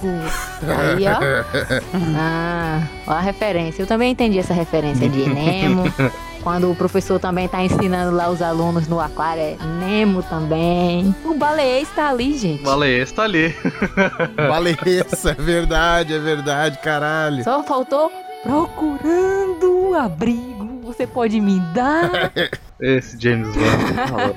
Aí, 0.63 1.05
ó. 1.07 1.81
Ah, 2.17 2.83
ó 3.07 3.13
a 3.13 3.21
referência. 3.21 3.83
Eu 3.83 3.87
também 3.87 4.13
entendi 4.13 4.39
essa 4.39 4.53
referência 4.53 5.09
de 5.09 5.29
Nemo. 5.29 5.85
Quando 6.43 6.71
o 6.71 6.75
professor 6.75 7.21
também 7.21 7.47
tá 7.47 7.63
ensinando 7.63 8.17
lá 8.17 8.31
os 8.31 8.41
alunos 8.41 8.89
no 8.89 8.99
aquário, 8.99 9.43
é 9.43 9.57
Nemo 9.79 10.23
também. 10.23 11.15
O 11.25 11.35
baleês 11.35 11.89
tá 11.95 12.09
ali, 12.09 12.37
gente. 12.37 12.63
Valeu, 12.63 13.03
esse 13.03 13.13
tá 13.13 13.25
ali. 13.25 13.55
Valessa, 14.49 15.33
é 15.33 15.35
verdade, 15.35 16.15
é 16.15 16.19
verdade, 16.19 16.79
caralho. 16.79 17.45
Só 17.45 17.63
faltou 17.63 18.11
procurando 18.43 19.71
um 19.71 19.95
abrigo. 19.95 20.60
Você 20.91 21.07
pode 21.07 21.41
me 21.41 21.61
dar? 21.73 22.33
Esse 22.81 23.17
James 23.21 23.49
Wan. 23.57 24.35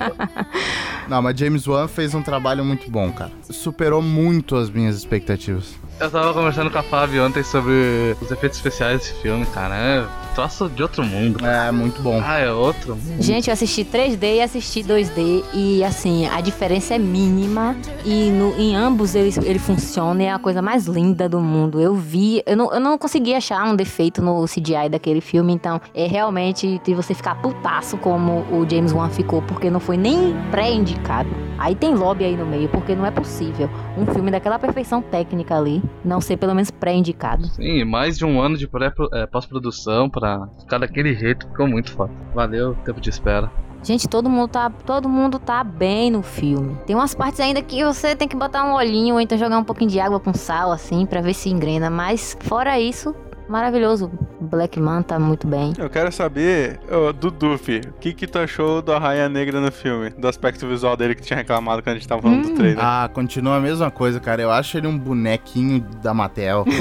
Não, 1.07 1.21
mas 1.21 1.37
James 1.37 1.67
Wan 1.67 1.87
fez 1.87 2.13
um 2.15 2.21
trabalho 2.21 2.63
muito 2.63 2.89
bom, 2.89 3.11
cara. 3.11 3.31
Superou 3.49 4.01
muito 4.01 4.55
as 4.55 4.69
minhas 4.69 4.95
expectativas. 4.95 5.75
Eu 5.99 6.09
tava 6.09 6.33
conversando 6.33 6.71
com 6.71 6.77
a 6.77 6.83
Fábio 6.83 7.23
ontem 7.25 7.43
sobre 7.43 8.15
os 8.19 8.31
efeitos 8.31 8.57
especiais 8.57 8.99
desse 8.99 9.13
filme, 9.21 9.45
cara. 9.47 9.75
É 9.75 10.05
troço 10.33 10.67
de 10.69 10.81
outro 10.81 11.03
mundo. 11.05 11.45
É, 11.45 11.71
muito 11.71 12.01
bom. 12.01 12.19
Ah, 12.25 12.39
é 12.39 12.51
outro 12.51 12.95
mundo. 12.95 13.21
Gente, 13.21 13.49
eu 13.49 13.53
assisti 13.53 13.85
3D 13.85 14.37
e 14.37 14.41
assisti 14.41 14.81
2D 14.81 15.43
e 15.53 15.83
assim, 15.83 16.25
a 16.27 16.41
diferença 16.41 16.95
é 16.95 16.97
mínima 16.97 17.75
e 18.03 18.31
no- 18.31 18.55
em 18.57 18.75
ambos 18.75 19.13
ele, 19.13 19.29
ele 19.43 19.59
funciona 19.59 20.23
e 20.23 20.25
é 20.25 20.33
a 20.33 20.39
coisa 20.39 20.61
mais 20.61 20.87
linda 20.87 21.29
do 21.29 21.39
mundo. 21.39 21.79
Eu 21.79 21.93
vi, 21.93 22.41
eu 22.47 22.57
não, 22.57 22.73
eu 22.73 22.79
não 22.79 22.97
consegui 22.97 23.35
achar 23.35 23.63
um 23.65 23.75
defeito 23.75 24.21
no 24.23 24.43
CGI 24.45 24.89
daquele 24.89 25.21
filme, 25.21 25.53
então 25.53 25.79
é 25.93 26.07
realmente 26.07 26.81
de 26.83 26.95
você 26.95 27.13
ficar 27.13 27.35
putaço 27.35 27.97
como 27.97 28.32
o 28.41 28.67
James 28.69 28.91
Wan 28.93 29.09
ficou, 29.09 29.41
porque 29.41 29.69
não 29.69 29.79
foi 29.79 29.97
nem 29.97 30.33
pré-indicado. 30.51 31.29
Aí 31.57 31.75
tem 31.75 31.93
lobby 31.93 32.25
aí 32.25 32.35
no 32.35 32.45
meio, 32.45 32.67
porque 32.69 32.95
não 32.95 33.05
é 33.05 33.11
possível 33.11 33.69
um 33.97 34.05
filme 34.05 34.31
daquela 34.31 34.57
perfeição 34.59 35.01
técnica 35.01 35.55
ali 35.55 35.81
não 36.03 36.19
ser 36.19 36.37
pelo 36.37 36.53
menos 36.53 36.71
pré-indicado. 36.71 37.45
Sim, 37.47 37.83
mais 37.85 38.17
de 38.17 38.25
um 38.25 38.41
ano 38.41 38.57
de 38.57 38.69
é, 39.13 39.25
pós-produção 39.27 40.09
pra 40.09 40.47
ficar 40.59 40.79
daquele 40.79 41.13
jeito, 41.13 41.47
ficou 41.47 41.67
muito 41.67 41.91
foda. 41.91 42.11
Valeu, 42.33 42.75
tempo 42.83 42.99
de 42.99 43.09
espera. 43.09 43.51
Gente, 43.83 44.07
todo 44.07 44.29
mundo 44.29 44.47
tá, 44.47 44.69
todo 44.69 45.09
mundo 45.09 45.37
tá 45.37 45.61
bem 45.61 46.09
no 46.09 46.23
filme. 46.23 46.77
Tem 46.85 46.95
umas 46.95 47.13
partes 47.13 47.41
ainda 47.41 47.61
que 47.61 47.83
você 47.83 48.15
tem 48.15 48.29
que 48.29 48.35
botar 48.35 48.63
um 48.63 48.73
olhinho 48.73 49.15
ou 49.15 49.21
então 49.21 49.37
jogar 49.37 49.57
um 49.57 49.63
pouquinho 49.63 49.89
de 49.89 49.99
água 49.99 50.21
com 50.21 50.33
sal 50.33 50.71
assim 50.71 51.05
pra 51.05 51.19
ver 51.19 51.33
se 51.33 51.49
engrena, 51.49 51.89
mas 51.89 52.37
fora 52.39 52.79
isso, 52.79 53.13
maravilhoso. 53.53 54.11
Black 54.41 54.79
Man 54.79 55.03
tá 55.03 55.19
muito 55.19 55.47
bem. 55.47 55.73
Eu 55.77 55.87
quero 55.89 56.11
saber, 56.11 56.79
ô, 56.91 57.13
do 57.13 57.29
Duffy, 57.29 57.81
o 57.87 57.93
que 57.93 58.11
que 58.13 58.25
tu 58.25 58.39
achou 58.39 58.81
do 58.81 58.91
Arraia 58.91 59.29
Negra 59.29 59.61
no 59.61 59.71
filme? 59.71 60.09
Do 60.09 60.27
aspecto 60.27 60.67
visual 60.67 60.97
dele 60.97 61.13
que 61.13 61.21
tinha 61.21 61.37
reclamado 61.37 61.81
quando 61.83 61.95
a 61.95 61.99
gente 61.99 62.07
tava 62.07 62.23
falando 62.23 62.49
do 62.49 62.55
trailer. 62.55 62.77
Ah, 62.83 63.07
continua 63.13 63.57
a 63.57 63.59
mesma 63.59 63.91
coisa, 63.91 64.19
cara. 64.19 64.41
Eu 64.41 64.51
acho 64.51 64.75
ele 64.75 64.87
um 64.87 64.97
bonequinho 64.97 65.79
da 66.01 66.13
Mattel. 66.15 66.65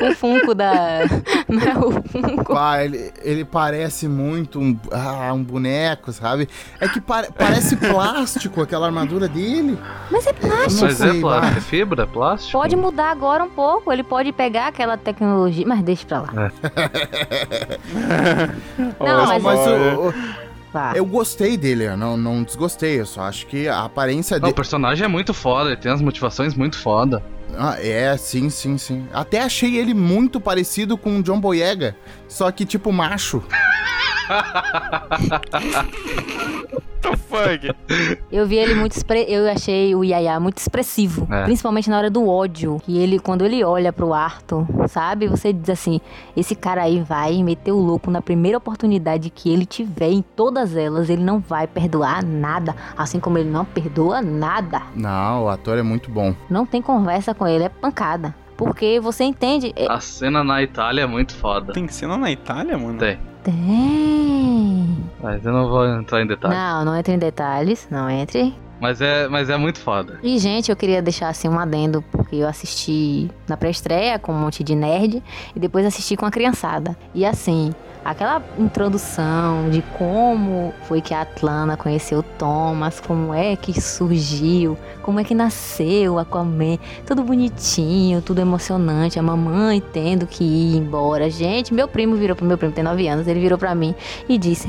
O 0.00 0.12
Funko 0.14 0.54
da. 0.54 0.72
Não 1.48 1.62
é 1.62 1.78
o 1.78 2.02
Funko. 2.02 2.52
Pá, 2.52 2.82
ele, 2.82 3.12
ele 3.22 3.44
parece 3.44 4.08
muito 4.08 4.58
um, 4.58 4.76
ah, 4.90 5.32
um 5.32 5.42
boneco, 5.42 6.12
sabe? 6.12 6.48
É 6.80 6.88
que 6.88 7.00
pare- 7.00 7.28
parece 7.36 7.76
plástico 7.76 8.60
aquela 8.60 8.86
armadura 8.86 9.28
dele. 9.28 9.78
Mas 10.10 10.26
é 10.26 10.32
plástico. 10.32 10.82
Mas 10.84 11.00
é 11.00 11.10
sei, 11.10 11.20
plástico, 11.20 11.58
é 11.58 11.60
fibra, 11.60 12.06
plástico? 12.06 12.52
Pode 12.58 12.74
mudar 12.74 13.10
agora 13.10 13.44
um 13.44 13.48
pouco. 13.50 13.92
Ele 13.92 14.02
pode 14.02 14.32
pegar 14.32 14.66
aquela 14.68 14.83
tecnologia. 14.96 15.64
Mas 15.66 15.82
deixa 15.82 16.06
pra 16.06 16.20
lá. 16.20 16.32
Não, 18.78 18.94
Olha 19.00 19.26
mas- 19.26 19.42
mas 19.42 19.60
é. 19.66 19.94
o- 19.94 20.10
o- 20.10 20.14
eu 20.96 21.06
gostei 21.06 21.56
dele, 21.56 21.84
eu 21.86 21.96
não, 21.96 22.16
não 22.16 22.42
desgostei. 22.42 22.98
Eu 23.00 23.06
só 23.06 23.22
acho 23.22 23.46
que 23.46 23.68
a 23.68 23.84
aparência 23.84 24.34
Não, 24.36 24.40
dele. 24.42 24.52
o 24.52 24.56
personagem 24.56 25.04
é 25.04 25.08
muito 25.08 25.32
foda, 25.32 25.70
ele 25.70 25.76
tem 25.76 25.92
as 25.92 26.00
motivações 26.00 26.52
muito 26.54 26.76
foda. 26.76 27.22
Ah, 27.56 27.76
é, 27.80 28.16
sim, 28.16 28.50
sim, 28.50 28.76
sim. 28.76 29.06
Até 29.12 29.40
achei 29.42 29.76
ele 29.78 29.94
muito 29.94 30.40
parecido 30.40 30.98
com 30.98 31.18
o 31.18 31.22
John 31.22 31.38
Boyega, 31.40 31.94
só 32.26 32.50
que 32.50 32.64
tipo 32.66 32.92
macho. 32.92 33.40
the 37.10 37.16
fuck? 37.16 37.74
Eu 38.30 38.46
vi 38.46 38.56
ele 38.56 38.74
muito 38.74 38.92
expre... 38.92 39.24
Eu 39.28 39.48
achei 39.50 39.94
o 39.94 40.02
Yaya 40.04 40.38
muito 40.40 40.58
expressivo. 40.58 41.26
É. 41.30 41.44
Principalmente 41.44 41.88
na 41.90 41.98
hora 41.98 42.10
do 42.10 42.28
ódio. 42.28 42.80
Que 42.84 42.98
ele, 42.98 43.18
quando 43.18 43.44
ele 43.44 43.62
olha 43.64 43.92
pro 43.92 44.12
Arthur, 44.12 44.66
sabe? 44.88 45.26
Você 45.28 45.52
diz 45.52 45.70
assim: 45.70 46.00
esse 46.36 46.54
cara 46.54 46.82
aí 46.82 47.00
vai 47.00 47.42
meter 47.42 47.72
o 47.72 47.78
louco 47.78 48.10
na 48.10 48.20
primeira 48.22 48.58
oportunidade 48.58 49.30
que 49.30 49.52
ele 49.52 49.66
tiver. 49.66 50.10
Em 50.10 50.22
todas 50.34 50.76
elas, 50.76 51.08
ele 51.10 51.22
não 51.22 51.38
vai 51.40 51.66
perdoar 51.66 52.24
nada. 52.24 52.74
Assim 52.96 53.20
como 53.20 53.38
ele 53.38 53.50
não 53.50 53.64
perdoa 53.64 54.20
nada. 54.22 54.82
Não, 54.94 55.44
o 55.44 55.48
ator 55.48 55.78
é 55.78 55.82
muito 55.82 56.10
bom. 56.10 56.34
Não 56.48 56.64
tem 56.66 56.80
conversa 56.82 57.34
com 57.34 57.46
ele, 57.46 57.64
é 57.64 57.68
pancada. 57.68 58.34
Porque 58.56 59.00
você 59.00 59.24
entende. 59.24 59.72
é- 59.74 59.90
A 59.90 59.98
cena 60.00 60.44
na 60.44 60.62
Itália 60.62 61.02
é 61.02 61.06
muito 61.06 61.34
foda. 61.34 61.72
Tem 61.72 61.88
cena 61.88 62.16
na 62.16 62.30
Itália, 62.30 62.78
mano? 62.78 62.98
Tem. 62.98 63.18
Tem. 63.44 65.04
Mas 65.22 65.44
eu 65.44 65.52
não 65.52 65.68
vou 65.68 65.86
entrar 65.86 66.22
em 66.22 66.26
detalhes. 66.26 66.56
Não, 66.56 66.84
não 66.84 66.96
entre 66.96 67.12
em 67.12 67.18
detalhes. 67.18 67.86
Não 67.90 68.08
entre. 68.08 68.54
Mas, 68.84 69.00
é, 69.00 69.26
mas 69.28 69.48
é 69.48 69.56
muito 69.56 69.80
foda. 69.80 70.18
E, 70.22 70.38
gente, 70.38 70.70
eu 70.70 70.76
queria 70.76 71.00
deixar 71.00 71.30
assim 71.30 71.48
um 71.48 71.58
adendo, 71.58 72.04
porque 72.12 72.36
eu 72.36 72.46
assisti 72.46 73.30
na 73.48 73.56
pré-estreia 73.56 74.18
com 74.18 74.30
um 74.30 74.38
monte 74.38 74.62
de 74.62 74.74
nerd 74.76 75.22
e 75.56 75.58
depois 75.58 75.86
assisti 75.86 76.18
com 76.18 76.26
a 76.26 76.30
criançada. 76.30 76.94
E 77.14 77.24
assim, 77.24 77.72
aquela 78.04 78.42
introdução 78.58 79.70
de 79.70 79.80
como 79.96 80.74
foi 80.86 81.00
que 81.00 81.14
a 81.14 81.22
Atlana 81.22 81.78
conheceu 81.78 82.22
Thomas, 82.22 83.00
como 83.00 83.32
é 83.32 83.56
que 83.56 83.80
surgiu, 83.80 84.76
como 85.00 85.18
é 85.18 85.24
que 85.24 85.34
nasceu 85.34 86.16
o 86.16 86.18
Aquaman, 86.18 86.76
tudo 87.06 87.22
bonitinho, 87.22 88.20
tudo 88.20 88.42
emocionante, 88.42 89.18
a 89.18 89.22
mamãe 89.22 89.82
tendo 89.94 90.26
que 90.26 90.44
ir 90.44 90.76
embora. 90.76 91.30
Gente, 91.30 91.72
meu 91.72 91.88
primo 91.88 92.16
virou 92.16 92.36
pro 92.36 92.44
meu 92.44 92.58
primo, 92.58 92.74
tem 92.74 92.84
9 92.84 93.08
anos, 93.08 93.26
ele 93.26 93.40
virou 93.40 93.56
pra 93.56 93.74
mim 93.74 93.94
e 94.28 94.36
disse: 94.36 94.68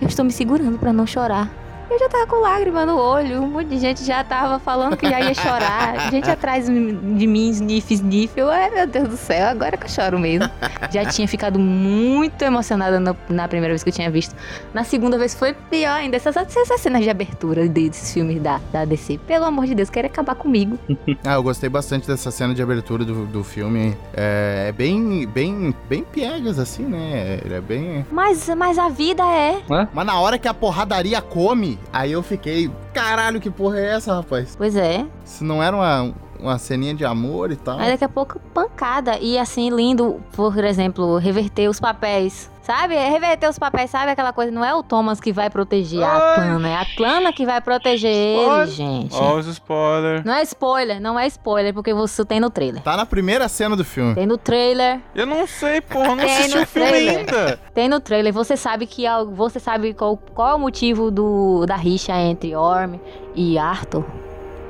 Eu 0.00 0.06
estou 0.06 0.24
me 0.24 0.30
segurando 0.30 0.78
pra 0.78 0.92
não 0.92 1.08
chorar. 1.08 1.61
Eu 1.92 1.98
já 1.98 2.08
tava 2.08 2.26
com 2.26 2.36
lágrima 2.36 2.86
no 2.86 2.96
olho, 2.96 3.42
um 3.42 3.48
monte 3.48 3.68
de 3.68 3.78
gente 3.78 4.02
já 4.02 4.24
tava 4.24 4.58
falando 4.58 4.96
que 4.96 5.06
já 5.06 5.20
ia 5.20 5.34
chorar. 5.34 6.08
Gente 6.10 6.30
atrás 6.30 6.64
de 6.64 6.70
mim, 6.72 7.50
sniff, 7.50 7.92
sniff. 7.92 8.32
Eu, 8.34 8.48
ai 8.48 8.70
meu 8.70 8.86
Deus 8.86 9.08
do 9.08 9.16
céu, 9.18 9.48
agora 9.48 9.76
que 9.76 9.84
eu 9.84 9.90
choro 9.90 10.18
mesmo. 10.18 10.48
Já 10.90 11.04
tinha 11.04 11.28
ficado 11.28 11.58
muito 11.58 12.40
emocionada 12.42 12.98
na, 12.98 13.14
na 13.28 13.46
primeira 13.46 13.72
vez 13.72 13.82
que 13.82 13.90
eu 13.90 13.92
tinha 13.92 14.10
visto. 14.10 14.34
Na 14.72 14.84
segunda 14.84 15.18
vez 15.18 15.34
foi 15.34 15.52
pior 15.52 15.92
ainda. 15.92 16.16
Essas, 16.16 16.34
essas 16.36 16.80
cenas 16.80 17.02
de 17.02 17.10
abertura 17.10 17.68
desses 17.68 18.12
filmes 18.12 18.40
da, 18.40 18.58
da 18.72 18.86
DC. 18.86 19.18
Pelo 19.26 19.44
amor 19.44 19.66
de 19.66 19.74
Deus, 19.74 19.90
querem 19.90 20.10
acabar 20.10 20.34
comigo. 20.34 20.78
Ah, 21.24 21.34
eu 21.34 21.42
gostei 21.42 21.68
bastante 21.68 22.06
dessa 22.06 22.30
cena 22.30 22.54
de 22.54 22.62
abertura 22.62 23.04
do, 23.04 23.26
do 23.26 23.44
filme. 23.44 23.96
É, 24.14 24.66
é 24.68 24.72
bem, 24.72 25.26
bem, 25.26 25.74
bem 25.88 26.02
piegas, 26.02 26.58
assim, 26.58 26.84
né? 26.84 27.38
Ele 27.44 27.54
é 27.54 27.60
bem. 27.60 28.04
Mas, 28.10 28.48
mas 28.56 28.78
a 28.78 28.88
vida 28.88 29.22
é. 29.22 29.60
Mas 29.92 30.06
na 30.06 30.18
hora 30.18 30.38
que 30.38 30.48
a 30.48 30.54
porradaria 30.54 31.20
come, 31.20 31.78
aí 31.92 32.12
eu 32.12 32.22
fiquei. 32.22 32.70
Caralho, 32.92 33.40
que 33.40 33.50
porra 33.50 33.78
é 33.78 33.94
essa, 33.94 34.14
rapaz? 34.14 34.54
Pois 34.56 34.76
é. 34.76 35.06
Se 35.24 35.42
não 35.42 35.62
era 35.62 35.74
uma, 35.74 36.14
uma 36.38 36.58
ceninha 36.58 36.94
de 36.94 37.04
amor 37.04 37.50
e 37.50 37.56
tal. 37.56 37.78
Aí 37.78 37.90
daqui 37.90 38.04
a 38.04 38.08
pouco 38.08 38.38
pancada. 38.52 39.18
E 39.18 39.38
assim, 39.38 39.70
lindo, 39.70 40.20
por 40.32 40.62
exemplo, 40.62 41.16
reverter 41.16 41.68
os 41.68 41.80
papéis. 41.80 42.50
Sabe? 42.62 42.94
É 42.94 43.08
Reverter 43.08 43.48
os 43.48 43.58
papéis, 43.58 43.90
sabe 43.90 44.12
aquela 44.12 44.32
coisa? 44.32 44.52
Não 44.52 44.64
é 44.64 44.72
o 44.74 44.82
Thomas 44.82 45.20
que 45.20 45.32
vai 45.32 45.50
proteger 45.50 46.02
a 46.02 46.12
Ai. 46.12 46.32
Atlana, 46.32 46.68
é 46.68 46.74
a 46.76 46.80
Atlana 46.82 47.32
que 47.32 47.44
vai 47.44 47.60
proteger 47.60 48.10
ele, 48.14 48.66
gente. 48.66 49.14
Ó, 49.16 49.36
os 49.36 49.46
spoilers. 49.46 50.24
Não 50.24 50.32
é 50.32 50.42
spoiler, 50.42 51.00
não 51.00 51.18
é 51.18 51.26
spoiler, 51.26 51.74
porque 51.74 51.92
você 51.92 52.24
tem 52.24 52.38
no 52.38 52.50
trailer. 52.50 52.80
Tá 52.82 52.96
na 52.96 53.04
primeira 53.04 53.48
cena 53.48 53.74
do 53.76 53.84
filme. 53.84 54.14
Tem 54.14 54.26
no 54.26 54.38
trailer, 54.38 55.00
Eu 55.14 55.26
não 55.26 55.46
sei, 55.46 55.80
porra, 55.80 56.14
não 56.14 56.24
assisti 56.24 56.56
no 56.56 56.62
o 56.62 56.66
filme 56.66 56.88
trailer. 56.88 57.18
ainda. 57.18 57.60
tem 57.74 57.88
no 57.88 57.98
trailer. 58.00 58.32
Você 58.32 58.56
sabe 58.56 58.86
que 58.86 59.06
é 59.06 59.24
você 59.24 59.58
sabe 59.58 59.92
qual, 59.92 60.16
qual 60.16 60.50
é 60.50 60.54
o 60.54 60.58
motivo 60.58 61.10
do, 61.10 61.66
da 61.66 61.74
rixa 61.76 62.12
entre 62.12 62.54
Orm 62.54 62.94
e 63.34 63.58
Arthur. 63.58 64.04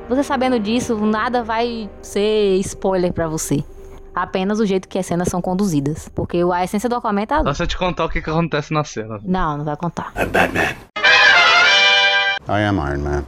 Você 0.08 0.22
sabendo 0.22 0.58
disso, 0.58 0.96
nada 0.96 1.42
vai 1.42 1.88
ser 2.02 2.56
spoiler 2.60 3.12
pra 3.12 3.28
você. 3.28 3.62
Apenas 4.14 4.60
o 4.60 4.66
jeito 4.66 4.88
que 4.88 4.98
as 4.98 5.06
cenas 5.06 5.28
são 5.28 5.40
conduzidas. 5.40 6.08
Porque 6.14 6.38
a 6.52 6.64
essência 6.64 6.88
do 6.88 6.96
Aquaman 6.96 7.26
tá. 7.26 7.42
Só 7.42 7.54
se 7.54 7.62
eu 7.62 7.66
te 7.66 7.76
contar 7.78 8.04
o 8.04 8.08
que, 8.08 8.20
que 8.20 8.30
acontece 8.30 8.72
na 8.72 8.84
cena. 8.84 9.18
Não, 9.22 9.58
não 9.58 9.64
vai 9.64 9.76
contar. 9.76 10.12
I 12.48 12.64
am 12.64 12.78
Iron 12.78 13.02
Man. 13.02 13.24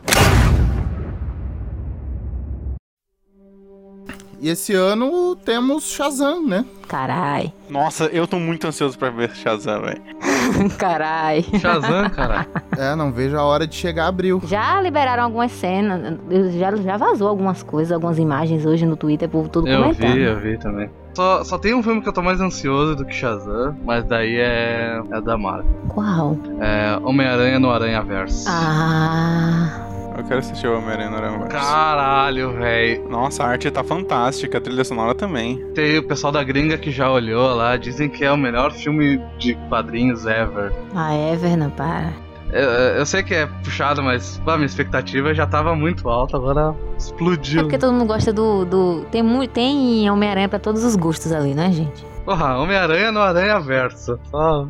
E 4.40 4.48
esse 4.48 4.74
ano 4.74 5.36
temos 5.36 5.84
Shazam, 5.90 6.46
né? 6.46 6.64
Carai. 6.88 7.52
Nossa, 7.68 8.04
eu 8.06 8.26
tô 8.26 8.38
muito 8.38 8.66
ansioso 8.66 8.98
pra 8.98 9.10
ver 9.10 9.34
Shazam, 9.34 9.80
velho. 9.82 10.02
Carai. 10.78 11.42
Shazam, 11.60 12.10
cara. 12.10 12.46
É, 12.76 12.94
não 12.94 13.10
vejo 13.12 13.36
a 13.36 13.42
hora 13.42 13.66
de 13.66 13.74
chegar 13.74 14.06
abril. 14.06 14.40
Já 14.46 14.80
liberaram 14.80 15.24
algumas 15.24 15.50
cenas. 15.52 16.18
Já, 16.58 16.74
já 16.76 16.96
vazou 16.96 17.28
algumas 17.28 17.62
coisas, 17.62 17.92
algumas 17.92 18.18
imagens 18.18 18.66
hoje 18.66 18.84
no 18.84 18.96
Twitter, 18.96 19.28
por 19.28 19.48
todo 19.48 19.66
Eu 19.66 19.82
comentando. 19.82 20.12
vi, 20.12 20.20
eu 20.22 20.38
vi 20.38 20.58
também. 20.58 20.90
Só, 21.14 21.44
só 21.44 21.56
tem 21.58 21.72
um 21.74 21.82
filme 21.82 22.02
que 22.02 22.08
eu 22.08 22.12
tô 22.12 22.20
mais 22.22 22.40
ansioso 22.40 22.96
do 22.96 23.04
que 23.04 23.14
Shazam, 23.14 23.76
mas 23.84 24.04
daí 24.04 24.36
é, 24.36 25.00
é 25.12 25.20
da 25.20 25.38
Marvel. 25.38 25.70
Qual? 25.88 26.36
É 26.60 26.98
Homem-Aranha 27.04 27.58
no 27.60 27.70
Aranha 27.70 28.02
Verso. 28.02 28.46
Ah. 28.48 29.80
Eu 30.16 30.24
quero 30.24 30.38
assistir 30.38 30.66
o 30.68 30.78
Homem-Aranha 30.78 31.10
no 31.10 31.16
Aranha. 31.16 31.38
Caralho, 31.48 32.52
velho. 32.52 33.08
Nossa, 33.08 33.42
a 33.44 33.48
arte 33.48 33.70
tá 33.70 33.82
fantástica, 33.82 34.58
a 34.58 34.60
trilha 34.60 34.84
sonora 34.84 35.14
também. 35.14 35.56
Tem 35.74 35.98
o 35.98 36.06
pessoal 36.06 36.32
da 36.32 36.42
gringa 36.42 36.78
que 36.78 36.90
já 36.90 37.10
olhou 37.10 37.54
lá, 37.54 37.76
dizem 37.76 38.08
que 38.08 38.24
é 38.24 38.30
o 38.30 38.36
melhor 38.36 38.70
filme 38.72 39.20
de 39.38 39.54
quadrinhos 39.68 40.24
ever. 40.26 40.72
A 40.94 41.14
Ever, 41.14 41.56
não 41.56 41.68
para. 41.70 42.12
Eu, 42.52 42.62
eu 42.98 43.06
sei 43.06 43.22
que 43.24 43.34
é 43.34 43.46
puxado, 43.64 44.00
mas 44.02 44.40
a 44.46 44.54
minha 44.56 44.66
expectativa 44.66 45.34
já 45.34 45.44
tava 45.46 45.74
muito 45.74 46.08
alta, 46.08 46.36
agora 46.36 46.74
É 46.92 46.96
explodiu. 46.96 47.62
porque 47.62 47.78
todo 47.78 47.92
mundo 47.92 48.06
gosta 48.06 48.32
do. 48.32 48.64
do 48.64 49.04
tem 49.10 49.22
muito, 49.22 49.50
tem 49.50 50.08
Homem-Aranha 50.08 50.48
pra 50.48 50.60
todos 50.60 50.84
os 50.84 50.94
gostos 50.94 51.32
ali, 51.32 51.54
né, 51.54 51.72
gente? 51.72 52.04
Porra, 52.24 52.56
Homem-Aranha 52.58 53.10
no 53.10 53.20
Aranha 53.20 53.58
Verso. 53.60 54.18
Só. 54.30 54.68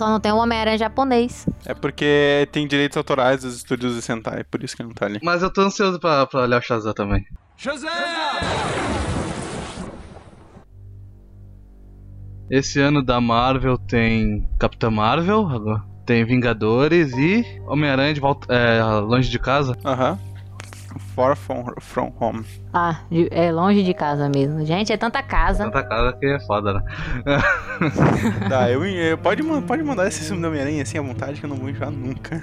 Só 0.00 0.08
não 0.08 0.18
tem 0.18 0.32
o 0.32 0.38
Homem-Aranha 0.38 0.78
japonês. 0.78 1.46
É 1.66 1.74
porque 1.74 2.48
tem 2.50 2.66
direitos 2.66 2.96
autorais 2.96 3.42
dos 3.42 3.54
estúdios 3.54 3.96
de 3.96 4.00
Sentai, 4.00 4.42
por 4.44 4.64
isso 4.64 4.74
que 4.74 4.82
não 4.82 4.94
tá 4.94 5.04
ali. 5.04 5.20
Mas 5.22 5.42
eu 5.42 5.52
tô 5.52 5.60
ansioso 5.60 6.00
pra, 6.00 6.26
pra 6.26 6.40
olhar 6.40 6.58
o 6.58 6.62
Shazam 6.62 6.94
também. 6.94 7.22
Esse 12.50 12.80
ano 12.80 13.04
da 13.04 13.20
Marvel 13.20 13.76
tem 13.76 14.48
Capitã 14.58 14.90
Marvel, 14.90 15.46
agora 15.46 15.84
tem 16.06 16.24
Vingadores 16.24 17.12
e 17.12 17.44
Homem-Aranha 17.66 18.14
de 18.14 18.20
volta, 18.20 18.50
é, 18.54 18.82
longe 19.00 19.28
de 19.28 19.38
casa. 19.38 19.76
Aham. 19.84 20.18
Far 21.14 21.36
from, 21.36 21.64
from 21.80 22.12
Home. 22.20 22.44
Ah, 22.72 23.00
é 23.30 23.52
longe 23.52 23.82
de 23.82 23.94
casa 23.94 24.28
mesmo. 24.28 24.64
Gente, 24.66 24.92
é 24.92 24.96
tanta 24.96 25.22
casa. 25.22 25.64
Tanta 25.64 25.82
casa 25.84 26.12
que 26.18 26.26
é 26.26 26.40
foda, 26.40 26.74
né? 26.74 26.82
Tá, 28.48 28.70
eu, 28.70 28.84
eu- 28.84 29.18
pode, 29.18 29.42
pode 29.62 29.82
mandar 29.82 30.06
esse 30.08 30.24
filme 30.24 30.42
do 30.42 30.48
Homem-Aranha 30.48 30.82
assim 30.82 30.98
à 30.98 31.02
vontade 31.02 31.38
que 31.40 31.46
eu 31.46 31.50
não 31.50 31.56
vou 31.56 31.70
enjoar 31.70 31.90
nunca. 31.90 32.42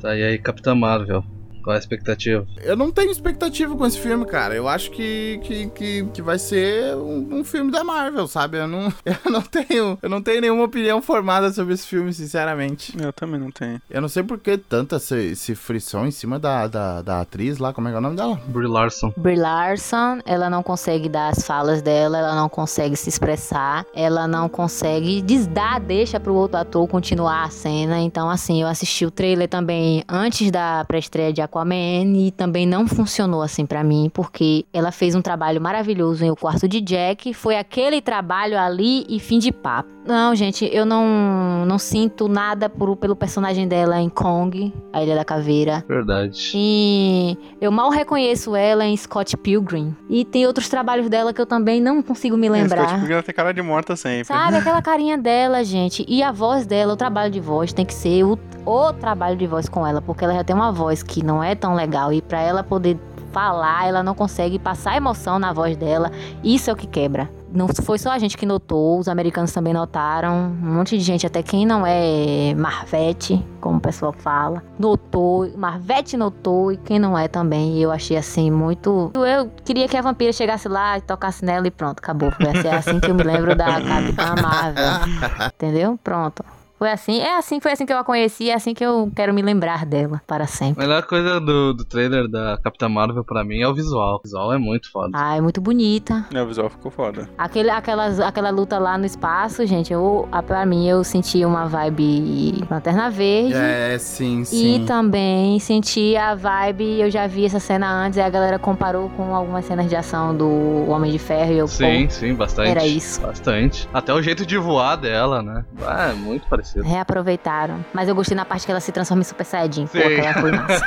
Tá, 0.00 0.14
e 0.16 0.22
aí 0.22 0.38
Capitã 0.38 0.74
Marvel. 0.74 1.24
Qual 1.64 1.74
a 1.74 1.78
expectativa? 1.78 2.46
Eu 2.62 2.76
não 2.76 2.92
tenho 2.92 3.10
expectativa 3.10 3.74
com 3.74 3.86
esse 3.86 3.98
filme, 3.98 4.26
cara. 4.26 4.54
Eu 4.54 4.68
acho 4.68 4.90
que, 4.90 5.40
que, 5.42 5.66
que, 5.70 6.04
que 6.12 6.22
vai 6.22 6.38
ser 6.38 6.94
um, 6.94 7.38
um 7.38 7.42
filme 7.42 7.72
da 7.72 7.82
Marvel, 7.82 8.28
sabe? 8.28 8.58
Eu 8.58 8.68
não, 8.68 8.92
eu 9.02 9.32
não 9.32 9.40
tenho. 9.40 9.98
Eu 10.02 10.10
não 10.10 10.20
tenho 10.20 10.42
nenhuma 10.42 10.64
opinião 10.64 11.00
formada 11.00 11.50
sobre 11.52 11.72
esse 11.72 11.86
filme, 11.86 12.12
sinceramente. 12.12 12.94
Eu 13.00 13.14
também 13.14 13.40
não 13.40 13.50
tenho. 13.50 13.80
Eu 13.88 14.02
não 14.02 14.10
sei 14.10 14.22
por 14.22 14.38
que 14.38 14.58
tanta 14.58 14.96
esse, 14.96 15.16
esse 15.16 15.54
frição 15.54 16.06
em 16.06 16.10
cima 16.10 16.38
da, 16.38 16.66
da, 16.66 17.00
da 17.00 17.20
atriz 17.22 17.56
lá. 17.56 17.72
Como 17.72 17.88
é 17.88 17.92
que 17.92 17.94
é 17.94 17.98
o 17.98 18.02
nome 18.02 18.16
dela? 18.16 18.38
Brie 18.46 18.68
Larson. 18.68 19.14
Brie 19.16 19.36
Larson, 19.36 20.18
ela 20.26 20.50
não 20.50 20.62
consegue 20.62 21.08
dar 21.08 21.30
as 21.30 21.46
falas 21.46 21.80
dela, 21.80 22.18
ela 22.18 22.34
não 22.34 22.50
consegue 22.50 22.94
se 22.94 23.08
expressar, 23.08 23.86
ela 23.94 24.28
não 24.28 24.50
consegue 24.50 25.22
desdar, 25.22 25.80
deixa 25.80 26.20
pro 26.20 26.34
outro 26.34 26.58
ator 26.58 26.86
continuar 26.86 27.44
a 27.44 27.50
cena. 27.50 28.00
Então, 28.00 28.28
assim, 28.28 28.60
eu 28.60 28.68
assisti 28.68 29.06
o 29.06 29.10
trailer 29.10 29.48
também 29.48 30.04
antes 30.06 30.50
da 30.50 30.84
pré-estreia 30.84 31.32
de 31.32 31.40
Aquaman 31.54 32.16
e 32.16 32.32
também 32.32 32.66
não 32.66 32.86
funcionou 32.88 33.40
assim 33.42 33.64
pra 33.64 33.84
mim, 33.84 34.10
porque 34.12 34.66
ela 34.72 34.90
fez 34.90 35.14
um 35.14 35.22
trabalho 35.22 35.60
maravilhoso 35.60 36.24
em 36.24 36.30
O 36.30 36.36
Quarto 36.36 36.66
de 36.66 36.80
Jack, 36.80 37.32
foi 37.32 37.56
aquele 37.56 38.00
trabalho 38.02 38.58
ali 38.58 39.06
e 39.08 39.20
fim 39.20 39.38
de 39.38 39.52
papo. 39.52 39.94
Não, 40.06 40.34
gente, 40.34 40.68
eu 40.70 40.84
não, 40.84 41.64
não 41.64 41.78
sinto 41.78 42.28
nada 42.28 42.68
por, 42.68 42.94
pelo 42.96 43.16
personagem 43.16 43.66
dela 43.66 44.00
em 44.00 44.10
Kong, 44.10 44.72
a 44.92 45.02
Ilha 45.02 45.14
da 45.14 45.24
Caveira. 45.24 45.82
Verdade. 45.88 46.52
E 46.54 47.38
eu 47.58 47.72
mal 47.72 47.88
reconheço 47.88 48.54
ela 48.54 48.84
em 48.84 48.94
Scott 48.96 49.34
Pilgrim. 49.38 49.96
E 50.10 50.24
tem 50.24 50.46
outros 50.46 50.68
trabalhos 50.68 51.08
dela 51.08 51.32
que 51.32 51.40
eu 51.40 51.46
também 51.46 51.80
não 51.80 52.02
consigo 52.02 52.36
me 52.36 52.48
É, 52.48 52.50
Scott 52.50 52.62
lembrar. 52.62 52.98
Pilgrim 52.98 53.12
ela 53.14 53.22
tem 53.22 53.34
cara 53.34 53.54
de 53.54 53.62
morta 53.62 53.96
sempre. 53.96 54.24
Sabe, 54.26 54.58
aquela 54.58 54.82
carinha 54.82 55.16
dela, 55.16 55.64
gente. 55.64 56.04
E 56.06 56.22
a 56.22 56.30
voz 56.30 56.66
dela, 56.66 56.92
o 56.92 56.96
trabalho 56.96 57.32
de 57.32 57.40
voz 57.40 57.72
tem 57.72 57.86
que 57.86 57.94
ser 57.94 58.24
o, 58.24 58.38
o 58.66 58.92
trabalho 58.92 59.36
de 59.36 59.46
voz 59.46 59.70
com 59.70 59.86
ela, 59.86 60.02
porque 60.02 60.22
ela 60.22 60.34
já 60.34 60.44
tem 60.44 60.54
uma 60.54 60.70
voz 60.70 61.02
que 61.02 61.24
não 61.24 61.42
é 61.44 61.54
tão 61.54 61.74
legal. 61.74 62.12
E 62.12 62.20
pra 62.22 62.40
ela 62.40 62.62
poder 62.62 62.98
falar, 63.34 63.88
ela 63.88 64.02
não 64.02 64.14
consegue 64.14 64.60
passar 64.60 64.96
emoção 64.96 65.40
na 65.40 65.52
voz 65.52 65.76
dela. 65.76 66.10
Isso 66.42 66.70
é 66.70 66.72
o 66.72 66.76
que 66.76 66.86
quebra. 66.86 67.28
Não 67.52 67.68
foi 67.68 67.98
só 67.98 68.10
a 68.10 68.18
gente 68.18 68.36
que 68.36 68.44
notou, 68.44 68.98
os 68.98 69.08
americanos 69.08 69.52
também 69.52 69.72
notaram. 69.72 70.52
Um 70.62 70.74
monte 70.74 70.98
de 70.98 71.04
gente, 71.04 71.24
até 71.24 71.40
quem 71.40 71.64
não 71.64 71.84
é 71.86 72.52
Marvete, 72.56 73.44
como 73.60 73.78
o 73.78 73.80
pessoal 73.80 74.12
fala, 74.12 74.62
notou. 74.76 75.48
Marvete 75.56 76.16
notou 76.16 76.72
e 76.72 76.76
quem 76.76 76.98
não 76.98 77.16
é 77.16 77.28
também. 77.28 77.78
E 77.78 77.82
eu 77.82 77.92
achei 77.92 78.16
assim 78.16 78.50
muito. 78.50 79.12
Eu 79.14 79.50
queria 79.64 79.86
que 79.86 79.96
a 79.96 80.02
vampira 80.02 80.32
chegasse 80.32 80.68
lá 80.68 80.98
e 80.98 81.00
tocasse 81.00 81.44
nela 81.44 81.66
e 81.66 81.70
pronto, 81.70 81.98
acabou. 81.98 82.32
Ser 82.60 82.68
assim 82.74 82.98
que 82.98 83.10
eu 83.10 83.14
me 83.14 83.22
lembro 83.22 83.54
da 83.54 83.80
Capitã 83.80 84.34
Marvel. 84.40 85.48
Entendeu? 85.54 85.98
Pronto. 86.02 86.44
Foi 86.78 86.90
assim, 86.90 87.20
é 87.20 87.38
assim, 87.38 87.60
foi 87.60 87.72
assim 87.72 87.86
que 87.86 87.92
eu 87.92 87.98
a 87.98 88.04
conheci, 88.04 88.50
é 88.50 88.54
assim 88.54 88.74
que 88.74 88.84
eu 88.84 89.10
quero 89.14 89.32
me 89.32 89.40
lembrar 89.40 89.86
dela 89.86 90.20
para 90.26 90.44
A 90.44 90.46
sempre. 90.46 90.82
melhor 90.84 91.04
coisa 91.04 91.40
do, 91.40 91.72
do 91.72 91.84
trailer 91.84 92.28
da 92.28 92.58
Capitã 92.62 92.88
Marvel 92.88 93.24
pra 93.24 93.44
mim 93.44 93.60
é 93.60 93.68
o 93.68 93.72
visual. 93.74 94.16
O 94.16 94.22
visual 94.22 94.52
é 94.52 94.58
muito 94.58 94.90
foda. 94.90 95.10
Ah, 95.14 95.36
é 95.36 95.40
muito 95.40 95.60
bonita. 95.60 96.26
É, 96.34 96.42
o 96.42 96.46
visual 96.46 96.68
ficou 96.68 96.90
foda. 96.90 97.30
Aquele, 97.38 97.70
aquelas, 97.70 98.18
aquela 98.20 98.50
luta 98.50 98.76
lá 98.78 98.98
no 98.98 99.06
espaço, 99.06 99.64
gente, 99.66 99.92
eu, 99.92 100.28
a- 100.32 100.42
pra 100.42 100.66
mim 100.66 100.86
eu 100.86 101.02
senti 101.04 101.44
uma 101.44 101.66
vibe 101.66 102.64
Lanterna 102.70 103.08
Verde. 103.08 103.54
É, 103.54 103.96
sim, 103.98 104.40
E 104.42 104.44
sim. 104.44 104.84
também 104.84 105.58
senti 105.60 106.16
a 106.16 106.34
vibe, 106.34 107.00
eu 107.00 107.10
já 107.10 107.26
vi 107.28 107.44
essa 107.46 107.60
cena 107.60 107.88
antes, 107.88 108.18
e 108.18 108.20
a 108.20 108.28
galera 108.28 108.58
comparou 108.58 109.08
com 109.10 109.34
algumas 109.34 109.64
cenas 109.64 109.88
de 109.88 109.94
ação 109.96 110.36
do 110.36 110.90
Homem 110.90 111.12
de 111.12 111.18
Ferro 111.20 111.52
e 111.52 111.58
eu, 111.58 111.68
Sim, 111.68 112.06
pô, 112.06 112.10
sim, 112.12 112.34
bastante. 112.34 112.68
era 112.70 112.84
isso. 112.84 113.20
Bastante. 113.22 113.88
Até 113.94 114.12
o 114.12 114.20
jeito 114.20 114.44
de 114.44 114.58
voar 114.58 114.96
dela, 114.96 115.40
né? 115.40 115.64
Ah, 115.86 116.08
é 116.10 116.12
muito 116.14 116.46
parecido. 116.48 116.63
Reaproveitaram. 116.82 117.84
Mas 117.92 118.08
eu 118.08 118.14
gostei 118.14 118.36
na 118.36 118.44
parte 118.44 118.64
que 118.64 118.70
ela 118.70 118.80
se 118.80 118.92
transforma 118.92 119.20
em 119.22 119.24
Super 119.24 119.44
Saiyajin. 119.44 119.86
Pô, 119.86 119.98
Sim. 119.98 120.04
aquela 120.04 120.34
foi 120.34 120.52
massa. 120.56 120.86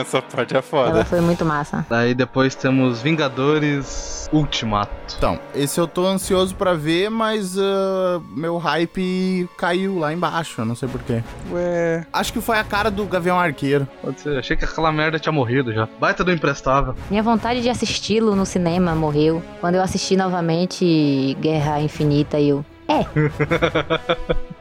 Essa 0.00 0.22
parte 0.22 0.56
é 0.56 0.62
foda. 0.62 0.90
Ela 0.90 1.04
foi 1.04 1.20
muito 1.20 1.44
massa. 1.44 1.84
Daí 1.88 2.14
depois 2.14 2.54
temos 2.54 3.00
Vingadores 3.02 4.28
Ultimato. 4.32 4.92
Então, 5.16 5.40
esse 5.54 5.80
eu 5.80 5.88
tô 5.88 6.06
ansioso 6.06 6.54
pra 6.54 6.72
ver, 6.74 7.10
mas 7.10 7.58
ah, 7.58 8.20
meu 8.34 8.58
hype 8.58 9.48
caiu 9.58 9.98
lá 9.98 10.12
embaixo, 10.12 10.60
eu 10.60 10.64
não 10.64 10.74
sei 10.76 10.88
porquê. 10.88 11.22
Ué. 11.50 12.06
Acho 12.12 12.32
que 12.32 12.40
foi 12.40 12.58
a 12.58 12.64
cara 12.64 12.90
do 12.90 13.04
Gavião 13.06 13.38
Arqueiro. 13.38 13.88
Pode 14.00 14.20
ser, 14.20 14.38
achei 14.38 14.56
que 14.56 14.64
aquela 14.64 14.92
merda 14.92 15.18
tinha 15.18 15.32
morrido 15.32 15.72
já. 15.72 15.88
Baita 15.98 16.22
do 16.22 16.30
imprestável. 16.32 16.94
Minha 17.10 17.22
vontade 17.22 17.60
de 17.60 17.68
assisti-lo 17.68 18.36
no 18.36 18.46
cinema 18.46 18.94
morreu. 18.94 19.42
Quando 19.60 19.74
eu 19.74 19.82
assisti 19.82 20.16
novamente 20.16 21.36
Guerra 21.40 21.80
Infinita, 21.80 22.38
eu. 22.40 22.64
É, 22.88 23.04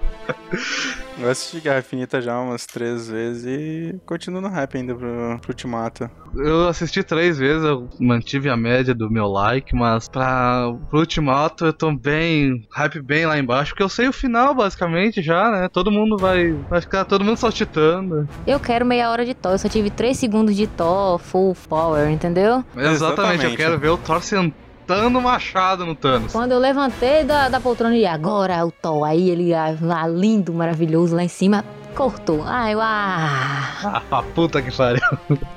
Eu 1.20 1.30
assisti 1.30 1.60
Guerra 1.60 1.80
Infinita 1.80 2.22
já 2.22 2.40
umas 2.40 2.66
três 2.66 3.10
vezes 3.10 3.46
e 3.46 4.00
continuo 4.06 4.40
no 4.40 4.48
hype 4.48 4.78
ainda 4.78 4.96
pro, 4.96 5.38
pro 5.42 5.50
Ultimato. 5.52 6.10
Eu 6.36 6.68
assisti 6.68 7.04
três 7.04 7.38
vezes, 7.38 7.64
eu 7.64 7.90
mantive 8.00 8.50
a 8.50 8.56
média 8.56 8.94
do 8.96 9.10
meu 9.12 9.28
like, 9.28 9.76
mas 9.76 10.08
pra 10.08 10.74
pro 10.90 11.00
Ultimato 11.00 11.66
eu 11.66 11.74
tô 11.74 11.92
bem, 11.92 12.66
hype 12.72 13.02
bem 13.02 13.26
lá 13.26 13.38
embaixo, 13.38 13.72
porque 13.72 13.84
eu 13.84 13.90
sei 13.90 14.08
o 14.08 14.14
final 14.14 14.54
basicamente 14.56 15.22
já, 15.22 15.52
né? 15.52 15.68
Todo 15.68 15.92
mundo 15.92 16.18
vai, 16.18 16.54
vai 16.70 16.80
ficar 16.80 17.04
todo 17.04 17.26
mundo 17.26 17.38
saltitando. 17.38 18.28
eu 18.48 18.60
quero 18.60 18.86
meia 18.86 19.10
hora 19.10 19.26
de 19.26 19.34
Thor. 19.34 19.54
Eu 19.54 19.60
só 19.60 19.68
tive 19.68 19.90
3 19.90 20.18
segundos 20.18 20.56
de 20.56 20.68
Thor 20.68 21.18
full 21.20 21.56
power, 21.68 22.10
entendeu? 22.10 22.64
Exatamente, 22.78 22.94
Exatamente. 22.94 23.46
eu 23.46 23.58
quero 23.58 23.78
ver 23.80 23.90
o 23.90 23.98
Thor 23.98 24.22
sentando 24.24 24.54
o 24.90 25.22
machado 25.22 25.86
no 25.86 25.96
Thanos. 25.96 26.32
Quando 26.32 26.52
eu 26.52 26.60
levantei 26.60 27.24
da, 27.24 27.50
da 27.50 27.60
poltrona 27.60 27.96
e 27.96 28.06
agora 28.06 28.66
o 28.66 28.72
Thor, 28.72 29.04
aí 29.06 29.30
ele 29.30 29.54
ah, 29.54 29.76
lá 29.82 30.08
lindo, 30.08 30.54
maravilhoso 30.54 31.16
lá 31.16 31.24
em 31.24 31.28
cima, 31.28 31.64
cortou. 31.96 32.44
Ai, 32.46 32.74
eu, 32.74 32.82
ah. 32.82 34.02
Ah, 34.12 34.24
puta 34.34 34.62
que 34.62 34.72
pariu. 34.76 35.02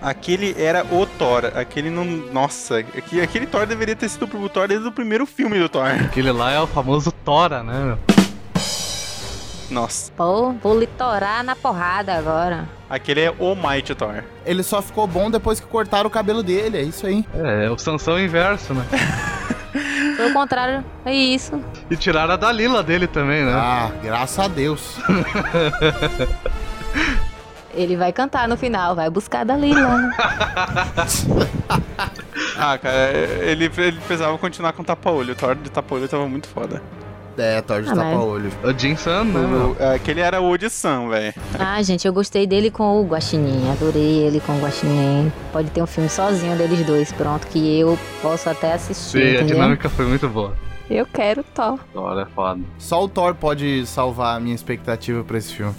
Aquele 0.01 0.55
era 0.61 0.85
o 0.85 1.07
Thor. 1.07 1.53
Aquele 1.55 1.91
não. 1.91 2.05
Nossa, 2.05 2.79
aquele, 2.79 3.23
aquele 3.23 3.47
Thor 3.47 3.67
deveria 3.67 3.97
ter 3.97 4.09
sido 4.09 4.25
o 4.25 4.49
Thor 4.49 4.69
desde 4.69 4.87
o 4.87 4.93
primeiro 4.93 5.25
filme 5.25 5.59
do 5.59 5.69
Thor. 5.69 5.87
Aquele 5.87 6.33
lá 6.33 6.53
é 6.53 6.61
o 6.61 6.67
famoso 6.67 7.13
Tora, 7.25 7.63
né? 7.63 7.85
meu? 7.85 8.22
Nossa. 9.73 10.13
Pô, 10.15 10.53
vou 10.53 10.79
litorar 10.79 11.43
na 11.43 11.57
porrada 11.57 12.15
agora. 12.15 12.69
Aquele 12.91 13.21
é 13.23 13.35
o 13.39 13.55
Mighty 13.55 13.95
Thor. 13.95 14.23
Ele 14.45 14.63
só 14.63 14.83
ficou 14.83 15.07
bom 15.07 15.31
depois 15.31 15.59
que 15.59 15.67
cortaram 15.67 16.09
o 16.09 16.11
cabelo 16.11 16.43
dele, 16.43 16.77
é 16.79 16.83
isso 16.83 17.07
aí. 17.07 17.25
É, 17.35 17.65
é 17.67 17.71
o 17.71 17.79
Sansão 17.79 18.21
inverso, 18.21 18.75
né? 18.75 18.85
Foi 20.17 20.31
o 20.31 20.35
contrário, 20.35 20.85
é 21.07 21.15
isso. 21.15 21.59
E 21.91 21.97
tiraram 21.97 22.35
a 22.35 22.37
Dalila 22.37 22.83
dele 22.83 23.07
também, 23.07 23.45
né? 23.45 23.53
Ah, 23.55 23.91
graças 24.03 24.39
a 24.39 24.47
Deus. 24.47 24.99
Ele 27.75 27.97
vai 27.97 28.13
cantar 28.13 28.47
no 28.47 28.55
final, 28.55 28.95
vai 28.95 29.09
buscar 29.09 29.41
a 29.41 29.45
Dalila. 29.45 29.97
né? 29.97 30.11
Ah, 32.57 32.77
cara, 32.79 33.11
ele, 33.41 33.71
ele 33.77 34.01
precisava 34.07 34.37
continuar 34.39 34.73
com 34.73 34.85
tapa-olho. 34.85 35.33
O 35.33 35.37
Thor 35.37 35.55
de 35.55 35.71
tapa-olho 35.71 36.07
tava 36.09 36.29
muito 36.29 36.47
foda. 36.49 36.83
É, 37.39 37.61
Thor 37.63 37.83
de 37.83 37.89
Ah, 37.91 37.95
mas- 37.95 38.13
tapa-olho. 38.13 38.51
O 38.63 38.79
Jin 38.79 38.95
San, 38.97 39.25
né? 39.25 39.47
meu? 39.47 39.71
O- 39.79 39.95
aquele 39.95 40.21
era 40.21 40.41
o 40.41 40.51
Odissan, 40.51 41.09
velho. 41.09 41.33
ah, 41.59 41.83
gente, 41.83 42.07
eu 42.07 42.13
gostei 42.13 42.47
dele 42.47 42.71
com 42.71 43.01
o 43.01 43.07
Guaxinim. 43.07 43.71
Adorei 43.71 44.19
ele 44.27 44.39
com 44.41 44.53
o 44.53 44.61
Guaxinim. 44.61 45.33
Pode 45.53 45.71
ter 45.71 45.83
um 45.83 45.87
filme 45.87 46.09
sozinho 46.11 46.57
deles 46.57 46.85
dois, 46.85 47.11
pronto, 47.13 47.47
que 47.47 47.79
eu 47.81 47.99
posso 48.21 48.51
até 48.51 48.75
assistir, 48.75 49.19
Sim, 49.19 49.19
a 49.23 49.31
entendeu? 49.37 49.57
dinâmica 49.57 49.89
foi 49.89 50.05
muito 50.07 50.29
boa. 50.29 50.55
Eu 50.91 51.07
quero 51.07 51.43
Thor. 51.55 51.79
Thor 51.93 52.19
é 52.19 52.27
foda. 52.27 52.61
Só 52.79 53.03
o 53.03 53.09
Thor 53.09 53.35
pode 53.35 53.87
salvar 53.87 54.37
a 54.37 54.41
minha 54.41 54.55
expectativa 54.55 55.25
pra 55.25 55.39
esse 55.39 55.55
filme. 55.55 55.75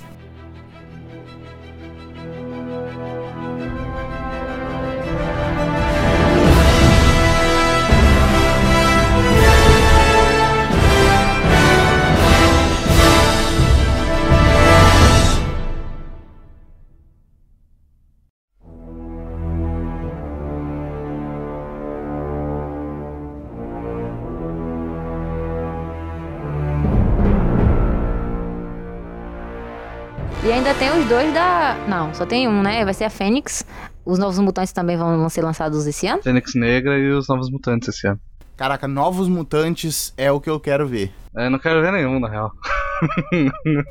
Dois 31.14 31.32
da. 31.32 31.76
Não, 31.88 32.12
só 32.12 32.26
tem 32.26 32.48
um, 32.48 32.64
né? 32.64 32.84
Vai 32.84 32.94
ser 32.94 33.04
a 33.04 33.10
Fênix. 33.10 33.64
Os 34.04 34.18
novos 34.18 34.40
mutantes 34.40 34.74
também 34.74 34.98
vão, 34.98 35.30
ser 35.30 35.44
lançados 35.44 35.86
esse 35.86 36.08
ano. 36.08 36.24
Fênix 36.24 36.56
Negra 36.56 36.98
e 36.98 37.12
os 37.12 37.28
Novos 37.28 37.52
Mutantes 37.52 37.90
esse 37.90 38.08
ano. 38.08 38.20
Caraca, 38.58 38.88
Novos 38.88 39.28
Mutantes 39.30 40.12
é 40.18 40.32
o 40.32 40.42
que 40.42 40.50
eu 40.50 40.60
quero 40.60 40.88
ver. 40.88 41.12
É, 41.38 41.50
não 41.50 41.60
quero 41.60 41.82
ver 41.84 41.92
nenhum, 41.92 42.20
na 42.20 42.28
real. 42.28 42.52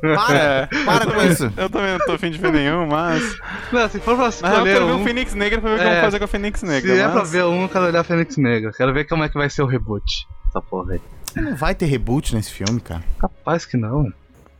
Para, 0.01 0.67
para 0.85 1.13
com 1.13 1.21
isso. 1.21 1.53
Eu 1.55 1.69
também 1.69 1.91
não 1.91 1.99
tô 2.05 2.11
afim 2.11 2.29
de 2.29 2.37
ver 2.37 2.51
nenhum, 2.51 2.87
mas. 2.87 3.23
Não, 3.71 3.87
se 3.87 4.01
for 4.01 4.17
pra 4.17 4.29
Na 4.41 4.49
real, 4.49 4.67
eu 4.67 4.73
escolher 4.73 4.73
quero 4.73 4.85
ver 4.87 4.93
um... 4.93 5.01
o 5.01 5.03
Fênix 5.05 5.33
Negra 5.33 5.61
pra 5.61 5.69
ver 5.69 5.75
o 5.75 5.79
que 5.79 5.85
É, 5.85 5.93
vão 5.93 6.01
fazer 6.03 6.19
com 6.19 6.25
a 6.25 6.27
Fênix 6.27 6.61
Negra. 6.61 6.93
Se 6.93 6.99
é 6.99 7.03
mas... 7.05 7.13
pra 7.13 7.23
ver 7.23 7.45
um, 7.45 7.61
eu 7.61 7.69
quero 7.69 7.85
olhar 7.85 8.03
Fênix 8.03 8.35
Negra. 8.35 8.71
Quero 8.75 8.93
ver 8.93 9.05
como 9.05 9.23
é 9.23 9.29
que 9.29 9.35
vai 9.35 9.49
ser 9.49 9.61
o 9.61 9.65
reboot. 9.65 10.27
Essa 10.49 10.61
porra 10.61 10.93
aí. 10.93 11.01
Não 11.37 11.55
vai 11.55 11.73
ter 11.73 11.85
reboot 11.85 12.35
nesse 12.35 12.51
filme, 12.51 12.81
cara. 12.81 13.01
Capaz 13.17 13.65
que 13.65 13.77
não. 13.77 14.11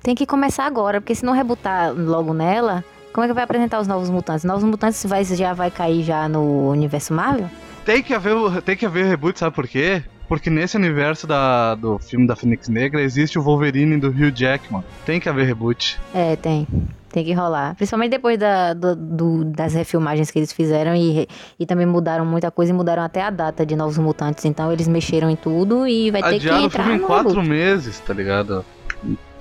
Tem 0.04 0.14
que 0.14 0.26
começar 0.26 0.66
agora, 0.66 1.00
porque 1.00 1.16
se 1.16 1.26
não 1.26 1.34
rebutar 1.34 1.94
logo 1.94 2.34
nela, 2.34 2.84
Como 3.14 3.24
é 3.24 3.28
que 3.28 3.34
vai 3.34 3.44
apresentar 3.44 3.80
os 3.80 3.88
Novos 3.88 4.10
Mutantes? 4.10 4.44
Novos 4.44 4.64
Mutantes 4.64 5.06
vai, 5.06 5.24
já 5.24 5.54
vai 5.54 5.70
cair 5.72 6.02
já 6.04 6.28
no 6.28 6.70
universo 6.72 7.14
Marvel? 7.14 7.48
Tem 7.86 8.02
que 8.02 8.12
haver, 8.14 8.62
tem 8.64 8.76
que 8.76 8.86
haver 8.88 9.06
reboot, 9.06 9.38
sabe 9.38 9.56
por 9.56 9.68
quê? 9.68 10.02
Porque 10.28 10.50
nesse 10.50 10.76
universo 10.78 11.28
da, 11.28 11.76
do 11.76 12.00
filme 12.00 12.26
da 12.26 12.36
Fênix 12.36 12.68
Negra 12.70 13.02
existe 13.02 13.38
o 13.38 13.42
Wolverine 13.44 13.98
do 14.00 14.08
Hugh 14.08 14.32
Jackman. 14.36 14.84
Tem 15.06 15.20
que 15.20 15.30
haver 15.30 15.46
reboot. 15.46 16.00
É, 16.14 16.36
tem. 16.38 16.68
Tem 17.12 17.24
que 17.24 17.34
rolar. 17.34 17.76
Principalmente 17.76 18.10
depois 18.12 18.40
da, 18.40 18.74
do- 18.74 18.96
do- 18.96 19.46
das 19.46 19.76
refilmagens 19.76 20.32
que 20.32 20.40
eles 20.40 20.52
fizeram 20.52 20.96
e, 20.96 21.28
e 21.60 21.66
também 21.68 21.86
mudaram 21.86 22.26
muita 22.26 22.50
coisa 22.50 22.72
e 22.72 22.76
mudaram 22.76 23.04
até 23.04 23.22
a 23.22 23.30
data 23.30 23.64
de 23.64 23.76
Novos 23.76 24.00
Mutantes. 24.00 24.44
Então 24.46 24.72
eles 24.74 24.88
mexeram 24.88 25.30
em 25.30 25.36
tudo 25.36 25.86
e 25.88 26.10
vai 26.10 26.24
ter 26.24 26.30
que 26.30 26.36
Adiaram 26.38 26.64
o 26.64 26.66
entrar 26.66 26.84
filme 26.86 26.98
em 27.00 27.06
quatro 27.06 27.30
reboot. 27.30 27.48
meses, 27.48 28.00
tá 28.00 28.14
ligado? 28.16 28.66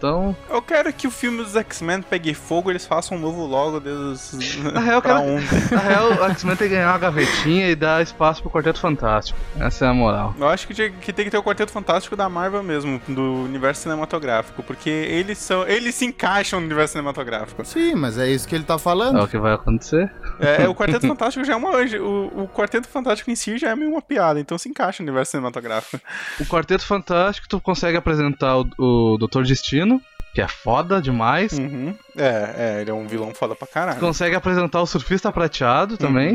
Então, 0.03 0.35
Eu 0.51 0.61
quero 0.61 0.93
que 0.93 1.07
o 1.07 1.13
filme 1.13 1.39
dos 1.45 1.55
X-Men 1.55 2.03
pegue 2.03 2.35
fogo 2.35 2.69
e 2.69 2.73
eles 2.73 2.85
façam 2.85 3.17
um 3.17 3.21
novo 3.21 3.47
logo 3.47 3.79
deles. 3.79 4.33
na 4.73 4.81
real, 4.81 5.01
pra 5.01 5.21
quero, 5.21 5.33
ontem. 5.37 5.59
na 5.71 5.79
real, 5.81 6.11
o 6.11 6.25
X-Men 6.33 6.57
tem 6.57 6.69
que 6.69 6.75
ganhar 6.75 6.89
uma 6.91 6.99
gavetinha 6.99 7.71
e 7.71 7.77
dar 7.77 8.03
espaço 8.03 8.43
pro 8.43 8.51
Quarteto 8.51 8.81
Fantástico. 8.81 9.39
Essa 9.61 9.85
é 9.85 9.89
a 9.89 9.95
moral. 9.95 10.35
Eu 10.37 10.49
acho 10.49 10.67
que, 10.67 10.75
tinha- 10.75 10.91
que 10.91 11.13
tem 11.13 11.25
que 11.25 11.31
ter 11.31 11.39
o 11.39 11.43
Quarteto 11.43 11.71
Fantástico 11.71 12.17
da 12.17 12.29
Marvel 12.29 12.65
mesmo, 12.65 13.01
do 13.07 13.45
universo 13.45 13.83
cinematográfico, 13.83 14.61
porque 14.65 14.91
eles 14.91 15.39
são. 15.39 15.67
Eles 15.69 15.95
se 15.95 16.05
encaixam 16.05 16.59
no 16.59 16.67
universo 16.67 16.93
cinematográfico. 16.93 17.65
Sim, 17.65 17.95
mas 17.95 18.19
é 18.19 18.29
isso 18.29 18.49
que 18.49 18.57
ele 18.57 18.65
tá 18.65 18.75
É 18.75 18.79
falando. 18.79 19.23
o 19.23 19.29
que 19.29 19.39
vai 19.39 19.53
acontecer. 19.55 20.11
É, 20.41 20.69
o 20.69 20.75
Quarteto 20.75 21.07
Fantástico 21.07 21.45
já 21.45 21.53
é 21.53 21.57
uma. 21.57 21.71
O, 22.01 22.43
o 22.43 22.49
Quarteto 22.49 22.89
Fantástico 22.89 23.31
em 23.31 23.37
si 23.37 23.57
já 23.57 23.71
é 23.71 23.77
meio 23.77 23.91
uma 23.93 24.03
piada, 24.03 24.41
então 24.41 24.59
se 24.59 24.69
encaixa 24.69 25.01
no 25.03 25.09
universo 25.09 25.31
cinematográfico. 25.31 26.01
O 26.41 26.45
Quarteto 26.47 26.85
Fantástico, 26.85 27.47
tu 27.49 27.61
consegue 27.61 27.97
apresentar 27.97 28.59
o, 28.59 28.67
o 28.79 29.17
Doutor 29.19 29.45
Destino, 29.45 29.92
que 30.35 30.41
é 30.41 30.49
foda 30.49 31.01
demais. 31.01 31.53
Uhum. 31.59 31.95
É, 32.17 32.55
é, 32.77 32.81
ele 32.81 32.91
é 32.91 32.95
um 32.95 33.07
vilão 33.07 33.33
foda 33.35 33.55
pra 33.55 33.67
caralho. 33.67 34.01
Consegue 34.01 34.35
apresentar 34.35 34.81
o 34.81 34.87
Surfista 34.87 35.31
Prateado 35.33 35.97
também. 35.97 36.35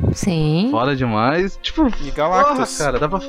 Uhum. 0.00 0.12
Sim. 0.14 0.68
Foda 0.70 0.96
demais. 0.96 1.58
Tipo, 1.62 1.88
E 2.02 2.10
Galactus. 2.10 2.76
porra, 2.76 2.78
cara, 2.92 2.98
dá 2.98 3.08
pra. 3.08 3.20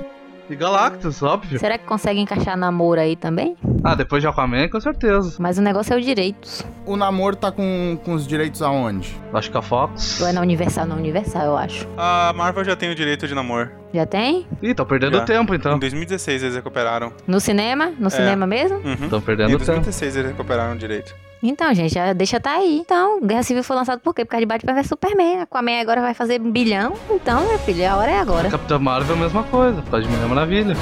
E 0.49 0.55
Galactus, 0.55 1.23
óbvio. 1.23 1.57
Será 1.57 1.77
que 1.77 1.85
consegue 1.85 2.19
encaixar 2.19 2.57
namoro 2.57 2.99
aí 2.99 3.15
também? 3.15 3.55
Ah, 3.83 3.95
depois 3.95 4.21
de 4.21 4.27
Aquaman, 4.27 4.67
com 4.67 4.79
certeza. 4.79 5.37
Mas 5.39 5.57
o 5.57 5.61
negócio 5.61 5.93
é 5.93 5.97
o 5.97 6.01
direitos. 6.01 6.65
O 6.85 6.97
namoro 6.97 7.35
tá 7.35 7.51
com, 7.51 7.97
com 8.03 8.13
os 8.13 8.27
direitos 8.27 8.61
aonde? 8.61 9.15
Acho 9.33 9.49
que 9.49 9.57
a 9.57 9.61
Fox. 9.61 10.19
Ou 10.21 10.27
é 10.27 10.33
na 10.33 10.41
Universal? 10.41 10.85
Na 10.85 10.95
Universal, 10.95 11.45
eu 11.45 11.57
acho. 11.57 11.87
A 11.97 12.33
Marvel 12.35 12.63
já 12.65 12.75
tem 12.75 12.91
o 12.91 12.95
direito 12.95 13.25
de 13.27 13.33
namoro. 13.33 13.71
Já 13.93 14.05
tem? 14.05 14.45
Ih, 14.61 14.73
tão 14.73 14.85
perdendo 14.85 15.17
Já. 15.17 15.25
tempo 15.25 15.55
então. 15.55 15.75
Em 15.77 15.79
2016 15.79 16.43
eles 16.43 16.55
recuperaram. 16.55 17.13
No 17.25 17.39
cinema? 17.39 17.93
No 17.97 18.09
cinema 18.09 18.45
mesmo? 18.45 18.77
Uhum. 18.79 19.09
Tão 19.09 19.19
Em 19.19 19.21
perdendo 19.21 19.47
tempo. 19.47 19.59
2016 19.65 20.15
eles 20.17 20.31
recuperaram 20.31 20.73
o 20.73 20.77
direito. 20.77 21.15
Então, 21.45 21.73
gente, 21.73 21.93
já 21.93 22.13
deixa 22.13 22.39
tá 22.39 22.53
aí. 22.53 22.79
Então, 22.79 23.19
Guerra 23.19 23.43
Civil 23.43 23.65
foi 23.65 23.75
lançado 23.75 23.99
por 23.99 24.15
quê? 24.15 24.23
Por 24.23 24.31
causa 24.31 24.45
de 24.45 24.47
Batman 24.47 24.75
vs 24.75 24.87
Superman. 24.87 25.41
Aquaman 25.41 25.81
agora 25.81 25.99
vai 25.99 26.13
fazer 26.13 26.39
um 26.39 26.49
bilhão. 26.49 26.93
Então, 27.11 27.45
meu 27.45 27.59
filho, 27.59 27.85
a 27.85 27.97
hora 27.97 28.11
é 28.11 28.19
agora. 28.19 28.49
Capitã 28.49 28.79
Marvel 28.79 29.13
é 29.13 29.19
a 29.19 29.21
mesma 29.21 29.43
coisa, 29.43 29.81
por 29.81 29.91
causa 29.91 30.07
de 30.07 30.13
Mulher 30.13 30.29
Maravilha. 30.29 30.73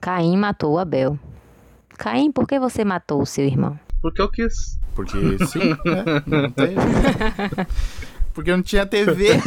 Caim 0.00 0.36
matou 0.36 0.76
Abel. 0.76 1.16
Caim, 1.96 2.32
por 2.32 2.48
que 2.48 2.58
você 2.58 2.84
matou 2.84 3.22
o 3.22 3.26
seu 3.26 3.44
irmão? 3.44 3.78
Porque 4.02 4.20
eu 4.20 4.28
quis. 4.28 4.77
Porque 4.98 5.16
sim, 5.46 5.76
né? 5.84 6.04
Não 6.26 6.50
tem- 6.50 6.74
Porque 8.34 8.50
não 8.50 8.60
tinha 8.62 8.84
TV. 8.84 9.40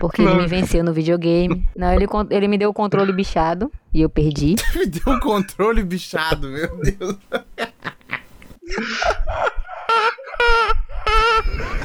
Porque 0.00 0.22
ele 0.22 0.34
me 0.34 0.46
venceu 0.46 0.82
no 0.82 0.94
videogame. 0.94 1.68
Não, 1.76 1.92
ele, 1.92 2.06
ele 2.30 2.48
me 2.48 2.56
deu 2.56 2.70
o 2.70 2.72
controle 2.72 3.12
bichado 3.12 3.70
e 3.92 4.00
eu 4.00 4.08
perdi. 4.08 4.56
Me 4.74 4.86
deu 4.86 5.12
um 5.12 5.20
controle 5.20 5.82
bichado, 5.82 6.48
meu 6.48 6.74
Deus. 6.78 7.18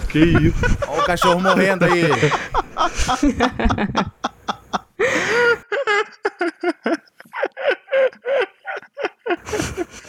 Que 0.09 0.19
isso? 0.19 0.77
Olha 0.87 1.01
o 1.01 1.05
cachorro 1.05 1.41
morrendo 1.41 1.83
aí. 1.83 2.03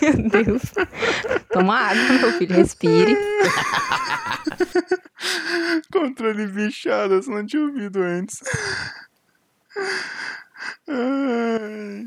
Meu 0.01 0.31
Deus. 0.31 0.63
Toma 1.53 1.79
água, 1.79 2.03
meu 2.19 2.33
filho, 2.33 2.57
respire. 2.57 3.17
Controle 5.93 6.47
bichado, 6.47 7.23
só 7.23 7.31
não 7.31 7.47
tinha 7.47 7.63
ouvido 7.63 8.03
antes. 8.03 8.41
Ai. 10.89 12.07